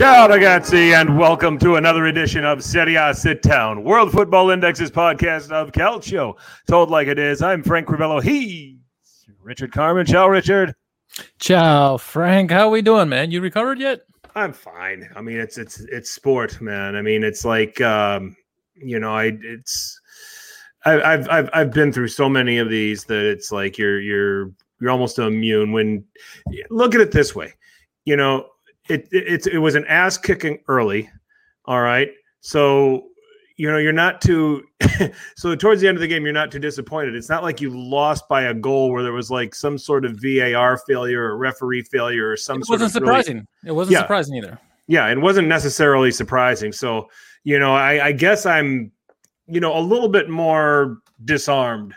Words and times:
Ciao, 0.00 0.26
ragazzi, 0.26 0.98
and 0.98 1.18
welcome 1.18 1.58
to 1.58 1.76
another 1.76 2.06
edition 2.06 2.42
of 2.42 2.64
Serie 2.64 2.94
A 2.94 3.12
Sit 3.12 3.42
Down, 3.42 3.84
World 3.84 4.10
Football 4.10 4.48
Index's 4.48 4.90
podcast 4.90 5.50
of 5.50 5.72
Calcio. 5.72 6.38
Told 6.66 6.88
like 6.88 7.06
it 7.06 7.18
is, 7.18 7.42
I'm 7.42 7.62
Frank 7.62 7.86
Crivello. 7.86 8.22
He's 8.22 8.78
Richard 9.42 9.72
Carmen. 9.72 10.06
Ciao, 10.06 10.26
Richard. 10.26 10.74
Ciao, 11.38 11.98
Frank. 11.98 12.50
How 12.50 12.70
we 12.70 12.80
doing, 12.80 13.10
man? 13.10 13.30
You 13.30 13.42
recovered 13.42 13.78
yet? 13.78 14.00
I'm 14.34 14.54
fine. 14.54 15.06
I 15.14 15.20
mean, 15.20 15.38
it's 15.38 15.58
it's 15.58 15.80
it's 15.80 16.08
sport, 16.08 16.62
man. 16.62 16.96
I 16.96 17.02
mean, 17.02 17.22
it's 17.22 17.44
like 17.44 17.78
um, 17.82 18.34
you 18.74 18.98
know, 18.98 19.14
I 19.14 19.36
it's 19.42 20.00
I, 20.86 20.98
I've 21.02 21.28
I've 21.28 21.50
I've 21.52 21.72
been 21.74 21.92
through 21.92 22.08
so 22.08 22.26
many 22.26 22.56
of 22.56 22.70
these 22.70 23.04
that 23.04 23.26
it's 23.26 23.52
like 23.52 23.76
you're 23.76 24.00
you're 24.00 24.50
you're 24.80 24.90
almost 24.90 25.18
immune. 25.18 25.72
When 25.72 26.04
look 26.70 26.94
at 26.94 27.02
it 27.02 27.12
this 27.12 27.34
way, 27.34 27.52
you 28.06 28.16
know, 28.16 28.46
it 28.90 29.08
it, 29.12 29.46
it 29.46 29.58
was 29.58 29.74
an 29.74 29.84
ass 29.86 30.18
kicking 30.18 30.58
early. 30.68 31.08
All 31.66 31.80
right, 31.80 32.10
so 32.40 33.04
you 33.56 33.70
know 33.70 33.76
you're 33.76 33.92
not 33.92 34.22
too 34.22 34.62
so 35.36 35.54
towards 35.54 35.82
the 35.82 35.86
end 35.88 35.94
of 35.96 36.00
the 36.00 36.08
game 36.08 36.24
you're 36.24 36.32
not 36.32 36.50
too 36.50 36.58
disappointed 36.58 37.14
it's 37.14 37.28
not 37.28 37.42
like 37.42 37.60
you 37.60 37.68
lost 37.68 38.26
by 38.26 38.44
a 38.44 38.54
goal 38.54 38.90
where 38.90 39.02
there 39.02 39.12
was 39.12 39.30
like 39.30 39.54
some 39.54 39.76
sort 39.76 40.06
of 40.06 40.18
var 40.18 40.78
failure 40.88 41.22
or 41.24 41.36
referee 41.36 41.82
failure 41.82 42.30
or 42.30 42.38
some 42.38 42.62
It 42.62 42.68
wasn't 42.70 42.74
of 42.96 43.02
really- 43.02 43.22
surprising. 43.22 43.46
it 43.66 43.72
wasn't 43.72 43.92
Yeah. 43.92 44.00
surprising 44.00 44.36
either. 44.36 44.58
yeah 44.86 45.08
it 45.08 45.18
wasn't 45.20 45.46
necessarily 45.46 46.10
surprising 46.10 46.72
so 46.72 47.10
you 47.44 47.58
know 47.58 47.74
i, 47.74 48.06
I 48.06 48.12
guess 48.12 48.46
i'm 48.46 48.90
you 49.46 49.60
know 49.60 49.76
a 49.76 49.82
little 49.82 50.08
bit 50.08 50.30
more 50.30 50.96
disarmed 51.26 51.92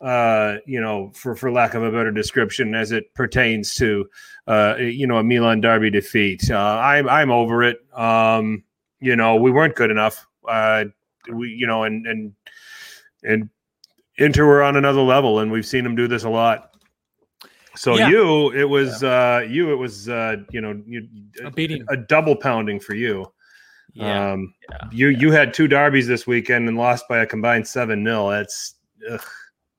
uh 0.00 0.56
you 0.66 0.80
know 0.80 1.10
for 1.14 1.34
for 1.36 1.52
lack 1.52 1.74
of 1.74 1.82
a 1.82 1.90
better 1.90 2.10
description 2.10 2.74
as 2.74 2.90
it 2.90 3.12
pertains 3.14 3.74
to 3.74 4.08
uh 4.46 4.74
you 4.78 5.06
know 5.06 5.18
a 5.18 5.22
milan 5.22 5.60
derby 5.60 5.90
defeat 5.90 6.50
uh 6.50 6.56
i'm 6.82 7.06
i'm 7.08 7.30
over 7.30 7.62
it 7.62 7.78
um 7.92 8.62
you 9.00 9.14
know 9.14 9.36
we 9.36 9.50
weren't 9.50 9.74
good 9.74 9.90
enough 9.90 10.26
uh 10.48 10.84
we 11.32 11.48
you 11.50 11.66
know 11.66 11.84
and 11.84 12.06
and 12.06 12.32
and 13.24 13.50
inter 14.16 14.46
were 14.46 14.62
on 14.62 14.76
another 14.76 15.02
level 15.02 15.40
and 15.40 15.52
we've 15.52 15.66
seen 15.66 15.84
them 15.84 15.94
do 15.94 16.08
this 16.08 16.24
a 16.24 16.30
lot 16.30 16.74
so 17.76 17.96
Yeah. 17.96 18.08
you 18.08 18.50
it 18.52 18.64
was 18.68 19.02
uh 19.04 19.44
you 19.48 19.70
it 19.70 19.76
was 19.76 20.08
uh 20.08 20.36
you 20.50 20.60
know 20.62 20.82
you 20.86 21.06
A 21.44 21.50
beating. 21.50 21.84
a 21.90 21.96
double 21.96 22.34
pounding 22.36 22.80
for 22.80 22.94
you. 22.94 23.30
Yeah. 23.92 24.32
um, 24.32 24.54
yeah. 24.70 24.78
you 24.92 25.08
you 25.08 25.30
had 25.32 25.52
two 25.52 25.68
derbies 25.68 26.06
this 26.06 26.26
weekend 26.26 26.68
and 26.68 26.76
lost 26.78 27.06
by 27.08 27.18
a 27.18 27.26
combined 27.26 27.66
seven 27.66 28.04
0 28.04 28.30
That's 28.30 28.74
ugh, 29.10 29.20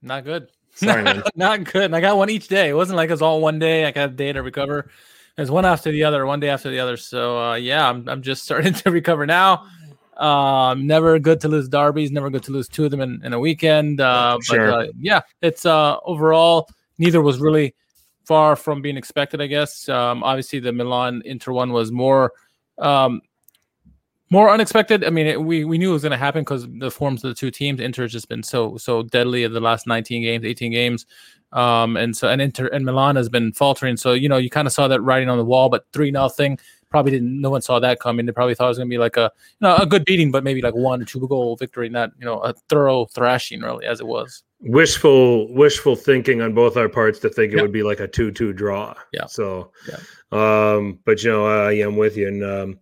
Not 0.02 0.24
good. 0.24 0.48
sorry. 0.76 1.22
Not 1.36 1.64
good. 1.66 1.84
And 1.84 1.96
I 1.96 2.02
got 2.02 2.18
one 2.18 2.30
each 2.30 2.48
day. 2.48 2.70
It 2.70 2.74
wasn't 2.74 2.98
like 2.98 3.10
it 3.10 3.14
was 3.14 3.22
all 3.22 3.42
one 3.42 3.60
day. 3.60 3.86
I 3.86 3.92
got 3.92 4.10
a 4.10 4.14
day 4.14 4.32
to 4.34 4.42
recover. 4.42 4.90
It 5.38 5.42
was 5.42 5.52
one 5.52 5.66
after 5.66 5.92
the 5.92 6.04
other, 6.04 6.26
one 6.26 6.40
day 6.40 6.50
after 6.50 6.70
the 6.70 6.80
other. 6.80 6.98
So 6.98 7.40
uh, 7.40 7.56
yeah, 7.56 7.90
I'm 7.90 8.08
I'm 8.10 8.22
just 8.22 8.44
starting 8.48 8.74
to 8.74 8.92
recover 8.92 9.26
now. 9.26 9.66
Um, 10.18 10.86
never 10.86 11.18
good 11.20 11.42
to 11.42 11.48
lose 11.48 11.68
derbies. 11.68 12.12
Never 12.12 12.30
good 12.30 12.44
to 12.44 12.52
lose 12.52 12.68
two 12.68 12.86
of 12.86 12.92
them 12.92 13.02
in, 13.02 13.22
in 13.24 13.34
a 13.34 13.40
weekend. 13.40 14.02
Uh, 14.02 14.38
Sure. 14.42 14.70
But 14.70 14.90
uh, 14.90 14.92
yeah, 15.00 15.22
it's 15.42 15.66
uh, 15.66 15.98
overall 16.06 16.70
neither 16.98 17.22
was 17.22 17.40
really 17.40 17.74
far 18.26 18.56
from 18.56 18.82
being 18.82 18.98
expected. 18.98 19.42
I 19.42 19.48
guess. 19.48 19.88
Um, 19.90 20.24
obviously 20.24 20.60
the 20.60 20.72
Milan 20.72 21.22
Inter 21.26 21.52
one 21.54 21.72
was 21.72 21.92
more. 21.92 22.34
Um, 22.78 23.22
more 24.32 24.50
unexpected. 24.50 25.04
I 25.04 25.12
mean, 25.12 25.28
it, 25.28 25.40
we 25.42 25.64
we 25.66 25.78
knew 25.78 25.92
it 25.92 25.94
was 25.94 26.02
going 26.02 26.12
to 26.12 26.18
happen 26.18 26.42
because 26.42 26.66
the 26.80 26.90
forms 26.90 27.24
of 27.24 27.30
the 27.30 27.36
two 27.36 27.52
teams. 27.52 27.80
Inter 27.80 28.04
has 28.04 28.12
just 28.12 28.30
been 28.30 28.42
so 28.42 28.78
so 28.78 29.04
deadly 29.04 29.44
in 29.44 29.54
the 29.54 29.60
last 29.60 29.86
19 29.86 30.24
games, 30.24 30.44
18 30.46 30.72
games, 30.72 31.06
um, 31.52 31.98
and 31.98 32.16
so 32.18 32.30
and 32.30 32.42
Inter 32.42 32.68
and 32.68 32.84
Milan 32.86 33.16
has 33.18 33.30
been 33.30 33.52
faltering. 33.54 33.98
So 33.98 34.14
you 34.14 34.28
know, 34.30 34.38
you 34.38 34.50
kind 34.50 34.68
of 34.68 34.74
saw 34.74 34.88
that 34.88 35.02
writing 35.02 35.30
on 35.30 35.38
the 35.38 35.46
wall. 35.46 35.70
But 35.70 35.86
three 35.94 36.10
nothing, 36.12 36.58
probably 36.90 37.12
didn't. 37.12 37.40
No 37.42 37.50
one 37.52 37.62
saw 37.62 37.80
that 37.80 38.00
coming. 38.00 38.26
They 38.26 38.32
probably 38.32 38.56
thought 38.56 38.66
it 38.66 38.70
was 38.70 38.78
going 38.78 38.90
to 38.90 38.94
be 38.94 38.98
like 38.98 39.18
a 39.18 39.32
you 39.60 39.68
know 39.68 39.76
a 39.76 39.86
good 39.86 40.06
beating, 40.06 40.32
but 40.32 40.44
maybe 40.44 40.62
like 40.62 40.76
one 40.76 41.02
or 41.02 41.06
two 41.06 41.28
goal 41.28 41.56
victory, 41.58 41.90
not 41.90 42.12
you 42.18 42.26
know 42.26 42.40
a 42.40 42.54
thorough 42.70 43.06
thrashing 43.06 43.62
really 43.62 43.86
as 43.86 44.00
it 44.00 44.08
was. 44.08 44.44
wishful 44.62 45.52
wishful 45.54 45.96
thinking 45.96 46.40
on 46.42 46.54
both 46.54 46.78
our 46.78 46.88
parts 46.88 47.20
to 47.20 47.30
think 47.30 47.52
it 47.52 47.58
Yeah. 47.58 47.64
would 47.64 47.72
be 47.74 47.84
like 47.84 48.00
a 48.00 48.08
two 48.08 48.32
two 48.32 48.54
draw. 48.54 48.94
Yeah. 49.12 49.26
So, 49.26 49.72
Yeah. 49.90 49.98
um, 50.32 51.00
but 51.06 51.22
you 51.24 51.32
know, 51.32 51.46
I 51.48 51.74
am 51.74 51.98
with 51.98 52.16
you, 52.16 52.28
and 52.30 52.44
um, 52.44 52.80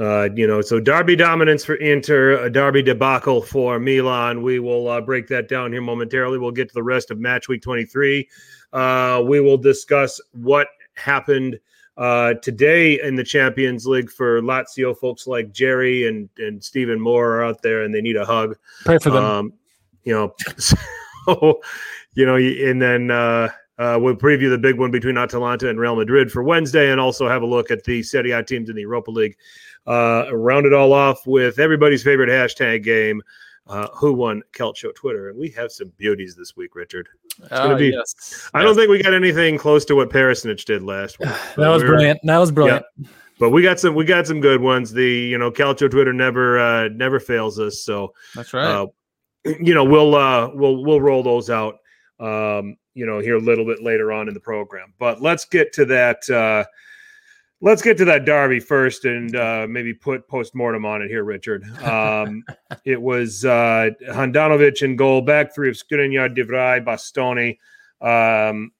uh, 0.00 0.28
you 0.34 0.46
know, 0.46 0.60
so 0.60 0.80
Derby 0.80 1.14
dominance 1.14 1.64
for 1.64 1.76
Inter, 1.76 2.44
a 2.44 2.50
Derby 2.50 2.82
debacle 2.82 3.40
for 3.40 3.78
Milan. 3.78 4.42
We 4.42 4.58
will 4.58 4.88
uh, 4.88 5.00
break 5.00 5.28
that 5.28 5.48
down 5.48 5.72
here 5.72 5.82
momentarily. 5.82 6.38
We'll 6.38 6.50
get 6.50 6.68
to 6.68 6.74
the 6.74 6.82
rest 6.82 7.12
of 7.12 7.18
match 7.18 7.48
week 7.48 7.62
twenty 7.62 7.84
three. 7.84 8.28
Uh, 8.72 9.22
we 9.24 9.38
will 9.40 9.56
discuss 9.56 10.20
what 10.32 10.66
happened 10.94 11.60
uh, 11.96 12.34
today 12.34 13.00
in 13.00 13.14
the 13.14 13.22
Champions 13.22 13.86
League 13.86 14.10
for 14.10 14.40
Lazio. 14.42 14.98
Folks 14.98 15.28
like 15.28 15.52
Jerry 15.52 16.08
and 16.08 16.28
and 16.38 16.62
Stephen 16.62 17.00
Moore 17.00 17.36
are 17.36 17.44
out 17.44 17.62
there, 17.62 17.82
and 17.82 17.94
they 17.94 18.00
need 18.00 18.16
a 18.16 18.24
hug. 18.24 18.56
Pray 18.84 18.98
for 18.98 19.10
them. 19.10 19.24
Um, 19.24 19.52
you 20.02 20.12
know, 20.12 20.34
so 20.58 21.60
you 22.14 22.26
know, 22.26 22.34
and 22.34 22.82
then 22.82 23.12
uh, 23.12 23.48
uh, 23.78 23.98
we'll 24.00 24.16
preview 24.16 24.50
the 24.50 24.58
big 24.58 24.78
one 24.78 24.90
between 24.90 25.16
Atalanta 25.16 25.68
and 25.68 25.78
Real 25.78 25.96
Madrid 25.96 26.30
for 26.30 26.42
Wednesday, 26.42 26.90
and 26.90 27.00
also 27.00 27.28
have 27.28 27.42
a 27.42 27.46
look 27.46 27.70
at 27.70 27.84
the 27.84 28.02
Serie 28.02 28.32
A 28.32 28.42
teams 28.42 28.68
in 28.68 28.76
the 28.76 28.82
Europa 28.82 29.10
League. 29.10 29.36
Uh, 29.86 30.26
round 30.32 30.66
it 30.66 30.72
all 30.72 30.92
off 30.92 31.26
with 31.26 31.58
everybody's 31.58 32.02
favorite 32.02 32.30
hashtag 32.30 32.82
game. 32.82 33.22
Uh, 33.66 33.88
who 33.94 34.12
won 34.12 34.42
Calcio 34.52 34.94
Twitter? 34.94 35.30
And 35.30 35.38
we 35.38 35.48
have 35.50 35.72
some 35.72 35.90
beauties 35.96 36.34
this 36.36 36.54
week, 36.56 36.74
Richard. 36.74 37.08
gonna 37.48 37.74
Uh, 37.74 37.78
be- 37.78 37.88
yes. 37.88 38.48
I 38.52 38.62
don't 38.62 38.74
think 38.74 38.90
we 38.90 39.02
got 39.02 39.14
anything 39.14 39.56
close 39.56 39.84
to 39.86 39.94
what 39.96 40.10
Parisnich 40.10 40.64
did 40.66 40.82
last 40.82 41.18
week. 41.18 41.28
that 41.56 41.68
was 41.68 41.82
we're- 41.82 41.88
brilliant. 41.88 42.20
That 42.24 42.38
was 42.38 42.50
brilliant. 42.52 42.84
Yeah 42.98 43.08
But 43.40 43.50
we 43.50 43.62
got 43.62 43.80
some 43.80 43.94
we 43.94 44.04
got 44.04 44.26
some 44.26 44.40
good 44.40 44.60
ones. 44.60 44.92
The 44.92 45.08
you 45.10 45.38
know 45.38 45.50
Calcio 45.50 45.90
Twitter 45.90 46.12
never 46.12 46.58
uh, 46.58 46.88
never 46.88 47.18
fails 47.18 47.58
us. 47.58 47.80
So 47.80 48.12
That's 48.34 48.52
right. 48.52 48.64
uh, 48.66 48.86
you 49.60 49.74
know 49.74 49.84
we'll 49.84 50.14
uh 50.14 50.50
we'll 50.54 50.84
we'll 50.84 51.00
roll 51.00 51.22
those 51.22 51.50
out 51.50 51.78
um 52.20 52.76
you 52.94 53.04
know 53.06 53.18
here 53.18 53.34
a 53.36 53.40
little 53.40 53.64
bit 53.64 53.82
later 53.82 54.12
on 54.12 54.28
in 54.28 54.34
the 54.34 54.40
program 54.40 54.94
but 55.00 55.20
let's 55.20 55.44
get 55.44 55.72
to 55.72 55.84
that 55.84 56.30
uh 56.30 56.64
let's 57.64 57.80
get 57.80 57.96
to 57.96 58.04
that 58.04 58.26
derby 58.26 58.60
first 58.60 59.06
and 59.06 59.34
uh 59.36 59.66
maybe 59.68 59.94
put 59.94 60.28
post-mortem 60.28 60.84
on 60.84 61.00
it 61.00 61.08
here 61.08 61.24
richard 61.24 61.64
um 61.82 62.44
it 62.84 63.00
was 63.00 63.44
uh 63.44 63.88
handanovic 64.10 64.82
in 64.82 64.94
goal 64.96 65.22
back 65.22 65.54
three 65.54 65.68
of 65.70 65.74
Skriniar, 65.74 66.32
de 66.32 66.44
Vrij, 66.44 66.84
Bastoni 66.84 67.58
um 68.06 68.70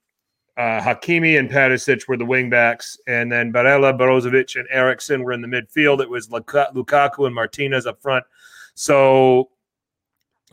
uh, 0.56 0.80
Hakimi 0.80 1.36
and 1.36 1.50
Perisic 1.50 2.06
were 2.06 2.16
the 2.16 2.24
wingbacks, 2.24 2.96
and 3.08 3.32
then 3.32 3.52
Barella, 3.52 3.92
Brozovic, 3.98 4.54
and 4.54 4.68
Eriksen 4.70 5.24
were 5.24 5.32
in 5.32 5.40
the 5.40 5.48
midfield. 5.48 6.00
It 6.00 6.08
was 6.08 6.30
Luka- 6.30 6.70
Lukaku 6.72 7.26
and 7.26 7.34
Martinez 7.34 7.86
up 7.86 8.00
front. 8.00 8.24
So 8.74 9.50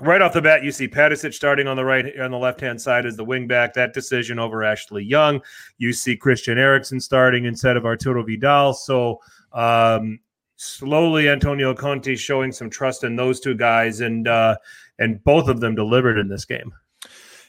right 0.02 0.22
off 0.22 0.34
the 0.34 0.42
bat, 0.42 0.64
you 0.64 0.72
see 0.72 0.88
Perisic 0.88 1.34
starting 1.34 1.68
on 1.68 1.78
the 1.78 1.86
right 1.86 2.20
on 2.20 2.32
the 2.32 2.38
left 2.38 2.60
hand 2.60 2.82
side 2.82 3.06
as 3.06 3.16
the 3.16 3.26
wingback. 3.26 3.74
That 3.74 3.94
decision 3.94 4.40
over 4.40 4.64
Ashley 4.64 5.04
Young. 5.04 5.42
You 5.78 5.94
see 5.94 6.18
Christian 6.18 6.58
Eriksen 6.58 7.00
starting 7.00 7.46
instead 7.46 7.78
of 7.78 7.86
Arturo 7.86 8.24
Vidal. 8.24 8.74
So 8.74 9.20
um, 9.54 10.20
slowly, 10.56 11.30
Antonio 11.30 11.74
Conte 11.74 12.16
showing 12.16 12.52
some 12.52 12.70
trust 12.70 13.04
in 13.04 13.16
those 13.16 13.40
two 13.40 13.56
guys, 13.56 14.02
and 14.02 14.28
uh, 14.28 14.58
and 15.00 15.24
both 15.24 15.48
of 15.48 15.60
them 15.60 15.76
delivered 15.76 16.18
in 16.18 16.28
this 16.28 16.46
game. 16.46 16.74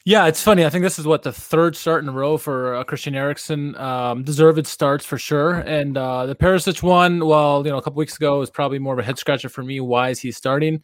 Yeah, 0.04 0.26
it's 0.26 0.42
funny. 0.42 0.64
I 0.66 0.70
think 0.70 0.82
this 0.82 0.98
is 0.98 1.06
what 1.06 1.22
the 1.22 1.32
third 1.32 1.76
start 1.76 2.02
in 2.02 2.08
a 2.08 2.12
row 2.12 2.36
for 2.36 2.74
uh, 2.74 2.82
Christian 2.82 3.14
Eriksen. 3.14 3.76
Um, 3.76 4.24
deserved 4.24 4.66
starts 4.66 5.04
for 5.04 5.16
sure. 5.16 5.60
And 5.60 5.96
uh, 5.96 6.26
the 6.26 6.34
Perisic 6.34 6.82
one, 6.82 7.24
well, 7.24 7.64
you 7.64 7.70
know, 7.70 7.78
a 7.78 7.82
couple 7.82 7.98
weeks 7.98 8.16
ago 8.16 8.40
was 8.40 8.50
probably 8.50 8.80
more 8.80 8.94
of 8.94 8.98
a 8.98 9.04
head 9.04 9.16
scratcher 9.16 9.48
for 9.48 9.62
me. 9.62 9.78
Why 9.78 10.08
is 10.08 10.18
he 10.18 10.32
starting? 10.32 10.82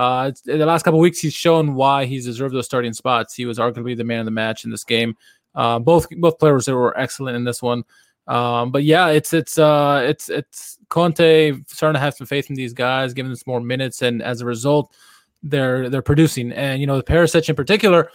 Uh, 0.00 0.32
the 0.44 0.64
last 0.64 0.82
couple 0.82 0.98
weeks, 0.98 1.18
he's 1.18 1.34
shown 1.34 1.74
why 1.74 2.06
he's 2.06 2.24
deserved 2.24 2.54
those 2.54 2.64
starting 2.64 2.94
spots. 2.94 3.34
He 3.34 3.44
was 3.44 3.58
arguably 3.58 3.94
the 3.94 4.04
man 4.04 4.20
of 4.20 4.24
the 4.24 4.30
match 4.30 4.64
in 4.64 4.70
this 4.70 4.84
game. 4.84 5.14
Uh, 5.54 5.78
both 5.78 6.08
both 6.10 6.38
players 6.38 6.68
were 6.68 6.98
excellent 6.98 7.36
in 7.36 7.44
this 7.44 7.60
one. 7.60 7.84
Um, 8.26 8.70
but 8.70 8.84
yeah, 8.84 9.08
it's 9.08 9.34
it's 9.34 9.58
uh, 9.58 10.02
it's 10.08 10.30
it's 10.30 10.78
Conte 10.88 11.52
starting 11.66 11.98
to 11.98 12.00
have 12.00 12.14
some 12.14 12.26
faith 12.26 12.48
in 12.48 12.56
these 12.56 12.72
guys, 12.72 13.12
giving 13.12 13.30
them 13.30 13.36
some 13.36 13.50
more 13.50 13.60
minutes, 13.60 14.00
and 14.00 14.22
as 14.22 14.40
a 14.40 14.46
result, 14.46 14.94
they're 15.42 15.90
they're 15.90 16.00
producing. 16.00 16.50
And 16.52 16.80
you 16.80 16.86
know, 16.86 16.96
the 16.96 17.02
Perisic 17.02 17.48
in 17.48 17.54
particular 17.54 18.10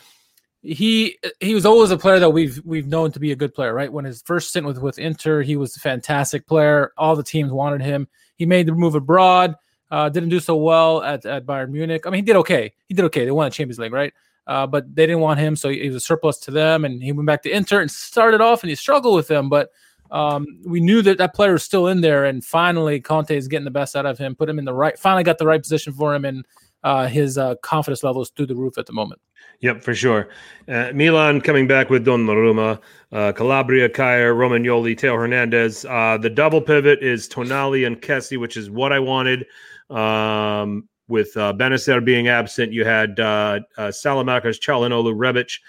he 0.66 1.20
he 1.40 1.54
was 1.54 1.66
always 1.66 1.92
a 1.92 1.98
player 1.98 2.20
that 2.20 2.32
we've 2.32 2.60
we've 2.66 2.88
known 2.88 3.12
to 3.12 3.20
be 3.20 3.32
a 3.32 3.36
good 3.36 3.54
player, 3.54 3.74
right? 3.74 3.92
When 3.92 4.06
his 4.06 4.24
first 4.24 4.50
stint 4.50 4.66
with 4.66 4.80
with 4.80 4.98
Inter, 4.98 5.42
he 5.44 5.56
was 5.56 5.78
a 5.78 5.80
fantastic 5.80 6.48
player. 6.48 6.92
All 6.98 7.16
the 7.16 7.24
teams 7.24 7.52
wanted 7.52 7.82
him. 7.82 8.08
He 8.36 8.46
made 8.46 8.66
the 8.66 8.74
move 8.74 8.96
abroad. 8.96 9.56
Uh, 9.96 10.10
didn't 10.10 10.28
do 10.28 10.42
so 10.42 10.58
well 10.58 11.02
at, 11.04 11.26
at 11.26 11.46
Bayern 11.46 11.70
Munich. 11.70 12.06
I 12.06 12.10
mean, 12.10 12.18
he 12.18 12.22
did 12.22 12.36
okay. 12.36 12.74
He 12.90 12.94
did 12.94 13.06
okay. 13.06 13.24
They 13.24 13.32
won 13.32 13.46
the 13.46 13.52
Champions 13.52 13.80
League, 13.80 13.94
right? 13.94 14.14
Uh, 14.46 14.68
but 14.68 14.94
they 14.94 15.06
didn't 15.06 15.22
want 15.22 15.40
him, 15.40 15.56
so 15.56 15.70
he 15.70 15.88
was 15.88 15.96
a 15.96 16.00
surplus 16.02 16.38
to 16.40 16.52
them. 16.52 16.84
And 16.84 17.02
he 17.02 17.14
went 17.14 17.28
back 17.28 17.44
to 17.44 17.50
Inter 17.50 17.80
and 17.80 17.90
started 17.90 18.42
off, 18.42 18.62
and 18.62 18.70
he 18.70 18.76
struggled 18.76 19.16
with 19.16 19.30
them. 19.30 19.48
But 19.48 19.70
um, 20.12 20.46
we 20.66 20.82
knew 20.82 21.02
that 21.04 21.18
that 21.20 21.34
player 21.34 21.54
was 21.54 21.64
still 21.64 21.88
in 21.88 22.02
there. 22.02 22.26
And 22.26 22.44
finally, 22.44 23.00
Conte 23.00 23.34
is 23.38 23.48
getting 23.48 23.64
the 23.64 23.72
best 23.72 23.96
out 23.96 24.06
of 24.06 24.18
him. 24.18 24.36
Put 24.36 24.50
him 24.50 24.60
in 24.60 24.66
the 24.66 24.74
right. 24.74 25.00
Finally, 25.00 25.24
got 25.24 25.38
the 25.38 25.48
right 25.48 25.62
position 25.62 25.94
for 25.94 26.14
him, 26.14 26.26
and 26.26 26.46
uh, 26.84 27.08
his 27.08 27.38
uh, 27.38 27.56
confidence 27.64 28.04
levels 28.04 28.32
through 28.32 28.48
the 28.48 28.56
roof 28.56 28.78
at 28.78 28.88
the 28.88 28.94
moment. 28.94 29.22
Yep, 29.62 29.82
for 29.82 29.96
sure. 29.96 30.28
Uh, 30.68 30.92
Milan 30.94 31.40
coming 31.40 31.68
back 31.68 31.90
with 31.90 32.06
Donnarumma, 32.06 32.82
uh, 33.14 33.32
Calabria, 33.32 33.88
Kjaer, 33.88 34.36
Romagnoli, 34.36 35.00
Theo 35.00 35.16
Hernandez. 35.16 35.86
Uh, 35.86 36.18
the 36.18 36.30
double 36.30 36.62
pivot 36.62 37.02
is 37.02 37.30
Tonali 37.30 37.88
and 37.88 38.02
Kessie, 38.02 38.38
which 38.38 38.58
is 38.58 38.70
what 38.70 38.92
I 38.92 39.00
wanted. 39.00 39.46
Um, 39.90 40.90
with 41.08 41.38
uh, 41.38 41.54
Bennacer 41.54 42.04
being 42.04 42.28
absent, 42.28 42.74
you 42.74 42.84
had 42.84 43.20
uh, 43.20 43.60
uh, 43.78 43.88
Saelemaekers, 43.90 44.60
Calhanoglu, 44.60 45.14
Rebic 45.16 45.60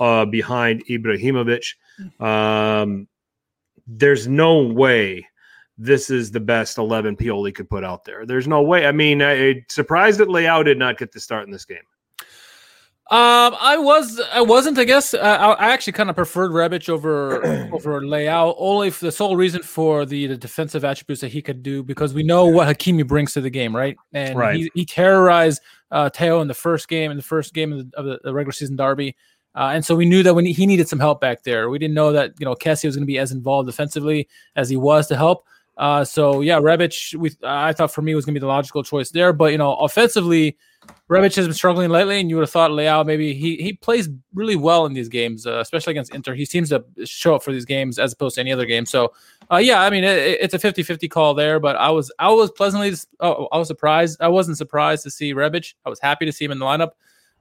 uh, 0.00 0.24
behind 0.24 0.84
Ibrahimovic. 0.86 1.74
Um, 2.20 3.08
there's 3.86 4.26
no 4.26 4.62
way 4.62 5.26
this 5.78 6.08
is 6.08 6.30
the 6.30 6.40
best 6.40 6.78
11 6.78 7.16
Pioli 7.16 7.54
could 7.54 7.68
put 7.68 7.84
out 7.84 8.04
there. 8.04 8.24
There's 8.24 8.48
no 8.48 8.62
way. 8.62 8.86
I 8.86 8.92
mean, 8.92 9.22
I, 9.22 9.64
surprised 9.68 10.18
that 10.20 10.28
Leao 10.28 10.64
did 10.64 10.78
not 10.78 10.98
get 10.98 11.12
the 11.12 11.20
start 11.20 11.44
in 11.44 11.52
this 11.52 11.66
game. 11.66 11.78
Um, 13.08 13.54
I 13.60 13.78
was, 13.78 14.20
I 14.32 14.40
wasn't. 14.40 14.78
I 14.78 14.84
guess 14.84 15.14
uh, 15.14 15.18
I, 15.18 15.52
I 15.52 15.70
actually 15.72 15.92
kind 15.92 16.10
of 16.10 16.16
preferred 16.16 16.50
Rebic 16.50 16.88
over 16.88 17.36
over 17.72 18.00
Leao, 18.00 18.56
only 18.58 18.90
for 18.90 19.04
the 19.04 19.12
sole 19.12 19.36
reason 19.36 19.62
for 19.62 20.04
the, 20.04 20.26
the 20.26 20.36
defensive 20.36 20.84
attributes 20.84 21.20
that 21.20 21.30
he 21.30 21.40
could 21.40 21.62
do, 21.62 21.84
because 21.84 22.14
we 22.14 22.24
know 22.24 22.46
what 22.46 22.66
Hakimi 22.66 23.06
brings 23.06 23.32
to 23.34 23.40
the 23.40 23.50
game, 23.50 23.76
right? 23.76 23.96
And 24.12 24.36
Right. 24.36 24.56
he, 24.56 24.70
he 24.74 24.84
terrorized 24.84 25.62
uh, 25.92 26.10
Theo 26.10 26.40
in 26.40 26.48
the 26.48 26.54
first 26.54 26.88
game, 26.88 27.12
in 27.12 27.16
the 27.16 27.22
first 27.22 27.54
game 27.54 27.72
of 27.72 27.90
the, 27.92 27.96
of 27.96 28.22
the, 28.24 28.34
regular 28.34 28.50
season 28.50 28.74
derby, 28.74 29.14
uh, 29.54 29.70
and 29.72 29.84
so 29.84 29.94
we 29.94 30.04
knew 30.04 30.24
that 30.24 30.34
when 30.34 30.44
he, 30.44 30.52
he 30.52 30.66
needed 30.66 30.88
some 30.88 30.98
help 30.98 31.20
back 31.20 31.44
there. 31.44 31.70
We 31.70 31.78
didn't 31.78 31.94
know 31.94 32.10
that 32.10 32.32
you 32.40 32.44
know 32.44 32.56
Kessie 32.56 32.86
was 32.86 32.96
going 32.96 33.04
to 33.04 33.12
be 33.12 33.18
as 33.18 33.30
involved 33.30 33.68
defensively 33.68 34.26
as 34.56 34.68
he 34.68 34.76
was 34.76 35.06
to 35.06 35.16
help. 35.16 35.46
Uh, 35.76 36.04
so 36.04 36.40
yeah, 36.40 36.58
Rebic, 36.58 37.14
we 37.14 37.32
I 37.42 37.72
thought 37.72 37.92
for 37.92 38.00
me 38.00 38.14
was 38.14 38.24
going 38.24 38.34
to 38.34 38.40
be 38.40 38.42
the 38.42 38.46
logical 38.46 38.82
choice 38.82 39.10
there, 39.10 39.32
but 39.32 39.52
you 39.52 39.58
know, 39.58 39.74
offensively. 39.76 40.56
Rebic 41.10 41.34
has 41.34 41.46
been 41.46 41.54
struggling 41.54 41.90
lately, 41.90 42.20
and 42.20 42.30
you 42.30 42.36
would 42.36 42.42
have 42.42 42.50
thought 42.50 42.70
Leao 42.70 43.04
maybe 43.04 43.34
he 43.34 43.56
he 43.56 43.72
plays 43.72 44.08
really 44.34 44.54
well 44.54 44.86
in 44.86 44.92
these 44.92 45.08
games, 45.08 45.44
uh, 45.44 45.58
especially 45.58 45.90
against 45.90 46.14
Inter. 46.14 46.34
He 46.34 46.44
seems 46.44 46.68
to 46.68 46.84
show 47.04 47.34
up 47.34 47.42
for 47.42 47.52
these 47.52 47.64
games 47.64 47.98
as 47.98 48.12
opposed 48.12 48.36
to 48.36 48.40
any 48.40 48.52
other 48.52 48.66
game. 48.66 48.86
So, 48.86 49.12
uh, 49.50 49.56
yeah, 49.56 49.82
I 49.82 49.90
mean 49.90 50.04
it, 50.04 50.16
it's 50.40 50.54
a 50.54 50.58
50-50 50.58 51.10
call 51.10 51.34
there, 51.34 51.58
but 51.58 51.74
I 51.76 51.90
was 51.90 52.12
I 52.20 52.30
was 52.30 52.52
pleasantly 52.52 52.94
oh, 53.18 53.48
I 53.52 53.58
was 53.58 53.66
surprised. 53.66 54.20
I 54.20 54.28
wasn't 54.28 54.58
surprised 54.58 55.02
to 55.04 55.10
see 55.10 55.34
Rebic. 55.34 55.74
I 55.84 55.90
was 55.90 56.00
happy 56.00 56.24
to 56.24 56.32
see 56.32 56.44
him 56.44 56.52
in 56.52 56.60
the 56.60 56.66
lineup. 56.66 56.90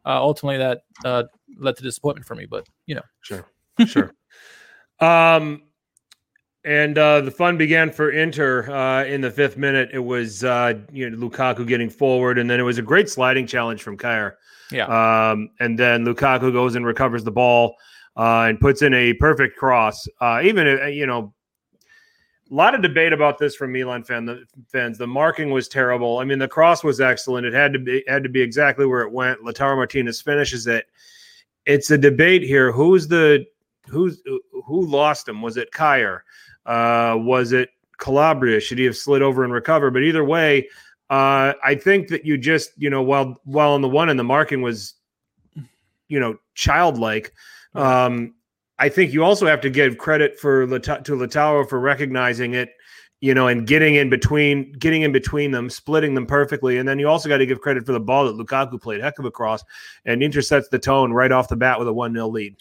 Uh, 0.06 0.20
ultimately, 0.20 0.58
that 0.58 0.82
uh, 1.04 1.24
led 1.58 1.78
to 1.78 1.84
disappointment 1.84 2.28
for 2.28 2.36
me, 2.36 2.48
but 2.48 2.68
you 2.88 2.96
know, 2.96 3.04
Sure, 3.22 3.46
sure. 3.86 4.14
um, 5.00 5.65
and 6.66 6.98
uh, 6.98 7.22
the 7.22 7.30
fun 7.30 7.58
began 7.58 7.92
for 7.92 8.10
Inter 8.10 8.70
uh, 8.72 9.06
in 9.06 9.22
the 9.22 9.30
fifth 9.30 9.56
minute. 9.56 9.90
It 9.94 10.00
was 10.00 10.44
uh, 10.44 10.74
you 10.92 11.10
know 11.10 11.18
Lukaku 11.18 11.66
getting 11.66 11.90
forward, 11.90 12.38
and 12.40 12.50
then 12.50 12.60
it 12.60 12.64
was 12.64 12.80
a 12.80 12.82
great 12.82 13.08
sliding 13.08 13.46
challenge 13.46 13.84
from 13.84 13.98
Kjaer. 13.98 14.34
yeah, 14.72 14.86
Um, 15.32 15.52
and 15.60 15.78
then 15.78 16.04
Lukaku 16.04 16.52
goes 16.52 16.76
and 16.76 16.86
recovers 16.86 17.24
the 17.24 17.32
ball 17.32 17.76
uh, 18.18 18.48
and 18.50 18.60
puts 18.60 18.82
in 18.82 18.94
a 18.96 19.14
perfect 19.14 19.58
cross. 19.58 20.08
Uh, 20.20 20.42
even 20.44 20.68
uh, 20.68 20.86
you 20.88 21.06
know, 21.06 21.34
a 22.52 22.54
lot 22.54 22.74
of 22.74 22.82
debate 22.82 23.14
about 23.14 23.38
this 23.38 23.56
from 23.56 23.72
Milan 23.72 24.04
fan 24.04 24.26
the 24.26 24.44
fans. 24.72 24.98
The 24.98 25.08
marking 25.08 25.52
was 25.52 25.68
terrible. 25.68 26.18
I 26.18 26.24
mean, 26.26 26.40
the 26.40 26.48
cross 26.48 26.84
was 26.84 27.00
excellent. 27.00 27.46
It 27.46 27.54
had 27.54 27.74
to 27.74 27.80
be 27.80 28.04
had 28.08 28.24
to 28.24 28.30
be 28.30 28.42
exactly 28.42 28.88
where 28.88 29.02
it 29.02 29.12
went. 29.12 29.40
Lautaro 29.42 29.76
Martinez 29.76 30.20
finishes 30.20 30.66
it. 30.66 30.88
It's 31.68 31.92
a 31.92 31.98
debate 31.98 32.42
here. 32.42 32.72
Who's 32.72 33.08
the 33.08 33.46
who's 33.88 34.20
who 34.66 34.86
lost 34.88 35.28
him? 35.28 35.44
Was 35.44 35.58
it 35.58 35.72
Kjaer? 35.72 36.22
Uh, 36.66 37.16
was 37.18 37.52
it 37.52 37.70
Calabria? 37.98 38.60
Should 38.60 38.78
he 38.78 38.86
have 38.86 38.98
slid 38.98 39.22
over 39.22 39.44
and 39.44 39.54
recover? 39.54 39.92
But 39.92 40.04
either 40.04 40.24
way, 40.24 40.70
uh, 41.10 41.54
I 41.64 41.76
think 41.76 42.08
that 42.10 42.26
you 42.26 42.38
just, 42.38 42.72
you 42.78 42.90
know, 42.90 43.04
while 43.04 43.40
while 43.44 43.72
on 43.72 43.82
the 43.82 43.90
one 43.90 44.10
and 44.10 44.20
the 44.20 44.24
marking 44.24 44.62
was, 44.62 44.96
you 46.08 46.20
know, 46.20 46.38
childlike, 46.56 47.34
um, 47.76 48.34
I 48.80 48.90
think 48.90 49.14
you 49.14 49.24
also 49.24 49.46
have 49.46 49.62
to 49.62 49.70
give 49.70 49.98
credit 49.98 50.40
for 50.40 50.66
Lata- 50.68 51.02
to 51.04 51.14
Lautaro 51.14 51.68
for 51.68 51.80
recognizing 51.80 52.56
it, 52.56 52.70
you 53.22 53.34
know, 53.34 53.48
and 53.48 53.66
getting 53.66 53.96
in 53.96 54.10
between, 54.10 54.72
getting 54.74 55.02
in 55.02 55.12
between 55.12 55.50
them, 55.52 55.70
splitting 55.70 56.14
them 56.14 56.26
perfectly, 56.26 56.78
and 56.78 56.88
then 56.88 57.00
you 57.00 57.08
also 57.08 57.30
got 57.30 57.38
to 57.38 57.46
give 57.46 57.62
credit 57.62 57.86
for 57.86 57.94
the 57.94 58.00
ball 58.00 58.26
that 58.26 58.36
Lukaku 58.36 58.80
played, 58.80 59.02
heck 59.02 59.18
of 59.18 59.26
a 59.26 59.32
cross, 59.32 59.64
and 60.04 60.22
intercepts 60.22 60.68
the 60.68 60.78
tone 60.78 61.12
right 61.14 61.32
off 61.32 61.48
the 61.48 61.56
bat 61.56 61.80
with 61.80 61.88
a 61.88 61.94
one 61.94 62.14
0 62.14 62.28
lead. 62.28 62.56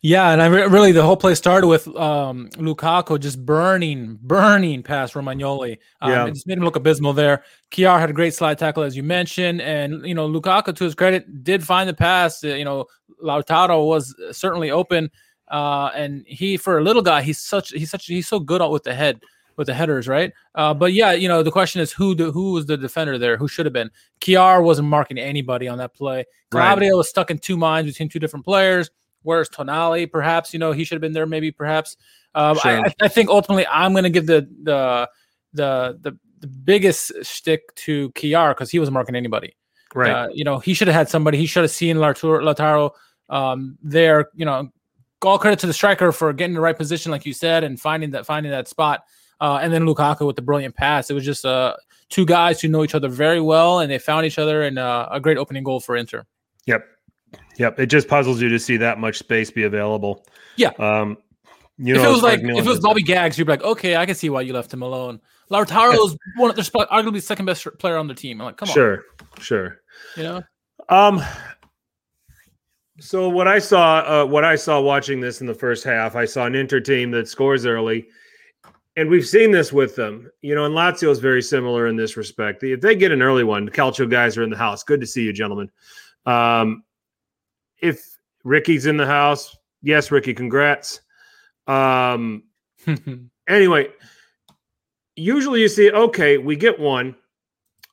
yeah, 0.00 0.30
and 0.30 0.40
I 0.40 0.46
re- 0.46 0.66
really 0.66 0.92
the 0.92 1.02
whole 1.02 1.16
play 1.16 1.34
started 1.34 1.66
with 1.66 1.86
um, 1.96 2.48
Lukaku 2.54 3.20
just 3.20 3.44
burning, 3.44 4.18
burning 4.22 4.82
past 4.82 5.14
Romagnoli. 5.14 5.78
Um, 6.00 6.10
Yeah. 6.10 6.26
it 6.26 6.34
just 6.34 6.46
made 6.46 6.58
him 6.58 6.64
look 6.64 6.76
abysmal 6.76 7.12
there. 7.12 7.44
Kjaer 7.70 8.00
had 8.00 8.10
a 8.10 8.14
great 8.14 8.34
slide 8.34 8.58
tackle, 8.58 8.82
as 8.82 8.96
you 8.96 9.02
mentioned, 9.02 9.60
and 9.60 10.04
you 10.06 10.14
know 10.14 10.26
Lukaku, 10.28 10.74
to 10.74 10.84
his 10.84 10.94
credit, 10.94 11.44
did 11.44 11.62
find 11.62 11.88
the 11.88 11.94
pass. 11.94 12.42
Uh, 12.42 12.48
you 12.48 12.64
know, 12.64 12.86
Lautaro 13.22 13.86
was 13.86 14.14
certainly 14.32 14.70
open, 14.70 15.10
uh, 15.50 15.90
and 15.94 16.24
he 16.26 16.56
for 16.56 16.78
a 16.78 16.82
little 16.82 17.02
guy, 17.02 17.20
he's 17.20 17.38
such 17.38 17.70
he's 17.70 17.90
such 17.90 18.06
he's 18.06 18.26
so 18.26 18.40
good 18.40 18.66
with 18.70 18.84
the 18.84 18.94
head 18.94 19.20
with 19.58 19.66
the 19.66 19.74
headers, 19.74 20.08
right? 20.08 20.32
Uh, 20.54 20.72
but 20.72 20.94
yeah, 20.94 21.12
you 21.12 21.28
know 21.28 21.42
the 21.42 21.50
question 21.50 21.82
is 21.82 21.92
who 21.92 22.14
the, 22.14 22.30
who 22.30 22.52
was 22.52 22.64
the 22.64 22.78
defender 22.78 23.18
there? 23.18 23.36
Who 23.36 23.48
should 23.48 23.66
have 23.66 23.72
been? 23.74 23.90
Kjaer 24.20 24.62
wasn't 24.62 24.88
marking 24.88 25.18
anybody 25.18 25.68
on 25.68 25.76
that 25.78 25.94
play. 25.94 26.24
Right. 26.52 26.78
Was 26.94 27.10
stuck 27.10 27.30
in 27.30 27.38
two 27.38 27.58
minds 27.58 27.90
between 27.90 28.08
two 28.08 28.20
different 28.20 28.46
players. 28.46 28.90
Whereas 29.22 29.50
Tonali, 29.50 30.10
perhaps 30.10 30.54
you 30.54 30.58
know 30.58 30.72
he 30.72 30.84
should 30.84 30.94
have 30.94 31.02
been 31.02 31.12
there, 31.12 31.26
maybe 31.26 31.50
perhaps. 31.50 31.98
Um, 32.34 32.56
Sure. 32.56 32.86
I, 32.86 32.94
I- 33.02 33.08
think 33.08 33.28
ultimately 33.28 33.66
I'm 33.66 33.92
going 33.92 34.04
to 34.04 34.10
give 34.10 34.26
the 34.26 34.48
the 34.62 35.10
the 35.52 35.98
the, 36.00 36.18
the 36.40 36.46
biggest 36.46 37.12
stick 37.22 37.74
to 37.74 38.10
Kjaer 38.12 38.52
because 38.52 38.70
he 38.70 38.78
wasn't 38.78 38.94
marking 38.94 39.16
anybody. 39.16 39.56
Right. 39.94 40.10
Uh, 40.10 40.28
you 40.32 40.44
know, 40.44 40.58
he 40.60 40.72
should 40.72 40.86
have 40.86 40.94
had 40.94 41.08
somebody. 41.08 41.36
He 41.38 41.46
should 41.46 41.64
have 41.64 41.70
seen 41.70 41.96
Lautaro, 41.96 42.42
Lautaro 42.42 42.90
um, 43.28 43.76
there. 43.82 44.30
You 44.34 44.44
know, 44.44 44.70
all 45.22 45.38
credit 45.38 45.58
to 45.60 45.66
the 45.66 45.72
striker 45.72 46.12
for 46.12 46.32
getting 46.32 46.54
the 46.54 46.60
right 46.60 46.76
position, 46.76 47.10
like 47.10 47.26
you 47.26 47.32
said, 47.32 47.64
and 47.64 47.80
finding 47.80 48.10
that 48.12 48.26
finding 48.26 48.52
that 48.52 48.68
spot. 48.68 49.02
Uh, 49.40 49.58
and 49.62 49.72
then 49.72 49.84
Lukaku 49.84 50.26
with 50.26 50.36
the 50.36 50.42
brilliant 50.42 50.74
pass. 50.74 51.10
It 51.10 51.14
was 51.14 51.24
just 51.24 51.44
uh, 51.44 51.76
two 52.08 52.26
guys 52.26 52.60
who 52.60 52.68
know 52.68 52.84
each 52.84 52.94
other 52.94 53.08
very 53.08 53.40
well, 53.40 53.80
and 53.80 53.90
they 53.90 53.98
found 53.98 54.26
each 54.26 54.38
other, 54.38 54.62
and 54.62 54.78
uh, 54.78 55.08
a 55.10 55.20
great 55.20 55.38
opening 55.38 55.62
goal 55.62 55.80
for 55.80 55.96
Inter. 55.96 56.24
Yep. 56.66 56.84
Yep. 57.56 57.78
It 57.78 57.86
just 57.86 58.08
puzzles 58.08 58.40
you 58.40 58.48
to 58.48 58.58
see 58.58 58.76
that 58.78 58.98
much 58.98 59.18
space 59.18 59.50
be 59.50 59.64
available. 59.64 60.26
Yeah. 60.56 60.70
Um, 60.78 61.18
you 61.78 61.94
if 61.94 62.02
know, 62.02 62.08
it 62.08 62.12
was 62.12 62.22
like 62.22 62.42
Milan 62.42 62.58
if 62.58 62.66
it 62.66 62.68
was 62.68 62.80
Bobby 62.80 63.02
Gags, 63.02 63.38
you'd 63.38 63.44
be 63.44 63.52
like, 63.52 63.62
okay, 63.62 63.96
I 63.96 64.04
can 64.04 64.16
see 64.16 64.30
why 64.30 64.40
you 64.40 64.52
left 64.52 64.72
him 64.72 64.82
alone. 64.82 65.20
Lautaro 65.50 65.94
is 65.94 66.16
one 66.36 66.50
of 66.50 66.56
their 66.56 66.64
arguably 66.64 67.14
the 67.14 67.20
second 67.20 67.46
best 67.46 67.66
player 67.78 67.96
on 67.96 68.06
their 68.06 68.16
team. 68.16 68.40
I'm 68.40 68.46
like, 68.46 68.56
come 68.56 68.68
on, 68.68 68.74
Sure. 68.74 69.04
Sure. 69.40 69.80
you 70.16 70.24
know. 70.24 70.42
Um. 70.88 71.22
So 73.00 73.28
what 73.28 73.46
I 73.46 73.60
saw, 73.60 73.98
uh, 74.00 74.26
what 74.26 74.44
I 74.44 74.56
saw 74.56 74.80
watching 74.80 75.20
this 75.20 75.40
in 75.40 75.46
the 75.46 75.54
first 75.54 75.84
half, 75.84 76.16
I 76.16 76.24
saw 76.24 76.46
an 76.46 76.56
Inter 76.56 76.80
team 76.80 77.12
that 77.12 77.28
scores 77.28 77.64
early, 77.64 78.08
and 78.98 79.08
we've 79.08 79.26
seen 79.26 79.52
this 79.52 79.72
with 79.72 79.94
them. 79.94 80.28
You 80.42 80.56
know, 80.56 80.64
and 80.64 80.74
Lazio 80.74 81.08
is 81.10 81.20
very 81.20 81.40
similar 81.40 81.86
in 81.86 81.94
this 81.94 82.16
respect. 82.16 82.64
If 82.64 82.80
they 82.80 82.96
get 82.96 83.12
an 83.12 83.22
early 83.22 83.44
one, 83.44 83.64
the 83.64 83.70
Calcio 83.70 84.10
guys 84.10 84.36
are 84.36 84.42
in 84.42 84.50
the 84.50 84.56
house. 84.56 84.82
Good 84.82 85.00
to 85.00 85.06
see 85.06 85.22
you, 85.22 85.32
gentlemen. 85.32 85.70
Um, 86.26 86.82
if 87.80 88.04
Ricky's 88.42 88.86
in 88.86 88.96
the 88.96 89.06
house, 89.06 89.56
yes, 89.82 90.10
Ricky, 90.10 90.34
congrats. 90.34 91.00
Um, 91.68 92.42
anyway, 93.48 93.86
usually 95.14 95.60
you 95.60 95.68
see, 95.68 95.92
okay, 95.92 96.36
we 96.36 96.56
get 96.56 96.80
one. 96.80 97.14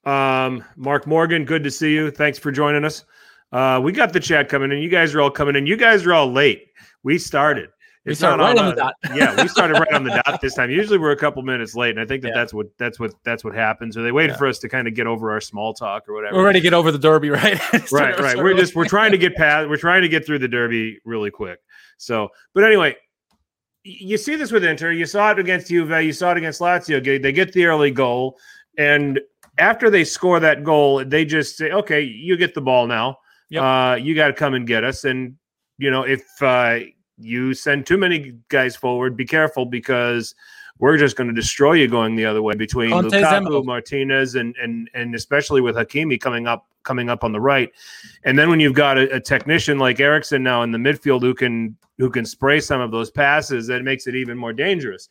Um, 0.05 0.63
Mark 0.75 1.05
Morgan, 1.05 1.45
good 1.45 1.63
to 1.65 1.71
see 1.71 1.93
you. 1.93 2.09
Thanks 2.09 2.39
for 2.39 2.51
joining 2.51 2.83
us. 2.83 3.05
Uh, 3.51 3.79
we 3.81 3.91
got 3.91 4.11
the 4.11 4.19
chat 4.19 4.49
coming 4.49 4.71
in. 4.71 4.79
You 4.79 4.89
guys 4.89 5.13
are 5.13 5.21
all 5.21 5.29
coming 5.29 5.55
in. 5.55 5.67
You 5.67 5.77
guys 5.77 6.03
are 6.03 6.13
all 6.13 6.31
late. 6.31 6.69
We 7.03 7.19
started. 7.19 7.69
We 8.05 8.11
It's 8.11 8.19
started 8.19 8.43
right 8.43 8.57
on 8.57 8.75
the 8.75 8.85
us. 8.85 8.93
yeah, 9.15 9.41
we 9.41 9.47
started 9.47 9.79
right 9.79 9.91
on 9.91 10.03
the 10.03 10.21
dot 10.25 10.39
this 10.41 10.53
time. 10.53 10.69
Usually 10.69 10.99
we're 10.99 11.11
a 11.11 11.17
couple 11.17 11.41
minutes 11.41 11.73
late, 11.75 11.89
and 11.89 11.99
I 11.99 12.05
think 12.05 12.21
that 12.21 12.29
Yeah. 12.29 12.35
that's 12.35 12.53
what 12.53 12.67
that's 12.77 12.99
what 12.99 13.15
that's 13.23 13.43
what 13.43 13.55
happens. 13.55 13.97
Or 13.97 14.03
they 14.03 14.11
waited 14.11 14.33
Yeah. 14.33 14.37
for 14.37 14.47
us 14.47 14.59
to 14.59 14.69
kind 14.69 14.87
of 14.87 14.93
get 14.93 15.07
over 15.07 15.31
our 15.31 15.41
small 15.41 15.73
talk 15.73 16.07
or 16.07 16.13
whatever. 16.13 16.37
We're 16.37 16.45
ready 16.45 16.59
to 16.59 16.63
get 16.63 16.73
over 16.75 16.91
the 16.91 16.99
derby, 16.99 17.31
right? 17.31 17.59
right, 17.91 18.19
right. 18.19 18.37
We're 18.37 18.53
just 18.53 18.75
we're 18.75 18.87
trying 18.87 19.11
to 19.11 19.17
get 19.17 19.35
past. 19.35 19.67
We're 19.69 19.77
trying 19.77 20.03
to 20.03 20.07
get 20.09 20.23
through 20.23 20.39
the 20.39 20.47
derby 20.47 20.99
really 21.03 21.31
quick. 21.31 21.59
So, 21.97 22.29
but 22.53 22.63
anyway, 22.63 22.95
you 23.83 24.17
see 24.17 24.35
this 24.35 24.51
with 24.51 24.63
Inter. 24.63 24.91
You 24.91 25.07
saw 25.07 25.31
it 25.31 25.39
against 25.39 25.69
Juve. 25.69 25.89
You 26.03 26.13
saw 26.13 26.31
it 26.31 26.37
against 26.37 26.61
Lazio. 26.61 27.03
They- 27.03 27.17
They 27.17 27.31
get 27.31 27.53
the 27.53 27.65
early 27.65 27.89
goal, 27.91 28.37
and 28.77 29.19
after 29.57 29.89
they 29.89 30.03
score 30.03 30.39
that 30.41 30.63
goal, 30.63 31.03
they 31.05 31.25
just 31.25 31.57
say, 31.57 31.71
"Okay, 31.71 32.01
you 32.01 32.37
get 32.37 32.53
the 32.53 32.61
ball 32.61 32.85
now. 32.85 33.17
Yep. 33.49 33.63
Uh, 33.63 33.95
you 33.99 34.13
got 34.13 34.27
to 34.27 34.33
come 34.33 34.53
and 34.53 34.67
get 34.67 34.83
us." 34.83 35.05
And 35.05 35.37
you 35.79 35.89
know, 35.89 36.03
if 36.03 36.23
uh, 36.41 36.79
you 37.17 37.53
send 37.53 37.85
too 37.85 37.97
many 37.97 38.33
guys 38.49 38.75
forward, 38.75 39.15
be 39.15 39.25
careful 39.25 39.65
because 39.65 40.35
we're 40.79 40.97
just 40.97 41.15
going 41.15 41.27
to 41.27 41.33
destroy 41.33 41.73
you 41.73 41.87
going 41.87 42.15
the 42.15 42.25
other 42.25 42.41
way 42.41 42.55
between 42.55 42.91
Lukaku. 42.91 43.65
Martinez, 43.65 44.35
and 44.35 44.55
and 44.57 44.89
and 44.93 45.15
especially 45.15 45.61
with 45.61 45.75
Hakimi 45.75 46.19
coming 46.19 46.47
up 46.47 46.67
coming 46.83 47.09
up 47.09 47.23
on 47.23 47.31
the 47.31 47.41
right. 47.41 47.71
And 48.23 48.37
then 48.37 48.49
when 48.49 48.59
you've 48.59 48.73
got 48.73 48.97
a, 48.97 49.15
a 49.15 49.19
technician 49.19 49.79
like 49.79 49.99
Eriksen 49.99 50.43
now 50.43 50.63
in 50.63 50.71
the 50.71 50.77
midfield 50.77 51.21
who 51.21 51.33
can 51.33 51.75
who 51.97 52.09
can 52.09 52.25
spray 52.25 52.59
some 52.59 52.81
of 52.81 52.91
those 52.91 53.09
passes, 53.09 53.67
that 53.67 53.83
makes 53.83 54.07
it 54.07 54.15
even 54.15 54.37
more 54.37 54.53
dangerous. 54.53 55.09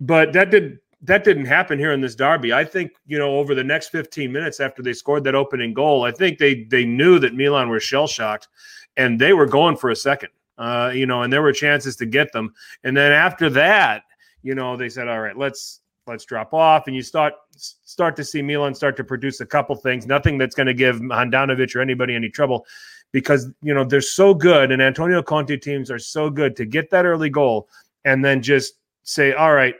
But 0.00 0.32
that 0.32 0.50
did 0.50 0.78
that 1.02 1.24
didn't 1.24 1.46
happen 1.46 1.78
here 1.78 1.92
in 1.92 2.00
this 2.00 2.14
derby. 2.14 2.52
I 2.52 2.64
think 2.64 2.92
you 3.06 3.18
know 3.18 3.36
over 3.36 3.54
the 3.54 3.64
next 3.64 3.88
15 3.88 4.30
minutes 4.30 4.60
after 4.60 4.82
they 4.82 4.92
scored 4.92 5.24
that 5.24 5.34
opening 5.34 5.72
goal, 5.72 6.04
I 6.04 6.10
think 6.10 6.38
they 6.38 6.64
they 6.64 6.84
knew 6.84 7.18
that 7.20 7.34
Milan 7.34 7.68
were 7.68 7.80
shell 7.80 8.06
shocked, 8.06 8.48
and 8.96 9.20
they 9.20 9.32
were 9.32 9.46
going 9.46 9.76
for 9.76 9.90
a 9.90 9.96
second. 9.96 10.30
Uh, 10.60 10.92
you 10.94 11.06
know, 11.06 11.22
and 11.22 11.32
there 11.32 11.40
were 11.40 11.52
chances 11.52 11.96
to 11.96 12.04
get 12.04 12.30
them. 12.32 12.52
And 12.84 12.94
then 12.94 13.12
after 13.12 13.48
that, 13.48 14.02
you 14.42 14.54
know, 14.54 14.76
they 14.76 14.90
said, 14.90 15.08
"All 15.08 15.20
right, 15.20 15.36
let's 15.36 15.80
let's 16.06 16.26
drop 16.26 16.52
off," 16.52 16.86
and 16.86 16.94
you 16.94 17.02
start 17.02 17.32
start 17.56 18.14
to 18.16 18.24
see 18.24 18.42
Milan 18.42 18.74
start 18.74 18.94
to 18.98 19.04
produce 19.04 19.40
a 19.40 19.46
couple 19.46 19.74
things. 19.74 20.06
Nothing 20.06 20.36
that's 20.36 20.54
going 20.54 20.66
to 20.66 20.74
give 20.74 20.96
Handanovic 20.96 21.74
or 21.74 21.80
anybody 21.80 22.14
any 22.14 22.28
trouble, 22.28 22.66
because 23.10 23.50
you 23.62 23.72
know 23.72 23.84
they're 23.84 24.02
so 24.02 24.34
good, 24.34 24.70
and 24.70 24.82
Antonio 24.82 25.22
Conte 25.22 25.56
teams 25.56 25.90
are 25.90 25.98
so 25.98 26.28
good 26.28 26.54
to 26.56 26.66
get 26.66 26.90
that 26.90 27.06
early 27.06 27.30
goal 27.30 27.66
and 28.04 28.22
then 28.22 28.42
just 28.42 28.74
say, 29.02 29.32
"All 29.32 29.54
right." 29.54 29.74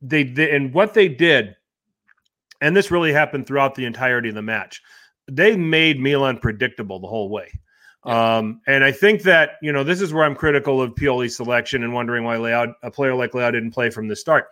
They, 0.00 0.22
they 0.22 0.54
and 0.54 0.72
what 0.72 0.94
they 0.94 1.08
did, 1.08 1.56
and 2.60 2.76
this 2.76 2.92
really 2.92 3.12
happened 3.12 3.48
throughout 3.48 3.74
the 3.74 3.84
entirety 3.84 4.28
of 4.28 4.36
the 4.36 4.42
match. 4.42 4.80
They 5.26 5.56
made 5.56 5.98
Milan 5.98 6.38
predictable 6.38 7.00
the 7.00 7.08
whole 7.08 7.30
way. 7.30 7.50
Um, 8.08 8.62
and 8.66 8.84
I 8.84 8.90
think 8.90 9.22
that 9.24 9.52
you 9.60 9.70
know 9.70 9.84
this 9.84 10.00
is 10.00 10.14
where 10.14 10.24
I'm 10.24 10.34
critical 10.34 10.80
of 10.80 10.94
Pioli's 10.94 11.36
selection 11.36 11.84
and 11.84 11.92
wondering 11.92 12.24
why 12.24 12.36
Leao, 12.36 12.72
a 12.82 12.90
player 12.90 13.14
like 13.14 13.32
Leao 13.32 13.52
didn't 13.52 13.72
play 13.72 13.90
from 13.90 14.08
the 14.08 14.16
start. 14.16 14.46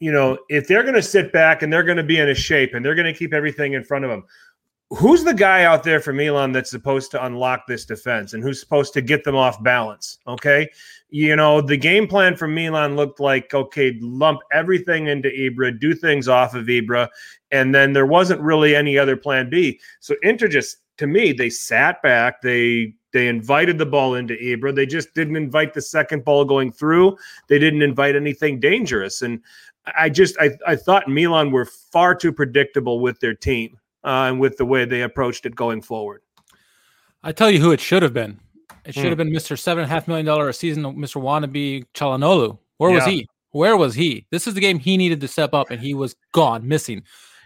You 0.00 0.10
know, 0.10 0.36
if 0.48 0.66
they're 0.66 0.82
going 0.82 0.96
to 0.96 1.02
sit 1.02 1.32
back 1.32 1.62
and 1.62 1.72
they're 1.72 1.84
going 1.84 1.96
to 1.96 2.02
be 2.02 2.18
in 2.18 2.28
a 2.28 2.34
shape 2.34 2.74
and 2.74 2.84
they're 2.84 2.96
going 2.96 3.06
to 3.06 3.18
keep 3.18 3.32
everything 3.32 3.74
in 3.74 3.84
front 3.84 4.04
of 4.04 4.10
them, 4.10 4.24
who's 4.90 5.22
the 5.22 5.32
guy 5.32 5.62
out 5.62 5.84
there 5.84 6.00
for 6.00 6.12
Milan 6.12 6.50
that's 6.50 6.70
supposed 6.70 7.12
to 7.12 7.24
unlock 7.24 7.66
this 7.68 7.84
defense 7.84 8.34
and 8.34 8.42
who's 8.42 8.60
supposed 8.60 8.92
to 8.94 9.00
get 9.00 9.22
them 9.22 9.36
off 9.36 9.62
balance? 9.62 10.18
Okay, 10.26 10.68
you 11.08 11.36
know 11.36 11.60
the 11.60 11.76
game 11.76 12.08
plan 12.08 12.34
for 12.34 12.48
Milan 12.48 12.96
looked 12.96 13.20
like 13.20 13.54
okay, 13.54 13.96
lump 14.00 14.40
everything 14.52 15.06
into 15.06 15.28
Ibra, 15.28 15.78
do 15.78 15.94
things 15.94 16.26
off 16.26 16.56
of 16.56 16.66
Ibra, 16.66 17.08
and 17.52 17.72
then 17.72 17.92
there 17.92 18.06
wasn't 18.06 18.40
really 18.40 18.74
any 18.74 18.98
other 18.98 19.16
plan 19.16 19.48
B. 19.48 19.78
So 20.00 20.16
Inter 20.22 20.48
just 20.48 20.78
to 20.98 21.06
me, 21.06 21.32
they 21.32 21.50
sat 21.50 22.02
back. 22.02 22.40
They 22.42 22.94
they 23.12 23.28
invited 23.28 23.78
the 23.78 23.86
ball 23.86 24.14
into 24.14 24.34
Ibra. 24.34 24.74
They 24.74 24.86
just 24.86 25.14
didn't 25.14 25.36
invite 25.36 25.74
the 25.74 25.82
second 25.82 26.24
ball 26.24 26.44
going 26.44 26.72
through. 26.72 27.16
They 27.48 27.58
didn't 27.58 27.82
invite 27.82 28.14
anything 28.16 28.60
dangerous. 28.60 29.22
And 29.22 29.40
I 29.96 30.08
just 30.08 30.36
I, 30.38 30.50
I 30.66 30.76
thought 30.76 31.08
Milan 31.08 31.50
were 31.50 31.64
far 31.64 32.14
too 32.14 32.32
predictable 32.32 33.00
with 33.00 33.20
their 33.20 33.34
team 33.34 33.78
uh, 34.04 34.28
and 34.28 34.40
with 34.40 34.56
the 34.56 34.66
way 34.66 34.84
they 34.84 35.02
approached 35.02 35.46
it 35.46 35.54
going 35.54 35.82
forward. 35.82 36.22
I 37.22 37.32
tell 37.32 37.50
you 37.50 37.58
who 37.58 37.72
it 37.72 37.80
should 37.80 38.02
have 38.02 38.12
been. 38.12 38.38
It 38.84 38.94
should 38.94 39.04
hmm. 39.04 39.08
have 39.08 39.18
been 39.18 39.32
Mr. 39.32 39.58
Seven 39.58 39.82
and 39.82 39.90
a 39.90 39.94
half 39.94 40.06
million 40.06 40.26
dollar 40.26 40.48
a 40.48 40.52
season, 40.52 40.84
Mr. 40.84 41.20
Wannabe 41.20 41.84
Calhanoglu. 41.94 42.58
Where 42.78 42.90
yeah. 42.90 42.96
was 42.96 43.04
he? 43.06 43.28
Where 43.50 43.76
was 43.76 43.94
he? 43.94 44.26
This 44.30 44.46
is 44.46 44.54
the 44.54 44.60
game 44.60 44.78
he 44.78 44.96
needed 44.96 45.20
to 45.22 45.28
step 45.28 45.54
up, 45.54 45.70
and 45.70 45.80
he 45.80 45.94
was 45.94 46.14
gone, 46.32 46.68
missing. 46.68 47.02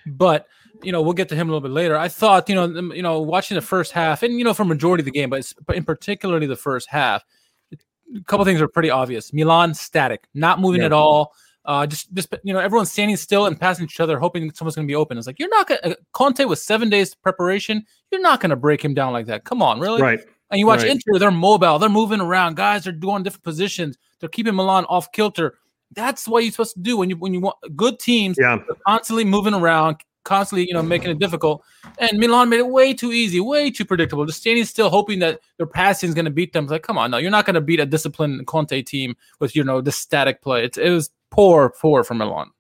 But 0.07 0.47
you 0.83 0.93
know, 0.93 1.03
we'll 1.03 1.13
get 1.13 1.29
to 1.31 1.37
him 1.37 1.49
a 1.49 1.53
little 1.53 1.67
bit 1.67 1.75
later. 1.75 1.97
I 1.97 2.09
thought, 2.09 2.49
you 2.49 2.55
know, 2.55 2.67
you 2.93 3.03
know, 3.03 3.21
watching 3.21 3.55
the 3.55 3.63
first 3.63 3.93
half, 3.93 4.23
and 4.23 4.39
you 4.39 4.45
know, 4.45 4.55
for 4.55 4.65
majority 4.65 5.03
of 5.03 5.07
the 5.07 5.11
game, 5.11 5.31
but 5.31 5.53
in 5.75 5.85
particularly 5.85 6.47
the 6.47 6.57
first 6.57 6.89
half, 6.89 7.25
a 7.73 8.25
couple 8.25 8.45
things 8.45 8.61
are 8.61 8.69
pretty 8.69 8.91
obvious. 8.91 9.33
Milan 9.33 9.75
static, 9.75 10.27
not 10.35 10.61
moving 10.61 10.81
yeah. 10.81 10.87
at 10.87 10.93
all. 10.93 11.33
Uh, 11.65 11.87
just 11.87 12.13
just 12.15 12.35
you 12.43 12.53
know, 12.53 12.59
everyone's 12.59 12.91
standing 12.91 13.17
still 13.17 13.47
and 13.47 13.61
passing 13.61 13.85
each 13.85 14.01
other, 14.01 14.19
hoping 14.19 14.51
someone's 14.53 14.75
going 14.75 14.87
to 14.87 14.91
be 14.91 14.95
open. 14.95 15.19
It's 15.19 15.27
like 15.27 15.39
you're 15.39 15.51
not 15.51 15.69
going. 15.69 15.81
to 15.83 15.99
Conte 16.13 16.45
with 16.45 16.59
seven 16.59 16.89
days 16.89 17.15
preparation, 17.15 17.85
you're 18.11 18.23
not 18.23 18.41
going 18.41 18.51
to 18.51 18.57
break 18.57 18.83
him 18.83 18.95
down 18.95 19.13
like 19.13 19.27
that. 19.27 19.45
Come 19.45 19.63
on, 19.63 19.79
really? 19.79 20.01
Right. 20.01 20.21
And 20.51 20.59
you 20.59 20.67
watch 20.67 20.81
right. 20.81 20.91
Inter, 20.91 21.19
they're 21.19 21.31
mobile, 21.31 21.79
they're 21.79 21.89
moving 21.89 22.21
around. 22.21 22.57
Guys 22.57 22.87
are 22.87 22.93
doing 22.93 23.23
different 23.23 23.45
positions. 23.45 23.99
They're 24.19 24.29
keeping 24.29 24.55
Milan 24.55 24.85
off 24.87 25.13
kilter. 25.13 25.59
That's 25.93 26.27
what 26.27 26.43
you're 26.43 26.53
supposed 26.53 26.75
to 26.75 26.81
do 26.81 26.97
when 26.97 27.11
you 27.11 27.17
when 27.17 27.35
you 27.35 27.41
want 27.41 27.57
good 27.77 27.99
teams. 27.99 28.37
Yeah. 28.41 28.59
constantly 28.87 29.25
moving 29.25 29.55
around, 29.55 29.99
constantly, 30.25 30.67
you 30.67 30.75
know, 30.75 30.83
making 30.83 31.11
it 31.11 31.19
difficult. 31.19 31.63
And 31.99 32.19
Milan 32.19 32.49
made 32.49 32.61
it 32.61 32.69
way 32.69 32.95
too 32.95 33.13
easy, 33.13 33.41
way 33.41 33.71
too 33.71 33.85
predictable. 33.85 34.27
Just 34.27 34.41
standing 34.41 34.65
still, 34.65 34.91
hoping 34.91 35.19
that 35.21 35.41
their 35.57 35.67
passing 35.67 36.09
is 36.09 36.15
going 36.15 36.25
to 36.25 36.31
beat 36.31 36.53
them. 36.53 36.65
It's 36.65 36.73
like, 36.73 36.83
come 36.83 36.99
on, 36.99 37.11
no, 37.11 37.19
you're 37.19 37.31
not 37.31 37.47
going 37.47 37.55
to 37.55 37.61
beat 37.61 37.81
a 37.81 37.87
disciplined 37.87 38.47
Conte 38.47 38.83
team 38.83 39.17
with 39.39 39.57
you 39.57 39.65
know 39.65 39.81
the 39.81 39.93
static 39.93 40.43
play. 40.43 40.65
It's, 40.65 40.79
it 40.79 40.91
was 40.91 41.11
poor, 41.31 41.71
poor 41.71 42.05
from 42.05 42.19
Milan. 42.19 42.51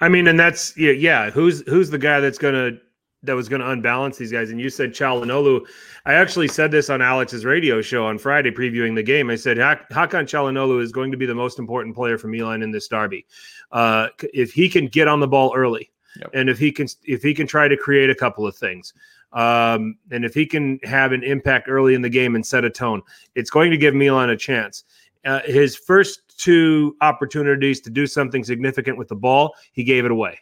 I 0.00 0.08
mean, 0.08 0.26
and 0.26 0.40
that's 0.40 0.76
yeah, 0.76 0.92
yeah. 0.92 1.30
Who's 1.30 1.62
who's 1.68 1.90
the 1.90 1.98
guy 1.98 2.20
that's 2.20 2.38
going 2.38 2.54
to 2.54 2.80
that 3.22 3.34
was 3.34 3.50
going 3.50 3.60
to 3.60 3.70
unbalance 3.70 4.16
these 4.16 4.32
guys? 4.32 4.50
And 4.50 4.60
you 4.60 4.70
said 4.70 4.92
Calhanoglu. 4.92 5.66
I 6.06 6.14
actually 6.14 6.48
said 6.48 6.70
this 6.70 6.88
on 6.88 7.02
Alex's 7.02 7.44
radio 7.44 7.82
show 7.82 8.06
on 8.06 8.16
Friday, 8.16 8.50
previewing 8.50 8.94
the 8.94 9.02
game. 9.02 9.28
I 9.28 9.36
said 9.36 9.58
Hakan 9.58 10.24
Calhanoglu 10.24 10.82
is 10.82 10.90
going 10.90 11.10
to 11.10 11.18
be 11.18 11.26
the 11.26 11.34
most 11.34 11.58
important 11.58 11.94
player 11.94 12.16
for 12.16 12.28
Milan 12.28 12.62
in 12.62 12.70
this 12.70 12.88
derby. 12.88 13.26
Uh, 13.72 14.08
if 14.32 14.52
he 14.52 14.70
can 14.70 14.86
get 14.86 15.06
on 15.06 15.20
the 15.20 15.28
ball 15.28 15.52
early 15.54 15.90
Yep. 16.16 16.30
And 16.34 16.50
if 16.50 16.58
he 16.58 16.72
can, 16.72 16.88
if 17.04 17.22
he 17.22 17.34
can 17.34 17.46
try 17.46 17.68
to 17.68 17.76
create 17.76 18.10
a 18.10 18.14
couple 18.14 18.46
of 18.46 18.56
things, 18.56 18.92
um, 19.32 19.96
and 20.10 20.24
if 20.24 20.34
he 20.34 20.44
can 20.44 20.80
have 20.82 21.12
an 21.12 21.22
impact 21.22 21.68
early 21.68 21.94
in 21.94 22.02
the 22.02 22.08
game 22.08 22.34
and 22.34 22.44
set 22.44 22.64
a 22.64 22.70
tone, 22.70 23.02
it's 23.34 23.50
going 23.50 23.70
to 23.70 23.76
give 23.76 23.94
Milan 23.94 24.30
a 24.30 24.36
chance. 24.36 24.84
Uh, 25.24 25.40
his 25.44 25.76
first 25.76 26.36
two 26.38 26.96
opportunities 27.00 27.80
to 27.82 27.90
do 27.90 28.06
something 28.06 28.42
significant 28.42 28.96
with 28.96 29.08
the 29.08 29.14
ball, 29.16 29.54
he 29.72 29.84
gave 29.84 30.04
it 30.04 30.10
away, 30.10 30.38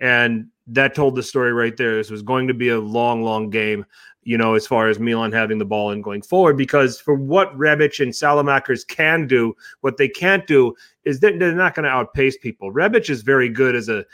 and 0.00 0.48
that 0.66 0.94
told 0.94 1.14
the 1.14 1.22
story 1.22 1.52
right 1.52 1.76
there. 1.76 1.96
This 1.96 2.10
was 2.10 2.22
going 2.22 2.48
to 2.48 2.54
be 2.54 2.70
a 2.70 2.80
long, 2.80 3.22
long 3.22 3.50
game. 3.50 3.84
You 4.24 4.38
know, 4.38 4.54
as 4.54 4.68
far 4.68 4.88
as 4.88 5.00
Milan 5.00 5.32
having 5.32 5.58
the 5.58 5.64
ball 5.64 5.90
and 5.90 6.02
going 6.02 6.22
forward, 6.22 6.56
because 6.56 7.00
for 7.00 7.14
what 7.14 7.52
Rebic 7.58 8.00
and 8.00 8.12
Saelemaekers 8.12 8.86
can 8.86 9.26
do, 9.26 9.52
what 9.80 9.96
they 9.96 10.08
can't 10.08 10.46
do 10.46 10.76
is 11.04 11.18
they're, 11.18 11.36
they're 11.36 11.52
not 11.52 11.74
going 11.74 11.82
to 11.82 11.90
outpace 11.90 12.36
people. 12.38 12.72
Rebic 12.72 13.10
is 13.10 13.22
very 13.22 13.48
good 13.48 13.74
as 13.74 13.88
a 13.88 14.04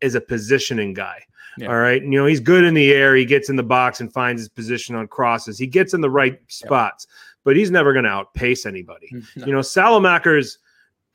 is 0.00 0.14
a 0.14 0.20
positioning 0.20 0.94
guy. 0.94 1.22
Yeah. 1.58 1.68
All 1.68 1.78
right. 1.78 2.02
You 2.02 2.10
know, 2.10 2.26
he's 2.26 2.40
good 2.40 2.64
in 2.64 2.74
the 2.74 2.92
air. 2.92 3.16
He 3.16 3.24
gets 3.24 3.48
in 3.48 3.56
the 3.56 3.62
box 3.62 4.00
and 4.00 4.12
finds 4.12 4.40
his 4.40 4.48
position 4.48 4.94
on 4.94 5.08
crosses. 5.08 5.58
He 5.58 5.66
gets 5.66 5.92
in 5.92 6.00
the 6.00 6.10
right 6.10 6.38
spots, 6.46 7.06
yeah. 7.08 7.14
but 7.44 7.56
he's 7.56 7.70
never 7.70 7.92
going 7.92 8.04
to 8.04 8.10
outpace 8.10 8.64
anybody. 8.64 9.08
Mm, 9.12 9.24
no. 9.36 9.46
You 9.46 9.52
know, 9.52 9.60
Saelemaekers 9.60 10.58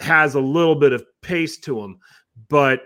has 0.02 0.36
a 0.36 0.42
little 0.42 0.76
bit 0.76 0.92
of 0.92 1.06
pace 1.22 1.58
to 1.60 1.80
him, 1.80 2.00
but 2.50 2.84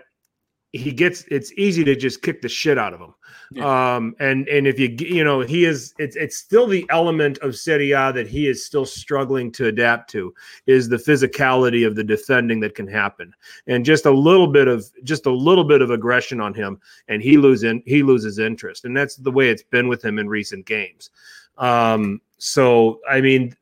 he 0.72 0.92
gets 0.92 1.24
it's 1.30 1.52
easy 1.52 1.82
to 1.84 1.96
just 1.96 2.22
kick 2.22 2.42
the 2.42 2.48
shit 2.48 2.76
out 2.78 2.92
of 2.92 3.00
him. 3.00 3.14
Yeah. 3.52 3.96
Um, 3.96 4.14
and 4.20 4.46
and 4.48 4.66
if 4.66 4.78
you 4.78 4.94
you 4.98 5.24
know 5.24 5.40
he 5.40 5.64
is 5.64 5.94
it's 5.98 6.14
it's 6.16 6.36
still 6.36 6.66
the 6.66 6.84
element 6.90 7.38
of 7.38 7.56
Serie 7.56 7.92
A 7.92 8.12
that 8.12 8.28
he 8.28 8.46
is 8.46 8.66
still 8.66 8.84
struggling 8.84 9.50
to 9.52 9.66
adapt 9.66 10.10
to 10.10 10.34
is 10.66 10.88
the 10.88 10.98
physicality 10.98 11.86
of 11.86 11.94
the 11.94 12.04
defending 12.04 12.60
that 12.60 12.74
can 12.74 12.86
happen, 12.86 13.32
and 13.66 13.84
just 13.84 14.04
a 14.04 14.10
little 14.10 14.48
bit 14.48 14.68
of 14.68 14.84
just 15.04 15.24
a 15.24 15.32
little 15.32 15.64
bit 15.64 15.80
of 15.80 15.90
aggression 15.90 16.40
on 16.40 16.52
him, 16.52 16.78
and 17.08 17.22
he 17.22 17.38
loses 17.38 17.80
he 17.86 18.02
loses 18.02 18.38
interest, 18.38 18.84
and 18.84 18.94
that's 18.94 19.16
the 19.16 19.32
way 19.32 19.48
it's 19.48 19.62
been 19.62 19.88
with 19.88 20.04
him 20.04 20.18
in 20.18 20.28
recent 20.28 20.66
games. 20.66 21.08
Um, 21.56 22.20
so 22.36 23.00
I 23.08 23.22
mean, 23.22 23.56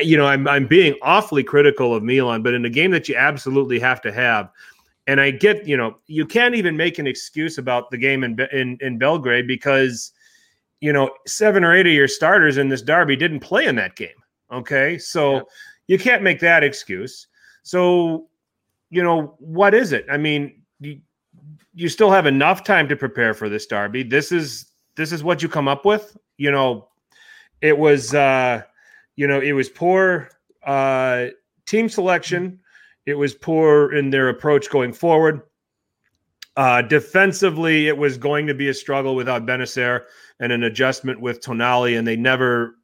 you 0.00 0.16
know, 0.16 0.26
I'm 0.26 0.46
I'm 0.46 0.68
being 0.68 0.94
awfully 1.02 1.42
critical 1.42 1.92
of 1.92 2.04
Milan, 2.04 2.42
but 2.42 2.54
in 2.54 2.64
a 2.64 2.70
game 2.70 2.92
that 2.92 3.08
you 3.08 3.16
absolutely 3.16 3.80
have 3.80 4.00
to 4.02 4.12
have 4.12 4.50
and 5.06 5.20
I 5.20 5.30
get, 5.30 5.66
you 5.66 5.76
know, 5.76 5.98
you 6.06 6.26
can't 6.26 6.54
even 6.54 6.76
make 6.76 6.98
an 6.98 7.06
excuse 7.06 7.58
about 7.58 7.90
the 7.90 7.98
game 7.98 8.24
in 8.24 8.38
in, 8.52 8.78
in 8.80 8.98
Belgrade 8.98 9.46
because, 9.46 10.12
you 10.80 10.92
know, 10.92 11.10
seven 11.26 11.64
or 11.64 11.74
eight 11.74 11.86
of 11.86 11.92
your 11.92 12.08
starters 12.08 12.56
in 12.56 12.68
this 12.68 12.82
derby 12.82 13.16
didn't 13.16 13.40
play 13.40 13.66
in 13.66 13.76
that 13.76 13.96
game. 13.96 14.08
Okay, 14.52 14.98
so 14.98 15.34
yeah. 15.34 15.42
you 15.88 15.98
can't 15.98 16.22
make 16.22 16.40
that 16.40 16.64
excuse. 16.64 17.28
So, 17.62 18.28
you 18.90 19.02
know, 19.02 19.34
what 19.38 19.74
is 19.74 19.92
it? 19.92 20.06
I 20.10 20.16
mean, 20.16 20.62
you, 20.80 21.00
you 21.74 21.88
still 21.88 22.10
have 22.10 22.26
enough 22.26 22.64
time 22.64 22.88
to 22.88 22.96
prepare 22.96 23.34
for 23.34 23.48
this 23.48 23.66
derby. 23.66 24.02
This 24.02 24.32
is 24.32 24.66
this 24.96 25.12
is 25.12 25.22
what 25.22 25.42
you 25.42 25.48
come 25.48 25.68
up 25.68 25.84
with. 25.84 26.16
You 26.36 26.50
know, 26.50 26.88
it 27.60 27.76
was 27.76 28.14
uh, 28.14 28.62
you 29.14 29.26
know, 29.26 29.40
it 29.40 29.52
was 29.52 29.68
poor 29.68 30.30
uh 30.64 31.26
team 31.64 31.88
selection 31.88 32.58
it 33.06 33.14
was 33.14 33.34
poor 33.34 33.94
in 33.94 34.10
their 34.10 34.28
approach 34.28 34.68
going 34.68 34.92
forward. 34.92 35.42
Uh, 36.56 36.82
defensively, 36.82 37.86
it 37.86 37.96
was 37.96 38.16
going 38.16 38.46
to 38.46 38.54
be 38.54 38.68
a 38.68 38.74
struggle 38.74 39.14
without 39.14 39.46
Bennacer 39.46 40.04
and 40.40 40.52
an 40.52 40.64
adjustment 40.64 41.20
with 41.20 41.40
Tonali, 41.40 41.98
and 41.98 42.06
they 42.06 42.16
never 42.16 42.76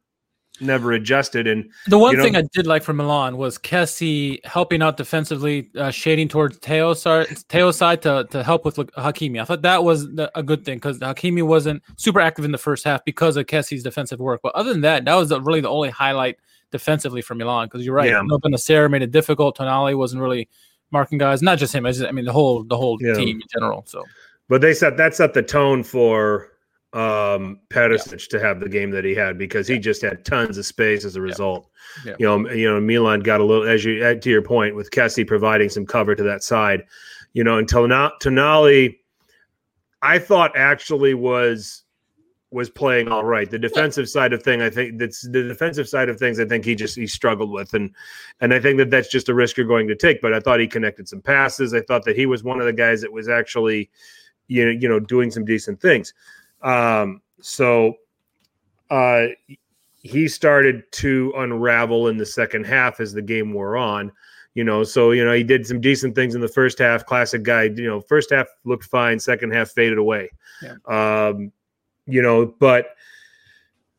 never 0.61 0.91
adjusted. 0.91 1.47
And 1.47 1.69
the 1.87 1.97
one 1.97 2.11
you 2.11 2.17
know, 2.17 2.23
thing 2.23 2.35
I 2.35 2.43
did 2.53 2.67
like 2.67 2.83
from 2.83 2.97
Milan 2.97 3.37
was 3.37 3.57
Kessie 3.57 4.43
helping 4.45 4.83
out 4.83 4.97
defensively, 4.97 5.71
uh, 5.75 5.89
shading 5.89 6.27
towards 6.27 6.57
Theo's 6.57 7.03
Theo's 7.49 7.77
side 7.77 8.03
to, 8.03 8.27
to 8.29 8.43
help 8.43 8.63
with 8.63 8.75
Hakimi. 8.75 9.41
I 9.41 9.45
thought 9.45 9.63
that 9.63 9.83
was 9.83 10.07
a 10.35 10.43
good 10.43 10.63
thing 10.63 10.77
because 10.77 10.99
Hakimi 10.99 11.43
wasn't 11.43 11.81
super 11.97 12.21
active 12.21 12.45
in 12.45 12.51
the 12.51 12.57
first 12.59 12.85
half 12.85 13.03
because 13.03 13.37
of 13.37 13.47
Kessie's 13.47 13.83
defensive 13.83 14.19
work. 14.19 14.41
But 14.43 14.53
other 14.55 14.71
than 14.71 14.81
that, 14.81 15.05
that 15.05 15.15
was 15.15 15.31
really 15.31 15.61
the 15.61 15.69
only 15.69 15.89
highlight 15.89 16.37
defensively 16.73 17.21
for 17.21 17.35
Milan 17.35 17.67
because 17.67 17.85
you're 17.85 17.95
right. 17.95 18.09
Yeah. 18.09 18.21
No 18.25 18.37
Bennacer 18.37 18.91
made 18.91 19.03
it 19.03 19.11
difficult. 19.11 19.57
Tonali 19.57 19.97
wasn't 19.97 20.21
really 20.21 20.49
marking 20.91 21.17
guys. 21.17 21.41
Not 21.41 21.57
just 21.59 21.73
him. 21.73 21.85
I, 21.85 21.91
just, 21.91 22.03
I 22.03 22.11
mean 22.11 22.25
the 22.25 22.33
whole 22.33 22.65
the 22.65 22.75
whole 22.75 22.97
yeah. 22.99 23.13
team 23.13 23.37
in 23.37 23.47
general. 23.53 23.85
So, 23.87 24.03
but 24.49 24.59
they 24.59 24.73
set 24.73 24.97
that 24.97 25.15
set 25.15 25.33
the 25.33 25.43
tone 25.43 25.83
for 25.83 26.49
um 26.93 27.59
Perisic 27.69 28.11
yeah. 28.11 28.39
to 28.39 28.45
have 28.45 28.59
the 28.59 28.67
game 28.67 28.91
that 28.91 29.05
he 29.05 29.15
had 29.15 29.37
because 29.37 29.67
he 29.67 29.79
just 29.79 30.01
had 30.01 30.25
tons 30.25 30.57
of 30.57 30.65
space 30.65 31.05
as 31.05 31.15
a 31.15 31.21
result. 31.21 31.69
Yeah. 32.03 32.11
Yeah. 32.11 32.15
You 32.19 32.25
know, 32.25 32.51
you 32.51 32.69
know, 32.69 32.81
Milan 32.81 33.21
got 33.21 33.39
a 33.39 33.45
little 33.45 33.67
as 33.67 33.85
you 33.85 34.19
to 34.19 34.29
your 34.29 34.41
point 34.41 34.75
with 34.75 34.91
Kessie 34.91 35.25
providing 35.25 35.69
some 35.69 35.85
cover 35.85 36.15
to 36.15 36.23
that 36.23 36.43
side. 36.43 36.83
you 37.33 37.43
know, 37.43 37.57
and 37.57 37.67
Tonali, 37.67 38.97
I 40.01 40.19
thought 40.19 40.57
actually 40.57 41.13
was 41.13 41.82
was 42.53 42.69
playing 42.69 43.07
all 43.07 43.25
right. 43.25 43.49
The 43.49 43.59
defensive 43.59 44.07
side 44.07 44.31
of 44.31 44.43
thing, 44.43 44.61
I 44.61 44.69
think 44.69 44.99
that's 44.99 45.21
the 45.21 45.43
defensive 45.43 45.89
side 45.89 46.07
of 46.07 46.19
things. 46.19 46.39
I 46.39 46.45
think 46.45 46.63
he 46.63 46.75
just 46.75 46.95
he 46.95 47.07
struggled 47.07 47.51
with, 47.51 47.73
and 47.73 47.93
and 48.39 48.53
I 48.53 48.59
think 48.59 48.77
that 48.77 48.89
that's 48.89 49.09
just 49.09 49.29
a 49.29 49.33
risk 49.33 49.57
you're 49.57 49.65
going 49.65 49.87
to 49.87 49.95
take. 49.95 50.21
But 50.21 50.33
I 50.33 50.39
thought 50.39 50.59
he 50.59 50.67
connected 50.67 51.09
some 51.09 51.21
passes. 51.21 51.73
I 51.73 51.81
thought 51.81 52.05
that 52.05 52.15
he 52.15 52.25
was 52.25 52.43
one 52.43 52.59
of 52.59 52.65
the 52.65 52.73
guys 52.73 53.01
that 53.01 53.11
was 53.11 53.27
actually, 53.27 53.89
you 54.47 54.65
know, 54.65 54.71
you 54.71 54.87
know, 54.87 54.99
doing 54.99 55.31
some 55.31 55.45
decent 55.45 55.81
things. 55.81 56.13
Um, 56.61 57.21
so, 57.41 57.95
uh, 58.89 59.27
he 60.03 60.27
started 60.27 60.83
to 60.91 61.33
unravel 61.37 62.09
in 62.09 62.17
the 62.17 62.25
second 62.25 62.65
half 62.65 62.99
as 62.99 63.13
the 63.13 63.21
game 63.21 63.53
wore 63.53 63.77
on. 63.77 64.11
You 64.53 64.63
know, 64.63 64.83
so 64.83 65.11
you 65.11 65.25
know 65.25 65.33
he 65.33 65.43
did 65.43 65.65
some 65.65 65.81
decent 65.81 66.13
things 66.13 66.35
in 66.35 66.41
the 66.41 66.47
first 66.47 66.77
half. 66.77 67.05
Classic 67.07 67.41
guy. 67.41 67.63
You 67.63 67.87
know, 67.87 68.01
first 68.01 68.29
half 68.29 68.45
looked 68.65 68.83
fine. 68.83 69.19
Second 69.19 69.51
half 69.51 69.71
faded 69.71 69.97
away. 69.97 70.29
Yeah. 70.61 70.75
Um, 70.85 71.51
you 72.05 72.21
know, 72.21 72.53
but 72.59 72.95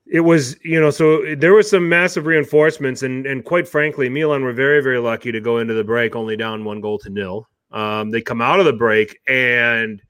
it 0.07 0.21
was, 0.21 0.57
you 0.65 0.81
know, 0.81 0.91
so 0.91 1.35
there 1.35 1.55
was 1.55 1.69
some 1.69 1.89
massive 1.89 2.27
reinforcements, 2.27 3.03
and 3.03 3.27
and 3.27 3.45
quite 3.45 3.67
frankly, 3.67 4.09
Milan 4.09 4.43
were 4.43 4.53
very 4.53 4.83
very 4.83 4.99
lucky 4.99 5.33
to 5.33 5.41
go 5.41 5.59
into 5.59 5.75
the 5.75 5.85
break 5.85 6.15
only 6.15 6.37
down 6.37 6.65
one 6.65 6.81
goal 6.81 6.99
to 7.01 7.11
nil. 7.11 7.49
Um, 7.73 8.11
they 8.11 8.21
come 8.21 8.41
out 8.41 8.61
of 8.61 8.67
the 8.67 8.73
break, 8.73 9.19
and 9.27 10.03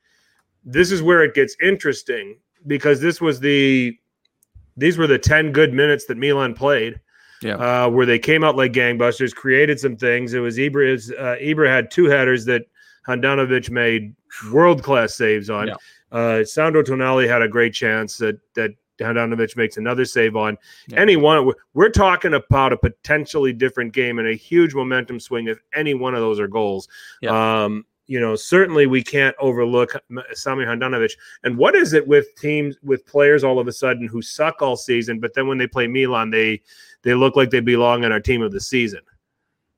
this 0.64 0.90
is 0.90 1.02
where 1.02 1.22
it 1.22 1.34
gets 1.34 1.56
interesting 1.62 2.38
because 2.66 3.00
this 3.00 3.20
was 3.20 3.40
the 3.40 3.96
these 4.76 4.98
were 4.98 5.06
the 5.06 5.18
10 5.18 5.52
good 5.52 5.72
minutes 5.72 6.06
that 6.06 6.16
Milan 6.16 6.54
played. 6.54 7.00
Yeah. 7.42 7.56
Uh, 7.56 7.88
where 7.90 8.06
they 8.06 8.18
came 8.18 8.42
out 8.42 8.56
like 8.56 8.72
gangbusters, 8.72 9.34
created 9.34 9.78
some 9.78 9.96
things. 9.96 10.32
It 10.32 10.38
was 10.38 10.56
Ibra, 10.56 11.12
uh, 11.12 11.36
Ibra 11.36 11.68
had 11.68 11.90
two 11.90 12.06
headers 12.06 12.46
that 12.46 12.62
Handanovic 13.06 13.70
made 13.70 14.14
world 14.50 14.82
class 14.82 15.14
saves 15.14 15.50
on. 15.50 15.68
Yeah. 15.68 15.74
Uh, 16.14 16.44
Sandro 16.44 16.82
Tonali 16.82 17.28
had 17.28 17.42
a 17.42 17.48
great 17.48 17.74
chance 17.74 18.16
that 18.18 18.38
that 18.54 18.70
Handanovic 19.00 19.56
makes 19.56 19.76
another 19.76 20.04
save 20.04 20.36
on. 20.36 20.56
Yeah. 20.88 21.00
Any 21.00 21.16
one, 21.16 21.50
we're 21.74 21.90
talking 21.90 22.34
about 22.34 22.72
a 22.72 22.76
potentially 22.76 23.52
different 23.52 23.92
game 23.92 24.20
and 24.20 24.28
a 24.28 24.34
huge 24.34 24.72
momentum 24.72 25.18
swing 25.18 25.48
if 25.48 25.58
any 25.74 25.94
one 25.94 26.14
of 26.14 26.20
those 26.20 26.38
are 26.38 26.46
goals. 26.46 26.88
Yeah. 27.20 27.64
Um, 27.64 27.84
you 28.06 28.20
know, 28.20 28.36
certainly 28.36 28.86
we 28.86 29.02
can't 29.02 29.34
overlook 29.40 29.94
Sami 30.34 30.64
Handanovic. 30.64 31.12
And 31.42 31.56
what 31.56 31.74
is 31.74 31.94
it 31.94 32.06
with 32.06 32.26
teams 32.36 32.76
with 32.82 33.04
players 33.06 33.42
all 33.42 33.58
of 33.58 33.66
a 33.66 33.72
sudden 33.72 34.06
who 34.06 34.20
suck 34.22 34.60
all 34.62 34.76
season, 34.76 35.18
but 35.18 35.34
then 35.34 35.48
when 35.48 35.58
they 35.58 35.66
play 35.66 35.86
Milan, 35.86 36.30
they 36.30 36.60
they 37.02 37.14
look 37.14 37.34
like 37.34 37.50
they 37.50 37.60
belong 37.60 38.04
on 38.04 38.12
our 38.12 38.20
team 38.20 38.42
of 38.42 38.52
the 38.52 38.60
season. 38.60 39.00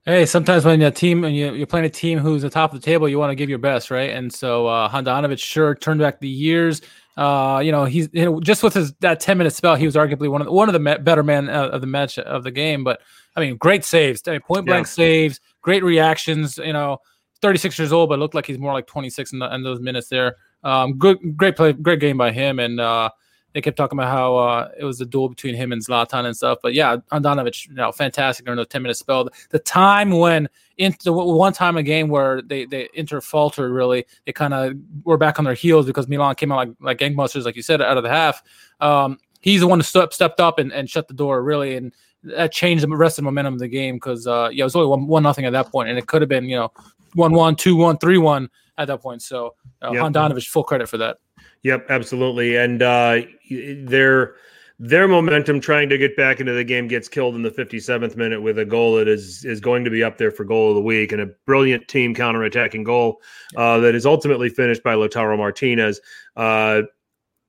Hey, 0.08 0.24
sometimes 0.24 0.64
when 0.64 0.80
a 0.82 0.90
team 0.92 1.24
and 1.24 1.34
you, 1.34 1.64
are 1.64 1.66
playing 1.66 1.84
a 1.84 1.90
team 1.90 2.20
who's 2.20 2.42
the 2.42 2.48
top 2.48 2.72
of 2.72 2.80
the 2.80 2.84
table, 2.84 3.08
you 3.08 3.18
want 3.18 3.32
to 3.32 3.34
give 3.34 3.50
your 3.50 3.58
best, 3.58 3.90
right? 3.90 4.10
And 4.10 4.32
so 4.32 4.68
uh, 4.68 4.88
Handanovic 4.88 5.40
sure 5.40 5.74
turned 5.74 5.98
back 5.98 6.20
the 6.20 6.28
years. 6.28 6.80
Uh, 7.16 7.60
you 7.64 7.72
know, 7.72 7.86
he's 7.86 8.08
you 8.12 8.24
know, 8.24 8.38
just 8.38 8.62
with 8.62 8.74
his 8.74 8.92
that 9.00 9.18
ten 9.18 9.36
minute 9.36 9.52
spell, 9.52 9.74
he 9.74 9.84
was 9.84 9.96
arguably 9.96 10.30
one 10.30 10.40
of 10.40 10.44
the, 10.44 10.52
one 10.52 10.68
of 10.68 10.74
the 10.74 10.78
me- 10.78 10.98
better 10.98 11.24
men 11.24 11.48
uh, 11.48 11.70
of 11.70 11.80
the 11.80 11.88
match 11.88 12.20
of 12.20 12.44
the 12.44 12.52
game. 12.52 12.84
But 12.84 13.00
I 13.34 13.40
mean, 13.40 13.56
great 13.56 13.84
saves, 13.84 14.22
I 14.28 14.30
mean, 14.32 14.42
point 14.42 14.64
blank 14.64 14.86
yeah. 14.86 14.92
saves, 14.92 15.40
great 15.60 15.82
reactions. 15.82 16.56
You 16.56 16.72
know, 16.72 16.98
thirty 17.42 17.58
six 17.58 17.76
years 17.76 17.92
old, 17.92 18.08
but 18.08 18.20
looked 18.20 18.34
like 18.36 18.46
he's 18.46 18.58
more 18.60 18.72
like 18.72 18.86
twenty 18.86 19.10
six 19.10 19.32
in, 19.32 19.42
in, 19.42 19.64
those 19.64 19.80
minutes 19.80 20.08
there. 20.08 20.36
Um, 20.62 20.98
good, 20.98 21.18
great 21.36 21.56
play, 21.56 21.72
great 21.72 21.98
game 21.98 22.16
by 22.16 22.30
him, 22.30 22.60
and 22.60 22.78
uh, 22.78 23.10
they 23.56 23.62
kept 23.62 23.78
talking 23.78 23.98
about 23.98 24.10
how 24.10 24.36
uh, 24.36 24.68
it 24.78 24.84
was 24.84 25.00
a 25.00 25.06
duel 25.06 25.30
between 25.30 25.54
him 25.54 25.72
and 25.72 25.82
Zlatan 25.82 26.26
and 26.26 26.36
stuff. 26.36 26.58
But 26.62 26.74
yeah, 26.74 26.98
Handanovic, 27.10 27.68
you 27.68 27.72
know, 27.72 27.90
fantastic 27.90 28.44
during 28.44 28.58
the 28.58 28.66
10 28.66 28.82
minute 28.82 28.98
spell. 28.98 29.30
The 29.48 29.58
time 29.58 30.10
when 30.10 30.50
in 30.76 30.94
the 31.04 31.10
one 31.10 31.54
time 31.54 31.78
a 31.78 31.82
game 31.82 32.08
where 32.08 32.42
they 32.42 32.66
they 32.66 32.90
Inter 32.92 33.22
faltered 33.22 33.72
really, 33.72 34.04
they 34.26 34.32
kind 34.32 34.52
of 34.52 34.74
were 35.04 35.16
back 35.16 35.38
on 35.38 35.46
their 35.46 35.54
heels 35.54 35.86
because 35.86 36.06
Milan 36.06 36.34
came 36.34 36.52
out 36.52 36.56
like 36.56 36.68
like 36.80 36.98
gangbusters, 36.98 37.46
like 37.46 37.56
you 37.56 37.62
said, 37.62 37.80
out 37.80 37.96
of 37.96 38.02
the 38.02 38.10
half. 38.10 38.42
Um, 38.78 39.18
he's 39.40 39.60
the 39.60 39.66
one 39.66 39.78
who 39.78 39.84
step, 39.84 40.12
stepped 40.12 40.38
up 40.38 40.58
and, 40.58 40.70
and 40.70 40.90
shut 40.90 41.08
the 41.08 41.14
door 41.14 41.42
really, 41.42 41.76
and 41.76 41.94
that 42.24 42.52
changed 42.52 42.84
the 42.84 42.94
rest 42.94 43.16
of 43.18 43.22
the 43.22 43.30
momentum 43.30 43.54
of 43.54 43.60
the 43.60 43.68
game 43.68 43.96
because 43.96 44.26
uh, 44.26 44.50
yeah, 44.52 44.64
it 44.64 44.64
was 44.64 44.76
only 44.76 44.88
one 44.88 45.06
one 45.06 45.22
nothing 45.22 45.46
at 45.46 45.54
that 45.54 45.72
point, 45.72 45.88
and 45.88 45.98
it 45.98 46.06
could 46.06 46.20
have 46.20 46.28
been 46.28 46.44
you 46.44 46.56
know 46.56 46.70
one 47.14 47.32
one 47.32 47.56
two 47.56 47.74
one 47.74 47.96
three 47.96 48.18
one 48.18 48.50
at 48.76 48.86
that 48.88 49.00
point. 49.00 49.22
So 49.22 49.54
uh, 49.80 49.92
yep. 49.92 50.02
Handanovic, 50.04 50.46
full 50.46 50.62
credit 50.62 50.90
for 50.90 50.98
that. 50.98 51.20
Yep, 51.66 51.86
absolutely. 51.90 52.54
And 52.54 52.80
uh, 52.80 53.22
their 53.50 54.36
their 54.78 55.08
momentum 55.08 55.58
trying 55.58 55.88
to 55.88 55.98
get 55.98 56.16
back 56.16 56.38
into 56.38 56.52
the 56.52 56.62
game 56.62 56.86
gets 56.86 57.08
killed 57.08 57.34
in 57.34 57.42
the 57.42 57.50
57th 57.50 58.14
minute 58.14 58.40
with 58.40 58.60
a 58.60 58.64
goal 58.64 58.94
that 58.94 59.08
is 59.08 59.44
is 59.44 59.58
going 59.58 59.82
to 59.82 59.90
be 59.90 60.04
up 60.04 60.16
there 60.16 60.30
for 60.30 60.44
goal 60.44 60.68
of 60.68 60.76
the 60.76 60.80
week 60.80 61.10
and 61.10 61.20
a 61.20 61.26
brilliant 61.44 61.88
team 61.88 62.14
counterattacking 62.14 62.84
goal 62.84 63.20
uh, 63.56 63.80
that 63.80 63.96
is 63.96 64.06
ultimately 64.06 64.48
finished 64.48 64.84
by 64.84 64.94
Lautaro 64.94 65.36
Martinez. 65.36 66.00
Uh, 66.36 66.82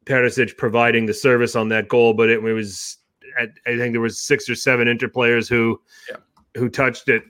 Perisic 0.05 0.57
providing 0.57 1.05
the 1.05 1.13
service 1.13 1.55
on 1.55 1.69
that 1.69 1.87
goal, 1.87 2.15
but 2.15 2.27
it, 2.27 2.43
it 2.43 2.53
was 2.53 2.97
I, 3.37 3.43
I 3.67 3.77
think 3.77 3.93
there 3.93 4.01
was 4.01 4.19
six 4.19 4.49
or 4.49 4.55
seven 4.55 4.87
Inter 4.87 5.09
players 5.09 5.47
who 5.47 5.79
yeah. 6.09 6.17
who 6.55 6.69
touched 6.69 7.07
it 7.07 7.21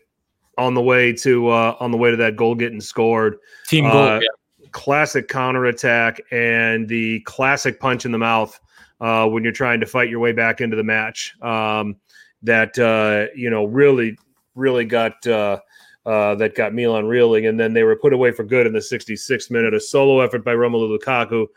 on 0.57 0.73
the 0.73 0.81
way 0.81 1.11
to 1.11 1.49
uh, 1.49 1.75
on 1.81 1.91
the 1.91 1.97
way 1.97 2.11
to 2.11 2.17
that 2.17 2.37
goal 2.37 2.55
getting 2.55 2.79
scored. 2.79 3.39
Team 3.67 3.83
goal. 3.91 4.07
Uh, 4.07 4.19
yeah 4.21 4.29
classic 4.77 5.27
counterattack 5.27 6.21
and 6.31 6.87
the 6.87 7.19
classic 7.21 7.79
punch 7.79 8.05
in 8.05 8.11
the 8.11 8.17
mouth 8.19 8.59
uh, 9.01 9.27
when 9.27 9.43
you're 9.43 9.51
trying 9.51 9.79
to 9.79 9.87
fight 9.87 10.07
your 10.07 10.19
way 10.19 10.31
back 10.31 10.61
into 10.61 10.75
the 10.75 10.83
match. 10.83 11.33
Um, 11.41 11.95
that 12.43 12.77
uh, 12.77 13.33
you 13.35 13.49
know 13.49 13.65
really, 13.65 14.19
really 14.53 14.85
got 14.85 15.25
uh, 15.25 15.59
uh, 16.05 16.35
that 16.35 16.53
got 16.53 16.75
Milan 16.75 17.07
reeling, 17.07 17.47
and 17.47 17.59
then 17.59 17.73
they 17.73 17.81
were 17.81 17.95
put 17.95 18.13
away 18.13 18.29
for 18.29 18.43
good 18.43 18.67
in 18.67 18.73
the 18.73 18.79
66th 18.79 19.49
minute. 19.49 19.73
A 19.73 19.79
solo 19.79 20.19
effort 20.19 20.45
by 20.45 20.53
Romelu 20.53 20.95
Lukaku. 20.95 21.47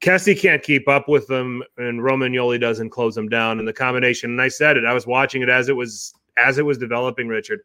Kessie 0.00 0.38
can't 0.38 0.62
keep 0.62 0.88
up 0.88 1.08
with 1.08 1.26
them, 1.26 1.64
and 1.78 1.98
Romagnoli 2.00 2.60
doesn't 2.60 2.90
close 2.90 3.16
them 3.16 3.28
down. 3.28 3.58
And 3.58 3.66
the 3.66 3.72
combination, 3.72 4.30
and 4.30 4.40
I 4.40 4.46
said 4.46 4.76
it, 4.76 4.84
I 4.84 4.94
was 4.94 5.04
watching 5.04 5.42
it 5.42 5.48
as 5.48 5.68
it 5.68 5.74
was 5.74 6.14
as 6.36 6.58
it 6.58 6.64
was 6.64 6.78
developing. 6.78 7.26
Richard, 7.26 7.62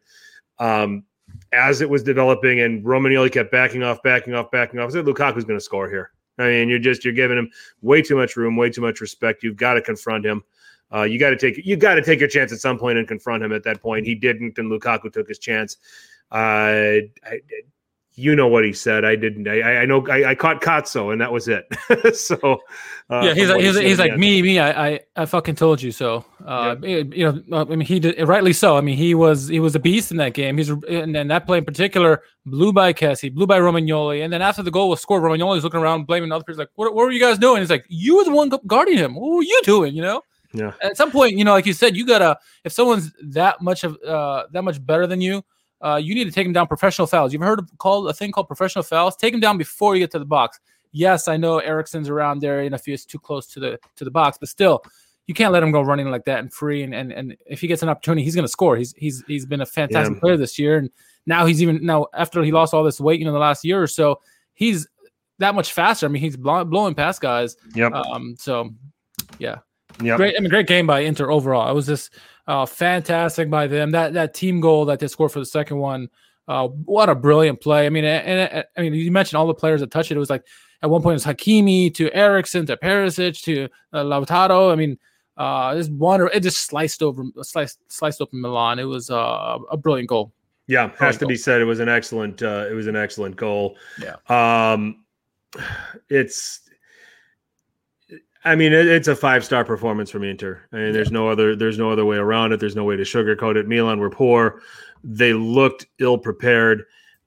um, 0.58 1.04
as 1.52 1.80
it 1.80 1.88
was 1.88 2.02
developing 2.02 2.60
and 2.60 2.84
Romagnoli 2.84 3.32
kept 3.32 3.50
backing 3.50 3.82
off, 3.82 4.02
backing 4.02 4.34
off, 4.34 4.50
backing 4.50 4.80
off. 4.80 4.90
I 4.90 4.92
said 4.92 5.04
Lukaku's 5.06 5.44
going 5.44 5.58
to 5.58 5.64
score 5.64 5.88
here. 5.88 6.12
I 6.38 6.48
mean, 6.48 6.68
you're 6.68 6.78
just 6.78 7.04
you're 7.04 7.14
giving 7.14 7.38
him 7.38 7.50
way 7.82 8.02
too 8.02 8.16
much 8.16 8.36
room, 8.36 8.56
way 8.56 8.70
too 8.70 8.80
much 8.80 9.00
respect. 9.00 9.42
You've 9.42 9.56
got 9.56 9.74
to 9.74 9.82
confront 9.82 10.24
him. 10.24 10.42
Uh, 10.94 11.02
you 11.02 11.18
got 11.18 11.30
to 11.30 11.36
take 11.36 11.64
you 11.66 11.76
got 11.76 11.94
to 11.96 12.02
take 12.02 12.20
your 12.20 12.28
chance 12.28 12.52
at 12.52 12.58
some 12.58 12.78
point 12.78 12.98
and 12.98 13.06
confront 13.06 13.42
him 13.42 13.52
at 13.52 13.64
that 13.64 13.82
point. 13.82 14.06
He 14.06 14.14
didn't, 14.14 14.58
and 14.58 14.70
Lukaku 14.70 15.12
took 15.12 15.28
his 15.28 15.38
chance. 15.38 15.76
Uh, 16.30 17.04
I, 17.24 17.40
you 18.18 18.34
know 18.34 18.48
what 18.48 18.64
he 18.64 18.72
said. 18.72 19.04
I 19.04 19.14
didn't. 19.14 19.46
I, 19.46 19.62
I 19.62 19.84
know. 19.84 20.04
I, 20.08 20.30
I 20.30 20.34
caught 20.34 20.60
Katso, 20.60 21.12
and 21.12 21.20
that 21.20 21.32
was 21.32 21.46
it. 21.46 21.64
so 22.16 22.58
uh, 23.08 23.22
yeah, 23.24 23.32
he's 23.32 23.48
like, 23.48 23.60
he's, 23.60 23.78
he's 23.78 23.98
like 23.98 24.16
me, 24.16 24.42
me. 24.42 24.58
I, 24.58 24.88
I, 24.88 25.00
I 25.14 25.24
fucking 25.24 25.54
told 25.54 25.80
you 25.80 25.92
so. 25.92 26.24
Uh, 26.44 26.74
yeah. 26.82 26.96
You 26.96 27.44
know, 27.46 27.60
I 27.60 27.64
mean, 27.64 27.80
he 27.80 28.00
did 28.00 28.20
rightly 28.26 28.52
so. 28.52 28.76
I 28.76 28.80
mean, 28.80 28.96
he 28.96 29.14
was 29.14 29.46
he 29.46 29.60
was 29.60 29.76
a 29.76 29.78
beast 29.78 30.10
in 30.10 30.16
that 30.16 30.34
game. 30.34 30.58
He's 30.58 30.68
and 30.68 31.14
then 31.14 31.28
that 31.28 31.46
play 31.46 31.58
in 31.58 31.64
particular 31.64 32.22
blew 32.44 32.72
by 32.72 32.92
Kessie, 32.92 33.32
blew 33.32 33.46
by 33.46 33.60
Romagnoli, 33.60 34.24
and 34.24 34.32
then 34.32 34.42
after 34.42 34.64
the 34.64 34.72
goal 34.72 34.88
was 34.88 35.00
scored, 35.00 35.22
Romagnoli's 35.22 35.62
looking 35.62 35.80
around 35.80 36.08
blaming 36.08 36.32
other 36.32 36.42
people. 36.42 36.58
Like, 36.58 36.70
what, 36.74 36.92
what 36.94 37.04
were 37.06 37.12
you 37.12 37.20
guys 37.20 37.38
doing? 37.38 37.62
He's 37.62 37.70
like, 37.70 37.86
you 37.88 38.16
were 38.16 38.24
the 38.24 38.32
one 38.32 38.50
guarding 38.66 38.98
him. 38.98 39.14
What 39.14 39.36
were 39.36 39.42
you 39.42 39.60
doing? 39.62 39.94
You 39.94 40.02
know. 40.02 40.22
Yeah. 40.52 40.72
At 40.82 40.96
some 40.96 41.12
point, 41.12 41.36
you 41.36 41.44
know, 41.44 41.52
like 41.52 41.66
you 41.66 41.72
said, 41.72 41.96
you 41.96 42.04
gotta 42.04 42.36
if 42.64 42.72
someone's 42.72 43.12
that 43.22 43.60
much 43.60 43.84
of 43.84 43.96
uh 44.02 44.44
that 44.52 44.64
much 44.64 44.84
better 44.84 45.06
than 45.06 45.20
you 45.20 45.44
uh, 45.80 45.96
you 45.96 46.14
need 46.14 46.24
to 46.24 46.32
take 46.32 46.46
him 46.46 46.52
down 46.52 46.66
professional 46.66 47.06
fouls. 47.06 47.32
You've 47.32 47.42
heard 47.42 47.60
of 47.60 47.70
called 47.78 48.08
a 48.08 48.12
thing 48.12 48.32
called 48.32 48.48
professional 48.48 48.82
fouls. 48.82 49.16
Take 49.16 49.34
him 49.34 49.40
down 49.40 49.58
before 49.58 49.94
you 49.94 50.00
get 50.00 50.10
to 50.12 50.18
the 50.18 50.24
box. 50.24 50.60
Yes, 50.92 51.28
I 51.28 51.36
know 51.36 51.58
Eriksen's 51.58 52.08
around 52.08 52.40
there, 52.40 52.60
and 52.60 52.74
if 52.74 52.84
he's 52.84 53.04
too 53.04 53.18
close 53.18 53.46
to 53.48 53.60
the 53.60 53.78
to 53.96 54.04
the 54.04 54.10
box, 54.10 54.38
but 54.38 54.48
still, 54.48 54.82
you 55.26 55.34
can't 55.34 55.52
let 55.52 55.62
him 55.62 55.70
go 55.70 55.82
running 55.82 56.10
like 56.10 56.24
that 56.24 56.40
and 56.40 56.52
free. 56.52 56.82
And 56.82 56.94
and, 56.94 57.12
and 57.12 57.36
if 57.46 57.60
he 57.60 57.66
gets 57.66 57.82
an 57.82 57.88
opportunity, 57.88 58.24
he's 58.24 58.34
going 58.34 58.44
to 58.44 58.48
score. 58.50 58.76
He's 58.76 58.94
he's 58.96 59.22
he's 59.26 59.46
been 59.46 59.60
a 59.60 59.66
fantastic 59.66 60.14
yeah. 60.14 60.20
player 60.20 60.36
this 60.36 60.58
year, 60.58 60.78
and 60.78 60.90
now 61.26 61.46
he's 61.46 61.62
even 61.62 61.84
now 61.84 62.06
after 62.14 62.42
he 62.42 62.50
lost 62.50 62.72
all 62.74 62.82
this 62.82 63.00
weight, 63.00 63.20
you 63.20 63.26
know, 63.26 63.32
the 63.32 63.38
last 63.38 63.64
year 63.64 63.80
or 63.82 63.86
so, 63.86 64.20
he's 64.54 64.88
that 65.38 65.54
much 65.54 65.72
faster. 65.72 66.06
I 66.06 66.08
mean, 66.08 66.22
he's 66.22 66.36
blowing 66.36 66.94
past 66.94 67.20
guys. 67.20 67.56
Yep. 67.74 67.92
Um. 67.92 68.34
So, 68.38 68.70
yeah. 69.38 69.58
Yeah. 70.02 70.16
Great. 70.16 70.36
I 70.36 70.40
mean, 70.40 70.50
great 70.50 70.66
game 70.66 70.86
by 70.86 71.00
Inter 71.00 71.30
overall. 71.30 71.68
I 71.68 71.72
was 71.72 71.86
just 71.86 72.14
uh, 72.48 72.64
fantastic 72.66 73.50
by 73.50 73.66
them. 73.66 73.92
That 73.92 74.14
that 74.14 74.34
team 74.34 74.60
goal 74.60 74.86
that 74.86 74.98
they 74.98 75.06
scored 75.06 75.30
for 75.30 75.38
the 75.38 75.46
second 75.46 75.78
one. 75.78 76.08
Uh, 76.48 76.68
what 76.68 77.10
a 77.10 77.14
brilliant 77.14 77.60
play! 77.60 77.84
I 77.84 77.90
mean, 77.90 78.04
and, 78.04 78.50
and, 78.50 78.64
I 78.76 78.80
mean, 78.80 78.94
you 78.94 79.12
mentioned 79.12 79.38
all 79.38 79.46
the 79.46 79.54
players 79.54 79.80
that 79.80 79.90
touched 79.90 80.10
it. 80.10 80.16
It 80.16 80.18
was 80.18 80.30
like 80.30 80.44
at 80.82 80.88
one 80.88 81.02
point 81.02 81.12
it 81.12 81.26
was 81.26 81.36
Hakimi 81.36 81.94
to 81.94 82.10
Eriksen 82.12 82.64
to 82.66 82.76
Perisic 82.78 83.42
to 83.42 83.68
uh, 83.92 84.02
Lautaro. 84.02 84.72
I 84.72 84.76
mean, 84.76 84.98
uh, 85.36 85.74
this 85.74 85.88
one 85.88 86.26
it 86.32 86.40
just 86.40 86.64
sliced 86.66 87.02
over, 87.02 87.22
sliced 87.42 87.80
sliced 87.92 88.22
open 88.22 88.40
Milan. 88.40 88.78
It 88.78 88.84
was 88.84 89.10
uh, 89.10 89.58
a 89.70 89.76
brilliant 89.76 90.08
goal. 90.08 90.32
Yeah, 90.66 90.90
has 90.98 91.16
to 91.16 91.24
goal. 91.24 91.28
be 91.28 91.36
said. 91.36 91.60
It 91.60 91.66
was 91.66 91.80
an 91.80 91.90
excellent. 91.90 92.42
Uh, 92.42 92.66
it 92.70 92.72
was 92.72 92.86
an 92.86 92.96
excellent 92.96 93.36
goal. 93.36 93.76
Yeah. 94.00 94.16
Um, 94.28 95.04
it's 96.08 96.60
I 98.44 98.54
mean, 98.54 98.72
it's 98.72 99.08
a 99.08 99.16
five 99.16 99.44
star 99.44 99.64
performance 99.64 100.10
from 100.10 100.22
Inter. 100.24 100.62
I 100.72 100.76
mean, 100.76 100.92
there's 100.92 101.10
no 101.10 101.28
other 101.28 101.56
there's 101.56 101.78
no 101.78 101.90
other 101.90 102.04
way 102.04 102.16
around 102.16 102.52
it. 102.52 102.60
There's 102.60 102.76
no 102.76 102.84
way 102.84 102.96
to 102.96 103.02
sugarcoat 103.02 103.56
it. 103.56 103.66
Milan 103.66 103.98
were 103.98 104.10
poor. 104.10 104.62
They 105.04 105.32
looked 105.32 105.86
ill 105.98 106.18
prepared. 106.18 106.84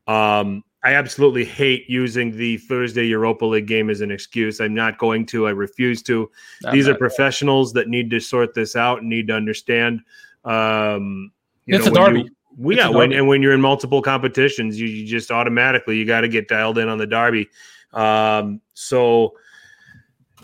Um, 0.07 0.63
I 0.83 0.93
absolutely 0.95 1.45
hate 1.45 1.87
using 1.89 2.35
the 2.35 2.57
Thursday 2.57 3.05
Europa 3.05 3.45
League 3.45 3.67
game 3.67 3.89
as 3.89 4.01
an 4.01 4.09
excuse. 4.09 4.59
I'm 4.59 4.73
not 4.73 4.97
going 4.97 5.25
to. 5.27 5.47
I 5.47 5.51
refuse 5.51 6.01
to. 6.03 6.29
I'm 6.65 6.73
These 6.73 6.87
are 6.87 6.95
professionals 6.95 7.71
that 7.73 7.87
need 7.87 8.09
to 8.09 8.19
sort 8.19 8.53
this 8.55 8.75
out 8.75 8.99
and 9.01 9.09
need 9.09 9.27
to 9.27 9.33
understand. 9.35 10.01
Um, 10.43 11.31
It's 11.67 11.85
a 11.85 11.91
derby. 11.91 12.21
you- 12.21 12.71
It's 12.71 12.79
a 12.81 12.83
yeah, 12.83 12.89
when, 12.89 13.09
derby. 13.09 13.19
and 13.19 13.27
when 13.27 13.41
you're 13.43 13.53
in 13.53 13.61
multiple 13.61 14.01
competitions, 14.01 14.79
you, 14.79 14.87
you 14.87 15.05
just 15.05 15.29
automatically 15.29 15.97
you 15.97 16.05
got 16.05 16.21
to 16.21 16.27
get 16.27 16.47
dialed 16.47 16.77
in 16.79 16.89
on 16.89 16.97
the 16.97 17.05
derby. 17.07 17.49
Um, 17.93 18.59
so 18.73 19.33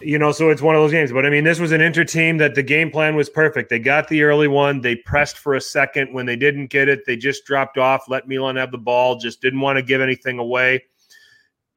you 0.02 0.20
know, 0.20 0.32
so 0.32 0.50
it's 0.50 0.62
one 0.62 0.76
of 0.76 0.82
those 0.82 0.92
games. 0.92 1.12
But 1.12 1.26
I 1.26 1.30
mean, 1.30 1.44
this 1.44 1.60
was 1.60 1.72
an 1.72 1.82
Inter 1.82 2.04
team 2.04 2.38
that 2.38 2.56
the 2.56 2.64
game 2.64 2.92
plan 2.92 3.16
was 3.16 3.30
perfect. 3.30 3.70
They 3.70 3.80
got 3.80 4.08
the 4.08 4.24
early 4.24 4.48
one. 4.48 4.82
They 4.82 4.96
pressed 4.96 5.38
for 5.38 5.56
a 5.56 5.62
second. 5.62 6.14
When 6.14 6.26
they 6.26 6.36
didn't 6.36 6.68
get 6.68 6.88
it, 6.88 7.06
they 7.06 7.16
just 7.16 7.46
dropped 7.46 7.78
off, 7.78 8.08
let 8.08 8.28
Milan 8.28 8.56
have 8.58 8.72
the 8.72 8.78
ball, 8.78 9.18
just 9.18 9.42
didn't 9.42 9.62
want 9.62 9.78
to 9.78 9.82
give 9.82 10.02
anything 10.02 10.40
away. 10.40 10.84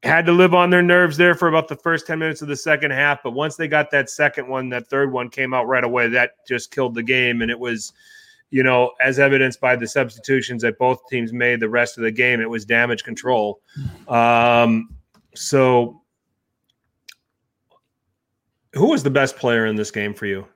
Had 0.03 0.25
to 0.25 0.31
live 0.31 0.53
on 0.53 0.69
their 0.71 0.81
nerves 0.81 1.17
there 1.17 1.35
for 1.35 1.47
about 1.47 1.67
the 1.67 1.75
first 1.75 2.07
10 2.07 2.17
minutes 2.17 2.41
of 2.41 2.47
the 2.47 2.55
second 2.55 2.91
half. 2.91 3.21
But 3.23 3.31
once 3.31 3.55
they 3.55 3.67
got 3.67 3.91
that 3.91 4.09
second 4.09 4.47
one, 4.47 4.69
that 4.69 4.87
third 4.87 5.11
one 5.11 5.29
came 5.29 5.53
out 5.53 5.67
right 5.67 5.83
away. 5.83 6.07
That 6.07 6.31
just 6.47 6.71
killed 6.71 6.95
the 6.95 7.03
game. 7.03 7.41
And 7.41 7.51
it 7.51 7.59
was, 7.59 7.93
you 8.49 8.63
know, 8.63 8.93
as 9.03 9.19
evidenced 9.19 9.61
by 9.61 9.75
the 9.75 9.87
substitutions 9.87 10.63
that 10.63 10.79
both 10.79 11.07
teams 11.07 11.31
made 11.33 11.59
the 11.59 11.69
rest 11.69 11.97
of 11.97 12.03
the 12.03 12.11
game, 12.11 12.41
it 12.41 12.49
was 12.49 12.65
damage 12.65 13.03
control. 13.03 13.61
Um, 14.07 14.89
so 15.35 16.00
who 18.73 18.89
was 18.89 19.03
the 19.03 19.09
best 19.09 19.35
player 19.37 19.65
in 19.65 19.75
this 19.75 19.91
game 19.91 20.13
for 20.13 20.25
you? 20.25 20.47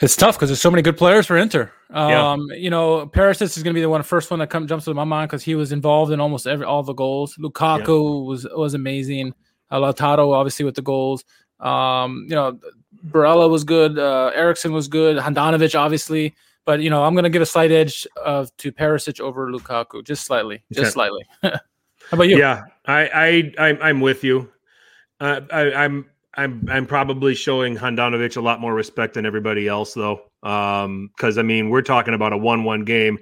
It's 0.00 0.14
tough 0.14 0.36
because 0.36 0.50
there's 0.50 0.60
so 0.60 0.70
many 0.70 0.82
good 0.82 0.98
players 0.98 1.26
for 1.26 1.38
Inter. 1.38 1.72
Yeah. 1.90 2.32
Um, 2.32 2.46
You 2.54 2.68
know, 2.68 3.06
Perisic 3.06 3.42
is 3.42 3.62
going 3.62 3.72
to 3.72 3.78
be 3.78 3.80
the 3.80 3.88
one, 3.88 4.02
first 4.02 4.30
one 4.30 4.40
that 4.40 4.50
comes 4.50 4.68
jumps 4.68 4.84
to 4.84 4.94
my 4.94 5.04
mind 5.04 5.30
because 5.30 5.42
he 5.42 5.54
was 5.54 5.72
involved 5.72 6.12
in 6.12 6.20
almost 6.20 6.46
every 6.46 6.66
all 6.66 6.82
the 6.82 6.92
goals. 6.92 7.36
Lukaku 7.36 8.26
was 8.26 8.46
was 8.54 8.74
amazing. 8.74 9.34
Uh, 9.70 9.78
Lautaro 9.80 10.34
obviously 10.34 10.64
with 10.64 10.74
the 10.74 10.82
goals. 10.82 11.24
Um, 11.60 12.26
you 12.28 12.34
know, 12.34 12.60
Barella 13.08 13.48
was 13.48 13.64
good. 13.64 13.98
Uh, 13.98 14.30
Eriksen 14.34 14.72
was 14.72 14.86
good. 14.86 15.16
Handanovic 15.16 15.74
obviously, 15.78 16.34
but 16.66 16.80
you 16.80 16.90
know, 16.90 17.02
I'm 17.02 17.14
going 17.14 17.24
to 17.24 17.30
give 17.30 17.42
a 17.42 17.46
slight 17.46 17.72
edge 17.72 18.06
of 18.22 18.54
to 18.58 18.72
Perisic 18.72 19.18
over 19.20 19.50
Lukaku, 19.50 20.04
just 20.04 20.26
slightly, 20.26 20.62
just 20.70 20.80
Okay. 20.80 20.90
slightly. 20.90 21.24
How 21.42 21.60
about 22.12 22.28
you? 22.28 22.36
Yeah, 22.38 22.64
I, 22.84 23.52
I, 23.58 23.68
I'm, 23.68 23.78
I'm 23.80 24.00
with 24.00 24.22
you. 24.22 24.52
Uh, 25.20 25.40
I, 25.50 25.72
I'm, 25.72 26.06
I'm, 26.36 26.66
I'm 26.70 26.86
probably 26.86 27.34
showing 27.34 27.76
Handanovic 27.76 28.36
a 28.36 28.40
lot 28.40 28.60
more 28.60 28.74
respect 28.74 29.14
than 29.14 29.24
everybody 29.26 29.68
else, 29.68 29.94
though. 29.94 30.20
Um, 30.42 31.10
because 31.16 31.38
I 31.38 31.42
mean, 31.42 31.70
we're 31.70 31.82
talking 31.82 32.14
about 32.14 32.32
a 32.32 32.36
one-one 32.36 32.84
game, 32.84 33.18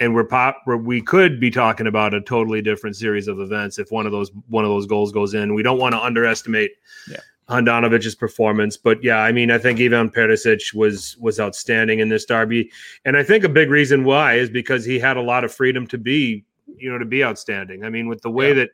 and 0.00 0.14
we're 0.14 0.24
pop, 0.24 0.62
we're, 0.66 0.76
we 0.76 1.00
could 1.00 1.38
be 1.38 1.50
talking 1.50 1.86
about 1.86 2.14
a 2.14 2.20
totally 2.20 2.62
different 2.62 2.96
series 2.96 3.28
of 3.28 3.38
events 3.38 3.78
if 3.78 3.92
one 3.92 4.06
of 4.06 4.12
those, 4.12 4.30
one 4.48 4.64
of 4.64 4.70
those 4.70 4.86
goals 4.86 5.12
goes 5.12 5.34
in. 5.34 5.54
We 5.54 5.62
don't 5.62 5.78
want 5.78 5.94
to 5.94 6.00
underestimate. 6.00 6.72
Yeah. 7.08 7.18
Handanovic's 7.48 8.14
performance, 8.14 8.78
but 8.78 9.04
yeah, 9.04 9.18
I 9.18 9.30
mean, 9.30 9.50
I 9.50 9.58
think 9.58 9.78
Ivan 9.78 10.08
Perisic 10.08 10.72
was 10.72 11.14
was 11.20 11.38
outstanding 11.38 11.98
in 11.98 12.08
this 12.08 12.24
derby, 12.24 12.70
and 13.04 13.18
I 13.18 13.22
think 13.22 13.44
a 13.44 13.50
big 13.50 13.68
reason 13.68 14.04
why 14.04 14.36
is 14.36 14.48
because 14.48 14.82
he 14.82 14.98
had 14.98 15.18
a 15.18 15.20
lot 15.20 15.44
of 15.44 15.52
freedom 15.52 15.86
to 15.88 15.98
be, 15.98 16.46
you 16.78 16.90
know, 16.90 16.96
to 16.96 17.04
be 17.04 17.22
outstanding. 17.22 17.84
I 17.84 17.90
mean, 17.90 18.08
with 18.08 18.22
the 18.22 18.30
way 18.30 18.48
Yeah. 18.48 18.54
that 18.54 18.70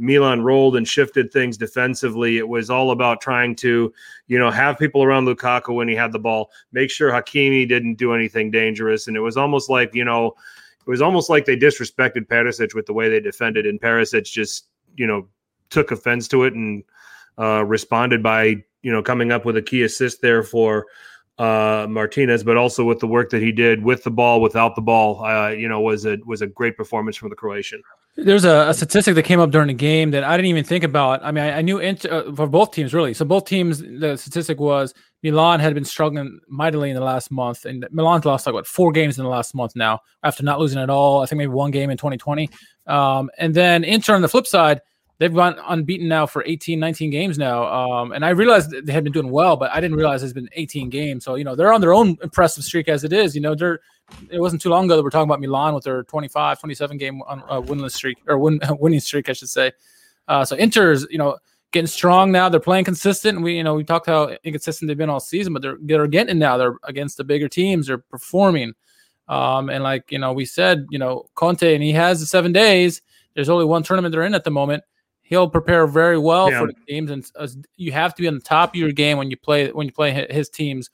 Milan 0.00 0.42
rolled 0.42 0.76
and 0.76 0.86
shifted 0.86 1.32
things 1.32 1.56
defensively. 1.56 2.38
It 2.38 2.48
was 2.48 2.70
all 2.70 2.90
about 2.90 3.20
trying 3.20 3.56
to, 3.56 3.92
you 4.26 4.38
know, 4.38 4.50
have 4.50 4.78
people 4.78 5.02
around 5.02 5.26
Lukaku 5.26 5.74
when 5.74 5.88
he 5.88 5.94
had 5.94 6.12
the 6.12 6.18
ball, 6.18 6.50
make 6.72 6.90
sure 6.90 7.10
Hakimi 7.10 7.68
didn't 7.68 7.94
do 7.94 8.14
anything 8.14 8.50
dangerous. 8.50 9.08
And 9.08 9.16
it 9.16 9.20
was 9.20 9.36
almost 9.36 9.70
like, 9.70 9.94
you 9.94 10.04
know, 10.04 10.34
it 10.86 10.90
was 10.90 11.02
almost 11.02 11.28
like 11.28 11.44
they 11.44 11.56
disrespected 11.56 12.26
Perisic 12.26 12.74
with 12.74 12.86
the 12.86 12.92
way 12.92 13.08
they 13.08 13.20
defended. 13.20 13.66
And 13.66 13.80
Perisic 13.80 14.24
just, 14.24 14.68
you 14.96 15.06
know, 15.06 15.28
took 15.70 15.90
offense 15.90 16.28
to 16.28 16.44
it 16.44 16.54
and 16.54 16.82
uh, 17.38 17.64
responded 17.64 18.22
by, 18.22 18.64
you 18.82 18.92
know, 18.92 19.02
coming 19.02 19.32
up 19.32 19.44
with 19.44 19.56
a 19.56 19.62
key 19.62 19.82
assist 19.82 20.22
there 20.22 20.42
for 20.42 20.86
uh, 21.38 21.86
Martinez, 21.88 22.42
but 22.42 22.56
also 22.56 22.84
with 22.84 22.98
the 22.98 23.06
work 23.06 23.30
that 23.30 23.42
he 23.42 23.52
did 23.52 23.82
with 23.82 24.02
the 24.02 24.10
ball, 24.10 24.40
without 24.40 24.74
the 24.74 24.82
ball, 24.82 25.24
uh, 25.24 25.50
you 25.50 25.68
know, 25.68 25.80
was 25.80 26.04
a 26.04 26.18
was 26.26 26.42
a 26.42 26.46
great 26.46 26.76
performance 26.76 27.16
from 27.16 27.30
the 27.30 27.36
Croatian. 27.36 27.82
There's 28.20 28.44
a, 28.44 28.68
a 28.68 28.74
statistic 28.74 29.14
that 29.14 29.22
came 29.22 29.38
up 29.38 29.52
during 29.52 29.68
the 29.68 29.74
game 29.74 30.10
that 30.10 30.24
I 30.24 30.36
didn't 30.36 30.50
even 30.50 30.64
think 30.64 30.82
about. 30.82 31.22
I 31.22 31.30
mean, 31.30 31.44
I, 31.44 31.58
I 31.58 31.62
knew 31.62 31.80
uh, 31.80 31.94
for 32.34 32.48
both 32.48 32.72
teams 32.72 32.92
really. 32.92 33.14
So 33.14 33.24
both 33.24 33.44
teams, 33.44 33.78
the 33.78 34.16
statistic 34.16 34.58
was 34.58 34.92
Milan 35.22 35.60
had 35.60 35.72
been 35.72 35.84
struggling 35.84 36.40
mightily 36.48 36.90
in 36.90 36.96
the 36.96 37.02
last 37.02 37.30
month, 37.30 37.64
and 37.64 37.86
Milan's 37.92 38.24
lost 38.24 38.46
like 38.46 38.54
what 38.54 38.66
four 38.66 38.90
games 38.90 39.18
in 39.18 39.24
the 39.24 39.30
last 39.30 39.54
month 39.54 39.76
now 39.76 40.00
after 40.24 40.42
not 40.42 40.58
losing 40.58 40.80
at 40.80 40.90
all. 40.90 41.22
I 41.22 41.26
think 41.26 41.38
maybe 41.38 41.52
one 41.52 41.70
game 41.70 41.90
in 41.90 41.96
2020. 41.96 42.50
Um, 42.88 43.30
and 43.38 43.54
then 43.54 43.84
Inter 43.84 44.16
on 44.16 44.22
the 44.22 44.28
flip 44.28 44.48
side, 44.48 44.80
they've 45.18 45.34
gone 45.34 45.56
unbeaten 45.66 46.08
now 46.08 46.26
for 46.26 46.44
18, 46.46 46.78
19 46.78 47.10
games 47.10 47.38
now. 47.38 47.64
Um, 47.66 48.12
and 48.12 48.24
I 48.24 48.30
realized 48.30 48.70
they 48.70 48.92
had 48.92 49.04
been 49.04 49.12
doing 49.12 49.30
well, 49.30 49.56
but 49.56 49.70
I 49.72 49.80
didn't 49.80 49.96
realize 49.96 50.22
it's 50.22 50.32
been 50.32 50.48
18 50.52 50.88
games. 50.90 51.24
So 51.24 51.34
you 51.34 51.44
know 51.44 51.54
they're 51.54 51.72
on 51.72 51.80
their 51.80 51.94
own 51.94 52.16
impressive 52.22 52.64
streak 52.64 52.88
as 52.88 53.04
it 53.04 53.12
is. 53.12 53.34
You 53.34 53.40
know 53.40 53.54
they're 53.54 53.80
it 54.30 54.40
wasn't 54.40 54.62
too 54.62 54.70
long 54.70 54.86
ago 54.86 54.96
that 54.96 55.02
we're 55.02 55.10
talking 55.10 55.28
about 55.28 55.40
Milan 55.40 55.74
with 55.74 55.84
their 55.84 56.02
25, 56.04 56.60
27 56.60 56.96
game 56.96 57.22
on, 57.22 57.42
uh, 57.48 57.60
winless 57.60 57.92
streak 57.92 58.18
or 58.26 58.38
win, 58.38 58.58
winning 58.78 59.00
streak, 59.00 59.28
I 59.28 59.32
should 59.32 59.50
say. 59.50 59.72
Uh, 60.26 60.44
so 60.44 60.56
Inter's, 60.56 61.06
you 61.10 61.18
know, 61.18 61.36
getting 61.72 61.86
strong 61.86 62.32
now. 62.32 62.48
They're 62.48 62.60
playing 62.60 62.84
consistent. 62.84 63.42
We, 63.42 63.56
you 63.56 63.64
know, 63.64 63.74
we 63.74 63.84
talked 63.84 64.06
how 64.06 64.36
inconsistent 64.44 64.88
they've 64.88 64.96
been 64.96 65.10
all 65.10 65.20
season, 65.20 65.52
but 65.52 65.62
they're 65.62 65.78
they're 65.80 66.06
getting 66.06 66.38
now. 66.38 66.56
They're 66.56 66.76
against 66.84 67.16
the 67.16 67.24
bigger 67.24 67.48
teams. 67.48 67.86
They're 67.86 67.98
performing. 67.98 68.74
Um, 69.28 69.68
and 69.68 69.84
like 69.84 70.10
you 70.10 70.18
know, 70.18 70.32
we 70.32 70.44
said, 70.44 70.86
you 70.90 70.98
know, 70.98 71.26
Conte, 71.34 71.74
and 71.74 71.82
he 71.82 71.92
has 71.92 72.20
the 72.20 72.26
seven 72.26 72.52
days. 72.52 73.02
There's 73.34 73.50
only 73.50 73.66
one 73.66 73.82
tournament 73.82 74.12
they're 74.12 74.24
in 74.24 74.34
at 74.34 74.44
the 74.44 74.50
moment. 74.50 74.84
He'll 75.28 75.48
prepare 75.48 75.86
very 75.86 76.16
well 76.18 76.50
Yeah. 76.50 76.60
for 76.60 76.66
the 76.68 76.74
teams, 76.88 77.10
and 77.10 77.30
uh, 77.36 77.46
you 77.76 77.92
have 77.92 78.14
to 78.14 78.22
be 78.22 78.28
on 78.28 78.34
the 78.34 78.40
top 78.40 78.70
of 78.70 78.76
your 78.76 78.92
game 78.92 79.18
when 79.18 79.30
you 79.30 79.36
play 79.36 79.70
when 79.70 79.86
you 79.86 79.92
play 79.92 80.26
his 80.30 80.48
teams. 80.48 80.88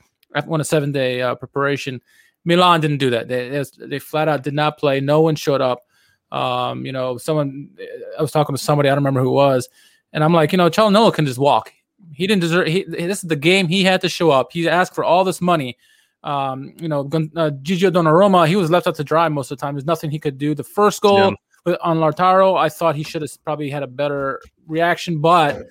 On 0.49 0.61
a 0.61 0.65
seven 0.65 0.91
day 0.91 1.23
uh, 1.23 1.37
preparation, 1.37 2.01
Milan 2.45 2.81
didn't 2.81 2.99
do 2.99 3.11
that. 3.11 3.29
They, 3.29 3.63
they 3.79 4.01
flat 4.01 4.27
out 4.27 4.43
did 4.43 4.53
not 4.55 4.77
play. 4.79 4.99
No 5.01 5.21
one 5.21 5.37
showed 5.37 5.61
up. 5.61 5.87
Um, 6.33 6.85
you 6.85 6.91
know, 6.91 7.17
someone 7.19 7.71
I 8.19 8.21
was 8.21 8.33
talking 8.33 8.57
to 8.57 8.61
somebody 8.61 8.89
I 8.89 8.95
don't 8.97 9.05
remember 9.05 9.21
who 9.23 9.29
it 9.29 9.35
was, 9.35 9.69
and 10.13 10.25
I'm 10.25 10.35
like, 10.35 10.51
you 10.51 10.59
know, 10.59 10.69
Calhanoglu 10.69 11.15
can 11.15 11.27
just 11.27 11.39
walk. 11.39 11.73
He 12.13 12.27
didn't 12.27 12.41
deserve. 12.41 12.67
He, 12.67 12.83
this 12.83 13.23
is 13.23 13.29
the 13.29 13.37
game. 13.37 13.69
He 13.69 13.85
had 13.85 14.01
to 14.01 14.09
show 14.09 14.31
up. 14.33 14.51
He 14.53 14.69
asked 14.69 14.95
for 14.97 15.05
all 15.05 15.23
this 15.23 15.41
money. 15.41 15.79
Um, 16.25 16.75
you 16.81 16.89
know, 16.89 17.01
uh, 17.03 17.51
Gigio 17.63 17.91
Donnarumma, 17.93 18.49
he 18.49 18.57
was 18.57 18.71
left 18.71 18.87
out 18.89 18.97
to 18.97 19.05
dry 19.05 19.29
most 19.29 19.51
of 19.53 19.59
the 19.59 19.63
time. 19.63 19.75
There's 19.75 19.85
nothing 19.85 20.11
he 20.11 20.19
could 20.19 20.39
do. 20.39 20.55
The 20.55 20.65
first 20.65 21.01
goal 21.03 21.19
Yeah. 21.19 21.31
With, 21.65 21.79
on 21.81 21.99
Lautaro, 21.99 22.59
I 22.59 22.69
thought 22.69 22.95
he 22.95 23.03
should 23.03 23.23
have 23.23 23.31
probably 23.45 23.71
had 23.71 23.83
a 23.83 23.87
better 23.87 24.41
reaction, 24.67 25.21
but 25.21 25.63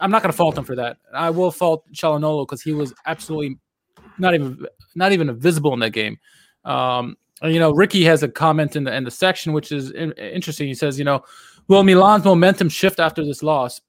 I'm 0.00 0.10
not 0.10 0.22
going 0.22 0.32
to 0.32 0.36
fault 0.36 0.56
him 0.56 0.64
for 0.64 0.76
that. 0.76 0.98
I 1.14 1.30
will 1.30 1.50
fault 1.50 1.84
Calhanoglu 1.92 2.46
because 2.46 2.62
he 2.62 2.72
was 2.72 2.92
absolutely 3.06 3.58
not 4.18 4.34
even 4.34 4.66
not 4.94 5.12
even 5.12 5.38
visible 5.38 5.72
in 5.72 5.80
that 5.80 5.90
game. 5.90 6.18
Um, 6.64 7.16
you 7.42 7.58
know, 7.58 7.72
Ricky 7.72 8.04
has 8.04 8.22
a 8.22 8.28
comment 8.28 8.76
in 8.76 8.84
the 8.84 8.94
in 8.94 9.04
the 9.04 9.10
section 9.10 9.52
which 9.52 9.72
is 9.72 9.90
in, 9.90 10.12
interesting. 10.12 10.68
He 10.68 10.74
says, 10.74 10.98
you 10.98 11.04
know, 11.04 11.24
will 11.68 11.82
Milan's 11.82 12.24
momentum 12.24 12.68
shift 12.68 13.00
after 13.00 13.24
this 13.24 13.42
loss? 13.42 13.80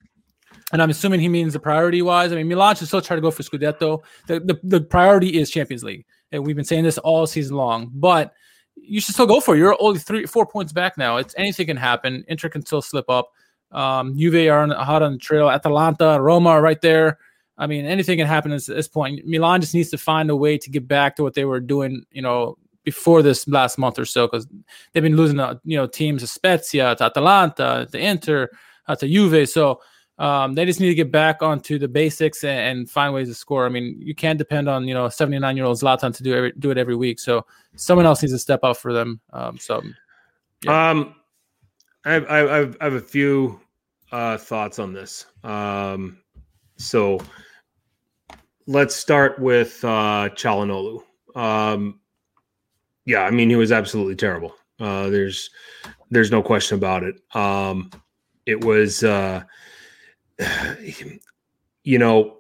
And 0.72 0.82
I'm 0.82 0.90
assuming 0.90 1.20
he 1.20 1.30
means 1.30 1.54
the 1.54 1.60
priority 1.60 2.02
wise. 2.02 2.32
I 2.32 2.36
mean, 2.36 2.48
Milan 2.48 2.76
should 2.76 2.88
still 2.88 3.02
try 3.02 3.16
to 3.16 3.22
go 3.22 3.30
for 3.30 3.44
Scudetto. 3.44 4.02
The, 4.28 4.40
the 4.40 4.60
the 4.64 4.82
priority 4.82 5.40
is 5.40 5.52
Champions 5.52 5.84
League, 5.84 6.06
and 6.32 6.46
we've 6.46 6.56
been 6.56 6.66
saying 6.66 6.84
this 6.84 6.98
all 6.98 7.28
season 7.28 7.58
long. 7.58 7.92
But 7.94 8.34
you 8.76 9.02
should 9.02 9.14
still 9.14 9.28
go 9.28 9.40
for 9.40 9.56
it. 9.56 9.60
You're 9.60 9.76
only 9.80 10.00
three, 10.00 10.26
four 10.26 10.46
points 10.46 10.74
back 10.74 10.98
now. 10.98 11.18
It's 11.18 11.34
anything 11.38 11.68
can 11.68 11.78
happen. 11.78 12.24
Inter 12.28 12.50
can 12.50 12.66
still 12.66 12.82
slip 12.82 13.10
up. 13.10 13.32
Um, 13.72 14.18
Juve 14.18 14.48
are 14.50 14.60
on, 14.60 14.70
hot 14.70 15.02
on 15.02 15.14
the 15.14 15.18
trail. 15.18 15.50
Atalanta, 15.50 16.22
Roma 16.22 16.50
are 16.50 16.62
right 16.62 16.82
there. 16.82 17.18
I 17.58 17.68
mean, 17.68 17.86
anything 17.86 18.18
can 18.18 18.28
happen 18.28 18.52
at 18.52 18.66
this 18.66 18.88
point. 18.88 19.26
Milan 19.26 19.62
just 19.62 19.74
needs 19.74 19.90
to 19.92 19.98
find 19.98 20.30
a 20.30 20.36
way 20.36 20.58
to 20.58 20.70
get 20.70 20.88
back 20.88 21.16
to 21.16 21.24
what 21.24 21.34
they 21.34 21.46
were 21.46 21.60
doing, 21.60 22.04
you 22.12 22.22
know, 22.22 22.58
before 22.84 23.22
this 23.22 23.48
last 23.48 23.78
month 23.78 23.98
or 23.98 24.06
so, 24.06 24.28
because 24.28 24.48
they've 24.92 25.04
been 25.04 25.16
losing, 25.16 25.40
uh, 25.40 25.56
you 25.64 25.78
know, 25.78 25.88
teams 25.88 26.22
to 26.22 26.28
Spezia, 26.28 26.96
to 26.96 27.06
Atalanta, 27.06 27.88
to 27.92 27.98
Inter, 27.98 28.50
uh, 28.88 28.96
to 28.96 29.08
Juve. 29.08 29.48
So 29.48 29.80
um, 30.20 30.54
they 30.54 30.66
just 30.66 30.80
need 30.80 30.90
to 30.90 30.96
get 30.96 31.12
back 31.12 31.42
onto 31.42 31.80
the 31.80 31.88
basics 31.88 32.44
and, 32.44 32.80
and 32.80 32.90
find 32.90 33.14
ways 33.14 33.30
to 33.30 33.34
score. 33.34 33.66
I 33.66 33.70
mean, 33.70 33.96
you 34.00 34.14
can't 34.14 34.38
depend 34.38 34.70
on 34.70 34.88
you 34.88 34.94
know 34.94 35.10
79 35.10 35.58
year 35.58 35.66
old 35.66 35.78
Zlatan 35.78 36.16
to 36.16 36.24
do 36.24 36.36
every, 36.36 36.54
do 36.58 36.72
it 36.72 36.78
every 36.78 36.96
week. 36.96 37.20
So 37.20 37.46
someone 37.76 38.06
else 38.06 38.22
needs 38.22 38.34
to 38.34 38.40
step 38.40 38.64
up 38.64 38.78
for 38.78 38.94
them. 38.94 39.20
Um, 39.32 39.58
so 39.58 39.82
Yeah. 40.64 40.90
Um, 40.92 41.16
I 42.06 42.16
I 42.16 42.62
I 42.62 42.84
have 42.84 42.94
a 42.94 43.02
few 43.02 43.60
uh, 44.12 44.38
thoughts 44.38 44.80
on 44.80 44.94
this. 44.94 45.26
Um, 45.44 46.20
so 46.78 47.20
let's 48.68 48.96
start 48.96 49.40
with 49.40 49.84
uh, 49.84 50.30
Calhanoglu. 50.36 51.02
Um, 51.36 52.00
yeah, 53.06 53.24
I 53.24 53.32
mean 53.32 53.50
he 53.50 53.56
was 53.56 53.72
absolutely 53.72 54.16
terrible. 54.16 54.56
Uh, 54.80 55.10
there's 55.10 55.50
there's 56.12 56.32
no 56.32 56.44
question 56.44 56.78
about 56.78 57.04
it. 57.04 57.16
Um, 57.36 57.90
it 58.46 58.64
was 58.64 59.04
uh, 59.04 59.44
you 61.84 62.00
know 62.00 62.38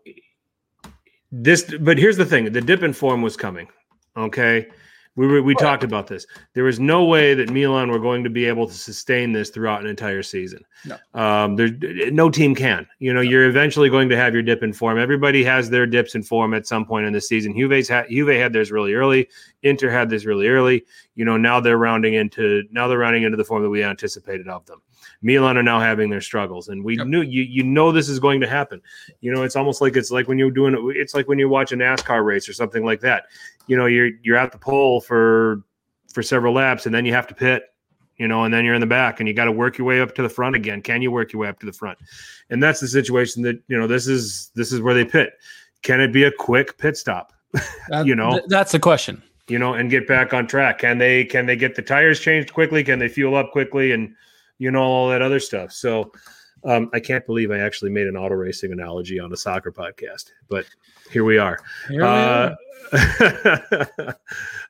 this, 1.32 1.74
but 1.80 1.98
here's 1.98 2.18
the 2.18 2.26
thing: 2.26 2.52
the 2.52 2.62
dip 2.62 2.84
in 2.84 2.94
form 2.94 3.22
was 3.22 3.36
coming. 3.36 3.68
Okay, 4.16 4.68
We 5.16 5.28
were, 5.28 5.44
we 5.44 5.54
talked 5.54 5.84
about 5.84 6.08
this. 6.08 6.26
There 6.54 6.64
was 6.64 6.80
no 6.80 7.06
way 7.06 7.36
that 7.36 7.52
Milan 7.52 7.92
were 7.92 8.00
going 8.00 8.24
to 8.24 8.32
be 8.32 8.46
able 8.46 8.68
to 8.68 8.74
sustain 8.74 9.32
this 9.32 9.52
throughout 9.52 9.82
an 9.82 9.88
entire 9.88 10.24
season. 10.24 10.64
No. 10.86 10.98
Um, 11.14 11.56
there, 11.56 11.70
no 12.12 12.32
team 12.32 12.56
can. 12.56 12.88
You 12.98 13.14
know, 13.14 13.22
you're 13.22 13.48
eventually 13.48 13.90
going 13.90 14.10
to 14.10 14.16
have 14.16 14.34
your 14.34 14.42
dip 14.42 14.64
in 14.64 14.74
form. 14.74 14.98
Everybody 14.98 15.44
has 15.44 15.70
their 15.70 15.86
dips 15.86 16.16
in 16.16 16.24
form 16.24 16.56
at 16.56 16.66
some 16.66 16.86
point 16.86 17.06
in 17.06 17.14
the 17.14 17.22
season. 17.22 17.54
Juve's 17.56 17.90
ha- 17.90 18.06
Juve 18.10 18.30
had 18.30 18.54
theirs 18.54 18.72
really 18.72 18.94
early. 18.96 19.30
Inter 19.62 19.90
had 19.90 20.10
this 20.10 20.26
really 20.26 20.48
early. 20.48 20.84
You 21.14 21.26
know, 21.26 21.38
now 21.38 21.60
they're 21.60 21.78
rounding 21.78 22.16
into 22.16 22.64
now 22.72 22.88
they're 22.88 22.98
rounding 22.98 23.24
into 23.24 23.38
the 23.38 23.46
form 23.46 23.62
that 23.62 23.70
we 23.70 23.84
anticipated 23.84 24.48
of 24.48 24.66
them. 24.66 24.82
Milan 25.24 25.58
are 25.58 25.64
now 25.64 25.80
having 25.80 26.10
their 26.10 26.22
struggles, 26.22 26.68
and 26.68 26.84
we 26.84 26.98
Yep. 26.98 27.08
knew 27.08 27.22
you 27.22 27.44
you 27.44 27.64
know 27.64 27.92
this 27.92 28.10
is 28.10 28.20
going 28.20 28.42
to 28.42 28.48
happen. 28.48 28.82
You 29.22 29.34
know, 29.34 29.44
it's 29.44 29.56
almost 29.56 29.82
like 29.82 29.96
it's 29.96 30.12
like 30.12 30.28
when 30.28 30.38
you're 30.38 30.52
doing. 30.52 30.76
It's 30.96 31.14
like 31.16 31.28
when 31.28 31.40
you 31.40 31.50
watch 31.50 31.72
a 31.72 31.76
NASCAR 31.78 32.24
race 32.24 32.48
or 32.50 32.54
something 32.54 32.84
like 32.86 33.00
that. 33.02 33.24
You 33.68 33.78
know, 33.78 33.86
you're 33.88 34.10
you're 34.22 34.38
at 34.38 34.52
the 34.52 34.58
pole 34.58 35.02
for 35.02 35.64
for 36.14 36.22
several 36.22 36.54
laps, 36.54 36.86
and 36.86 36.94
then 36.94 37.06
you 37.06 37.14
have 37.14 37.28
to 37.28 37.34
pit. 37.34 37.64
You 38.18 38.28
know, 38.28 38.44
and 38.44 38.54
then 38.54 38.64
you're 38.64 38.76
in 38.76 38.82
the 38.82 38.86
back, 38.86 39.20
and 39.20 39.28
you 39.28 39.34
got 39.34 39.46
to 39.46 39.52
work 39.52 39.78
your 39.80 39.88
way 39.88 40.00
up 40.00 40.14
to 40.16 40.22
the 40.22 40.30
front 40.30 40.56
again. 40.56 40.82
Can 40.84 41.02
you 41.02 41.10
work 41.10 41.34
your 41.34 41.42
way 41.42 41.48
up 41.48 41.60
to 41.62 41.66
the 41.66 41.74
front? 41.74 41.98
And 42.52 42.62
that's 42.62 42.80
the 42.80 42.88
situation 42.88 43.42
that 43.44 43.60
you 43.68 43.78
know. 43.80 43.88
This 43.88 44.08
is 44.08 44.52
this 44.56 44.72
is 44.72 44.82
where 44.82 44.94
they 44.94 45.04
pit. 45.06 45.34
Can 45.82 46.00
it 46.00 46.14
be 46.14 46.24
a 46.24 46.32
quick 46.32 46.78
pit 46.78 46.96
stop? 46.98 47.34
That- 47.90 48.06
You 48.06 48.16
know. 48.16 48.32
th- 48.32 48.44
that's 48.50 48.72
the 48.72 48.80
question. 48.80 49.24
you 49.50 49.58
know, 49.60 49.74
and 49.74 49.90
get 49.90 50.08
back 50.08 50.34
on 50.34 50.48
track? 50.48 50.80
Can 50.80 50.98
they 51.00 51.26
can 51.26 51.46
they 51.48 51.56
get 51.56 51.76
the 51.76 51.82
tires 51.82 52.20
changed 52.20 52.54
quickly? 52.54 52.84
Can 52.84 53.00
they 53.00 53.10
fuel 53.10 53.36
up 53.36 53.52
quickly 53.52 53.92
and 53.92 54.14
you 54.64 54.72
know 54.72 54.82
all 54.82 55.10
that 55.10 55.22
other 55.22 55.42
stuff? 55.42 55.74
So 55.74 56.12
um, 56.64 56.90
I 56.94 57.00
can't 57.02 57.26
believe 57.26 57.52
I 57.52 57.60
actually 57.60 57.92
made 57.92 58.08
an 58.08 58.16
auto 58.16 58.36
racing 58.36 58.72
analogy 58.72 59.20
on 59.20 59.34
a 59.34 59.38
soccer 59.38 59.74
podcast, 59.74 60.32
but 60.48 60.66
here 61.12 61.26
we 61.26 61.38
are. 61.38 61.60
Here 61.90 62.00
we 62.00 62.08
Uh, 62.08 62.56
are. 63.94 64.16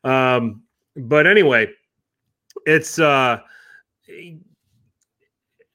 um, 0.35 0.63
but 0.95 1.27
anyway, 1.27 1.69
it's 2.65 2.97
uh, 2.97 3.39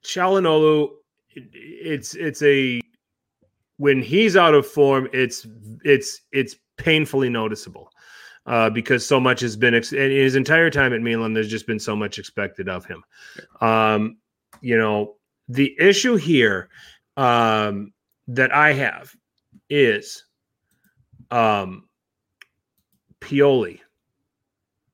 Calhanoglu. 0.03 0.89
It's 1.33 2.15
it's 2.15 2.41
a 2.41 2.81
when 3.77 4.01
he's 4.01 4.35
out 4.35 4.53
of 4.53 4.67
form, 4.67 5.07
it's 5.13 5.47
it's 5.85 6.21
it's 6.33 6.57
painfully 6.75 7.29
noticeable 7.29 7.89
uh, 8.45 8.69
because 8.69 9.05
so 9.05 9.19
much 9.19 9.41
has 9.41 9.55
been 9.55 9.73
ex- 9.73 9.91
and 9.91 10.11
his 10.11 10.35
entire 10.35 10.69
time 10.69 10.93
at 10.93 11.01
Milan. 11.01 11.33
There's 11.33 11.49
just 11.49 11.67
been 11.67 11.79
so 11.79 11.95
much 11.95 12.19
expected 12.19 12.69
of 12.69 12.85
him. 12.85 13.03
Um, 13.61 14.17
you 14.61 14.77
know, 14.77 15.15
the 15.47 15.75
issue 15.79 16.15
here 16.15 16.69
um, 17.17 17.93
that 18.27 18.53
I 18.53 18.73
have 18.73 19.15
is 19.69 20.23
um, 21.31 21.87
Pioli. 23.19 23.79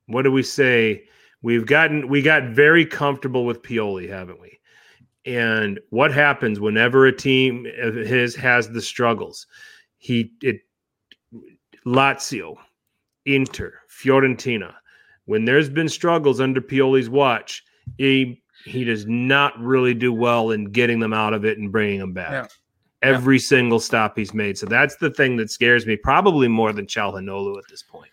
What 0.06 0.22
do 0.22 0.32
we 0.32 0.42
say? 0.42 1.04
We've 1.42 1.66
gotten 1.66 2.08
we 2.08 2.22
got 2.22 2.44
very 2.44 2.86
comfortable 2.86 3.44
with 3.44 3.62
Pioli, 3.62 4.08
haven't 4.08 4.40
we? 4.40 4.58
And 5.24 5.80
what 5.90 6.12
happens 6.12 6.60
whenever 6.60 7.06
a 7.06 7.16
team 7.16 7.66
of 7.78 7.94
his 7.94 8.34
has 8.36 8.70
the 8.70 8.82
struggles? 8.82 9.46
He 9.98 10.32
it 10.42 10.60
Lazio, 11.84 12.56
Inter, 13.26 13.74
Fiorentina. 13.90 14.74
When 15.26 15.44
there's 15.44 15.68
been 15.68 15.88
struggles 15.88 16.40
under 16.40 16.60
Pioli's 16.60 17.10
watch, 17.10 17.62
he 17.98 18.42
he 18.64 18.84
does 18.84 19.06
not 19.06 19.58
really 19.60 19.94
do 19.94 20.12
well 20.12 20.50
in 20.50 20.64
getting 20.66 20.98
them 20.98 21.12
out 21.12 21.34
of 21.34 21.44
it 21.44 21.58
and 21.58 21.70
bringing 21.70 22.00
them 22.00 22.12
back. 22.12 22.32
Yeah. 22.32 22.46
Every 23.02 23.38
single 23.38 23.78
stop 23.78 24.16
he's 24.16 24.34
made. 24.34 24.58
So 24.58 24.66
that's 24.66 24.96
the 24.96 25.10
thing 25.10 25.36
that 25.36 25.50
scares 25.50 25.86
me, 25.86 25.96
probably 25.96 26.48
more 26.48 26.72
than 26.72 26.86
Calhanoglu 26.86 27.58
at 27.58 27.64
this 27.68 27.82
point. 27.82 28.10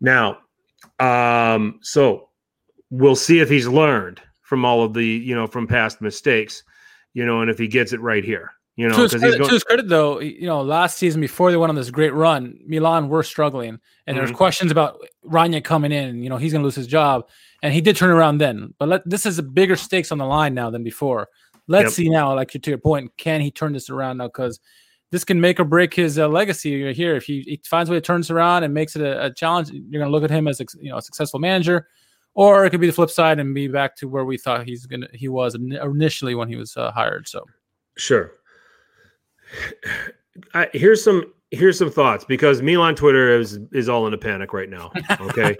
Now, 0.00 0.38
um, 1.00 1.80
so 1.82 2.28
we'll 2.90 3.16
see 3.16 3.40
if 3.40 3.50
he's 3.50 3.66
learned 3.66 4.20
from 4.42 4.64
all 4.64 4.82
of 4.82 4.94
the 4.94 5.04
you 5.04 5.34
know 5.34 5.46
from 5.46 5.66
past 5.66 6.00
mistakes, 6.00 6.62
you 7.14 7.26
know, 7.26 7.40
and 7.40 7.50
if 7.50 7.58
he 7.58 7.66
gets 7.66 7.92
it 7.92 8.00
right 8.00 8.24
here, 8.24 8.52
you 8.76 8.88
know, 8.88 8.94
to, 8.96 9.02
his 9.02 9.12
because 9.12 9.22
he's 9.22 9.30
credit, 9.32 9.46
to 9.46 9.52
his 9.54 9.64
credit, 9.64 9.88
though, 9.88 10.20
you 10.20 10.46
know, 10.46 10.62
last 10.62 10.98
season 10.98 11.20
before 11.20 11.50
they 11.50 11.56
went 11.56 11.70
on 11.70 11.76
this 11.76 11.90
great 11.90 12.12
run, 12.14 12.58
Milan 12.66 13.08
were 13.08 13.22
struggling, 13.22 13.78
and 14.06 14.16
there's 14.16 14.30
Mhm. 14.30 14.36
questions 14.36 14.70
about 14.70 15.00
Rangnick 15.24 15.64
coming 15.64 15.92
in. 15.92 16.22
You 16.22 16.28
know, 16.28 16.36
he's 16.36 16.52
going 16.52 16.62
to 16.62 16.64
lose 16.66 16.74
his 16.74 16.86
job, 16.86 17.28
and 17.62 17.72
he 17.72 17.80
did 17.80 17.96
turn 17.96 18.10
around 18.10 18.38
then. 18.38 18.74
But 18.78 18.88
let, 18.88 19.08
this 19.08 19.26
is 19.26 19.38
a 19.38 19.42
bigger 19.42 19.76
stakes 19.76 20.12
on 20.12 20.18
the 20.18 20.26
line 20.26 20.54
now 20.54 20.70
than 20.70 20.84
before. 20.84 21.28
Let's 21.68 21.84
Yep. 21.84 21.92
see 21.92 22.08
now, 22.10 22.34
like 22.34 22.50
to 22.50 22.70
your 22.70 22.78
point, 22.78 23.10
can 23.16 23.40
he 23.40 23.50
turn 23.50 23.72
this 23.72 23.90
around 23.90 24.18
now? 24.18 24.26
Because 24.28 24.60
this 25.10 25.24
can 25.24 25.40
make 25.40 25.58
or 25.58 25.64
break 25.64 25.94
his 25.94 26.18
uh, 26.18 26.28
legacy 26.28 26.92
here. 26.92 27.16
If 27.16 27.24
he, 27.24 27.40
he 27.42 27.60
finds 27.64 27.88
a 27.88 27.92
way 27.92 27.98
to 27.98 28.02
turn 28.02 28.20
this 28.20 28.30
around 28.30 28.62
and 28.64 28.74
makes 28.74 28.94
it 28.96 29.02
a, 29.02 29.26
a 29.26 29.32
challenge, 29.32 29.70
you're 29.70 30.00
going 30.00 30.04
to 30.04 30.10
look 30.10 30.22
at 30.24 30.30
him 30.30 30.46
as 30.48 30.60
a, 30.60 30.66
you 30.80 30.90
know 30.90 30.98
a 30.98 31.02
successful 31.02 31.40
manager. 31.40 31.88
Or 32.34 32.66
it 32.66 32.70
could 32.70 32.80
be 32.82 32.86
the 32.86 32.92
flip 32.92 33.08
side 33.08 33.38
and 33.40 33.54
be 33.54 33.66
back 33.66 33.96
to 33.96 34.08
where 34.08 34.26
we 34.26 34.36
thought 34.36 34.66
he's 34.66 34.84
gonna 34.84 35.08
he 35.14 35.26
was 35.26 35.54
initially 35.54 36.34
when 36.34 36.48
he 36.48 36.56
was 36.56 36.76
uh, 36.76 36.90
hired. 36.92 37.26
So 37.28 37.46
Sure. 37.96 38.32
I, 40.54 40.68
here's 40.72 41.02
some 41.02 41.32
here's 41.50 41.78
some 41.78 41.90
thoughts 41.90 42.24
because 42.24 42.60
Milan 42.62 42.94
Twitter 42.94 43.38
is 43.38 43.58
is 43.72 43.88
all 43.88 44.06
in 44.06 44.14
a 44.14 44.18
panic 44.18 44.52
right 44.52 44.68
now. 44.68 44.92
Okay, 45.20 45.56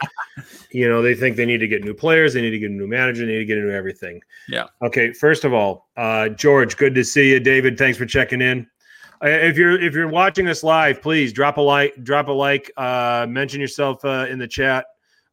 you 0.71 0.89
know 0.89 1.03
they 1.03 1.15
think 1.15 1.37
they 1.37 1.47
need 1.47 1.59
to 1.59 1.69
get 1.69 1.83
new 1.83 1.95
players, 1.95 2.35
they 2.35 2.41
need 2.41 2.51
to 2.51 2.59
get 2.59 2.71
a 2.71 2.75
new 2.75 2.87
manager, 2.87 3.25
they 3.27 3.33
need 3.33 3.39
to 3.39 3.45
get 3.45 3.59
into 3.59 3.73
everything. 3.73 4.21
Yeah. 4.49 4.67
Okay. 4.83 5.13
First 5.13 5.45
of 5.45 5.53
all, 5.53 5.89
uh, 5.97 6.29
George, 6.31 6.77
good 6.77 6.95
to 6.95 7.05
see 7.05 7.31
you. 7.31 7.41
David, 7.41 7.79
thanks 7.79 7.99
for 7.99 8.07
checking 8.07 8.41
in. 8.41 8.67
Uh, 9.23 9.29
If 9.29 9.57
you're 9.57 9.81
if 9.81 9.95
you're 9.95 10.09
watching 10.09 10.49
us 10.49 10.63
live, 10.63 11.01
please 11.01 11.33
drop 11.33 11.57
a 11.57 11.61
like, 11.61 12.03
drop 12.05 12.29
a 12.29 12.33
like, 12.33 12.71
uh, 12.77 13.27
mention 13.29 13.61
yourself 13.61 14.05
uh, 14.05 14.27
in 14.29 14.39
the 14.39 14.49
chat. 14.49 14.87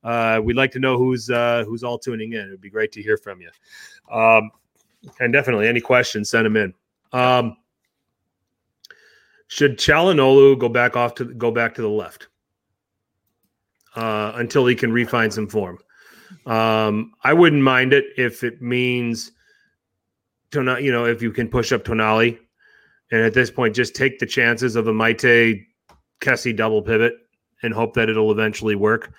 Uh, 0.04 0.40
we'd 0.44 0.58
like 0.58 0.72
to 0.72 0.80
know 0.80 0.98
who's 0.98 1.30
uh, 1.30 1.64
who's 1.66 1.84
all 1.84 1.98
tuning 1.98 2.34
in. 2.34 2.42
It'd 2.42 2.62
be 2.62 2.70
great 2.70 2.92
to 2.94 3.02
hear 3.02 3.18
from 3.18 3.42
you. 3.42 3.50
Um, 4.12 4.52
and 5.20 5.32
definitely 5.32 5.68
any 5.68 5.82
questions, 5.82 6.30
send 6.30 6.46
them 6.46 6.58
in. 6.58 6.74
Um, 7.14 7.58
should 9.48 9.78
Calhanoglu 9.78 10.58
go 10.58 10.70
back 10.70 10.96
off 10.96 11.16
to 11.16 11.26
go 11.26 11.52
back 11.52 11.76
to 11.76 11.82
the 11.82 11.90
left 11.90 12.28
uh, 13.96 14.34
until 14.36 14.66
he 14.66 14.76
can 14.76 14.92
refine 14.92 15.32
some 15.32 15.48
form? 15.48 15.78
Um, 16.46 17.14
I 17.24 17.34
wouldn't 17.34 17.62
mind 17.62 17.94
it 17.94 18.06
if 18.18 18.44
it 18.44 18.62
means 18.62 19.32
Tona, 20.52 20.82
you 20.82 20.92
know, 20.92 21.06
if 21.06 21.22
you 21.22 21.32
can 21.32 21.48
push 21.48 21.72
up 21.72 21.84
Tonali, 21.84 22.40
and 23.12 23.22
at 23.22 23.34
this 23.34 23.52
point, 23.52 23.76
just 23.76 23.96
take 23.96 24.20
the 24.20 24.26
chances 24.26 24.76
of 24.76 24.88
a 24.88 24.94
Meite 24.94 25.66
Kessie 26.20 26.56
double 26.56 26.82
pivot 26.82 27.14
and 27.62 27.74
hope 27.74 27.94
that 27.94 28.10
it'll 28.10 28.32
eventually 28.32 28.76
work. 28.76 29.14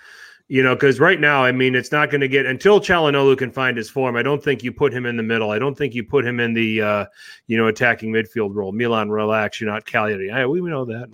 You 0.47 0.63
know, 0.63 0.75
because 0.75 1.01
right 1.01 1.19
now, 1.19 1.43
I 1.43 1.53
mean, 1.53 1.75
it's 1.75 1.91
not 1.91 2.11
going 2.11 2.21
to 2.21 2.29
get 2.29 2.45
until 2.45 2.79
Calhanoglu 2.79 3.39
can 3.39 3.51
find 3.51 3.79
his 3.79 3.89
form. 3.89 4.15
I 4.15 4.23
don't 4.23 4.45
think 4.45 4.63
you 4.63 4.73
put 4.73 4.93
him 4.93 5.07
in 5.07 5.17
the 5.17 5.23
middle. 5.23 5.51
I 5.51 5.59
don't 5.59 5.75
think 5.75 5.95
you 5.95 6.05
put 6.05 6.27
him 6.27 6.39
in 6.39 6.53
the, 6.53 6.83
uh, 6.83 7.05
you 7.47 7.57
know, 7.57 7.69
attacking 7.69 8.13
midfield 8.13 8.55
role. 8.55 8.71
Milan, 8.71 9.09
relax. 9.09 9.59
You're 9.59 9.73
not 9.73 9.87
Cagliari. 9.87 10.31
I, 10.31 10.45
we 10.45 10.61
know 10.61 10.85
that. 10.85 11.09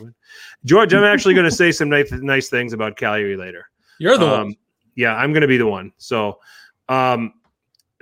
George, 0.65 0.93
I'm 0.93 1.05
actually 1.05 1.35
going 1.35 1.49
to 1.49 1.55
say 1.55 1.71
some 1.71 1.89
nice, 1.89 2.11
nice 2.11 2.49
things 2.49 2.73
about 2.73 2.97
Cagliari 2.97 3.37
later. 3.37 3.71
you're 4.01 4.19
the 4.19 4.27
one. 4.27 4.41
Um, 4.41 4.55
yeah, 4.97 5.15
I'm 5.15 5.33
going 5.33 5.43
to 5.43 5.49
be 5.49 5.59
the 5.59 5.67
one. 5.67 5.93
So, 5.99 6.41
um, 6.89 7.35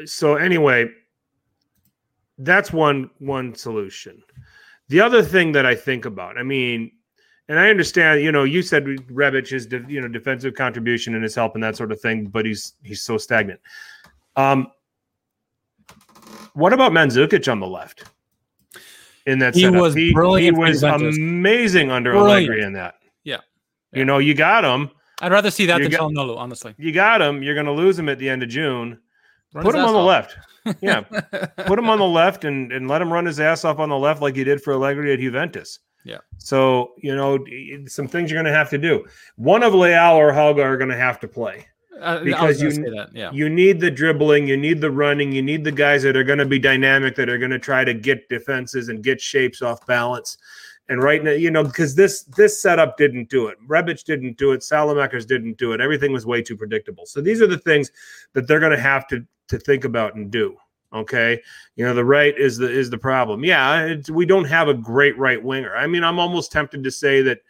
so 0.06 0.36
anyway, 0.36 0.88
that's 2.38 2.72
one 2.72 3.10
one 3.18 3.54
solution. 3.54 4.22
The 4.88 5.00
other 5.00 5.22
thing 5.22 5.52
that 5.52 5.66
I 5.66 5.74
think 5.74 6.06
about, 6.06 6.38
I 6.38 6.42
mean, 6.42 6.92
and 7.48 7.58
I 7.58 7.70
understand, 7.70 8.22
you 8.22 8.30
know, 8.32 8.44
you 8.44 8.62
said 8.62 8.84
Rebic 8.84 9.52
is, 9.52 9.66
de- 9.66 9.84
you 9.88 10.00
know, 10.00 10.08
defensive 10.08 10.54
contribution 10.54 11.14
and 11.14 11.22
his 11.22 11.34
help 11.34 11.54
and 11.54 11.62
that 11.64 11.76
sort 11.76 11.92
of 11.92 12.00
thing, 12.00 12.26
but 12.26 12.44
he's 12.46 12.74
he's 12.82 13.02
so 13.02 13.18
stagnant. 13.18 13.60
Um, 14.36 14.68
what 16.54 16.72
about 16.72 16.92
Mandzukic 16.92 17.50
on 17.50 17.60
the 17.60 17.66
left? 17.66 18.04
In 19.26 19.38
that 19.40 19.54
He 19.54 19.62
setup, 19.62 19.80
was 19.80 19.94
he, 19.94 20.12
brilliant 20.14 20.56
he 20.56 20.60
was 20.62 20.82
amazing 20.82 21.90
under 21.90 22.12
Brilliant. 22.12 22.48
Allegri 22.48 22.62
in 22.62 22.72
that. 22.72 22.94
Yeah. 23.24 23.38
You 23.92 24.04
know, 24.06 24.18
you 24.18 24.32
got 24.34 24.64
him. 24.64 24.90
I'd 25.20 25.32
rather 25.32 25.50
see 25.50 25.66
that 25.66 25.78
you 25.82 25.88
than 25.88 25.98
got- 25.98 26.10
Calhanoglu, 26.12 26.36
honestly. 26.38 26.74
You 26.78 26.92
got 26.92 27.20
him. 27.20 27.42
You're 27.42 27.54
going 27.54 27.66
to 27.66 27.72
lose 27.72 27.98
him 27.98 28.08
at 28.08 28.18
the 28.18 28.28
end 28.28 28.42
of 28.42 28.48
June. 28.48 28.98
Run 29.52 29.64
Put 29.64 29.74
him 29.74 29.82
on 29.82 29.88
ass 29.88 29.92
the 29.92 29.98
off. 29.98 30.06
left. 30.06 30.82
Yeah, 30.82 31.00
put 31.66 31.78
him 31.78 31.88
on 31.90 31.98
the 31.98 32.06
left 32.06 32.44
and, 32.44 32.70
and 32.72 32.88
let 32.88 33.00
him 33.02 33.12
run 33.12 33.24
his 33.26 33.38
ass 33.40 33.64
off 33.64 33.78
on 33.78 33.88
the 33.88 33.96
left 33.98 34.20
like 34.22 34.36
he 34.36 34.44
did 34.44 34.62
for 34.62 34.72
Allegri 34.74 35.12
at 35.12 35.18
Juventus. 35.20 35.78
Yeah. 36.08 36.18
So, 36.38 36.94
you 36.96 37.14
know, 37.14 37.44
some 37.86 38.08
things 38.08 38.30
you're 38.30 38.42
going 38.42 38.50
to 38.50 38.58
have 38.58 38.70
to 38.70 38.78
do. 38.78 39.04
One 39.36 39.62
of 39.62 39.74
Leao 39.74 40.14
or 40.14 40.32
Hauge 40.32 40.58
are 40.58 40.78
going 40.78 40.90
to 40.90 40.96
have 40.96 41.20
to 41.20 41.28
play. 41.28 41.66
Uh, 42.00 42.20
Because 42.24 42.62
you-. 42.62 43.06
Yeah. 43.12 43.30
You 43.30 43.50
need 43.50 43.78
the 43.78 43.90
dribbling, 43.90 44.48
you 44.48 44.56
need 44.56 44.80
the 44.80 44.90
running, 44.90 45.32
you 45.32 45.42
need 45.42 45.64
the 45.64 45.72
guys 45.72 46.02
that 46.04 46.16
are 46.16 46.24
going 46.24 46.38
to 46.38 46.46
be 46.46 46.58
dynamic, 46.58 47.14
that 47.16 47.28
are 47.28 47.36
going 47.36 47.50
to 47.50 47.58
try 47.58 47.84
to 47.84 47.92
get 47.92 48.28
defenses 48.30 48.88
and 48.88 49.04
get 49.04 49.20
shapes 49.20 49.60
off 49.60 49.84
balance. 49.86 50.38
And 50.88 51.02
right 51.02 51.22
now, 51.22 51.32
you 51.32 51.50
know, 51.50 51.64
because 51.64 51.94
this 51.94 52.22
this 52.22 52.62
setup 52.62 52.96
didn't 52.96 53.28
do 53.28 53.48
it. 53.48 53.58
Rebic 53.68 54.04
didn't 54.04 54.38
do 54.38 54.52
it. 54.52 54.60
Saelemaekers 54.60 55.26
didn't 55.26 55.58
do 55.58 55.72
it. 55.74 55.82
Everything 55.82 56.12
was 56.12 56.24
way 56.24 56.40
too 56.40 56.56
predictable. 56.56 57.04
So 57.04 57.20
these 57.20 57.42
are 57.42 57.46
the 57.46 57.58
things 57.58 57.90
that 58.32 58.48
they're 58.48 58.60
going 58.60 58.72
to 58.72 58.80
have 58.80 59.06
to 59.08 59.26
to 59.48 59.58
think 59.58 59.84
about 59.84 60.14
and 60.14 60.30
do. 60.30 60.56
Okay, 60.92 61.42
you 61.76 61.84
know, 61.84 61.92
the 61.92 62.04
right 62.04 62.36
is 62.38 62.56
the 62.56 62.70
is 62.70 62.88
the 62.88 62.98
problem. 62.98 63.44
Yeah, 63.44 63.84
it's, 63.84 64.10
we 64.10 64.24
don't 64.24 64.46
have 64.46 64.68
a 64.68 64.74
great 64.74 65.18
right 65.18 65.42
winger. 65.42 65.76
I 65.76 65.86
mean, 65.86 66.02
I'm 66.02 66.18
almost 66.18 66.50
tempted 66.50 66.82
to 66.84 66.90
say 66.90 67.20
that 67.22 67.40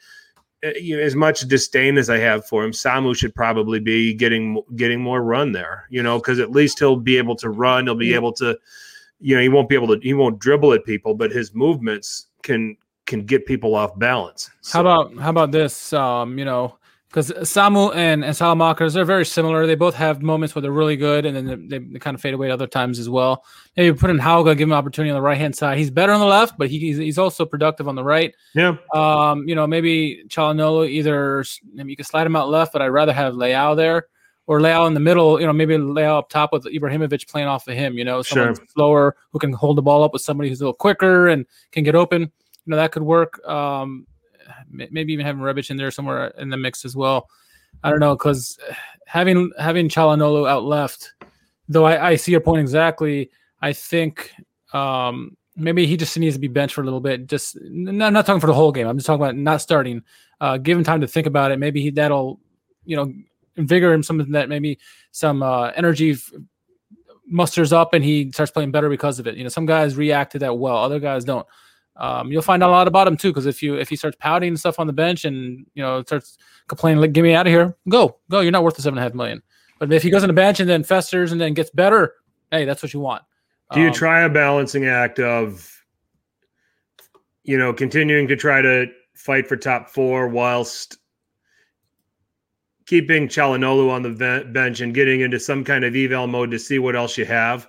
uh, 0.64 0.70
you 0.81 0.96
know, 0.96 1.03
as 1.03 1.14
much 1.14 1.42
disdain 1.42 1.98
as 1.98 2.11
I 2.11 2.18
have 2.18 2.44
for 2.46 2.64
him, 2.64 2.72
Samu 2.72 3.16
should 3.16 3.35
probably 3.35 3.79
be 3.79 4.12
getting 4.12 4.61
getting 4.74 5.01
more 5.01 5.22
run 5.22 5.53
there. 5.53 5.87
You 5.88 6.03
know, 6.03 6.18
because 6.18 6.40
at 6.40 6.51
least 6.51 6.81
he'll 6.81 6.96
be 6.96 7.16
able 7.16 7.37
to 7.37 7.51
run. 7.51 7.87
He'll 7.87 7.94
be 7.94 8.14
able 8.14 8.33
to, 8.35 8.59
you 9.20 9.37
know, 9.37 9.42
he 9.42 9.48
won't 9.48 9.68
be 9.68 9.77
able 9.77 9.88
to. 9.88 10.01
He 10.03 10.14
won't 10.14 10.40
dribble 10.40 10.72
at 10.72 10.85
people, 10.85 11.14
but 11.14 11.31
his 11.31 11.55
movements 11.55 12.27
can 12.42 12.77
can 13.07 13.24
get 13.24 13.46
people 13.46 13.74
off 13.74 13.96
balance. 13.98 14.51
So. 14.62 14.79
How 14.79 14.81
about 14.81 15.22
how 15.22 15.31
about 15.31 15.53
this? 15.53 15.92
Um, 15.92 16.38
you 16.38 16.44
know, 16.44 16.78
because 17.09 17.31
Samu 17.31 17.94
and, 17.94 18.23
and 18.23 18.35
Saelemaekers 18.35 18.94
are 18.94 19.05
very 19.05 19.25
similar. 19.25 19.66
They 19.66 19.75
both 19.75 19.94
have 19.94 20.21
moments 20.21 20.55
where 20.55 20.61
they're 20.61 20.71
really 20.71 20.97
good 20.97 21.25
and 21.25 21.35
then 21.35 21.68
they, 21.68 21.79
they 21.79 21.99
kind 21.99 22.14
of 22.14 22.21
fade 22.21 22.35
away 22.35 22.49
at 22.49 22.53
other 22.53 22.66
times 22.66 22.99
as 22.99 23.09
well. 23.09 23.44
Maybe 23.77 23.97
put 23.97 24.11
in 24.11 24.18
Hauge, 24.18 24.57
give 24.59 24.68
him 24.68 24.75
opportunity 24.75 25.11
on 25.11 25.16
the 25.16 25.23
right 25.23 25.38
hand 25.38 25.57
side. 25.57 25.79
He's 25.79 25.90
better 25.90 26.12
on 26.12 26.21
the 26.21 26.27
left, 26.27 26.59
but 26.59 26.68
he, 26.68 26.79
he's, 26.79 26.99
he's 26.99 27.18
also 27.18 27.47
productive 27.47 27.88
on 27.88 27.94
the 27.94 28.05
right. 28.05 28.35
Yeah. 28.55 28.77
Um, 28.94 29.49
you 29.49 29.55
know, 29.55 29.66
maybe 29.66 30.25
Calhanoglu 30.29 30.88
either 30.90 31.44
maybe 31.73 31.90
you 31.90 31.97
can 31.97 32.05
slide 32.05 32.27
him 32.27 32.37
out 32.37 32.51
left, 32.51 32.75
but 32.75 32.83
I'd 32.83 32.88
rather 32.88 33.14
have 33.14 33.35
Leao 33.35 33.75
there 33.75 34.09
or 34.47 34.61
Leao 34.61 34.87
in 34.87 34.92
the 34.92 35.01
middle. 35.01 35.40
You 35.40 35.47
know, 35.47 35.55
maybe 35.55 35.79
Leao 35.79 36.18
up 36.18 36.29
top 36.29 36.53
with 36.53 36.64
Ibrahimovic 36.64 37.27
playing 37.29 37.49
off 37.49 37.66
of 37.68 37.75
him. 37.75 37.94
You 37.97 38.05
know, 38.05 38.21
someone 38.21 38.55
sure. 38.55 38.66
slower 38.75 39.16
who 39.33 39.38
can 39.38 39.55
hold 39.55 39.79
the 39.79 39.83
ball 39.83 40.05
up 40.05 40.12
with 40.12 40.21
somebody 40.21 40.51
who's 40.51 40.61
a 40.61 40.64
little 40.64 40.75
quicker 40.75 41.29
and 41.29 41.47
can 41.73 41.85
get 41.85 41.94
open. 41.94 42.21
You 42.21 42.31
know, 42.66 42.77
that 42.77 42.92
could 42.92 43.03
work. 43.03 43.42
Um, 43.49 44.07
maybe 44.70 45.12
even 45.12 45.26
having 45.26 45.42
Rebic 45.42 45.70
in 45.70 45.76
there 45.76 45.90
somewhere 45.90 46.28
in 46.38 46.50
the 46.50 46.57
mix 46.57 46.85
as 46.85 46.96
well. 46.96 47.28
I 47.83 47.90
don't 47.90 48.00
know 48.00 48.16
because 48.16 48.59
having 49.07 49.52
having 49.59 49.88
Calhanoglu 49.88 50.48
out 50.48 50.64
left, 50.64 51.12
though 51.68 51.85
I, 51.85 52.11
I 52.11 52.16
see 52.16 52.33
your 52.33 52.40
point 52.40 52.61
exactly. 52.61 53.31
I 53.61 53.72
think 53.72 54.33
um, 54.72 55.37
maybe 55.57 55.87
he 55.87 55.96
just 55.96 56.16
needs 56.18 56.37
to 56.37 56.40
be 56.40 56.48
benched 56.48 56.74
for 56.74 56.83
a 56.83 56.85
little 56.85 57.00
bit. 57.00 57.26
Just 57.26 57.57
I'm 57.57 57.96
not 57.98 58.26
talking 58.26 58.40
for 58.40 58.46
the 58.46 58.54
whole 58.54 58.72
game. 58.72 58.87
I'm 58.87 58.96
just 58.96 59.07
talking 59.07 59.22
about 59.22 59.37
not 59.37 59.61
starting. 59.61 60.02
Uh, 60.40 60.57
give 60.57 60.78
him 60.78 60.85
time 60.85 61.00
to 61.00 61.09
think 61.09 61.26
about 61.26 61.50
it. 61.50 61.59
Maybe 61.59 61.83
he, 61.83 61.90
that'll 61.90 62.40
you 62.85 62.96
know 62.96 63.12
invigorate 63.57 63.94
him 63.94 64.02
something 64.02 64.33
that 64.33 64.48
maybe 64.48 64.78
some 65.11 65.42
uh, 65.42 65.70
energy 65.76 66.12
f- 66.12 66.33
musters 67.26 67.72
up 67.72 67.92
and 67.92 68.04
he 68.04 68.31
starts 68.33 68.52
playing 68.52 68.70
better 68.70 68.88
because 68.88 69.18
of 69.18 69.26
it. 69.26 69.37
You 69.37 69.42
know, 69.42 69.48
some 69.48 69.66
guys 69.66 69.96
react 69.96 70.33
to 70.33 70.38
that 70.40 70.59
well, 70.59 70.76
other 70.76 71.00
guys 71.00 71.24
don't 71.24 71.46
um, 71.98 72.30
you'll 72.32 72.42
find 72.42 72.62
out 72.62 72.70
a 72.70 72.72
lot 72.72 72.88
about 72.88 73.06
him 73.06 73.16
too. 73.16 73.30
Because 73.30 73.46
if 73.46 73.62
you 73.62 73.74
if 73.74 73.88
he 73.88 73.96
starts 73.96 74.16
pouting 74.20 74.48
and 74.48 74.58
stuff 74.58 74.78
on 74.78 74.87
the 74.87 74.92
bench 74.92 75.24
and 75.24 75.66
you 75.74 75.82
know 75.82 76.02
starts 76.02 76.38
complaining, 76.68 77.00
like 77.00 77.12
"Get 77.12 77.22
me 77.22 77.34
out 77.34 77.46
of 77.46 77.52
here," 77.52 77.76
go 77.88 78.18
go. 78.30 78.40
You're 78.40 78.52
not 78.52 78.64
worth 78.64 78.76
the 78.76 78.82
seven 78.82 78.98
and 78.98 79.04
a 79.04 79.08
half 79.08 79.14
million. 79.14 79.42
But 79.78 79.92
if 79.92 80.02
he 80.02 80.11
goes 80.11 80.22
on 80.22 80.28
the 80.28 80.34
bench 80.34 80.61
and 80.61 80.68
then 80.68 80.82
festers 80.82 81.32
and 81.32 81.40
then 81.40 81.54
gets 81.54 81.70
better, 81.70 82.14
hey, 82.50 82.64
that's 82.64 82.82
what 82.82 82.92
you 82.92 83.00
want. 83.00 83.22
Do 83.72 83.80
you 83.80 83.88
um, 83.88 83.94
try 83.94 84.22
a 84.22 84.28
balancing 84.28 84.87
act 84.87 85.20
of, 85.20 85.70
you 87.44 87.56
know, 87.56 87.72
continuing 87.72 88.26
to 88.28 88.37
try 88.37 88.62
to 88.62 88.87
fight 89.14 89.46
for 89.46 89.56
top 89.56 89.90
four 89.90 90.28
whilst 90.28 90.98
keeping 92.87 93.28
Calhanoglu 93.28 93.90
on 93.90 94.02
the 94.02 94.48
bench 94.50 94.80
and 94.80 94.94
getting 94.94 95.20
into 95.20 95.38
some 95.38 95.62
kind 95.62 95.84
of 95.84 95.94
eval 95.94 96.26
mode 96.26 96.50
to 96.50 96.58
see 96.58 96.78
what 96.78 96.96
else 96.96 97.18
you 97.18 97.26
have? 97.26 97.68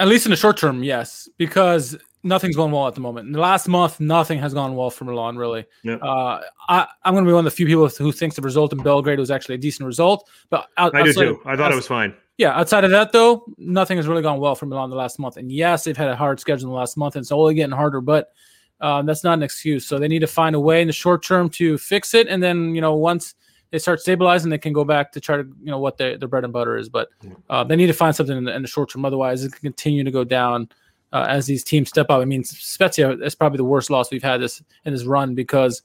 At 0.00 0.08
least 0.08 0.26
in 0.26 0.30
the 0.30 0.36
short 0.36 0.56
term, 0.56 0.82
yes, 0.82 1.28
because 1.38 1.96
nothing's 2.24 2.56
going 2.56 2.72
well 2.72 2.88
at 2.88 2.94
the 2.94 3.00
moment. 3.00 3.26
In 3.26 3.32
the 3.32 3.40
last 3.40 3.68
month, 3.68 4.00
nothing 4.00 4.38
has 4.40 4.54
gone 4.54 4.74
well 4.74 4.90
for 4.90 5.04
Milan, 5.04 5.36
really. 5.36 5.66
Yep. 5.82 6.02
Uh, 6.02 6.40
I, 6.68 6.88
am 7.04 7.14
going 7.14 7.24
to 7.24 7.28
be 7.28 7.32
one 7.32 7.46
of 7.46 7.52
the 7.52 7.56
few 7.56 7.66
people 7.66 7.86
who 7.88 8.10
thinks 8.10 8.34
the 8.34 8.42
result 8.42 8.72
in 8.72 8.82
Belgrade 8.82 9.18
was 9.18 9.30
actually 9.30 9.54
a 9.56 9.58
decent 9.58 9.86
result. 9.86 10.28
But 10.50 10.66
out, 10.76 10.96
I 10.96 11.02
do 11.02 11.12
too. 11.12 11.40
I 11.44 11.54
thought 11.54 11.70
it 11.70 11.76
was 11.76 11.86
fine. 11.86 12.14
Yeah, 12.36 12.58
outside 12.58 12.82
of 12.82 12.90
that, 12.90 13.12
though, 13.12 13.44
nothing 13.58 13.96
has 13.96 14.08
really 14.08 14.22
gone 14.22 14.40
well 14.40 14.56
for 14.56 14.66
Milan 14.66 14.90
the 14.90 14.96
last 14.96 15.20
month. 15.20 15.36
And 15.36 15.52
yes, 15.52 15.84
they've 15.84 15.96
had 15.96 16.08
a 16.08 16.16
hard 16.16 16.40
schedule 16.40 16.68
in 16.68 16.72
the 16.72 16.78
last 16.78 16.96
month, 16.96 17.14
and 17.14 17.22
it's 17.22 17.30
only 17.30 17.54
getting 17.54 17.76
harder. 17.76 18.00
But 18.00 18.32
um, 18.80 19.06
that's 19.06 19.22
not 19.22 19.34
an 19.34 19.44
excuse. 19.44 19.86
So 19.86 19.98
they 19.98 20.08
need 20.08 20.20
to 20.20 20.26
find 20.26 20.56
a 20.56 20.60
way 20.60 20.80
in 20.80 20.88
the 20.88 20.92
short 20.92 21.22
term 21.22 21.48
to 21.50 21.78
fix 21.78 22.14
it, 22.14 22.26
and 22.26 22.42
then 22.42 22.74
you 22.74 22.80
know 22.80 22.94
once 22.94 23.34
they 23.70 23.78
start 23.78 24.00
stabilizing, 24.00 24.50
they 24.50 24.58
can 24.58 24.72
go 24.72 24.84
back 24.84 25.12
to 25.12 25.20
try 25.20 25.36
to 25.36 25.42
you 25.42 25.70
know 25.70 25.78
what 25.78 25.96
their, 25.96 26.18
their 26.18 26.28
bread 26.28 26.44
and 26.44 26.52
butter 26.52 26.76
is. 26.76 26.88
But 26.88 27.08
uh, 27.50 27.62
they 27.62 27.76
need 27.76 27.86
to 27.86 27.92
find 27.92 28.16
something 28.16 28.36
in 28.36 28.44
the, 28.44 28.54
in 28.54 28.62
the 28.62 28.68
short 28.68 28.90
term. 28.90 29.04
Otherwise, 29.04 29.44
it 29.44 29.52
can 29.52 29.60
continue 29.60 30.02
to 30.02 30.10
go 30.10 30.24
down 30.24 30.68
uh, 31.14 31.26
as 31.28 31.46
these 31.46 31.64
teams 31.64 31.88
step 31.88 32.10
up. 32.10 32.20
I 32.20 32.24
mean, 32.24 32.42
Spezia 32.44 33.12
is 33.12 33.34
probably 33.34 33.56
the 33.56 33.64
worst 33.64 33.88
loss 33.88 34.10
we've 34.10 34.22
had 34.22 34.40
this 34.40 34.62
in 34.84 34.92
this 34.92 35.04
run 35.04 35.34
because 35.34 35.80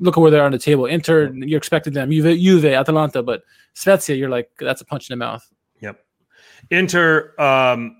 look 0.00 0.16
at 0.16 0.20
where 0.20 0.30
they're 0.30 0.44
on 0.44 0.50
the 0.50 0.58
table. 0.58 0.86
Inter, 0.86 1.30
you're 1.34 1.58
expecting 1.58 1.92
them, 1.92 2.10
Juve, 2.10 2.38
Juve, 2.38 2.64
Atalanta, 2.64 3.22
but 3.22 3.42
Spezia, 3.74 4.16
you're 4.16 4.30
like 4.30 4.50
that's 4.58 4.80
a 4.80 4.84
punch 4.84 5.10
in 5.10 5.18
the 5.18 5.24
mouth. 5.24 5.46
Yep. 5.80 6.02
Inter, 6.70 7.34
um, 7.38 7.98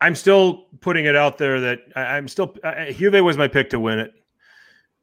I'm 0.00 0.14
still 0.14 0.66
putting 0.80 1.04
it 1.04 1.14
out 1.14 1.36
there 1.36 1.60
that 1.60 1.80
I, 1.94 2.16
am 2.16 2.26
still 2.26 2.56
uh, 2.64 2.86
Juve 2.86 3.22
was 3.22 3.36
my 3.36 3.48
pick 3.48 3.68
to 3.70 3.78
win 3.78 3.98
it, 3.98 4.12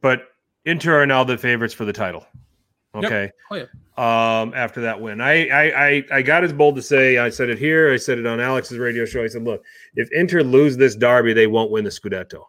but 0.01 0.23
Inter 0.65 1.03
are 1.03 1.05
now 1.05 1.23
the 1.23 1.37
favorites 1.37 1.73
for 1.73 1.85
the 1.85 1.93
title. 1.93 2.25
Okay. 2.95 3.23
Yep. 3.23 3.35
Oh, 3.51 3.55
yeah. 3.55 4.41
Um, 4.41 4.53
after 4.55 4.81
that 4.81 4.99
win, 4.99 5.21
I, 5.21 5.47
I 5.47 5.87
I 5.87 6.03
I 6.11 6.21
got 6.21 6.43
as 6.43 6.51
bold 6.51 6.75
to 6.75 6.81
say 6.81 7.17
I 7.17 7.29
said 7.29 7.49
it 7.49 7.57
here. 7.57 7.93
I 7.93 7.97
said 7.97 8.17
it 8.17 8.25
on 8.25 8.39
Alex's 8.39 8.77
radio 8.77 9.05
show. 9.05 9.23
I 9.23 9.27
said, 9.27 9.43
look, 9.43 9.63
if 9.95 10.09
Inter 10.11 10.41
lose 10.43 10.75
this 10.75 10.95
derby, 10.95 11.33
they 11.33 11.47
won't 11.47 11.71
win 11.71 11.83
the 11.83 11.89
Scudetto. 11.89 12.43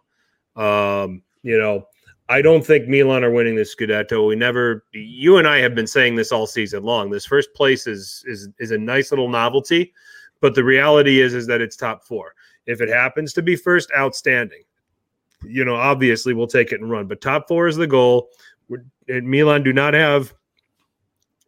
Um, 0.61 1.21
you 1.43 1.57
know, 1.57 1.87
I 2.29 2.41
don't 2.41 2.65
think 2.65 2.89
Milan 2.89 3.23
are 3.23 3.31
winning 3.31 3.55
the 3.55 3.61
Scudetto. 3.61 4.27
We 4.27 4.35
never. 4.35 4.83
You 4.91 5.37
and 5.37 5.47
I 5.47 5.59
have 5.59 5.75
been 5.75 5.87
saying 5.87 6.15
this 6.15 6.31
all 6.31 6.47
season 6.47 6.83
long. 6.83 7.09
This 7.09 7.25
first 7.25 7.53
place 7.53 7.87
is 7.87 8.23
is 8.27 8.49
is 8.59 8.71
a 8.71 8.77
nice 8.77 9.11
little 9.11 9.29
novelty, 9.29 9.93
but 10.41 10.53
the 10.53 10.63
reality 10.63 11.21
is 11.21 11.33
is 11.33 11.47
that 11.47 11.61
it's 11.61 11.77
top 11.77 12.03
four. 12.03 12.33
If 12.65 12.81
it 12.81 12.89
happens 12.89 13.31
to 13.33 13.41
be 13.41 13.55
first, 13.55 13.89
outstanding. 13.97 14.63
You 15.45 15.63
know, 15.63 15.75
obviously 15.75 16.33
we'll 16.33 16.47
take 16.47 16.71
it 16.71 16.81
and 16.81 16.89
run, 16.89 17.07
but 17.07 17.21
top 17.21 17.47
four 17.47 17.67
is 17.67 17.77
the 17.77 17.87
goal. 17.87 18.29
We're, 18.69 19.21
Milan 19.21 19.63
do 19.63 19.73
not 19.73 19.93
have 19.93 20.33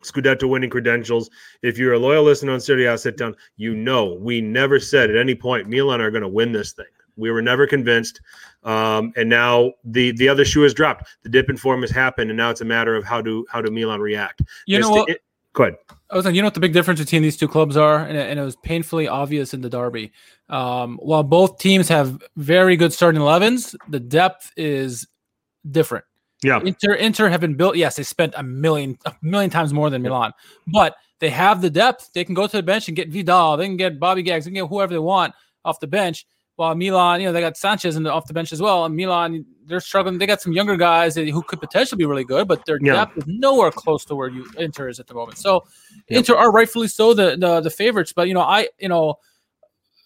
Scudetto 0.03 0.47
winning 0.47 0.69
credentials. 0.69 1.29
If 1.61 1.77
you're 1.77 1.93
a 1.93 1.99
loyal 1.99 2.23
listener 2.23 2.53
on 2.53 2.61
Serie 2.61 2.85
A, 2.85 2.97
sit 2.97 3.17
down. 3.17 3.35
You 3.57 3.75
know, 3.75 4.17
we 4.19 4.41
never 4.41 4.79
said 4.79 5.09
at 5.09 5.17
any 5.17 5.35
point 5.35 5.67
Milan 5.67 6.01
are 6.01 6.11
going 6.11 6.21
to 6.21 6.29
win 6.29 6.51
this 6.51 6.71
thing. 6.71 6.85
We 7.17 7.31
were 7.31 7.41
never 7.41 7.67
convinced, 7.67 8.21
um, 8.63 9.11
and 9.17 9.27
now 9.27 9.73
the 9.83 10.11
the 10.11 10.29
other 10.29 10.45
shoe 10.45 10.61
has 10.61 10.73
dropped. 10.73 11.09
The 11.23 11.29
dip 11.29 11.49
in 11.49 11.57
form 11.57 11.81
has 11.81 11.91
happened, 11.91 12.29
and 12.29 12.37
now 12.37 12.49
it's 12.49 12.61
a 12.61 12.65
matter 12.65 12.95
of 12.95 13.03
how 13.03 13.21
do 13.21 13.45
how 13.51 13.61
do 13.61 13.69
Milan 13.69 13.99
react. 13.99 14.41
You 14.65 14.79
know 14.79 14.89
what? 14.89 15.09
It, 15.09 15.21
go 15.51 15.63
ahead. 15.63 15.75
I 16.09 16.15
was 16.15 16.23
like, 16.23 16.33
you 16.33 16.41
know 16.41 16.47
what 16.47 16.53
the 16.53 16.61
big 16.61 16.71
difference 16.71 17.01
between 17.01 17.21
these 17.21 17.35
two 17.35 17.49
clubs 17.49 17.75
are, 17.75 17.99
and 17.99 18.17
it, 18.17 18.29
and 18.29 18.39
it 18.39 18.43
was 18.43 18.55
painfully 18.55 19.09
obvious 19.09 19.53
in 19.53 19.59
the 19.59 19.69
derby. 19.69 20.13
Um, 20.47 20.97
while 21.01 21.23
both 21.23 21.59
teams 21.59 21.89
have 21.89 22.23
very 22.37 22.77
good 22.77 22.93
starting 22.93 23.21
11s, 23.21 23.75
the 23.89 23.99
depth 23.99 24.53
is 24.55 25.05
different. 25.69 26.05
Yeah. 26.41 26.61
Inter 26.63 26.93
Inter 26.93 27.29
have 27.29 27.41
been 27.41 27.55
built. 27.55 27.75
Yes, 27.75 27.95
they 27.95 28.03
spent 28.03 28.33
a 28.37 28.43
million 28.43 28.97
a 29.05 29.13
million 29.21 29.49
times 29.49 29.73
more 29.73 29.89
than 29.89 30.01
Milan, 30.01 30.33
but 30.67 30.95
they 31.19 31.29
have 31.29 31.61
the 31.61 31.69
depth. 31.69 32.11
They 32.13 32.23
can 32.23 32.33
go 32.33 32.47
to 32.47 32.57
the 32.57 32.63
bench 32.63 32.87
and 32.87 32.95
get 32.95 33.09
Vidal. 33.09 33.57
They 33.57 33.65
can 33.65 33.77
get 33.77 33.99
Bobby 33.99 34.23
Gags. 34.23 34.45
They 34.45 34.51
can 34.51 34.55
get 34.55 34.69
whoever 34.69 34.93
they 34.93 34.99
want 34.99 35.33
off 35.65 35.79
the 35.79 35.87
bench. 35.87 36.25
While 36.55 36.75
Milan, 36.75 37.21
you 37.21 37.27
know, 37.27 37.31
they 37.31 37.39
got 37.39 37.55
Sanchez 37.55 37.95
in 37.95 38.03
the, 38.03 38.11
off 38.11 38.27
the 38.27 38.33
bench 38.33 38.51
as 38.51 38.61
well. 38.61 38.83
And 38.83 38.93
Milan, 38.93 39.45
they're 39.65 39.79
struggling. 39.79 40.17
They 40.17 40.25
got 40.25 40.41
some 40.41 40.51
younger 40.51 40.75
guys 40.75 41.15
who 41.15 41.41
could 41.41 41.61
potentially 41.61 41.97
be 41.97 42.05
really 42.05 42.25
good, 42.25 42.49
but 42.49 42.65
their 42.65 42.79
yeah. 42.81 42.95
depth 42.95 43.17
is 43.17 43.23
nowhere 43.27 43.71
close 43.71 44.03
to 44.05 44.15
where 44.15 44.27
you 44.27 44.45
Inter 44.57 44.89
is 44.89 44.99
at 44.99 45.07
the 45.07 45.13
moment. 45.13 45.37
So 45.37 45.65
yep. 46.09 46.19
Inter 46.19 46.35
are 46.35 46.51
rightfully 46.51 46.89
so 46.89 47.13
the, 47.13 47.37
the 47.37 47.61
the 47.61 47.69
favorites. 47.69 48.13
But 48.13 48.27
you 48.27 48.33
know, 48.33 48.41
I 48.41 48.67
you 48.79 48.89
know. 48.89 49.15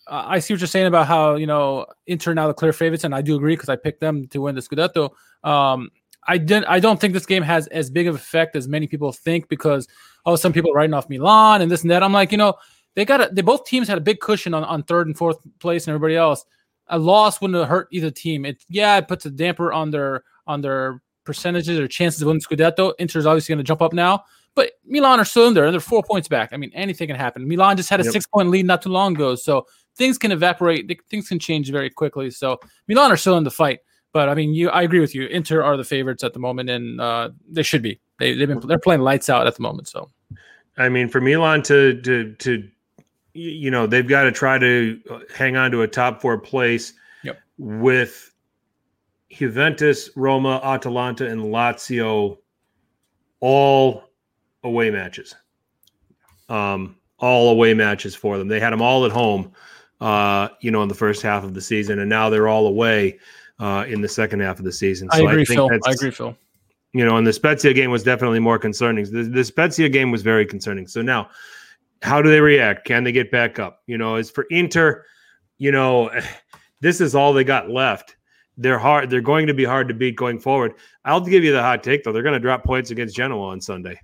I 0.05 0.39
see 0.39 0.53
what 0.53 0.59
you're 0.59 0.67
saying 0.67 0.87
about 0.87 1.07
how 1.07 1.35
you 1.35 1.47
know 1.47 1.85
Inter 2.07 2.33
now 2.33 2.47
the 2.47 2.53
clear 2.53 2.73
favorites, 2.73 3.05
and 3.05 3.15
I 3.15 3.21
do 3.21 3.37
agree 3.37 3.55
because 3.55 3.69
I 3.69 3.77
picked 3.77 4.01
them 4.01 4.27
to 4.27 4.41
win 4.41 4.53
the 4.53 4.59
Scudetto. 4.61 5.11
Um, 5.49 5.91
I 6.27 6.37
didn't. 6.37 6.65
I 6.65 6.79
don't 6.79 6.99
think 6.99 7.13
this 7.13 7.25
game 7.25 7.43
has 7.43 7.67
as 7.67 7.89
big 7.89 8.07
of 8.07 8.15
effect 8.15 8.55
as 8.55 8.67
many 8.67 8.87
people 8.87 9.11
think 9.11 9.49
because 9.49 9.87
oh, 10.25 10.35
some 10.35 10.53
people 10.53 10.71
writing 10.73 10.93
off 10.93 11.09
Milan 11.09 11.61
and 11.61 11.69
this 11.69 11.81
and 11.81 11.91
that. 11.91 12.03
I'm 12.03 12.13
like, 12.13 12.31
you 12.31 12.37
know, 12.37 12.55
they 12.95 13.05
got 13.05 13.21
a, 13.21 13.29
they 13.33 13.41
both 13.41 13.65
teams 13.65 13.87
had 13.87 13.97
a 13.97 14.01
big 14.01 14.19
cushion 14.19 14.53
on, 14.53 14.63
on 14.63 14.83
third 14.83 15.07
and 15.07 15.17
fourth 15.17 15.37
place 15.59 15.87
and 15.87 15.93
everybody 15.93 16.15
else. 16.15 16.45
A 16.87 16.99
loss 16.99 17.41
wouldn't 17.41 17.59
have 17.59 17.69
hurt 17.69 17.87
either 17.91 18.11
team. 18.11 18.45
It 18.45 18.63
yeah, 18.69 18.97
it 18.97 19.07
puts 19.07 19.25
a 19.25 19.31
damper 19.31 19.71
on 19.71 19.91
their 19.91 20.23
on 20.47 20.61
their 20.61 21.01
percentages 21.23 21.79
or 21.79 21.87
chances 21.87 22.21
of 22.21 22.27
winning 22.27 22.41
Scudetto. 22.41 22.93
Inter's 22.99 23.25
obviously 23.25 23.53
going 23.53 23.63
to 23.63 23.67
jump 23.67 23.81
up 23.81 23.93
now, 23.93 24.23
but 24.55 24.71
Milan 24.85 25.19
are 25.19 25.25
still 25.25 25.47
in 25.47 25.53
there 25.53 25.65
and 25.65 25.73
they're 25.73 25.79
four 25.79 26.03
points 26.03 26.27
back. 26.27 26.49
I 26.51 26.57
mean, 26.57 26.71
anything 26.73 27.07
can 27.07 27.15
happen. 27.15 27.47
Milan 27.47 27.77
just 27.77 27.89
had 27.89 28.01
a 28.01 28.03
yep. 28.03 28.13
six 28.13 28.27
point 28.27 28.49
lead 28.49 28.65
not 28.65 28.81
too 28.81 28.89
long 28.89 29.15
ago, 29.15 29.35
so 29.35 29.65
things 29.95 30.17
can 30.17 30.31
evaporate. 30.31 30.91
Things 31.09 31.27
can 31.27 31.39
change 31.39 31.71
very 31.71 31.89
quickly. 31.89 32.29
So 32.29 32.59
Milan 32.87 33.11
are 33.11 33.17
still 33.17 33.37
in 33.37 33.43
the 33.43 33.51
fight. 33.51 33.79
But 34.13 34.29
I 34.29 34.35
mean, 34.35 34.53
you, 34.53 34.69
I 34.69 34.83
agree 34.83 34.99
with 34.99 35.15
you. 35.15 35.25
Inter 35.25 35.63
are 35.63 35.75
the 35.75 35.83
favorites 35.83 36.23
at 36.23 36.33
the 36.33 36.39
moment, 36.39 36.69
and 36.69 37.01
uh, 37.01 37.31
they 37.49 37.63
should 37.63 37.81
be. 37.81 37.99
They, 38.19 38.35
they've 38.35 38.47
been 38.47 38.59
they're 38.59 38.77
playing 38.77 39.01
lights 39.01 39.27
out 39.27 39.47
at 39.47 39.55
the 39.55 39.61
moment. 39.61 39.87
So, 39.87 40.09
I 40.77 40.87
mean, 40.87 41.09
for 41.09 41.19
Milan 41.19 41.63
to 41.63 41.99
to 42.01 42.33
to, 42.35 42.69
you 43.33 43.71
know, 43.71 43.87
they've 43.87 44.07
got 44.07 44.23
to 44.23 44.31
try 44.31 44.59
to 44.59 45.01
hang 45.35 45.57
on 45.57 45.71
to 45.71 45.81
a 45.81 45.87
top 45.87 46.21
four 46.21 46.37
place 46.37 46.93
yep. 47.23 47.39
with 47.57 48.31
Juventus, 49.31 50.11
Roma, 50.15 50.61
Atalanta, 50.63 51.27
and 51.27 51.41
Lazio, 51.41 52.37
all 53.39 54.03
away 54.63 54.91
matches. 54.91 55.33
Um, 56.49 56.97
all 57.17 57.49
away 57.49 57.73
matches 57.73 58.13
for 58.13 58.37
them. 58.37 58.47
They 58.47 58.59
had 58.59 58.73
them 58.73 58.81
all 58.81 59.05
at 59.05 59.11
home, 59.11 59.51
uh, 60.01 60.49
you 60.59 60.69
know, 60.69 60.83
in 60.83 60.89
the 60.89 60.95
first 60.95 61.21
half 61.21 61.43
of 61.43 61.53
the 61.53 61.61
season, 61.61 61.99
and 61.99 62.09
now 62.09 62.29
they're 62.29 62.47
all 62.47 62.67
away. 62.67 63.17
Uh, 63.63 63.85
in 63.85 64.01
the 64.01 64.09
second 64.09 64.41
half 64.41 64.59
of 64.59 64.65
the 64.65 64.71
season. 64.73 65.09
So 65.13 65.25
I 65.25 65.31
agree, 65.31 65.43
I 65.43 65.45
Phil. 65.45 65.69
I 65.85 65.91
agree, 65.91 66.11
Phil. 66.11 66.35
You 66.91 67.05
know, 67.05 67.15
and 67.15 67.25
the 67.25 67.31
Spezia 67.31 67.73
game 67.73 67.91
was 67.91 68.03
definitely 68.03 68.39
more 68.39 68.59
concerning. 68.59 69.05
The, 69.09 69.23
the 69.23 69.43
Spezia 69.43 69.87
game 69.87 70.11
was 70.11 70.21
very 70.21 70.45
concerning. 70.45 70.85
So 70.85 71.01
now, 71.01 71.29
how 72.01 72.21
do 72.21 72.29
they 72.29 72.41
react? 72.41 72.85
Can 72.85 73.05
they 73.05 73.13
get 73.13 73.31
back 73.31 73.59
up? 73.59 73.81
You 73.87 73.97
know, 73.97 74.15
as 74.15 74.29
for 74.29 74.45
Inter, 74.49 75.05
you 75.59 75.71
know, 75.71 76.11
this 76.81 76.99
is 76.99 77.15
all 77.15 77.31
they 77.31 77.45
got 77.45 77.69
left. 77.69 78.17
They're 78.57 78.77
hard. 78.77 79.09
They're 79.09 79.21
going 79.21 79.47
to 79.47 79.53
be 79.53 79.63
hard 79.63 79.87
to 79.87 79.93
beat 79.93 80.17
going 80.17 80.39
forward. 80.39 80.73
I'll 81.05 81.21
give 81.21 81.45
you 81.45 81.53
the 81.53 81.61
hot 81.61 81.83
take 81.83 82.03
though. 82.03 82.11
They're 82.11 82.21
going 82.21 82.33
to 82.33 82.39
drop 82.39 82.65
points 82.65 82.91
against 82.91 83.15
Genoa 83.15 83.47
on 83.47 83.61
Sunday. 83.61 83.97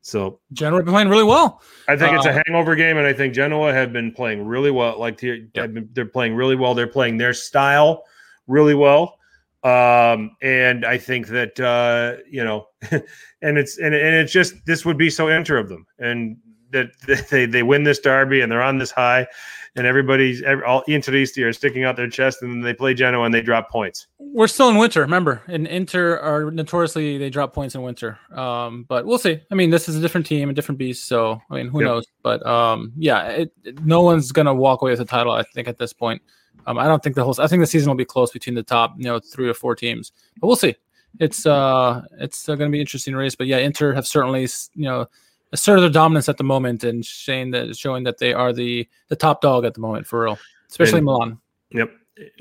So 0.00 0.38
Genoa 0.52 0.84
been 0.84 0.94
playing 0.94 1.08
really 1.08 1.24
well. 1.24 1.60
I 1.88 1.96
think 1.96 2.12
uh, 2.12 2.16
it's 2.18 2.26
a 2.26 2.30
uh, 2.30 2.42
hangover 2.46 2.76
game, 2.76 2.98
and 2.98 3.06
I 3.06 3.12
think 3.12 3.34
Genoa 3.34 3.72
have 3.72 3.92
been 3.92 4.12
playing 4.12 4.46
really 4.46 4.70
well. 4.70 4.96
Like 4.96 5.18
they're, 5.20 5.40
been, 5.52 5.88
they're 5.92 6.06
playing 6.06 6.36
really 6.36 6.54
well. 6.54 6.72
They're 6.72 6.86
playing 6.86 7.18
their 7.18 7.34
style 7.34 8.04
really 8.46 8.74
well. 8.74 9.18
Um, 9.62 10.36
and 10.42 10.84
I 10.84 10.96
think 10.98 11.28
that 11.28 11.58
uh, 11.58 12.22
you 12.30 12.44
know, 12.44 12.68
and 12.90 13.58
it's 13.58 13.78
and, 13.78 13.94
and 13.94 14.14
it's 14.14 14.32
just 14.32 14.54
this 14.64 14.84
would 14.84 14.96
be 14.96 15.10
so 15.10 15.28
Inter 15.28 15.56
of 15.56 15.68
them, 15.68 15.86
and 15.98 16.36
that 16.70 16.90
they 17.30 17.46
they 17.46 17.62
win 17.62 17.82
this 17.82 17.98
derby 17.98 18.40
and 18.40 18.50
they're 18.50 18.62
on 18.62 18.78
this 18.78 18.90
high, 18.90 19.26
and 19.74 19.86
everybody's 19.86 20.42
all 20.66 20.84
Interisti 20.84 21.44
are 21.44 21.52
sticking 21.52 21.84
out 21.84 21.96
their 21.96 22.08
chest, 22.08 22.42
and 22.42 22.52
then 22.52 22.60
they 22.60 22.74
play 22.74 22.94
Genoa 22.94 23.24
and 23.24 23.34
they 23.34 23.42
drop 23.42 23.70
points. 23.70 24.06
We're 24.18 24.46
still 24.46 24.68
in 24.68 24.76
winter, 24.76 25.00
remember. 25.00 25.42
And 25.48 25.66
Inter 25.66 26.18
are 26.18 26.50
notoriously 26.50 27.18
they 27.18 27.30
drop 27.30 27.52
points 27.52 27.74
in 27.74 27.82
winter. 27.82 28.18
Um, 28.32 28.84
but 28.88 29.04
we'll 29.04 29.18
see. 29.18 29.40
I 29.50 29.54
mean, 29.54 29.70
this 29.70 29.88
is 29.88 29.96
a 29.96 30.00
different 30.00 30.26
team, 30.26 30.48
a 30.48 30.52
different 30.52 30.78
beast. 30.78 31.04
So 31.04 31.40
I 31.50 31.56
mean, 31.56 31.68
who 31.68 31.80
yep. 31.80 31.86
knows? 31.88 32.06
But 32.22 32.46
um, 32.46 32.92
yeah, 32.96 33.28
it, 33.28 33.52
it, 33.64 33.84
no 33.84 34.02
one's 34.02 34.32
gonna 34.32 34.54
walk 34.54 34.82
away 34.82 34.92
with 34.92 35.00
the 35.00 35.04
title. 35.04 35.32
I 35.32 35.42
think 35.42 35.68
at 35.68 35.78
this 35.78 35.92
point. 35.92 36.22
Um, 36.66 36.78
I 36.78 36.86
don't 36.86 37.02
think 37.02 37.16
the 37.16 37.24
whole. 37.24 37.34
I 37.38 37.46
think 37.46 37.60
the 37.60 37.66
season 37.66 37.88
will 37.88 37.96
be 37.96 38.04
close 38.04 38.30
between 38.30 38.54
the 38.54 38.62
top, 38.62 38.94
you 38.96 39.04
know, 39.04 39.18
three 39.20 39.48
or 39.48 39.54
four 39.54 39.74
teams. 39.74 40.12
But 40.40 40.46
we'll 40.46 40.56
see. 40.56 40.74
It's 41.20 41.46
uh, 41.46 42.02
it's 42.18 42.48
uh, 42.48 42.56
going 42.56 42.70
to 42.70 42.72
be 42.72 42.78
an 42.78 42.82
interesting 42.82 43.14
race. 43.14 43.34
But 43.34 43.46
yeah, 43.46 43.58
Inter 43.58 43.92
have 43.92 44.06
certainly, 44.06 44.42
you 44.74 44.84
know 44.84 45.08
asserted 45.52 45.82
their 45.82 45.90
dominance 45.90 46.28
at 46.28 46.36
the 46.36 46.44
moment 46.44 46.84
and 46.84 47.04
showing 47.04 47.50
that 47.52 47.76
showing 47.76 48.04
that 48.04 48.18
they 48.18 48.32
are 48.32 48.52
the 48.52 48.88
the 49.08 49.16
top 49.16 49.40
dog 49.40 49.64
at 49.64 49.74
the 49.74 49.80
moment 49.80 50.06
for 50.06 50.24
real, 50.24 50.38
especially 50.68 50.98
and, 50.98 51.06
Milan. 51.06 51.38
Yep, 51.70 51.90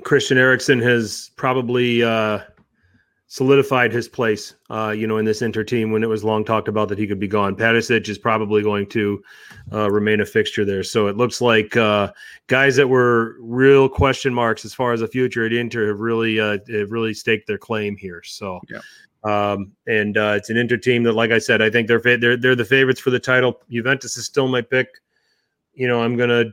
Christian 0.04 0.38
Eriksen 0.38 0.82
has 0.82 1.32
probably 1.36 2.04
uh, 2.04 2.40
solidified 3.28 3.92
his 3.92 4.08
place. 4.08 4.56
Uh, 4.70 4.94
you 4.96 5.08
know, 5.08 5.18
in 5.18 5.26
this 5.26 5.42
Inter 5.42 5.64
team 5.64 5.92
when 5.92 6.04
it 6.04 6.10
was 6.10 6.24
long 6.24 6.46
talked 6.46 6.68
about 6.68 6.90
that 6.90 6.98
he 6.98 7.08
could 7.08 7.20
be 7.20 7.28
gone. 7.28 7.56
Perisic 7.56 8.08
is 8.08 8.18
probably 8.18 8.62
going 8.62 8.88
to 8.90 9.22
uh, 9.74 9.90
remain 9.90 10.22
a 10.22 10.26
fixture 10.26 10.66
there. 10.66 10.84
So 10.84 11.08
it 11.08 11.18
looks 11.18 11.42
like 11.42 11.76
uh, 11.76 12.12
guys 12.48 12.76
that 12.76 12.88
were 12.88 13.36
real 13.40 13.90
question 13.90 14.34
marks 14.34 14.66
as 14.66 14.74
far 14.74 14.94
as 14.94 15.00
the 15.00 15.08
future 15.08 15.46
at 15.46 15.54
Inter 15.54 15.88
have 15.88 16.00
really 16.00 16.40
uh, 16.40 16.60
have 16.70 16.92
really 16.92 17.14
staked 17.14 17.48
their 17.48 17.58
claim 17.58 17.98
here. 17.98 18.22
So. 18.24 18.60
Yeah. 18.70 18.80
Um, 19.24 19.72
and 19.88 20.20
uh, 20.20 20.36
it's 20.38 20.52
an 20.52 20.58
Inter 20.58 20.78
team 20.78 21.02
that, 21.02 21.14
like 21.14 21.32
I 21.32 21.40
said, 21.40 21.60
I 21.60 21.72
think 21.72 21.88
they're 21.88 22.00
they're 22.00 22.38
they're 22.38 22.56
the 22.56 22.64
favorites 22.64 23.00
for 23.00 23.10
the 23.10 23.20
title. 23.20 23.60
Juventus 23.72 24.18
is 24.18 24.26
still 24.26 24.48
my 24.48 24.62
pick. 24.62 24.88
You 25.74 25.88
know, 25.88 26.04
I'm 26.04 26.16
gonna 26.16 26.46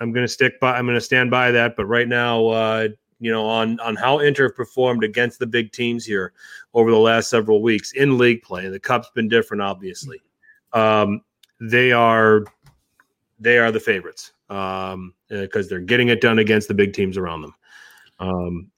I'm 0.00 0.12
gonna 0.12 0.26
stick 0.26 0.58
by 0.58 0.76
I'm 0.76 0.84
gonna 0.84 1.00
stand 1.00 1.30
by 1.30 1.52
that. 1.52 1.76
But 1.76 1.86
right 1.86 2.08
now, 2.08 2.48
uh, 2.48 2.88
you 3.20 3.32
know, 3.32 3.46
on 3.46 3.80
on 3.80 3.96
how 3.96 4.20
Inter 4.20 4.50
performed 4.50 5.04
against 5.04 5.38
the 5.38 5.46
big 5.46 5.72
teams 5.72 6.04
here 6.04 6.32
over 6.74 6.90
the 6.90 6.98
last 6.98 7.28
several 7.30 7.62
weeks 7.62 7.92
in 7.92 8.18
league 8.18 8.42
play, 8.42 8.68
the 8.68 8.80
cup's 8.80 9.10
been 9.14 9.28
different, 9.28 9.62
obviously. 9.62 10.20
Um, 10.72 11.22
they 11.60 11.92
are 11.92 12.44
they 13.38 13.58
are 13.58 13.72
the 13.72 13.80
favorites 13.80 14.32
because 14.48 14.94
um, 14.94 15.14
they're 15.68 15.80
getting 15.80 16.08
it 16.08 16.20
done 16.20 16.38
against 16.38 16.68
the 16.68 16.74
big 16.74 16.92
teams 16.92 17.16
around 17.16 17.42
them. 17.42 17.54
Um, 18.20 18.70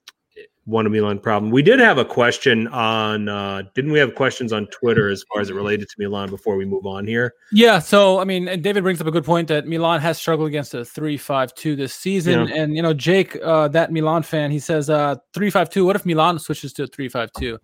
one 0.65 0.89
Milan 0.91 1.19
problem. 1.19 1.51
We 1.51 1.63
did 1.63 1.79
have 1.79 1.97
a 1.97 2.05
question 2.05 2.67
on, 2.67 3.27
uh, 3.27 3.63
didn't 3.73 3.91
we 3.91 3.99
have 3.99 4.13
questions 4.13 4.53
on 4.53 4.67
Twitter 4.67 5.09
as 5.09 5.23
far 5.23 5.41
as 5.41 5.49
it 5.49 5.55
related 5.55 5.89
to 5.89 5.95
Milan 5.97 6.29
before 6.29 6.55
we 6.55 6.65
move 6.65 6.85
on 6.85 7.07
here? 7.07 7.33
Yeah. 7.51 7.79
So, 7.79 8.19
I 8.19 8.25
mean, 8.25 8.45
David 8.61 8.83
brings 8.83 9.01
up 9.01 9.07
a 9.07 9.11
good 9.11 9.25
point 9.25 9.47
that 9.47 9.67
Milan 9.67 10.01
has 10.01 10.19
struggled 10.19 10.47
against 10.47 10.73
a 10.73 10.85
3 10.85 11.17
5 11.17 11.53
2 11.55 11.75
this 11.75 11.93
season. 11.93 12.47
Yeah. 12.47 12.55
And, 12.55 12.75
you 12.75 12.81
know, 12.81 12.93
Jake, 12.93 13.37
uh, 13.43 13.67
that 13.69 13.91
Milan 13.91 14.23
fan, 14.23 14.51
he 14.51 14.59
says 14.59 14.89
uh, 14.89 15.15
3 15.33 15.49
5 15.49 15.69
2. 15.69 15.85
What 15.85 15.95
if 15.95 16.05
Milan 16.05 16.37
switches 16.37 16.73
to 16.73 16.87
3 16.87 17.09
5 17.09 17.31
2? 17.33 17.59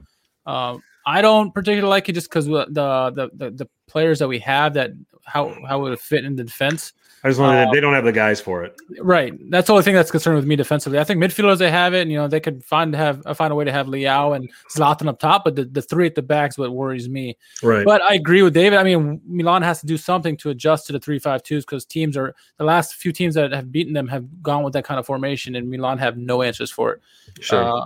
Um, 0.47 0.81
I 1.05 1.21
don't 1.21 1.53
particularly 1.53 1.89
like 1.89 2.09
it 2.09 2.13
just 2.13 2.29
because 2.29 2.47
the, 2.47 2.65
the, 2.69 3.29
the 3.33 3.51
the 3.51 3.69
players 3.87 4.19
that 4.19 4.27
we 4.27 4.39
have 4.39 4.73
that 4.73 4.91
how 5.23 5.55
how 5.67 5.79
would 5.79 5.93
it 5.93 5.99
fit 5.99 6.25
in 6.25 6.35
the 6.35 6.43
defense. 6.43 6.93
I 7.23 7.29
just 7.29 7.39
wanted 7.39 7.67
uh, 7.67 7.71
they 7.71 7.79
don't 7.79 7.93
have 7.93 8.03
the 8.03 8.11
guys 8.11 8.39
for 8.39 8.63
it. 8.63 8.79
Right. 8.99 9.33
That's 9.49 9.67
the 9.67 9.73
only 9.73 9.83
thing 9.83 9.95
that's 9.95 10.11
concerned 10.11 10.35
with 10.35 10.45
me 10.45 10.55
defensively. 10.55 10.99
I 10.99 11.03
think 11.03 11.21
midfielders 11.21 11.57
they 11.57 11.71
have 11.71 11.93
it, 11.93 12.01
and 12.01 12.11
you 12.11 12.17
know 12.17 12.27
they 12.27 12.39
could 12.39 12.63
find 12.63 12.95
have 12.95 13.25
uh, 13.25 13.33
find 13.33 13.51
a 13.51 13.55
way 13.55 13.65
to 13.65 13.71
have 13.71 13.87
Leao 13.87 14.35
and 14.35 14.49
Zlatan 14.71 15.07
up 15.07 15.19
top, 15.19 15.43
but 15.43 15.55
the, 15.55 15.65
the 15.65 15.81
three 15.81 16.05
at 16.05 16.15
the 16.15 16.21
back 16.21 16.51
is 16.51 16.57
what 16.57 16.71
worries 16.71 17.09
me. 17.09 17.37
Right. 17.63 17.83
But 17.83 18.01
I 18.03 18.13
agree 18.13 18.43
with 18.43 18.53
David. 18.53 18.77
I 18.77 18.83
mean, 18.83 19.19
Milan 19.25 19.63
has 19.63 19.79
to 19.81 19.87
do 19.87 19.97
something 19.97 20.37
to 20.37 20.51
adjust 20.51 20.85
to 20.87 20.93
the 20.93 20.99
three 20.99 21.17
five 21.17 21.41
twos 21.41 21.65
because 21.65 21.85
teams 21.85 22.15
are 22.15 22.35
the 22.57 22.63
last 22.63 22.95
few 22.95 23.11
teams 23.11 23.33
that 23.35 23.51
have 23.51 23.71
beaten 23.71 23.93
them 23.93 24.07
have 24.07 24.25
gone 24.43 24.63
with 24.63 24.73
that 24.73 24.85
kind 24.85 24.99
of 24.99 25.05
formation, 25.05 25.55
and 25.55 25.69
Milan 25.69 25.97
have 25.97 26.17
no 26.17 26.43
answers 26.43 26.71
for 26.71 26.93
it. 26.93 27.01
Sure. 27.39 27.63
Uh, 27.63 27.85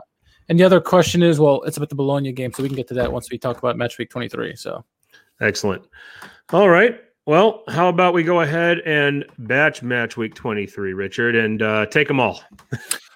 and 0.49 0.59
the 0.59 0.63
other 0.65 0.81
question 0.81 1.23
is, 1.23 1.39
well, 1.39 1.61
it's 1.63 1.77
about 1.77 1.89
the 1.89 1.95
Bologna 1.95 2.33
game, 2.33 2.51
so 2.51 2.61
we 2.63 2.69
can 2.69 2.75
get 2.75 2.89
to 2.89 2.93
that 2.95 3.13
once 3.13 3.31
we 3.31 3.37
talk 3.37 3.57
about 3.57 3.77
match 3.77 3.97
week 3.97 4.09
twenty 4.09 4.27
three. 4.27 4.55
So. 4.55 4.83
Excellent. 5.39 5.83
All 6.51 6.69
right. 6.69 6.99
Well, 7.27 7.63
how 7.67 7.87
about 7.87 8.15
we 8.15 8.23
go 8.23 8.41
ahead 8.41 8.79
and 8.79 9.25
batch 9.37 9.83
match 9.83 10.17
week 10.17 10.33
23, 10.33 10.93
Richard, 10.93 11.35
and 11.35 11.61
uh, 11.61 11.85
take 11.85 12.07
them 12.07 12.19
all. 12.19 12.41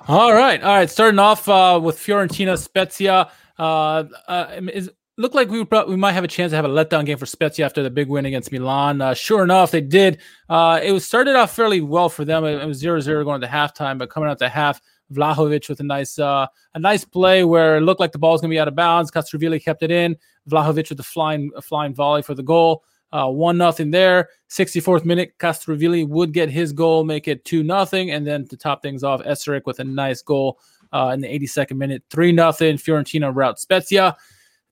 all 0.08 0.34
right. 0.34 0.62
All 0.62 0.76
right. 0.76 0.90
Starting 0.90 1.18
off 1.18 1.50
uh, 1.50 1.80
with 1.82 1.98
Fiorentina 1.98 2.58
Spezia. 2.58 3.32
Uh, 3.58 4.04
uh, 4.28 4.62
is, 4.72 4.92
looked 5.18 5.34
like 5.34 5.50
we 5.50 5.66
we 5.88 5.96
might 5.96 6.12
have 6.12 6.24
a 6.24 6.28
chance 6.28 6.52
to 6.52 6.56
have 6.56 6.66
a 6.66 6.70
letdown 6.70 7.06
game 7.06 7.18
for 7.18 7.26
Spezia 7.26 7.66
after 7.66 7.82
the 7.82 7.90
big 7.90 8.08
win 8.08 8.26
against 8.26 8.52
Milan. 8.52 9.02
Uh, 9.02 9.14
sure 9.14 9.44
enough, 9.44 9.72
they 9.72 9.82
did. 9.82 10.20
Uh, 10.50 10.80
it 10.84 10.92
was 10.92 11.06
started 11.06 11.36
off 11.36 11.56
fairly 11.56 11.82
well 11.82 12.10
for 12.10 12.26
them. 12.26 12.44
It, 12.46 12.62
it 12.62 12.66
was 12.66 12.84
0-0 12.84 13.24
going 13.24 13.42
to 13.42 13.48
halftime, 13.48 13.98
but 13.98 14.10
coming 14.10 14.30
out 14.30 14.40
to 14.40 14.50
half, 14.50 14.82
Vlahovic 15.14 15.70
with 15.70 15.80
a 15.80 15.84
nice 15.84 16.20
uh, 16.20 16.48
a 16.74 16.80
nice 16.80 17.06
play 17.06 17.44
where 17.44 17.78
it 17.78 17.82
looked 17.82 18.00
like 18.00 18.12
the 18.12 18.20
ball 18.20 18.34
was 18.34 18.42
going 18.42 18.50
to 18.50 18.56
be 18.56 18.60
out 18.60 18.68
of 18.68 18.76
bounds. 18.76 19.12
Castrovilli 19.12 19.64
kept 19.64 19.84
it 19.84 19.92
in. 19.92 20.16
Vlahovic 20.50 20.90
with 20.90 21.00
a 21.00 21.04
flying 21.04 21.52
a 21.56 21.62
flying 21.62 21.94
volley 21.94 22.22
for 22.22 22.34
the 22.34 22.44
goal. 22.44 22.84
Uh, 23.12 23.30
one 23.30 23.58
nothing 23.58 23.92
there. 23.92 24.30
64th 24.50 25.06
minute, 25.06 25.34
Castrovilli 25.40 26.08
would 26.08 26.34
get 26.34 26.50
his 26.50 26.74
goal, 26.74 27.04
make 27.04 27.28
it 27.28 27.46
two 27.46 27.64
nothing, 27.64 28.12
and 28.12 28.26
then 28.28 28.48
to 28.48 28.58
top 28.58 28.82
things 28.82 29.04
off, 29.04 29.22
Eseric 29.24 29.62
with 29.66 29.80
a 29.80 29.84
nice 29.84 30.22
goal 30.22 30.60
uh, 30.92 31.12
in 31.14 31.22
the 31.22 31.28
82nd 31.28 31.78
minute, 31.78 32.04
three 32.10 32.32
nothing. 32.32 32.78
Fiorentina 32.78 33.34
route 33.34 33.60
Spezia. 33.60 34.16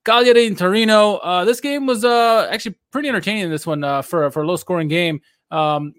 Cagliari 0.05 0.47
and 0.47 0.57
Torino. 0.57 1.15
Uh, 1.17 1.45
this 1.45 1.61
game 1.61 1.85
was 1.85 2.03
uh, 2.03 2.47
actually 2.51 2.75
pretty 2.91 3.07
entertaining. 3.07 3.49
This 3.49 3.65
one 3.65 3.83
uh, 3.83 4.01
for 4.01 4.29
for 4.31 4.43
a 4.43 4.47
low 4.47 4.57
scoring 4.57 4.87
game. 4.87 5.21
Um, 5.51 5.93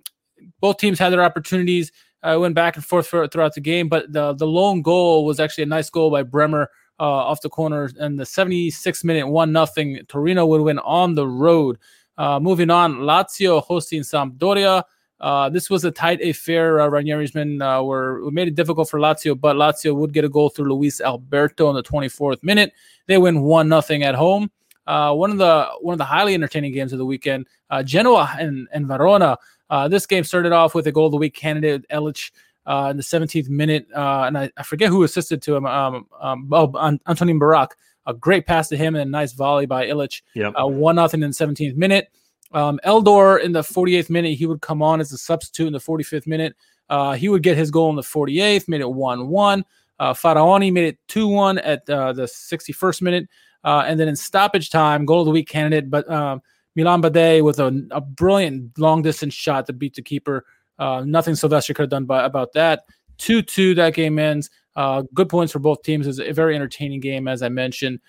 both 0.61 0.77
teams 0.79 0.99
had 0.99 1.11
their 1.11 1.23
opportunities. 1.23 1.91
Uh, 2.23 2.39
went 2.41 2.55
back 2.55 2.77
and 2.77 2.85
forth 2.85 3.07
for, 3.07 3.27
throughout 3.29 3.55
the 3.55 3.61
game, 3.61 3.89
but 3.89 4.13
the 4.13 4.35
the 4.35 4.47
lone 4.47 4.83
goal 4.83 5.25
was 5.25 5.41
actually 5.41 5.65
a 5.65 5.67
nice 5.69 5.91
goal 5.91 6.11
by 6.11 6.23
Bremer 6.23 6.69
off 6.99 7.41
the 7.41 7.51
corner. 7.51 7.91
And 7.99 8.19
the 8.19 8.25
76th 8.25 9.05
minute, 9.05 9.27
one 9.27 9.53
nothing. 9.53 10.01
Torino 10.09 10.47
would 10.47 10.63
win 10.63 10.79
on 10.81 11.15
the 11.15 11.27
road. 11.27 11.79
Uh, 12.17 12.39
moving 12.41 12.71
on, 12.71 12.99
Lazio 12.99 13.63
hosting 13.63 14.03
Sampdoria. 14.03 14.85
Uh, 15.21 15.49
this 15.49 15.71
was 15.71 15.85
a 15.85 15.91
tight 15.91 16.21
affair. 16.21 16.81
Uh, 16.81 16.89
Ranieri's 16.89 17.35
men 17.35 17.63
uh, 17.63 17.83
were 17.83 18.31
made 18.31 18.49
it 18.49 18.55
difficult 18.55 18.91
for 18.91 18.99
Lazio, 18.99 19.39
but 19.39 19.57
Lazio 19.57 19.95
would 19.95 20.13
get 20.13 20.25
a 20.25 20.29
goal 20.29 20.51
through 20.51 20.73
Luis 20.73 21.01
Alberto 21.01 21.71
in 21.71 21.77
the 21.77 21.83
24th 21.83 22.43
minute. 22.43 22.73
They 23.07 23.19
win 23.19 23.43
one 23.43 23.69
nothing 23.69 24.03
at 24.03 24.15
home. 24.15 24.51
Uh, 24.87 25.15
one 25.15 25.31
of 25.31 25.39
the 25.39 25.67
one 25.81 25.95
of 25.95 25.99
the 25.99 26.05
highly 26.05 26.35
entertaining 26.35 26.73
games 26.73 26.93
of 26.93 26.99
the 26.99 27.07
weekend. 27.07 27.47
Uh, 27.71 27.83
Genoa 27.83 28.35
and, 28.39 28.69
and 28.73 28.87
Verona. 28.87 29.39
Uh, 29.71 29.89
this 29.89 30.07
game 30.07 30.25
started 30.25 30.53
off 30.53 30.75
with 30.75 30.87
a 30.87 30.93
goal 30.93 31.07
of 31.07 31.13
the 31.13 31.17
week 31.17 31.35
candidate 31.35 31.87
Ilic 31.91 32.31
uh, 32.67 32.89
in 32.91 32.97
the 32.97 33.03
17th 33.03 33.49
minute, 33.49 33.87
uh, 33.97 34.25
and 34.25 34.37
I, 34.37 34.51
I, 34.57 34.63
forget 34.63 34.91
who 34.91 35.03
assisted 35.03 35.43
to 35.43 35.57
him. 35.57 35.67
Um, 35.67 36.07
um, 36.21 36.49
oh, 36.53 36.99
Antonin 37.07 37.39
Barak 37.39 37.77
a 38.07 38.15
great 38.15 38.47
pass 38.47 38.69
to 38.69 38.77
him 38.77 38.95
and 38.95 39.03
a 39.03 39.11
nice 39.11 39.33
volley 39.33 39.67
by 39.67 39.87
Ilic. 39.87 40.23
Yep. 40.35 40.55
Uh, 40.61 40.67
one 40.67 40.97
nothing 40.97 41.23
in 41.23 41.31
the 41.31 41.35
17th 41.35 41.77
minute. 41.77 42.09
Um, 42.53 42.79
Eldor 42.85 43.43
in 43.43 43.53
the 43.53 43.63
48th 43.63 44.11
minute, 44.11 44.39
he 44.39 44.47
would 44.47 44.61
come 44.61 44.83
on 44.83 45.01
as 45.01 45.13
a 45.13 45.19
substitute 45.19 45.67
in 45.67 45.73
the 45.73 45.81
45th 45.81 46.27
minute. 46.27 46.55
Uh, 46.89 47.13
he 47.13 47.29
would 47.29 47.43
get 47.43 47.57
his 47.57 47.71
goal 47.71 47.91
in 47.91 47.97
the 47.97 48.03
48th, 48.03 48.69
made 48.69 48.81
it 48.81 48.91
1 48.91 49.29
1. 49.29 49.65
Uh, 49.99 50.13
Faraoni 50.13 50.73
made 50.73 50.87
it 50.87 50.99
2 51.09 51.29
1 51.29 51.59
at 51.59 51.89
uh, 51.89 52.13
the 52.13 52.25
61st 52.25 53.03
minute. 53.03 53.29
Uh, 53.65 53.83
and 53.87 53.99
then 53.99 54.09
in 54.09 54.17
stoppage 54.17 54.71
time, 54.71 55.07
goal 55.07 55.21
of 55.21 55.27
the 55.27 55.31
week 55.31 55.49
candidate, 55.49 55.91
but 55.91 56.09
um, 56.11 56.43
Milan 56.77 57.01
Badelj 57.01 57.43
with 57.43 57.59
a, 57.61 57.87
a, 57.93 58.01
brilliant 58.01 58.79
long 58.79 59.01
distance 59.01 59.33
shot 59.33 59.67
to 59.67 59.73
beat 59.73 59.95
the 59.95 60.03
keeper. 60.03 60.45
Uh, 60.79 61.03
nothing 61.07 61.35
Silvestri 61.35 61.75
could 61.75 61.85
have 61.85 61.91
done 61.91 62.05
by, 62.05 62.25
about 62.25 62.53
that. 62.53 62.85
2 63.19 63.43
2, 63.43 63.75
that 63.77 63.95
game 63.95 64.19
ends. 64.19 64.51
Uh, 64.77 65.03
good 65.15 65.29
points 65.29 65.53
for 65.53 65.59
both 65.59 65.83
teams. 65.83 66.07
It's 66.07 66.19
a 66.19 66.33
very 66.33 66.55
entertaining 66.55 67.01
game, 67.01 67.29
as 67.29 67.43
I 67.43 67.49
mentioned. 67.49 68.01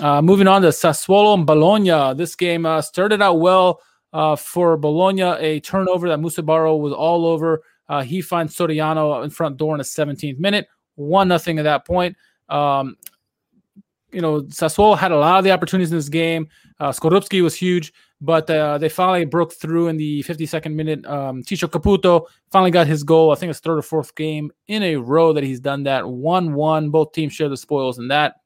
Uh, 0.00 0.20
moving 0.20 0.48
on 0.48 0.62
to 0.62 0.68
Sassuolo 0.68 1.34
and 1.34 1.46
Bologna. 1.46 2.14
This 2.16 2.34
game 2.34 2.66
uh, 2.66 2.82
started 2.82 3.22
out 3.22 3.40
well 3.40 3.80
uh, 4.12 4.36
for 4.36 4.76
Bologna. 4.76 5.22
A 5.22 5.60
turnover 5.60 6.08
that 6.08 6.18
Musa 6.18 6.42
Barrow 6.42 6.76
was 6.76 6.92
all 6.92 7.26
over. 7.26 7.62
Uh, 7.88 8.02
he 8.02 8.20
finds 8.20 8.56
Soriano 8.56 9.22
in 9.24 9.30
front 9.30 9.56
door 9.56 9.74
in 9.74 9.78
the 9.78 9.84
17th 9.84 10.38
minute. 10.38 10.66
One 10.96 11.28
nothing 11.28 11.58
at 11.58 11.64
that 11.64 11.86
point. 11.86 12.16
Um, 12.48 12.96
you 14.10 14.20
know, 14.20 14.42
Sassuolo 14.42 14.96
had 14.96 15.12
a 15.12 15.16
lot 15.16 15.38
of 15.38 15.44
the 15.44 15.50
opportunities 15.50 15.90
in 15.90 15.98
this 15.98 16.08
game. 16.08 16.48
Uh, 16.78 16.90
Skorupski 16.90 17.42
was 17.42 17.54
huge, 17.54 17.92
but 18.24 18.48
uh, 18.48 18.78
they 18.78 18.88
finally 18.88 19.24
broke 19.24 19.52
through 19.52 19.88
in 19.88 19.96
the 19.96 20.22
52nd 20.22 20.74
minute. 20.74 21.04
Um, 21.04 21.42
Caputo 21.42 22.26
finally 22.50 22.70
got 22.70 22.86
his 22.86 23.02
goal. 23.02 23.30
I 23.32 23.34
think 23.34 23.50
it's 23.50 23.60
third 23.60 23.78
or 23.78 23.82
fourth 23.82 24.14
game 24.14 24.50
in 24.66 24.82
a 24.82 24.96
row 24.96 25.32
that 25.34 25.44
he's 25.44 25.60
done 25.60 25.82
that. 25.84 26.08
1 26.08 26.54
1. 26.54 26.90
Both 26.90 27.12
teams 27.12 27.32
share 27.34 27.48
the 27.48 27.56
spoils 27.56 27.98
in 27.98 28.08
that. 28.08 28.36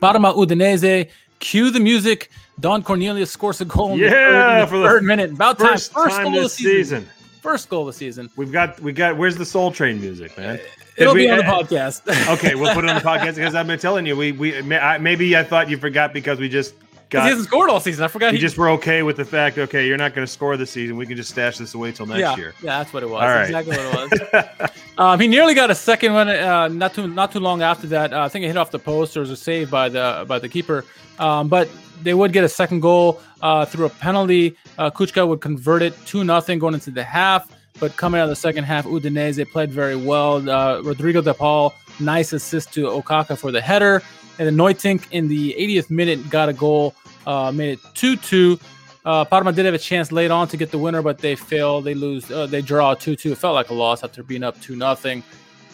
Parma 0.00 0.32
Udinese. 0.34 1.10
Cue 1.40 1.70
the 1.70 1.80
music. 1.80 2.30
Don 2.60 2.82
Cornelius 2.82 3.30
scores 3.30 3.60
a 3.60 3.64
goal 3.64 3.92
in 3.94 3.98
Yeah, 4.00 4.08
the 4.10 4.14
third, 4.14 4.68
for 4.68 4.78
the 4.78 4.84
third 4.86 5.04
minute. 5.04 5.30
About 5.32 5.58
time. 5.58 5.68
First, 5.70 5.92
First 5.92 6.16
time 6.16 6.24
goal 6.26 6.36
of 6.36 6.42
the 6.42 6.48
season. 6.50 6.72
season. 7.02 7.08
First 7.40 7.70
goal 7.70 7.80
of 7.82 7.86
the 7.86 7.92
season. 7.94 8.28
We've 8.36 8.52
got 8.52 8.78
we 8.80 8.92
got 8.92 9.16
where's 9.16 9.36
the 9.36 9.46
Soul 9.46 9.72
Train 9.72 9.98
music, 10.00 10.36
man? 10.36 10.60
It'll 10.98 11.14
we- 11.14 11.20
be 11.24 11.30
on 11.30 11.38
the 11.38 11.46
uh, 11.46 11.62
podcast. 11.62 12.28
okay, 12.34 12.54
we'll 12.54 12.74
put 12.74 12.84
it 12.84 12.90
on 12.90 12.96
the 12.96 13.00
podcast 13.02 13.36
because 13.36 13.54
I've 13.54 13.66
been 13.66 13.78
telling 13.78 14.04
you 14.04 14.14
we 14.14 14.32
we 14.32 14.58
I- 14.76 14.98
maybe 14.98 15.34
I 15.34 15.42
thought 15.42 15.70
you 15.70 15.78
forgot 15.78 16.12
because 16.12 16.38
we 16.38 16.50
just 16.50 16.74
got 17.10 17.24
he 17.24 17.30
hasn't 17.30 17.46
scored 17.46 17.68
all 17.68 17.80
season. 17.80 18.04
I 18.04 18.08
forgot 18.08 18.32
you 18.32 18.38
he 18.38 18.40
just 18.40 18.56
were 18.56 18.70
okay 18.70 19.02
with 19.02 19.16
the 19.16 19.24
fact 19.24 19.58
okay 19.58 19.86
you're 19.86 19.98
not 19.98 20.14
going 20.14 20.26
to 20.26 20.32
score 20.32 20.56
this 20.56 20.70
season 20.70 20.96
we 20.96 21.06
can 21.06 21.16
just 21.16 21.30
stash 21.30 21.58
this 21.58 21.74
away 21.74 21.92
till 21.92 22.06
next 22.06 22.20
yeah, 22.20 22.36
year. 22.36 22.54
Yeah, 22.62 22.78
that's 22.78 22.92
what 22.92 23.02
it 23.02 23.10
was. 23.10 23.22
All 23.22 23.28
right. 23.28 23.44
Exactly 23.44 23.76
what 23.76 24.12
it 24.12 24.32
was. 24.32 24.70
um, 24.98 25.20
he 25.20 25.28
nearly 25.28 25.54
got 25.54 25.70
a 25.70 25.74
second 25.74 26.14
one. 26.14 26.28
Uh, 26.28 26.68
not 26.68 26.94
too 26.94 27.06
not 27.08 27.32
too 27.32 27.40
long 27.40 27.62
after 27.62 27.86
that. 27.88 28.12
Uh, 28.12 28.22
I 28.22 28.28
think 28.28 28.44
it 28.44 28.48
hit 28.48 28.56
off 28.56 28.70
the 28.70 28.78
post. 28.78 29.14
There 29.14 29.20
was 29.20 29.30
a 29.30 29.36
save 29.36 29.70
by 29.70 29.88
the 29.88 30.24
by 30.26 30.38
the 30.38 30.48
keeper. 30.48 30.84
Um, 31.18 31.48
but 31.48 31.68
they 32.02 32.14
would 32.14 32.32
get 32.32 32.44
a 32.44 32.48
second 32.48 32.80
goal 32.80 33.20
uh, 33.42 33.64
through 33.66 33.86
a 33.86 33.90
penalty. 33.90 34.56
Uh, 34.78 34.90
Kucka 34.90 35.26
would 35.26 35.40
convert 35.40 35.82
it 35.82 35.94
two 36.06 36.24
nothing 36.24 36.58
going 36.58 36.74
into 36.74 36.90
the 36.90 37.04
half. 37.04 37.50
But 37.78 37.96
coming 37.96 38.20
out 38.20 38.24
of 38.24 38.30
the 38.30 38.36
second 38.36 38.64
half, 38.64 38.84
Udinese 38.84 39.50
played 39.50 39.70
very 39.70 39.96
well. 39.96 40.48
Uh, 40.48 40.82
Rodrigo 40.82 41.22
De 41.22 41.32
Paul, 41.32 41.74
nice 41.98 42.32
assist 42.32 42.74
to 42.74 42.86
Okaka 42.86 43.38
for 43.38 43.50
the 43.50 43.60
header. 43.60 44.02
And 44.40 44.46
then 44.46 44.56
Nuytinck 44.56 45.04
in 45.10 45.28
the 45.28 45.54
80th 45.58 45.90
minute 45.90 46.30
got 46.30 46.48
a 46.48 46.54
goal, 46.54 46.94
uh, 47.26 47.52
made 47.52 47.72
it 47.72 47.78
2 47.92 48.16
2. 48.16 48.58
Uh, 49.04 49.22
Parma 49.26 49.52
did 49.52 49.66
have 49.66 49.74
a 49.74 49.78
chance 49.78 50.10
late 50.12 50.30
on 50.30 50.48
to 50.48 50.56
get 50.56 50.70
the 50.70 50.78
winner, 50.78 51.02
but 51.02 51.18
they 51.18 51.36
fail. 51.36 51.82
They 51.82 51.92
lose. 51.92 52.30
Uh, 52.30 52.46
they 52.46 52.62
draw 52.62 52.94
2 52.94 53.16
2. 53.16 53.32
It 53.32 53.38
felt 53.38 53.54
like 53.54 53.68
a 53.68 53.74
loss 53.74 54.02
after 54.02 54.22
being 54.22 54.42
up 54.42 54.58
2 54.62 54.78
0. 54.78 55.22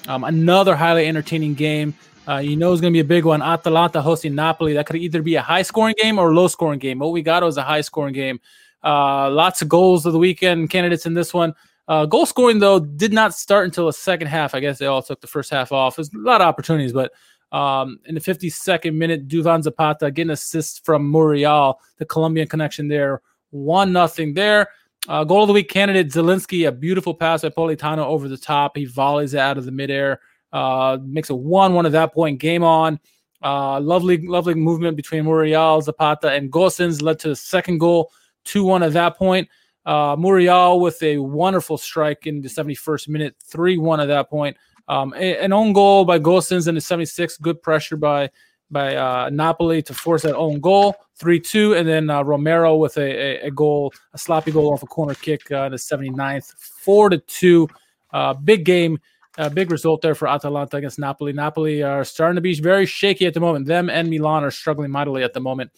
Um, 0.08 0.24
another 0.24 0.74
highly 0.74 1.06
entertaining 1.06 1.54
game. 1.54 1.94
Uh, 2.26 2.38
you 2.38 2.56
know 2.56 2.72
it's 2.72 2.80
going 2.80 2.92
to 2.92 2.96
be 2.96 3.00
a 3.00 3.04
big 3.04 3.24
one. 3.24 3.40
Atalanta 3.40 4.02
hosting 4.02 4.34
Napoli. 4.34 4.72
That 4.72 4.86
could 4.86 4.96
either 4.96 5.22
be 5.22 5.36
a 5.36 5.42
high 5.42 5.62
scoring 5.62 5.94
game 5.96 6.18
or 6.18 6.34
low 6.34 6.48
scoring 6.48 6.80
game. 6.80 6.98
What 6.98 7.12
we 7.12 7.22
got 7.22 7.44
was 7.44 7.56
a 7.58 7.62
high 7.62 7.82
scoring 7.82 8.14
game. 8.14 8.40
Uh, 8.82 9.30
lots 9.30 9.62
of 9.62 9.68
goals 9.68 10.06
of 10.06 10.12
the 10.12 10.18
weekend 10.18 10.70
candidates 10.70 11.06
in 11.06 11.14
this 11.14 11.32
one. 11.32 11.54
Uh, 11.86 12.04
goal 12.04 12.26
scoring, 12.26 12.58
though, 12.58 12.80
did 12.80 13.12
not 13.12 13.32
start 13.32 13.64
until 13.64 13.86
the 13.86 13.92
second 13.92 14.26
half. 14.26 14.56
I 14.56 14.60
guess 14.60 14.78
they 14.78 14.86
all 14.86 15.02
took 15.02 15.20
the 15.20 15.28
first 15.28 15.50
half 15.50 15.70
off. 15.70 15.94
There's 15.94 16.12
a 16.12 16.18
lot 16.18 16.40
of 16.40 16.48
opportunities, 16.48 16.92
but 16.92 17.12
um, 17.52 18.00
in 18.06 18.14
the 18.14 18.20
52nd 18.20 18.94
minute, 18.94 19.28
Duvan 19.28 19.62
Zapata 19.62 20.10
getting 20.10 20.30
assist 20.30 20.84
from 20.84 21.10
Muriel, 21.10 21.80
the 21.98 22.04
Colombian 22.04 22.48
connection 22.48 22.88
there. 22.88 23.22
One 23.50 23.92
nothing 23.92 24.34
there. 24.34 24.68
Uh, 25.08 25.22
goal 25.22 25.42
of 25.42 25.46
the 25.46 25.52
week 25.52 25.68
candidate 25.68 26.08
Zielinski, 26.08 26.66
a 26.66 26.72
beautiful 26.72 27.14
pass 27.14 27.42
by 27.42 27.48
Politano 27.50 28.04
over 28.04 28.28
the 28.28 28.36
top. 28.36 28.76
He 28.76 28.86
volleys 28.86 29.34
it 29.34 29.40
out 29.40 29.56
of 29.56 29.64
the 29.64 29.70
midair, 29.70 30.20
uh, 30.52 30.98
makes 31.02 31.30
a 31.30 31.34
one-one 31.34 31.86
at 31.86 31.92
that 31.92 32.12
point. 32.12 32.40
Game 32.40 32.64
on. 32.64 32.98
Uh, 33.42 33.78
lovely, 33.80 34.26
lovely 34.26 34.54
movement 34.54 34.96
between 34.96 35.24
Muriel, 35.24 35.80
Zapata, 35.80 36.32
and 36.32 36.50
Gosens 36.50 37.02
led 37.02 37.18
to 37.20 37.28
the 37.28 37.36
second 37.36 37.78
goal, 37.78 38.10
two-one 38.44 38.82
at 38.82 38.94
that 38.94 39.16
point. 39.16 39.48
Uh, 39.84 40.16
Muriel 40.18 40.80
with 40.80 41.00
a 41.02 41.18
wonderful 41.18 41.78
strike 41.78 42.26
in 42.26 42.40
the 42.40 42.48
71st 42.48 43.08
minute, 43.08 43.36
three-one 43.44 44.00
at 44.00 44.06
that 44.06 44.28
point. 44.28 44.56
Um, 44.88 45.12
an 45.14 45.52
own 45.52 45.72
goal 45.72 46.04
by 46.04 46.18
Gosens 46.18 46.68
in 46.68 46.74
the 46.74 46.80
76th. 46.80 47.40
Good 47.40 47.62
pressure 47.62 47.96
by 47.96 48.30
by 48.70 48.96
uh, 48.96 49.30
Napoli 49.30 49.82
to 49.82 49.94
force 49.94 50.22
that 50.22 50.34
own 50.34 50.60
goal, 50.60 50.96
three 51.16 51.40
two, 51.40 51.74
and 51.74 51.86
then 51.86 52.10
uh, 52.10 52.22
Romero 52.22 52.76
with 52.76 52.96
a, 52.96 53.00
a, 53.00 53.46
a 53.46 53.50
goal, 53.50 53.92
a 54.12 54.18
sloppy 54.18 54.50
goal 54.50 54.72
off 54.72 54.82
a 54.82 54.86
corner 54.86 55.14
kick 55.14 55.50
uh, 55.52 55.64
in 55.64 55.72
the 55.72 55.78
79th, 55.78 56.52
four 56.58 57.08
to 57.08 57.18
two. 57.18 57.68
Uh, 58.12 58.34
big 58.34 58.64
game, 58.64 58.98
uh, 59.38 59.48
big 59.48 59.70
result 59.70 60.00
there 60.02 60.14
for 60.14 60.28
Atalanta 60.28 60.76
against 60.76 60.98
Napoli. 60.98 61.32
Napoli 61.32 61.82
are 61.82 62.04
starting 62.04 62.36
to 62.36 62.40
be 62.40 62.58
very 62.60 62.86
shaky 62.86 63.26
at 63.26 63.34
the 63.34 63.40
moment. 63.40 63.66
Them 63.66 63.90
and 63.90 64.08
Milan 64.08 64.42
are 64.42 64.50
struggling 64.50 64.90
mightily 64.90 65.22
at 65.22 65.32
the 65.32 65.40
moment. 65.40 65.70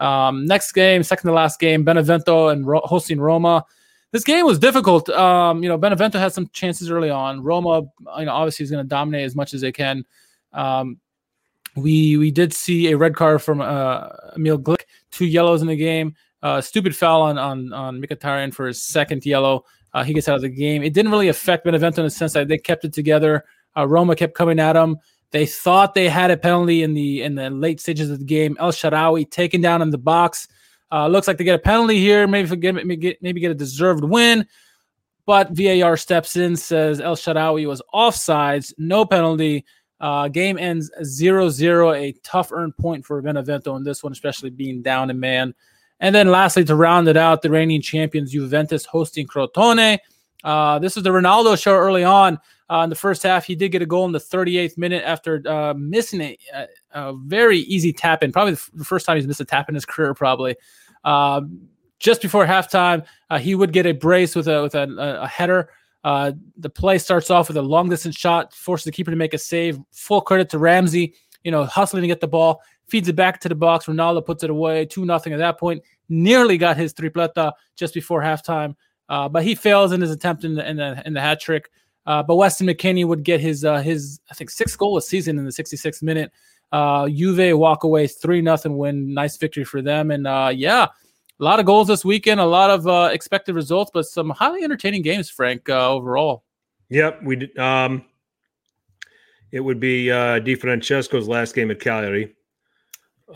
Um, 0.00 0.44
next 0.44 0.72
game, 0.72 1.02
second 1.02 1.28
to 1.28 1.34
last 1.34 1.60
game, 1.60 1.84
Benevento 1.84 2.48
and 2.48 2.66
Ro- 2.66 2.80
hosting 2.84 3.20
Roma. 3.20 3.64
This 4.14 4.22
game 4.22 4.46
was 4.46 4.60
difficult. 4.60 5.08
Um, 5.08 5.64
you 5.64 5.68
know, 5.68 5.76
Benevento 5.76 6.20
had 6.20 6.32
some 6.32 6.48
chances 6.52 6.88
early 6.88 7.10
on. 7.10 7.42
Roma, 7.42 7.82
you 8.16 8.26
know, 8.26 8.32
obviously 8.32 8.62
is 8.62 8.70
going 8.70 8.84
to 8.84 8.88
dominate 8.88 9.24
as 9.24 9.34
much 9.34 9.52
as 9.52 9.60
they 9.60 9.72
can. 9.72 10.04
Um, 10.52 11.00
we 11.74 12.16
we 12.16 12.30
did 12.30 12.52
see 12.52 12.92
a 12.92 12.96
red 12.96 13.16
card 13.16 13.42
from 13.42 13.60
uh, 13.60 14.10
Kamil 14.34 14.60
Glik, 14.60 14.82
two 15.10 15.26
yellows 15.26 15.62
in 15.62 15.66
the 15.66 15.74
game. 15.74 16.14
Uh, 16.44 16.60
stupid 16.60 16.94
foul 16.94 17.22
on 17.22 17.38
on 17.38 17.72
on 17.72 18.00
Mkhitaryan 18.00 18.54
for 18.54 18.68
his 18.68 18.80
second 18.80 19.26
yellow. 19.26 19.64
Uh, 19.92 20.04
he 20.04 20.14
gets 20.14 20.28
out 20.28 20.36
of 20.36 20.42
the 20.42 20.48
game. 20.48 20.84
It 20.84 20.94
didn't 20.94 21.10
really 21.10 21.26
affect 21.26 21.64
Benevento 21.64 22.00
in 22.00 22.06
the 22.06 22.10
sense 22.10 22.34
that 22.34 22.46
they 22.46 22.58
kept 22.58 22.84
it 22.84 22.92
together. 22.92 23.44
Uh, 23.76 23.88
Roma 23.88 24.14
kept 24.14 24.34
coming 24.34 24.60
at 24.60 24.74
them. 24.74 24.96
They 25.32 25.44
thought 25.44 25.92
they 25.92 26.08
had 26.08 26.30
a 26.30 26.36
penalty 26.36 26.84
in 26.84 26.94
the 26.94 27.24
in 27.24 27.34
the 27.34 27.50
late 27.50 27.80
stages 27.80 28.10
of 28.10 28.20
the 28.20 28.24
game. 28.24 28.56
El 28.60 28.70
Shaarawy 28.70 29.28
taken 29.28 29.60
down 29.60 29.82
in 29.82 29.90
the 29.90 29.98
box. 29.98 30.46
Uh, 30.92 31.08
looks 31.08 31.26
like 31.26 31.38
they 31.38 31.44
get 31.44 31.54
a 31.54 31.58
penalty 31.58 31.98
here. 31.98 32.26
Maybe 32.26 32.48
forget 32.48 32.74
maybe 32.74 32.96
get 32.96 33.22
maybe 33.22 33.40
get 33.40 33.50
a 33.50 33.54
deserved 33.54 34.04
win. 34.04 34.46
But 35.26 35.50
VAR 35.50 35.96
steps 35.96 36.36
in, 36.36 36.54
says 36.54 37.00
El 37.00 37.16
Shaarawy 37.16 37.66
was 37.66 37.82
offsides, 37.92 38.74
no 38.76 39.04
penalty. 39.04 39.64
Uh, 40.00 40.28
game 40.28 40.58
ends 40.58 40.90
0 41.02 41.48
0, 41.48 41.92
a 41.92 42.12
tough 42.22 42.52
earned 42.52 42.76
point 42.76 43.06
for 43.06 43.22
Benevento 43.22 43.74
in 43.76 43.84
this 43.84 44.02
one, 44.02 44.12
especially 44.12 44.50
being 44.50 44.82
down 44.82 45.10
a 45.10 45.14
man. 45.14 45.54
And 46.00 46.14
then 46.14 46.30
lastly, 46.30 46.64
to 46.64 46.76
round 46.76 47.08
it 47.08 47.16
out, 47.16 47.40
the 47.40 47.48
reigning 47.48 47.80
champions 47.80 48.32
Juventus 48.32 48.84
hosting 48.84 49.26
Crotone. 49.26 49.98
Uh, 50.42 50.78
this 50.78 50.98
is 50.98 51.02
the 51.02 51.10
Ronaldo 51.10 51.60
show 51.60 51.74
early 51.74 52.04
on. 52.04 52.38
Uh, 52.70 52.80
in 52.84 52.90
the 52.90 52.96
first 52.96 53.22
half, 53.22 53.44
he 53.44 53.54
did 53.54 53.70
get 53.70 53.82
a 53.82 53.86
goal 53.86 54.06
in 54.06 54.12
the 54.12 54.18
38th 54.18 54.78
minute 54.78 55.02
after 55.04 55.42
uh, 55.46 55.74
missing 55.74 56.20
a, 56.22 56.66
a, 56.92 57.12
very 57.24 57.58
easy 57.58 57.92
tap 57.92 58.22
in. 58.22 58.32
Probably 58.32 58.54
the, 58.54 58.84
first 58.84 59.04
time 59.04 59.16
he's 59.16 59.26
missed 59.26 59.40
a 59.40 59.44
tap 59.44 59.68
in 59.68 59.74
his 59.74 59.84
career, 59.84 60.14
probably. 60.14 60.56
Uh, 61.04 61.42
just 61.98 62.22
before 62.22 62.46
halftime, 62.46 63.04
uh, 63.28 63.38
he 63.38 63.54
would 63.54 63.72
get 63.72 63.86
a 63.86 63.92
brace 63.92 64.34
with 64.34 64.48
a 64.48 64.62
with 64.62 64.74
a, 64.74 65.20
a 65.22 65.26
header. 65.26 65.70
Uh, 66.04 66.32
the 66.58 66.70
play 66.70 66.98
starts 66.98 67.30
off 67.30 67.48
with 67.48 67.56
a 67.56 67.62
long 67.62 67.88
distance 67.88 68.16
shot, 68.16 68.52
forces 68.52 68.84
the 68.84 68.92
keeper 68.92 69.10
to 69.10 69.16
make 69.16 69.34
a 69.34 69.38
save. 69.38 69.78
Full 69.92 70.20
credit 70.20 70.50
to 70.50 70.58
Ramsey, 70.58 71.14
you 71.44 71.50
know, 71.50 71.64
hustling 71.64 72.02
to 72.02 72.06
get 72.06 72.20
the 72.20 72.28
ball, 72.28 72.62
feeds 72.88 73.08
it 73.08 73.16
back 73.16 73.40
to 73.40 73.48
the 73.48 73.54
box. 73.54 73.86
Ronaldo 73.86 74.24
puts 74.24 74.42
it 74.42 74.50
away, 74.50 74.86
two 74.86 75.04
nothing 75.04 75.32
at 75.32 75.38
that 75.38 75.58
point. 75.58 75.82
Nearly 76.08 76.58
got 76.58 76.76
his 76.76 76.92
tripleta 76.92 77.52
just 77.76 77.94
before 77.94 78.20
halftime, 78.20 78.74
uh, 79.08 79.28
but 79.28 79.44
he 79.44 79.54
fails 79.54 79.92
in 79.92 80.00
his 80.00 80.10
attempt 80.10 80.44
in 80.44 80.54
the 80.54 80.68
in 80.68 80.76
the, 80.76 81.02
in 81.06 81.14
the 81.14 81.20
hat 81.20 81.40
trick. 81.40 81.70
Uh, 82.06 82.22
but 82.22 82.36
Weston 82.36 82.66
McKennie 82.66 83.06
would 83.06 83.22
get 83.22 83.40
his 83.40 83.64
uh, 83.64 83.78
his 83.78 84.20
I 84.30 84.34
think 84.34 84.50
sixth 84.50 84.78
goal 84.78 84.96
of 84.96 85.04
season 85.04 85.38
in 85.38 85.44
the 85.44 85.50
66th 85.50 86.02
minute. 86.02 86.32
Uh, 86.72 87.08
Juve 87.08 87.56
walk 87.56 87.84
away 87.84 88.06
three 88.06 88.42
nothing 88.42 88.76
win. 88.76 89.14
Nice 89.14 89.36
victory 89.36 89.64
for 89.64 89.80
them. 89.80 90.10
And 90.10 90.26
uh, 90.26 90.50
yeah, 90.54 90.88
a 91.40 91.44
lot 91.44 91.60
of 91.60 91.66
goals 91.66 91.88
this 91.88 92.04
weekend, 92.04 92.40
a 92.40 92.44
lot 92.44 92.70
of 92.70 92.86
uh, 92.86 93.10
expected 93.12 93.54
results, 93.54 93.90
but 93.92 94.06
some 94.06 94.30
highly 94.30 94.62
entertaining 94.62 95.02
games, 95.02 95.28
Frank, 95.30 95.68
uh, 95.68 95.90
overall. 95.90 96.44
Yep, 96.90 97.22
we 97.22 97.36
did. 97.36 97.58
Um, 97.58 98.04
it 99.50 99.60
would 99.60 99.80
be 99.80 100.10
uh, 100.10 100.40
Di 100.40 100.54
Francesco's 100.54 101.28
last 101.28 101.54
game 101.54 101.70
at 101.70 101.80
Cagliari, 101.80 102.34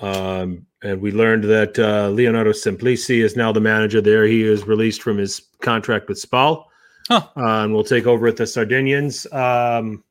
um, 0.00 0.66
and 0.82 1.00
we 1.00 1.12
learned 1.12 1.44
that 1.44 1.78
uh, 1.78 2.08
Leonardo 2.10 2.50
Semplici 2.50 3.22
is 3.22 3.36
now 3.36 3.52
the 3.52 3.60
manager 3.60 4.00
there. 4.00 4.26
He 4.26 4.42
is 4.42 4.66
released 4.66 5.02
from 5.02 5.16
his 5.16 5.40
contract 5.60 6.08
with 6.08 6.18
Spal, 6.18 6.67
Huh. 7.08 7.26
uh, 7.36 7.64
and 7.64 7.72
will 7.72 7.84
take 7.84 8.06
over 8.06 8.26
at 8.26 8.36
the 8.36 8.46
Sardinians. 8.46 9.26
Um, 9.32 10.04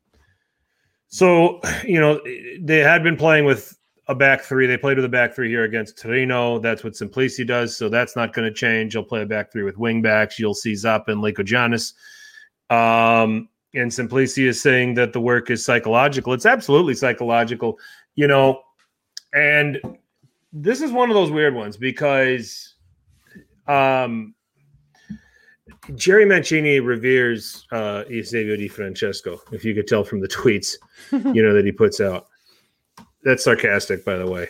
so, 1.08 1.62
you 1.86 2.00
know, 2.00 2.20
they 2.60 2.80
had 2.80 3.04
been 3.04 3.16
playing 3.16 3.46
with 3.46 3.78
a 4.08 4.16
back 4.16 4.42
three. 4.42 4.68
They 4.68 4.78
played 4.78 4.98
with 4.98 5.06
a 5.06 5.10
back 5.10 5.36
three 5.36 5.50
here 5.50 5.64
against 5.64 6.02
Torino. 6.02 6.60
That's 6.60 6.84
what 6.84 6.94
Semplici 6.94 7.46
does. 7.46 7.78
So 7.78 7.88
that's 7.88 8.16
not 8.16 8.34
going 8.34 8.48
to 8.48 8.54
change. 8.54 8.94
You'll 8.94 9.04
play 9.04 9.22
a 9.22 9.26
back 9.26 9.52
three 9.52 9.64
with 9.64 9.78
wing 9.78 10.02
backs. 10.02 10.40
You'll 10.40 10.54
see 10.56 10.74
Zappa 10.74 11.10
and 11.10 11.22
Lykogiannis. 11.22 11.94
Um, 12.70 13.50
and 13.74 13.92
Semplici 13.92 14.48
is 14.48 14.62
saying 14.62 14.96
that 14.96 15.14
the 15.14 15.22
work 15.22 15.50
is 15.50 15.64
psychological. 15.64 16.34
It's 16.34 16.46
absolutely 16.46 16.96
psychological, 16.96 17.78
you 18.16 18.28
know. 18.28 18.62
And 19.34 19.80
this 20.52 20.82
is 20.82 20.92
one 20.92 21.10
of 21.10 21.16
those 21.16 21.32
weird 21.32 21.54
ones 21.54 21.78
because 21.78 22.76
um, 23.68 24.34
Jerry 25.96 26.26
Mancini 26.26 26.80
reveres 26.80 27.66
uh, 27.72 28.04
Eusebio 28.10 28.58
Di 28.58 28.68
Francesco, 28.68 29.42
if 29.52 29.64
you 29.64 29.74
could 29.74 29.88
tell 29.88 30.04
from 30.04 30.20
the 30.20 30.28
tweets, 30.28 30.76
you 31.12 31.42
know, 31.42 31.54
that 31.54 31.66
he 31.66 31.72
puts 31.72 32.02
out. 32.02 32.28
That's 33.24 33.44
sarcastic, 33.44 34.06
by 34.06 34.16
the 34.18 34.30
way. 34.30 34.48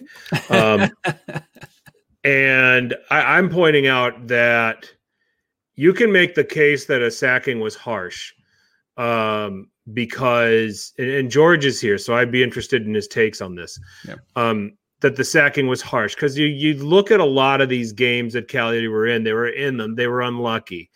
Um, 0.49 0.91
and 2.24 2.95
I, 3.09 3.38
I'm 3.38 3.49
pointing 3.49 3.88
out 3.88 4.28
that 4.28 4.91
you 5.76 5.93
can 5.93 6.11
make 6.11 6.36
the 6.36 6.43
case 6.43 6.86
that 6.86 7.01
a 7.01 7.09
sacking 7.09 7.59
was 7.59 7.76
harsh, 7.76 8.34
um, 8.97 9.70
because 9.93 10.93
and, 10.97 11.09
and 11.09 11.32
George 11.32 11.65
is 11.65 11.80
here, 11.80 11.97
so 11.97 12.15
I'd 12.15 12.32
be 12.32 12.43
interested 12.43 12.86
in 12.86 12.93
his 12.93 13.07
takes 13.07 13.41
on 13.41 13.55
this. 13.55 13.80
Yeah. 14.07 14.15
Um, 14.36 14.78
that 15.01 15.15
the 15.15 15.23
sacking 15.23 15.67
was 15.67 15.81
harsh 15.81 16.15
because 16.15 16.37
you 16.37 16.47
you 16.47 16.75
look 16.83 17.11
at 17.11 17.19
a 17.19 17.25
lot 17.25 17.61
of 17.61 17.69
these 17.69 17.91
games 17.91 18.33
that 18.33 18.47
Cagliari 18.47 18.87
were 18.87 19.07
in, 19.07 19.23
they 19.23 19.33
were 19.33 19.49
in 19.49 19.77
them, 19.77 19.95
they 19.95 20.07
were 20.07 20.21
unlucky. 20.21 20.89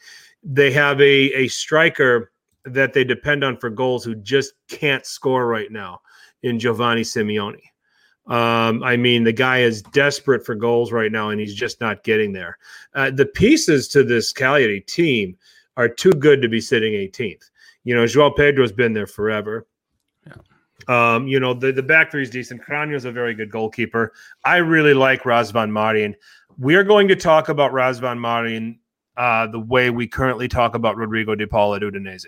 They 0.43 0.71
have 0.71 0.99
a 1.01 1.33
a 1.33 1.47
striker 1.47 2.31
that 2.65 2.93
they 2.93 3.03
depend 3.03 3.43
on 3.43 3.57
for 3.57 3.69
goals 3.69 4.03
who 4.03 4.15
just 4.15 4.53
can't 4.67 5.05
score 5.05 5.47
right 5.47 5.71
now 5.71 6.01
in 6.43 6.59
Giovanni 6.59 7.01
Simeone. 7.01 7.61
Um, 8.27 8.83
I 8.83 8.97
mean, 8.97 9.23
the 9.23 9.33
guy 9.33 9.59
is 9.59 9.81
desperate 9.81 10.45
for 10.45 10.55
goals 10.55 10.91
right 10.91 11.11
now, 11.11 11.29
and 11.29 11.39
he's 11.39 11.55
just 11.55 11.81
not 11.81 12.03
getting 12.03 12.33
there. 12.33 12.57
Uh, 12.93 13.09
the 13.11 13.25
pieces 13.25 13.87
to 13.89 14.03
this 14.03 14.31
Cagliari 14.31 14.81
team 14.81 15.35
are 15.75 15.89
too 15.89 16.11
good 16.11 16.41
to 16.41 16.47
be 16.47 16.61
sitting 16.61 16.93
18th. 16.93 17.49
You 17.83 17.95
know, 17.95 18.05
Joao 18.05 18.29
Pedro's 18.29 18.71
been 18.71 18.93
there 18.93 19.07
forever. 19.07 19.65
Um, 20.87 21.27
you 21.27 21.39
know, 21.39 21.53
the, 21.53 21.71
the 21.71 21.83
back 21.83 22.11
three 22.11 22.23
is 22.23 22.29
decent. 22.29 22.61
is 22.69 23.05
a 23.05 23.11
very 23.11 23.33
good 23.33 23.51
goalkeeper. 23.51 24.13
I 24.45 24.57
really 24.57 24.93
like 24.93 25.23
Razvan 25.23 25.71
Marin. 25.71 26.15
We 26.57 26.75
are 26.75 26.83
going 26.83 27.07
to 27.07 27.15
talk 27.15 27.49
about 27.49 27.71
Razvan 27.71 28.19
Marin 28.19 28.79
uh, 29.17 29.47
the 29.47 29.59
way 29.59 29.89
we 29.89 30.07
currently 30.07 30.47
talk 30.47 30.75
about 30.75 30.97
Rodrigo 30.97 31.35
De 31.35 31.47
Paul 31.47 31.75
at 31.75 31.81
Udinese. 31.81 32.25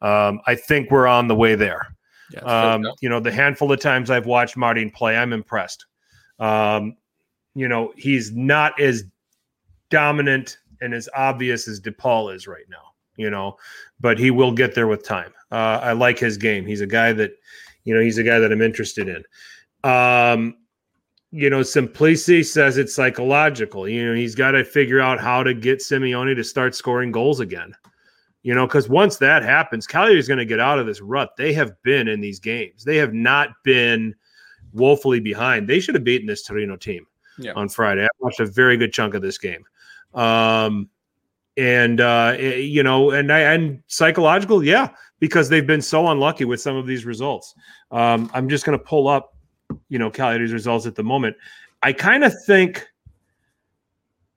Um, 0.00 0.40
I 0.46 0.54
think 0.54 0.90
we're 0.90 1.06
on 1.06 1.28
the 1.28 1.34
way 1.34 1.54
there. 1.54 1.86
Yeah, 2.30 2.40
Um, 2.40 2.86
you 3.00 3.08
know, 3.08 3.20
the 3.20 3.32
handful 3.32 3.72
of 3.72 3.80
times 3.80 4.10
I've 4.10 4.26
watched 4.26 4.56
Marin 4.56 4.90
play, 4.90 5.16
I'm 5.16 5.32
impressed. 5.32 5.86
Um, 6.38 6.96
you 7.54 7.68
know, 7.68 7.92
he's 7.96 8.32
not 8.32 8.78
as 8.80 9.04
dominant 9.90 10.58
and 10.80 10.94
as 10.94 11.08
obvious 11.16 11.66
as 11.66 11.80
DePaul 11.80 12.34
is 12.34 12.46
right 12.46 12.66
now, 12.68 12.92
you 13.16 13.30
know, 13.30 13.56
but 14.00 14.18
he 14.18 14.30
will 14.30 14.52
get 14.52 14.74
there 14.74 14.86
with 14.86 15.04
time. 15.04 15.32
Uh, 15.50 15.80
I 15.82 15.92
like 15.92 16.18
his 16.18 16.36
game. 16.36 16.66
He's 16.66 16.82
a 16.82 16.86
guy 16.86 17.12
that, 17.14 17.32
you 17.88 17.94
know, 17.94 18.02
he's 18.02 18.18
a 18.18 18.22
guy 18.22 18.38
that 18.38 18.52
I'm 18.52 18.60
interested 18.60 19.08
in. 19.08 19.24
Um, 19.90 20.58
you 21.30 21.48
know, 21.48 21.60
Semplici 21.60 22.44
says 22.44 22.76
it's 22.76 22.94
psychological. 22.94 23.88
You 23.88 24.08
know, 24.10 24.14
he's 24.14 24.34
got 24.34 24.50
to 24.50 24.62
figure 24.62 25.00
out 25.00 25.18
how 25.18 25.42
to 25.42 25.54
get 25.54 25.78
Simeone 25.78 26.34
to 26.36 26.44
start 26.44 26.74
scoring 26.74 27.10
goals 27.12 27.40
again. 27.40 27.74
You 28.42 28.54
know, 28.54 28.66
because 28.66 28.90
once 28.90 29.16
that 29.16 29.42
happens, 29.42 29.86
Cagliari 29.86 30.18
is 30.18 30.28
going 30.28 30.38
to 30.38 30.44
get 30.44 30.60
out 30.60 30.78
of 30.78 30.84
this 30.86 31.00
rut. 31.00 31.30
They 31.38 31.54
have 31.54 31.72
been 31.82 32.08
in 32.08 32.20
these 32.20 32.38
games. 32.38 32.84
They 32.84 32.96
have 32.96 33.14
not 33.14 33.48
been 33.64 34.14
woefully 34.74 35.20
behind. 35.20 35.66
They 35.66 35.80
should 35.80 35.94
have 35.94 36.04
beaten 36.04 36.26
this 36.26 36.42
Torino 36.42 36.76
team 36.76 37.06
Yeah. 37.38 37.52
on 37.56 37.70
Friday. 37.70 38.04
I 38.04 38.08
watched 38.20 38.40
a 38.40 38.46
very 38.46 38.76
good 38.76 38.92
chunk 38.92 39.14
of 39.14 39.22
this 39.22 39.38
game. 39.38 39.64
Um, 40.12 40.90
and 41.56 42.02
uh, 42.02 42.34
eh, 42.38 42.56
you 42.56 42.82
know, 42.82 43.10
and 43.12 43.32
I 43.32 43.40
and 43.40 43.82
psychological, 43.86 44.62
yeah, 44.62 44.90
because 45.20 45.48
they've 45.48 45.66
been 45.66 45.82
so 45.82 46.08
unlucky 46.08 46.44
with 46.44 46.60
some 46.60 46.76
of 46.76 46.86
these 46.86 47.04
results. 47.04 47.54
Um, 47.90 48.30
I'm 48.34 48.48
just 48.48 48.64
going 48.64 48.78
to 48.78 48.84
pull 48.84 49.08
up, 49.08 49.34
you 49.88 49.98
know, 49.98 50.10
Cagliari's 50.10 50.52
results 50.52 50.86
at 50.86 50.94
the 50.94 51.02
moment. 51.02 51.36
I 51.82 51.92
kind 51.92 52.24
of 52.24 52.34
think 52.46 52.86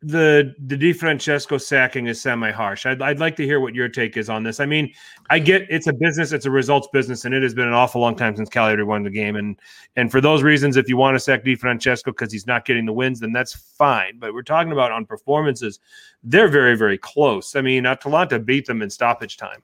the 0.04 0.56
the 0.66 0.76
Di 0.76 0.94
Francesco 0.94 1.60
sacking 1.60 2.08
is 2.08 2.20
semi 2.20 2.50
harsh. 2.50 2.88
I'd, 2.88 3.02
I'd 3.04 3.20
like 3.20 3.36
to 3.36 3.46
hear 3.46 3.60
what 3.60 3.76
your 3.76 3.88
take 3.88 4.18
is 4.18 4.30
on 4.30 4.44
this. 4.44 4.60
I 4.60 4.66
mean, 4.66 4.92
I 5.30 5.38
get 5.38 5.68
it's 5.70 5.86
a 5.86 5.94
business, 5.94 6.32
it's 6.32 6.48
a 6.48 6.52
results 6.52 6.88
business, 6.92 7.26
and 7.26 7.36
it 7.36 7.44
has 7.44 7.54
been 7.54 7.68
an 7.68 7.74
awful 7.74 8.02
long 8.02 8.16
time 8.16 8.36
since 8.36 8.50
Cagliari 8.50 8.84
won 8.84 9.04
the 9.04 9.12
game. 9.12 9.36
And 9.36 9.60
and 9.96 10.10
for 10.10 10.20
those 10.20 10.42
reasons, 10.42 10.76
if 10.76 10.90
you 10.90 10.98
want 10.98 11.16
to 11.16 11.20
sack 11.20 11.44
Di 11.44 11.56
Francesco 11.56 12.12
because 12.12 12.34
he's 12.34 12.48
not 12.48 12.66
getting 12.66 12.86
the 12.86 12.94
wins, 12.94 13.20
then 13.20 13.32
that's 13.32 13.54
fine. 13.54 14.18
But 14.18 14.34
we're 14.34 14.42
talking 14.42 14.72
about 14.72 14.92
on 14.92 15.06
performances, 15.06 15.80
they're 16.24 16.48
very 16.48 16.76
very 16.76 16.98
close. 16.98 17.56
I 17.56 17.62
mean, 17.62 17.86
Atalanta 17.86 18.40
beat 18.40 18.66
them 18.66 18.82
in 18.82 18.90
stoppage 18.90 19.38
time. 19.38 19.62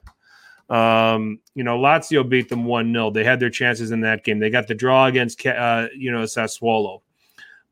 Um, 0.69 1.39
you 1.55 1.63
know, 1.63 1.77
Lazio 1.77 2.27
beat 2.27 2.49
them 2.49 2.65
one 2.65 2.91
0 2.91 3.11
They 3.11 3.23
had 3.23 3.39
their 3.39 3.49
chances 3.49 3.91
in 3.91 4.01
that 4.01 4.23
game. 4.23 4.39
They 4.39 4.49
got 4.49 4.67
the 4.67 4.75
draw 4.75 5.05
against 5.05 5.45
uh, 5.45 5.87
you 5.95 6.11
know 6.11 6.23
Sassuolo. 6.23 7.01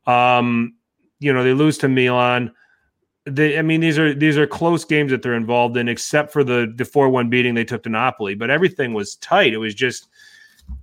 Um, 0.07 0.75
you 1.19 1.33
know, 1.33 1.43
they 1.43 1.53
lose 1.53 1.77
to 1.79 1.87
Milan. 1.87 2.51
They, 3.25 3.57
I 3.57 3.63
mean, 3.63 3.81
these 3.81 3.97
are 3.97 4.13
these 4.13 4.37
are 4.37 4.47
close 4.47 4.85
games 4.85 5.11
that 5.11 5.23
they're 5.23 5.33
involved 5.33 5.77
in, 5.77 5.89
except 5.89 6.31
for 6.31 6.43
the 6.43 6.71
the 6.75 6.85
four 6.85 7.09
one 7.09 7.29
beating 7.29 7.55
they 7.55 7.65
took 7.65 7.83
to 7.83 7.89
Napoli. 7.89 8.35
But 8.35 8.49
everything 8.49 8.93
was 8.93 9.15
tight. 9.15 9.53
It 9.53 9.57
was 9.57 9.73
just, 9.73 10.07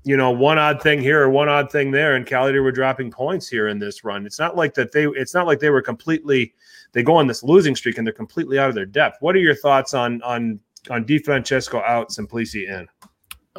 you 0.03 0.17
know, 0.17 0.33
one 0.33 0.59
odd 0.59 0.83
thing 0.83 1.01
here 1.01 1.23
or 1.23 1.31
one 1.31 1.49
odd 1.49 1.71
thing 1.71 1.93
there, 1.93 2.17
and 2.17 2.27
Cagliari 2.27 2.61
were 2.61 2.73
dropping 2.73 3.11
points 3.11 3.49
here 3.49 3.69
in 3.69 3.79
this 3.79 4.05
run. 4.05 4.27
It's 4.27 4.41
not 4.41 4.57
like 4.57 4.75
that 4.75 4.93
they. 4.93 5.07
It's 5.07 5.35
not 5.35 5.47
like 5.47 5.61
they 5.61 5.71
were 5.71 5.83
completely. 5.83 6.53
They 6.93 7.03
go 7.03 7.15
on 7.15 7.27
this 7.27 7.43
losing 7.43 7.75
streak 7.75 7.97
and 7.97 8.07
they're 8.07 8.13
completely 8.13 8.59
out 8.59 8.69
of 8.69 8.75
their 8.75 8.85
depth. 8.85 9.19
What 9.21 9.35
are 9.35 9.41
your 9.41 9.55
thoughts 9.55 9.95
on 9.95 10.21
on 10.23 10.61
on 10.91 11.05
Di 11.05 11.19
Francesco 11.19 11.81
out, 11.81 12.11
Semplici 12.11 12.69
in? 12.69 12.89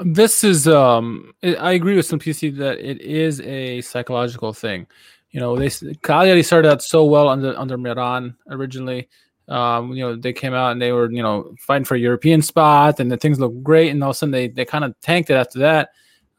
This 0.03 0.43
is 0.43 0.67
um 0.67 1.33
I 1.43 1.73
agree 1.73 1.95
with 1.95 2.07
Semplici 2.07 2.55
that 2.57 2.79
it 2.79 3.01
is 3.01 3.41
a 3.41 3.81
psychological 3.81 4.53
thing. 4.53 4.87
You 5.31 5.39
know, 5.39 5.55
they 5.55 5.69
Cagliari 6.01 6.43
started 6.43 6.69
out 6.71 6.83
so 6.83 7.05
well 7.05 7.29
under 7.29 7.57
under 7.57 7.77
Maran 7.77 8.35
originally. 8.49 9.09
Um, 9.47 9.91
you 9.91 10.03
know, 10.03 10.15
they 10.15 10.31
came 10.31 10.53
out 10.53 10.71
and 10.71 10.81
they 10.81 10.93
were, 10.93 11.11
you 11.11 11.21
know, 11.21 11.53
fighting 11.59 11.83
for 11.83 11.95
a 11.95 11.99
European 11.99 12.41
spot 12.41 12.99
and 12.99 13.11
the 13.11 13.17
things 13.17 13.39
looked 13.39 13.61
great 13.61 13.89
and 13.89 14.01
all 14.03 14.11
of 14.11 14.15
a 14.15 14.17
sudden 14.17 14.31
they 14.31 14.47
they 14.47 14.65
kind 14.65 14.83
of 14.83 14.99
tanked 15.01 15.29
it 15.29 15.35
after 15.35 15.59
that. 15.59 15.89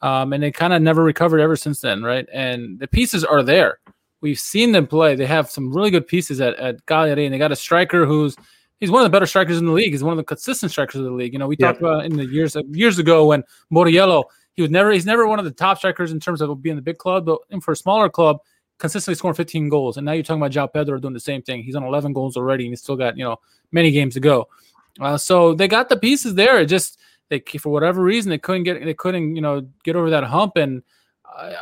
Um, 0.02 0.32
and 0.32 0.42
they 0.42 0.50
kind 0.50 0.72
of 0.72 0.82
never 0.82 1.02
recovered 1.02 1.40
ever 1.40 1.56
since 1.56 1.80
then, 1.80 2.02
right? 2.02 2.26
And 2.32 2.78
the 2.78 2.88
pieces 2.88 3.24
are 3.24 3.42
there. 3.42 3.78
We've 4.20 4.38
seen 4.38 4.72
them 4.72 4.86
play. 4.86 5.14
They 5.14 5.26
have 5.26 5.50
some 5.50 5.72
really 5.72 5.90
good 5.90 6.06
pieces 6.06 6.40
at, 6.40 6.54
at 6.56 6.84
Cagliari, 6.86 7.24
and 7.24 7.34
they 7.34 7.38
got 7.38 7.52
a 7.52 7.56
striker 7.56 8.04
who's 8.04 8.36
he's 8.80 8.90
one 8.90 9.02
of 9.02 9.04
the 9.04 9.10
better 9.10 9.26
strikers 9.26 9.58
in 9.58 9.66
the 9.66 9.72
league. 9.72 9.92
He's 9.92 10.02
one 10.04 10.12
of 10.12 10.16
the 10.18 10.24
consistent 10.24 10.72
strikers 10.72 10.96
of 10.96 11.04
the 11.04 11.10
league. 11.10 11.32
You 11.32 11.38
know, 11.38 11.46
we 11.46 11.56
Yeah. 11.58 11.68
talked 11.68 11.80
about 11.80 12.04
in 12.04 12.16
the 12.16 12.26
years 12.26 12.56
years 12.70 12.98
ago 12.98 13.26
when 13.26 13.44
Moriello, 13.72 14.24
he 14.54 14.62
was 14.62 14.70
never 14.70 14.90
he's 14.92 15.06
never 15.06 15.26
one 15.26 15.38
of 15.38 15.44
the 15.44 15.50
top 15.50 15.78
strikers 15.78 16.12
in 16.12 16.20
terms 16.20 16.40
of 16.40 16.62
being 16.62 16.76
the 16.76 16.82
big 16.82 16.98
club, 16.98 17.26
but 17.26 17.38
for 17.62 17.72
a 17.72 17.76
smaller 17.76 18.08
club, 18.08 18.38
consistently 18.78 19.16
scoring 19.16 19.34
15 19.34 19.68
goals. 19.68 19.96
And 19.96 20.04
now 20.04 20.12
you're 20.12 20.22
talking 20.22 20.40
about 20.42 20.50
Joao 20.50 20.66
Pedro 20.66 20.98
doing 20.98 21.14
the 21.14 21.20
same 21.20 21.42
thing. 21.42 21.62
He's 21.62 21.76
on 21.76 21.84
11 21.84 22.12
goals 22.12 22.36
already, 22.36 22.64
and 22.64 22.72
he's 22.72 22.80
still 22.80 22.96
got 22.96 23.16
you 23.16 23.24
know 23.24 23.36
many 23.72 23.90
games 23.90 24.14
to 24.14 24.20
go. 24.20 24.48
Uh, 25.00 25.16
so 25.16 25.54
they 25.54 25.66
got 25.68 25.88
the 25.88 25.96
pieces 25.96 26.34
there. 26.34 26.60
It 26.60 26.66
just 26.66 26.98
they 27.30 27.40
for 27.40 27.70
whatever 27.70 28.02
reason 28.02 28.30
they 28.30 28.38
couldn't 28.38 28.64
get 28.64 28.84
they 28.84 28.94
couldn't 28.94 29.34
you 29.34 29.42
know 29.42 29.66
get 29.84 29.96
over 29.96 30.10
that 30.10 30.24
hump 30.24 30.56
and. 30.56 30.82
Uh, 31.36 31.52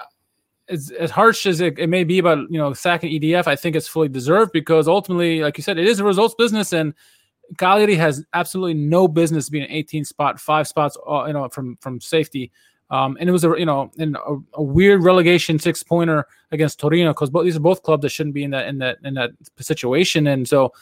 as, 0.73 0.91
as 0.91 1.11
harsh 1.11 1.47
as 1.47 1.61
it, 1.61 1.79
it 1.79 1.89
may 1.89 2.05
be 2.05 2.19
about 2.19 2.51
you 2.51 2.59
know 2.59 2.73
sacking 2.73 3.13
EDF, 3.13 3.47
I 3.47 3.57
think 3.57 3.77
it's 3.77 3.89
fully 3.89 4.09
deserved 4.09 4.53
because 4.53 4.89
ultimately, 4.89 5.41
like 5.41 5.57
you 5.59 5.63
said, 5.63 5.79
it 5.79 5.87
is 5.87 6.01
a 6.01 6.05
results 6.05 6.35
business, 6.35 6.73
and 6.73 6.95
Cagliari 7.59 7.95
has 7.97 8.25
absolutely 8.33 8.75
no 8.75 9.07
business 9.07 9.49
being 9.49 9.65
an 9.65 9.71
18 9.71 10.05
spot, 10.05 10.41
five 10.41 10.67
spots, 10.67 10.97
uh, 11.09 11.25
you 11.27 11.33
know, 11.33 11.49
from 11.49 11.77
from 11.77 12.01
safety. 12.01 12.51
Um, 12.91 13.17
and 13.19 13.29
it 13.29 13.33
was 13.33 13.45
a 13.45 13.55
you 13.57 13.67
know 13.67 13.91
a, 13.99 14.37
a 14.55 14.63
weird 14.63 15.03
relegation 15.03 15.59
six 15.59 15.83
pointer 15.83 16.27
against 16.51 16.79
Torino 16.79 17.13
because 17.13 17.31
these 17.31 17.57
are 17.57 17.61
both 17.61 17.83
clubs 17.83 18.03
that 18.03 18.11
shouldn't 18.11 18.35
be 18.35 18.45
in 18.45 18.51
that 18.51 18.69
in 18.69 18.79
that 18.79 18.99
in 19.05 19.15
that 19.15 19.31
situation. 19.59 20.27
And 20.27 20.47
so 20.47 20.73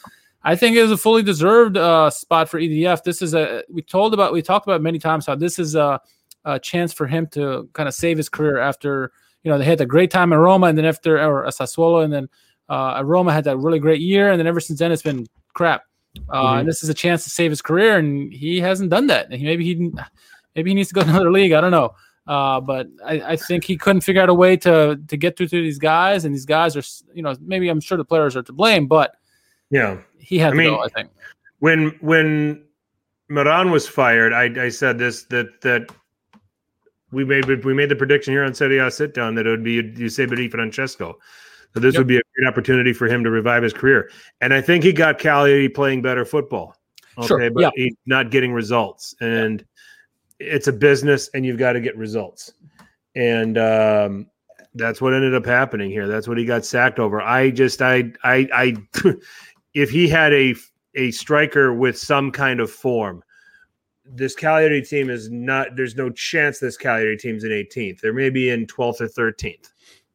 I 0.42 0.56
think 0.56 0.76
it 0.76 0.80
is 0.80 0.90
a 0.90 0.96
fully 0.96 1.22
deserved 1.22 1.76
uh, 1.76 2.10
spot 2.10 2.48
for 2.48 2.58
EDF. 2.58 3.04
This 3.04 3.22
is 3.22 3.34
a 3.34 3.62
we 3.68 3.82
told 3.82 4.14
about 4.14 4.32
we 4.32 4.42
talked 4.42 4.66
about 4.66 4.82
many 4.82 4.98
times 4.98 5.26
how 5.26 5.34
this 5.34 5.58
is 5.58 5.74
a, 5.74 6.00
a 6.44 6.58
chance 6.58 6.92
for 6.92 7.06
him 7.06 7.26
to 7.28 7.68
kind 7.74 7.88
of 7.88 7.94
save 7.94 8.16
his 8.16 8.28
career 8.28 8.58
after 8.58 9.12
you 9.44 9.50
know 9.50 9.58
they 9.58 9.64
had 9.64 9.80
a 9.80 9.86
great 9.86 10.10
time 10.10 10.32
in 10.32 10.38
Roma 10.38 10.66
and 10.66 10.76
then 10.78 10.84
after 10.84 11.18
or 11.20 11.44
Sassuolo 11.46 12.04
and 12.04 12.12
then 12.12 12.28
uh, 12.68 13.02
Roma 13.04 13.32
had 13.32 13.44
that 13.44 13.56
really 13.58 13.78
great 13.78 14.00
year 14.00 14.30
and 14.30 14.38
then 14.38 14.46
ever 14.46 14.60
since 14.60 14.78
then 14.78 14.92
it's 14.92 15.02
been 15.02 15.26
crap. 15.54 15.82
Uh, 16.28 16.42
Mhm. 16.54 16.58
And 16.60 16.68
this 16.68 16.82
is 16.82 16.88
a 16.88 16.94
chance 16.94 17.22
to 17.24 17.30
save 17.30 17.50
his 17.52 17.62
career, 17.62 17.96
and 17.98 18.32
he 18.32 18.58
hasn't 18.60 18.90
done 18.90 19.06
that. 19.06 19.26
And 19.26 19.34
he, 19.34 19.44
maybe 19.44 19.64
he 19.64 19.92
maybe 20.56 20.70
he 20.70 20.74
needs 20.74 20.88
to 20.88 20.94
go 20.94 21.02
to 21.04 21.08
another 21.08 21.30
league. 21.30 21.52
I 21.52 21.60
don't 21.60 21.70
know. 21.70 21.94
Uh, 22.26 22.60
but 22.60 22.88
I, 23.04 23.20
I 23.32 23.36
think 23.36 23.62
he 23.64 23.76
couldn't 23.76 24.02
figure 24.02 24.20
out 24.22 24.28
a 24.28 24.34
way 24.34 24.56
to 24.58 24.98
to 25.06 25.16
get 25.16 25.36
through 25.36 25.48
to 25.48 25.62
these 25.62 25.78
guys, 25.78 26.24
and 26.24 26.34
these 26.34 26.46
guys 26.46 26.76
are 26.76 26.82
you 27.14 27.22
know 27.22 27.34
maybe 27.40 27.68
I'm 27.68 27.80
sure 27.80 27.96
the 27.96 28.04
players 28.04 28.34
are 28.36 28.42
to 28.42 28.52
blame, 28.52 28.86
but 28.88 29.12
Yeah. 29.70 29.98
he 30.18 30.36
had 30.38 30.48
I 30.48 30.50
to 30.50 30.56
mean, 30.56 30.70
go. 30.74 30.82
I 30.82 30.88
think. 30.88 31.10
when 31.60 31.96
when 32.00 32.64
Maran 33.28 33.70
was 33.70 33.86
fired, 33.88 34.32
I, 34.32 34.64
I 34.64 34.68
said 34.68 34.98
this 34.98 35.24
that 35.30 35.60
that 35.62 35.90
we 37.12 37.24
made 37.24 37.46
we 37.64 37.74
made 37.74 37.88
the 37.88 37.96
prediction 37.96 38.32
here 38.32 38.44
on 38.44 38.54
Serie 38.54 38.78
A 38.78 38.90
sit 38.90 39.14
down 39.14 39.34
that 39.34 39.46
it 39.46 39.50
would 39.50 39.64
be 39.64 39.74
Eusebio 39.96 40.48
Francesco. 40.50 41.18
That 41.72 41.80
this 41.80 41.94
Yep. 41.94 42.00
would 42.00 42.06
be 42.08 42.16
a 42.16 42.22
great 42.36 42.48
opportunity 42.48 42.92
for 42.92 43.06
him 43.06 43.22
to 43.24 43.30
revive 43.30 43.62
his 43.62 43.72
career. 43.72 44.10
And 44.40 44.52
I 44.52 44.60
think 44.60 44.82
he 44.82 44.92
got 44.92 45.18
Cagliari 45.18 45.68
playing 45.68 46.02
better 46.02 46.24
football. 46.24 46.76
Okay, 47.18 47.26
Sure, 47.26 47.50
but 47.50 47.60
yeah. 47.60 47.70
he's 47.76 47.94
not 48.06 48.30
getting 48.30 48.52
results. 48.52 49.14
And 49.20 49.64
it's 50.38 50.68
a 50.68 50.72
business 50.72 51.28
and 51.34 51.44
you've 51.46 51.58
got 51.58 51.74
to 51.74 51.80
get 51.80 51.96
results. 51.96 52.52
And 53.14 53.56
um 53.58 54.26
that's 54.76 55.00
what 55.00 55.14
ended 55.14 55.34
up 55.34 55.44
happening 55.44 55.90
here. 55.90 56.06
That's 56.06 56.28
what 56.28 56.38
he 56.38 56.44
got 56.44 56.64
sacked 56.64 56.98
over. 57.00 57.20
I 57.20 57.50
just 57.50 57.82
I 57.82 58.12
I 58.24 58.48
I 58.52 58.76
if 59.74 59.90
he 59.90 60.08
had 60.08 60.32
a 60.32 60.54
a 60.96 61.10
striker 61.12 61.72
with 61.72 61.96
some 61.98 62.30
kind 62.32 62.60
of 62.60 62.70
form, 62.70 63.22
this 64.14 64.34
Cagliari 64.34 64.82
team 64.82 65.10
is 65.10 65.30
not. 65.30 65.76
There's 65.76 65.96
no 65.96 66.10
chance 66.10 66.58
this 66.58 66.76
Cagliari 66.76 67.16
team's 67.16 67.44
in 67.44 67.50
18th. 67.50 68.00
They're 68.00 68.12
maybe 68.12 68.50
in 68.50 68.66
12th 68.66 69.00
or 69.00 69.08
13th, 69.08 69.70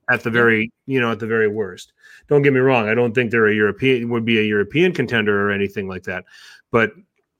at 0.10 0.24
the 0.24 0.30
very 0.30 0.72
you 0.86 1.00
know 1.00 1.12
at 1.12 1.20
the 1.20 1.28
very 1.28 1.48
worst. 1.48 1.94
Don't 2.28 2.42
get 2.42 2.54
me 2.54 2.60
wrong. 2.60 2.90
I 2.90 2.96
don't 2.96 3.14
think 3.14 3.32
they're 3.32 3.48
a 3.48 3.54
European 3.54 4.10
would 4.10 4.26
be 4.26 4.40
a 4.40 4.44
European 4.44 4.94
contender 4.94 5.48
or 5.48 5.52
anything 5.52 5.88
like 5.88 6.04
that. 6.04 6.26
But 6.72 6.92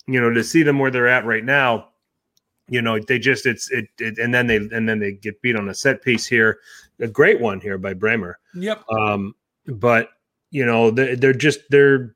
you 0.08 0.20
know 0.22 0.32
to 0.32 0.44
see 0.44 0.64
them 0.64 0.80
where 0.80 0.92
they're 0.92 1.08
at 1.08 1.26
right 1.26 1.44
now, 1.44 1.90
you 2.68 2.82
know, 2.82 3.00
they 3.00 3.20
just 3.20 3.46
it's 3.46 3.70
it, 3.72 3.88
it 4.00 4.18
and 4.18 4.34
then 4.34 4.48
they 4.48 4.58
and 4.58 4.90
then 4.90 5.00
they 5.00 5.14
get 5.14 5.42
beat 5.42 5.56
on 5.56 5.70
a 5.70 5.74
set 5.74 6.02
piece 6.02 6.26
here, 6.26 6.60
a 7.00 7.08
great 7.08 7.40
one 7.40 7.60
here 7.60 7.78
by 7.78 7.94
Bremer. 7.94 8.40
Yep. 8.56 8.84
Um, 8.90 9.36
but 9.68 10.10
you 10.50 10.66
know, 10.66 10.90
they're, 10.90 11.16
they're 11.16 11.34
just 11.34 11.60
they're 11.70 12.15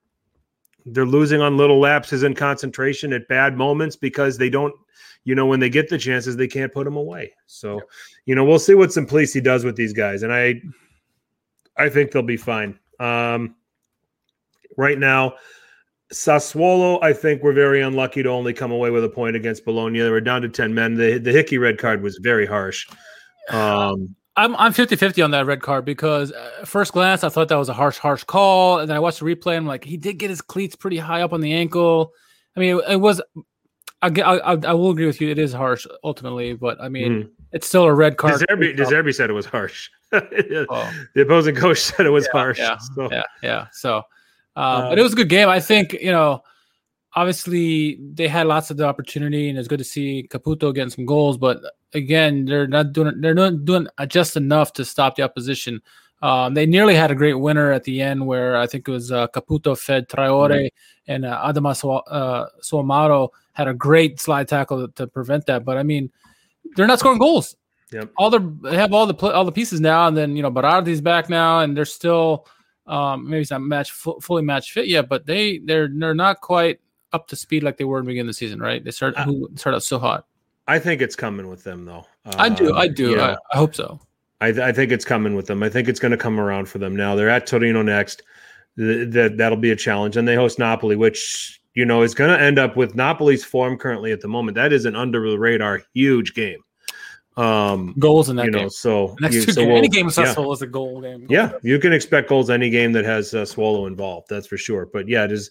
they're 0.93 1.05
losing 1.05 1.41
on 1.41 1.57
little 1.57 1.79
lapses 1.79 2.23
in 2.23 2.33
concentration 2.35 3.13
at 3.13 3.27
bad 3.27 3.55
moments 3.57 3.95
because 3.95 4.37
they 4.37 4.49
don't, 4.49 4.73
you 5.23 5.35
know, 5.35 5.45
when 5.45 5.59
they 5.59 5.69
get 5.69 5.89
the 5.89 5.97
chances, 5.97 6.35
they 6.37 6.47
can't 6.47 6.73
put 6.73 6.85
them 6.85 6.95
away. 6.95 7.33
So, 7.47 7.75
Yep. 7.75 7.83
you 8.25 8.35
know, 8.35 8.45
we'll 8.45 8.59
see 8.59 8.73
what 8.75 8.89
Semplici 8.89 9.43
does 9.43 9.63
with 9.65 9.75
these 9.75 9.93
guys, 9.93 10.23
and 10.23 10.33
I, 10.33 10.61
I 11.77 11.89
think 11.89 12.11
they'll 12.11 12.21
be 12.23 12.37
fine. 12.37 12.77
Um, 12.99 13.55
right 14.77 14.97
now, 14.97 15.35
Sassuolo, 16.11 16.97
I 17.03 17.13
think 17.13 17.43
we're 17.43 17.53
very 17.53 17.81
unlucky 17.81 18.23
to 18.23 18.29
only 18.29 18.51
come 18.53 18.71
away 18.71 18.89
with 18.89 19.03
a 19.03 19.09
point 19.09 19.35
against 19.35 19.63
Bologna. 19.63 19.99
They 19.99 20.09
were 20.09 20.21
down 20.21 20.41
to 20.41 20.49
ten 20.49 20.73
men. 20.73 20.95
The 20.95 21.19
the 21.19 21.31
Hickey 21.31 21.57
red 21.59 21.77
card 21.77 22.01
was 22.01 22.17
very 22.21 22.45
harsh. 22.45 22.87
Um, 23.51 24.15
I'm 24.39 24.55
I'm 24.55 24.73
50-50 24.73 25.23
on 25.23 25.31
that 25.31 25.45
red 25.45 25.61
card 25.61 25.83
because 25.85 26.31
uh, 26.31 26.65
first 26.65 26.93
glance 26.93 27.23
I 27.23 27.29
thought 27.29 27.49
that 27.49 27.57
was 27.57 27.69
a 27.69 27.73
harsh 27.73 27.97
harsh 27.97 28.23
call, 28.23 28.79
and 28.79 28.89
then 28.89 28.95
I 28.95 28.99
watched 28.99 29.19
the 29.19 29.25
replay. 29.25 29.51
and 29.57 29.63
I'm 29.63 29.65
like, 29.67 29.83
he 29.83 29.97
did 29.97 30.17
get 30.17 30.29
his 30.29 30.41
cleats 30.41 30.75
pretty 30.75 30.97
high 30.97 31.21
up 31.21 31.33
on 31.33 31.41
the 31.41 31.51
ankle. 31.53 32.13
I 32.55 32.59
mean, 32.61 32.77
it, 32.77 32.83
it 32.93 32.95
was. 33.01 33.21
I, 34.01 34.09
get- 34.09 34.25
I, 34.25 34.37
I 34.53 34.73
will 34.73 34.91
agree 34.91 35.05
with 35.07 35.19
you. 35.19 35.29
It 35.29 35.37
is 35.37 35.51
harsh 35.51 35.85
ultimately, 36.05 36.53
but 36.53 36.79
I 36.81 36.87
mean, 36.87 37.11
Mhm. 37.11 37.29
it's 37.51 37.67
still 37.67 37.83
a 37.83 37.93
red 37.93 38.15
card. 38.15 38.39
De 38.39 38.45
Zerbi, 38.45 38.73
Deserbi 38.77 39.13
said 39.13 39.29
it 39.29 39.33
was 39.33 39.45
harsh. 39.45 39.89
the 40.11 40.65
Oh. 40.69 40.89
opposing 41.21 41.55
coach 41.55 41.79
said 41.79 42.05
it 42.05 42.09
was 42.09 42.25
harsh. 42.27 42.59
yeah, 42.59 42.77
so. 42.77 43.09
yeah, 43.11 43.23
yeah. 43.43 43.67
So, 43.73 43.97
um, 43.97 44.03
Uh, 44.55 44.89
but 44.89 44.99
it 44.99 45.03
was 45.03 45.11
a 45.11 45.17
good 45.17 45.27
game. 45.27 45.49
I 45.49 45.59
think 45.59 45.91
you 45.93 46.13
know, 46.13 46.41
obviously 47.13 47.99
they 48.13 48.27
had 48.29 48.47
lots 48.47 48.71
of 48.71 48.77
the 48.77 48.85
opportunity, 48.85 49.49
and 49.49 49.59
it's 49.59 49.67
good 49.67 49.79
to 49.79 49.83
see 49.83 50.27
Caputo 50.31 50.73
getting 50.73 50.91
some 50.91 51.05
goals. 51.05 51.37
But 51.37 51.57
again, 51.93 52.45
they're 52.45 52.67
not 52.67 52.93
doing 52.93 53.19
they're 53.21 53.33
not 53.33 53.65
doing 53.65 53.87
just 54.07 54.37
enough 54.37 54.73
to 54.73 54.85
stop 54.85 55.15
the 55.15 55.23
opposition. 55.23 55.81
Um, 56.21 56.53
they 56.53 56.65
nearly 56.65 56.95
had 56.95 57.11
a 57.11 57.15
great 57.15 57.35
winner 57.35 57.71
at 57.71 57.83
the 57.85 58.01
end, 58.01 58.25
where 58.25 58.57
I 58.57 58.67
think 58.67 58.87
it 58.87 58.91
was 58.91 59.11
uh, 59.11 59.27
Caputo 59.29 59.77
fed 59.77 60.09
Traore 60.09 60.69
and 61.07 61.25
uh, 61.25 61.41
Adama 61.45 61.75
Su- 61.75 61.89
uh, 61.91 62.47
Soumaoro 62.61 63.29
had 63.53 63.67
a 63.67 63.73
great 63.73 64.19
slide 64.19 64.47
tackle 64.47 64.87
to, 64.87 64.93
to 64.95 65.07
prevent 65.07 65.45
that. 65.45 65.63
But 65.63 65.77
I 65.77 65.83
mean, 65.83 66.11
they're 66.75 66.87
not 66.87 66.99
scoring 66.99 67.19
goals 67.19 67.55
Yep. 67.91 68.11
all 68.17 68.29
the 68.29 68.39
they 68.61 68.75
have 68.75 68.93
all 68.93 69.07
the 69.07 69.13
pl- 69.15 69.31
all 69.31 69.45
the 69.45 69.51
pieces 69.51 69.81
now, 69.81 70.07
and 70.07 70.15
then 70.15 70.35
you 70.35 70.43
know 70.43 70.51
Berardi's 70.51 71.01
back 71.01 71.29
now, 71.29 71.61
and 71.61 71.75
they're 71.75 71.85
still 71.85 72.45
um, 72.85 73.27
maybe 73.29 73.41
it's 73.41 73.51
not 73.51 73.61
match 73.61 73.91
fu- 73.91 74.19
fully 74.19 74.43
match 74.43 74.73
fit 74.73 74.87
yet, 74.87 75.09
but 75.09 75.25
they 75.25 75.57
they're 75.59 75.87
they're 75.91 76.13
not 76.13 76.39
quite 76.41 76.79
up 77.13 77.27
to 77.29 77.35
speed 77.35 77.63
like 77.63 77.77
they 77.77 77.85
were 77.85 77.97
in 77.99 78.05
the 78.05 78.09
beginning 78.09 78.27
of 78.29 78.35
the 78.35 78.37
season, 78.37 78.59
right? 78.59 78.83
They 78.83 78.91
start 78.91 79.15
Uh, 79.17 79.31
started 79.55 79.77
out 79.77 79.83
so 79.83 79.97
hot. 79.97 80.27
I 80.69 80.79
think 80.79 81.01
it's 81.01 81.15
coming 81.15 81.47
with 81.47 81.63
them 81.63 81.85
though. 81.85 82.05
I 82.37 82.49
do, 82.49 82.73
Uh, 82.73 82.77
I 82.77 82.87
do, 82.87 83.11
yeah. 83.11 83.35
I, 83.51 83.55
I 83.55 83.57
hope 83.57 83.73
so. 83.75 83.99
I, 84.41 84.47
I 84.49 84.71
think 84.71 84.91
it's 84.91 85.03
coming 85.05 85.35
with 85.35 85.47
them. 85.47 85.63
I 85.63 85.69
think 85.69 85.87
it's 85.89 85.99
going 85.99 86.11
to 86.11 86.17
come 86.17 86.39
around 86.39 86.69
for 86.69 86.77
them 86.77 86.95
now. 86.95 87.15
They're 87.15 87.29
at 87.29 87.45
Torino 87.47 87.81
next. 87.81 88.23
Th- 88.77 89.09
That 89.09 89.37
that'll 89.37 89.57
be 89.57 89.71
a 89.71 89.75
challenge, 89.75 90.15
and 90.15 90.27
they 90.27 90.35
host 90.35 90.59
Napoli, 90.59 90.95
which 90.95 91.59
you 91.73 91.85
know 91.85 92.01
is 92.03 92.13
going 92.13 92.29
to 92.37 92.41
end 92.41 92.57
up 92.59 92.77
with 92.77 92.95
Napoli's 92.95 93.43
form 93.43 93.77
currently 93.77 94.11
at 94.11 94.21
the 94.21 94.27
moment. 94.29 94.55
That 94.55 94.71
is 94.71 94.85
an 94.85 94.95
under 94.95 95.29
the 95.29 95.37
radar 95.39 95.81
huge 95.93 96.33
game. 96.33 96.59
Um, 97.37 97.95
Goals 97.99 98.27
in 98.29 98.35
that 98.35 98.45
you 98.45 98.51
know, 98.51 98.59
game. 98.59 98.69
so 98.69 99.15
Next 99.21 99.35
you- 99.35 99.45
two 99.45 99.51
so 99.53 99.61
games, 99.61 99.67
we'll- 99.67 99.77
any 99.77 99.87
game 99.87 100.05
yeah. 100.07 100.11
successful 100.11 100.51
is 100.53 100.61
a 100.61 100.67
goal 100.67 101.01
game. 101.01 101.25
Yeah, 101.29 101.53
you 101.63 101.79
can 101.79 101.93
expect 101.93 102.27
goals 102.29 102.49
any 102.49 102.69
game 102.69 102.91
that 102.93 103.05
has 103.05 103.33
uh, 103.33 103.45
Swallow 103.45 103.85
involved. 103.87 104.27
That's 104.29 104.47
for 104.47 104.57
sure. 104.57 104.85
But 104.85 105.07
yeah, 105.07 105.23
it 105.25 105.31
is, 105.31 105.49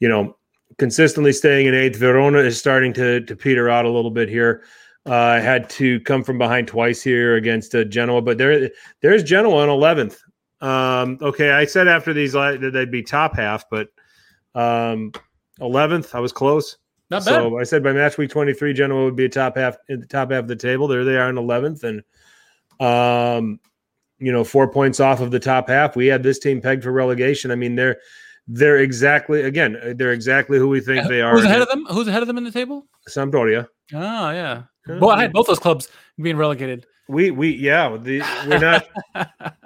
you 0.00 0.08
know, 0.08 0.36
consistently 0.80 1.30
staying 1.30 1.66
in 1.66 1.74
eighth. 1.74 1.98
Verona 1.98 2.38
is 2.38 2.58
starting 2.58 2.94
to 2.94 3.20
to 3.20 3.36
peter 3.36 3.68
out 3.68 3.84
a 3.84 3.90
little 3.90 4.10
bit 4.10 4.28
here. 4.28 4.64
Uh, 5.06 5.40
had 5.40 5.68
to 5.70 6.00
come 6.00 6.24
from 6.24 6.38
behind 6.38 6.66
twice 6.66 7.02
here 7.02 7.36
against 7.36 7.74
uh, 7.74 7.84
Genoa, 7.84 8.22
but 8.22 8.38
there 8.38 8.70
there's 9.02 9.22
Genoa 9.22 9.62
on 9.62 9.68
eleventh. 9.68 10.20
Um, 10.60 11.18
okay, 11.22 11.52
I 11.52 11.66
said 11.66 11.86
after 11.86 12.12
these 12.12 12.32
that 12.32 12.70
they'd 12.72 12.90
be 12.90 13.02
top 13.02 13.36
half, 13.36 13.64
but 13.70 13.88
um, 14.54 15.12
eleventh, 15.60 16.14
I 16.14 16.20
was 16.20 16.32
close. 16.32 16.78
not 17.10 17.24
bad. 17.24 17.34
So 17.34 17.58
I 17.58 17.64
said 17.64 17.82
by 17.82 17.92
match 17.92 18.16
week 18.16 18.30
23, 18.30 18.72
Genoa 18.72 19.04
would 19.04 19.16
be 19.16 19.26
a 19.26 19.28
top 19.28 19.56
half 19.56 19.76
in 19.88 20.00
the 20.00 20.06
top 20.06 20.30
half 20.32 20.40
of 20.40 20.48
the 20.48 20.56
table. 20.56 20.88
There 20.88 21.04
they 21.04 21.16
are 21.16 21.28
in 21.28 21.36
11th. 21.36 21.84
And, 21.84 22.02
um, 22.80 23.60
you 24.18 24.32
know, 24.32 24.44
four 24.44 24.70
points 24.70 25.00
off 25.00 25.20
of 25.20 25.30
the 25.30 25.40
top 25.40 25.68
half. 25.68 25.96
We 25.96 26.06
had 26.06 26.22
this 26.22 26.38
team 26.38 26.60
pegged 26.60 26.82
for 26.82 26.92
relegation. 26.92 27.50
I 27.50 27.54
mean, 27.54 27.74
they're, 27.74 27.98
they're 28.52 28.78
exactly, 28.78 29.42
again, 29.42 29.94
they're 29.96 30.12
exactly 30.12 30.58
who 30.58 30.68
we 30.68 30.80
think 30.80 31.06
they 31.08 31.20
are. 31.20 31.32
Who's 31.32 31.44
ahead 31.44 31.62
of 31.62 31.68
them? 31.68 31.86
Who's 31.86 32.08
ahead 32.08 32.22
of 32.22 32.26
them 32.26 32.36
in 32.36 32.44
the 32.44 32.50
table? 32.50 32.86
Sampdoria. 33.08 33.68
Oh 33.94 34.30
yeah. 34.30 34.62
Well, 34.88 35.10
I 35.10 35.22
had 35.22 35.32
both 35.32 35.46
those 35.46 35.60
clubs 35.60 35.88
being 36.20 36.36
relegated. 36.36 36.86
We, 37.08 37.30
we, 37.30 37.50
yeah, 37.50 37.96
the, 37.96 38.22
we're 38.48 38.58
not, 38.58 39.54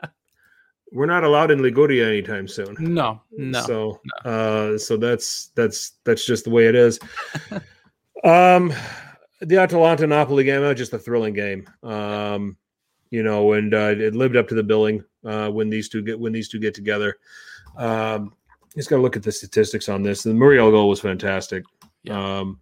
we're 0.92 1.06
not 1.06 1.24
allowed 1.24 1.50
in 1.50 1.62
Liguria 1.62 2.08
anytime 2.08 2.46
soon. 2.46 2.76
no, 2.78 3.22
no. 3.32 3.62
So, 3.62 4.00
uh, 4.24 4.76
so 4.76 4.96
that's 4.96 5.46
that's 5.54 5.92
that's 6.04 6.26
just 6.26 6.44
the 6.44 6.50
way 6.50 6.66
it 6.66 6.74
is. 6.74 6.98
um, 8.24 8.72
the 9.40 9.56
Atalanta 9.58 10.06
Napoli 10.06 10.44
game, 10.44 10.62
uh, 10.62 10.74
just 10.74 10.92
a 10.92 10.98
thrilling 10.98 11.34
game. 11.34 11.66
Um, 11.82 12.56
you 13.10 13.22
know, 13.22 13.52
and 13.52 13.72
uh, 13.72 13.94
it 13.96 14.14
lived 14.14 14.36
up 14.36 14.48
to 14.48 14.54
the 14.54 14.62
billing 14.62 15.04
uh, 15.24 15.48
when 15.48 15.70
these 15.70 15.88
two 15.88 16.02
get 16.02 16.18
when 16.18 16.32
these 16.32 16.48
two 16.48 16.58
get 16.58 16.74
together. 16.74 17.16
Um, 17.76 18.34
just 18.76 18.90
got 18.90 18.96
to 18.96 19.02
look 19.02 19.16
at 19.16 19.22
the 19.22 19.32
statistics 19.32 19.88
on 19.88 20.02
this. 20.02 20.22
The 20.22 20.34
Muriel 20.34 20.70
goal 20.70 20.88
was 20.88 21.00
fantastic. 21.00 21.64
Um, 22.10 22.60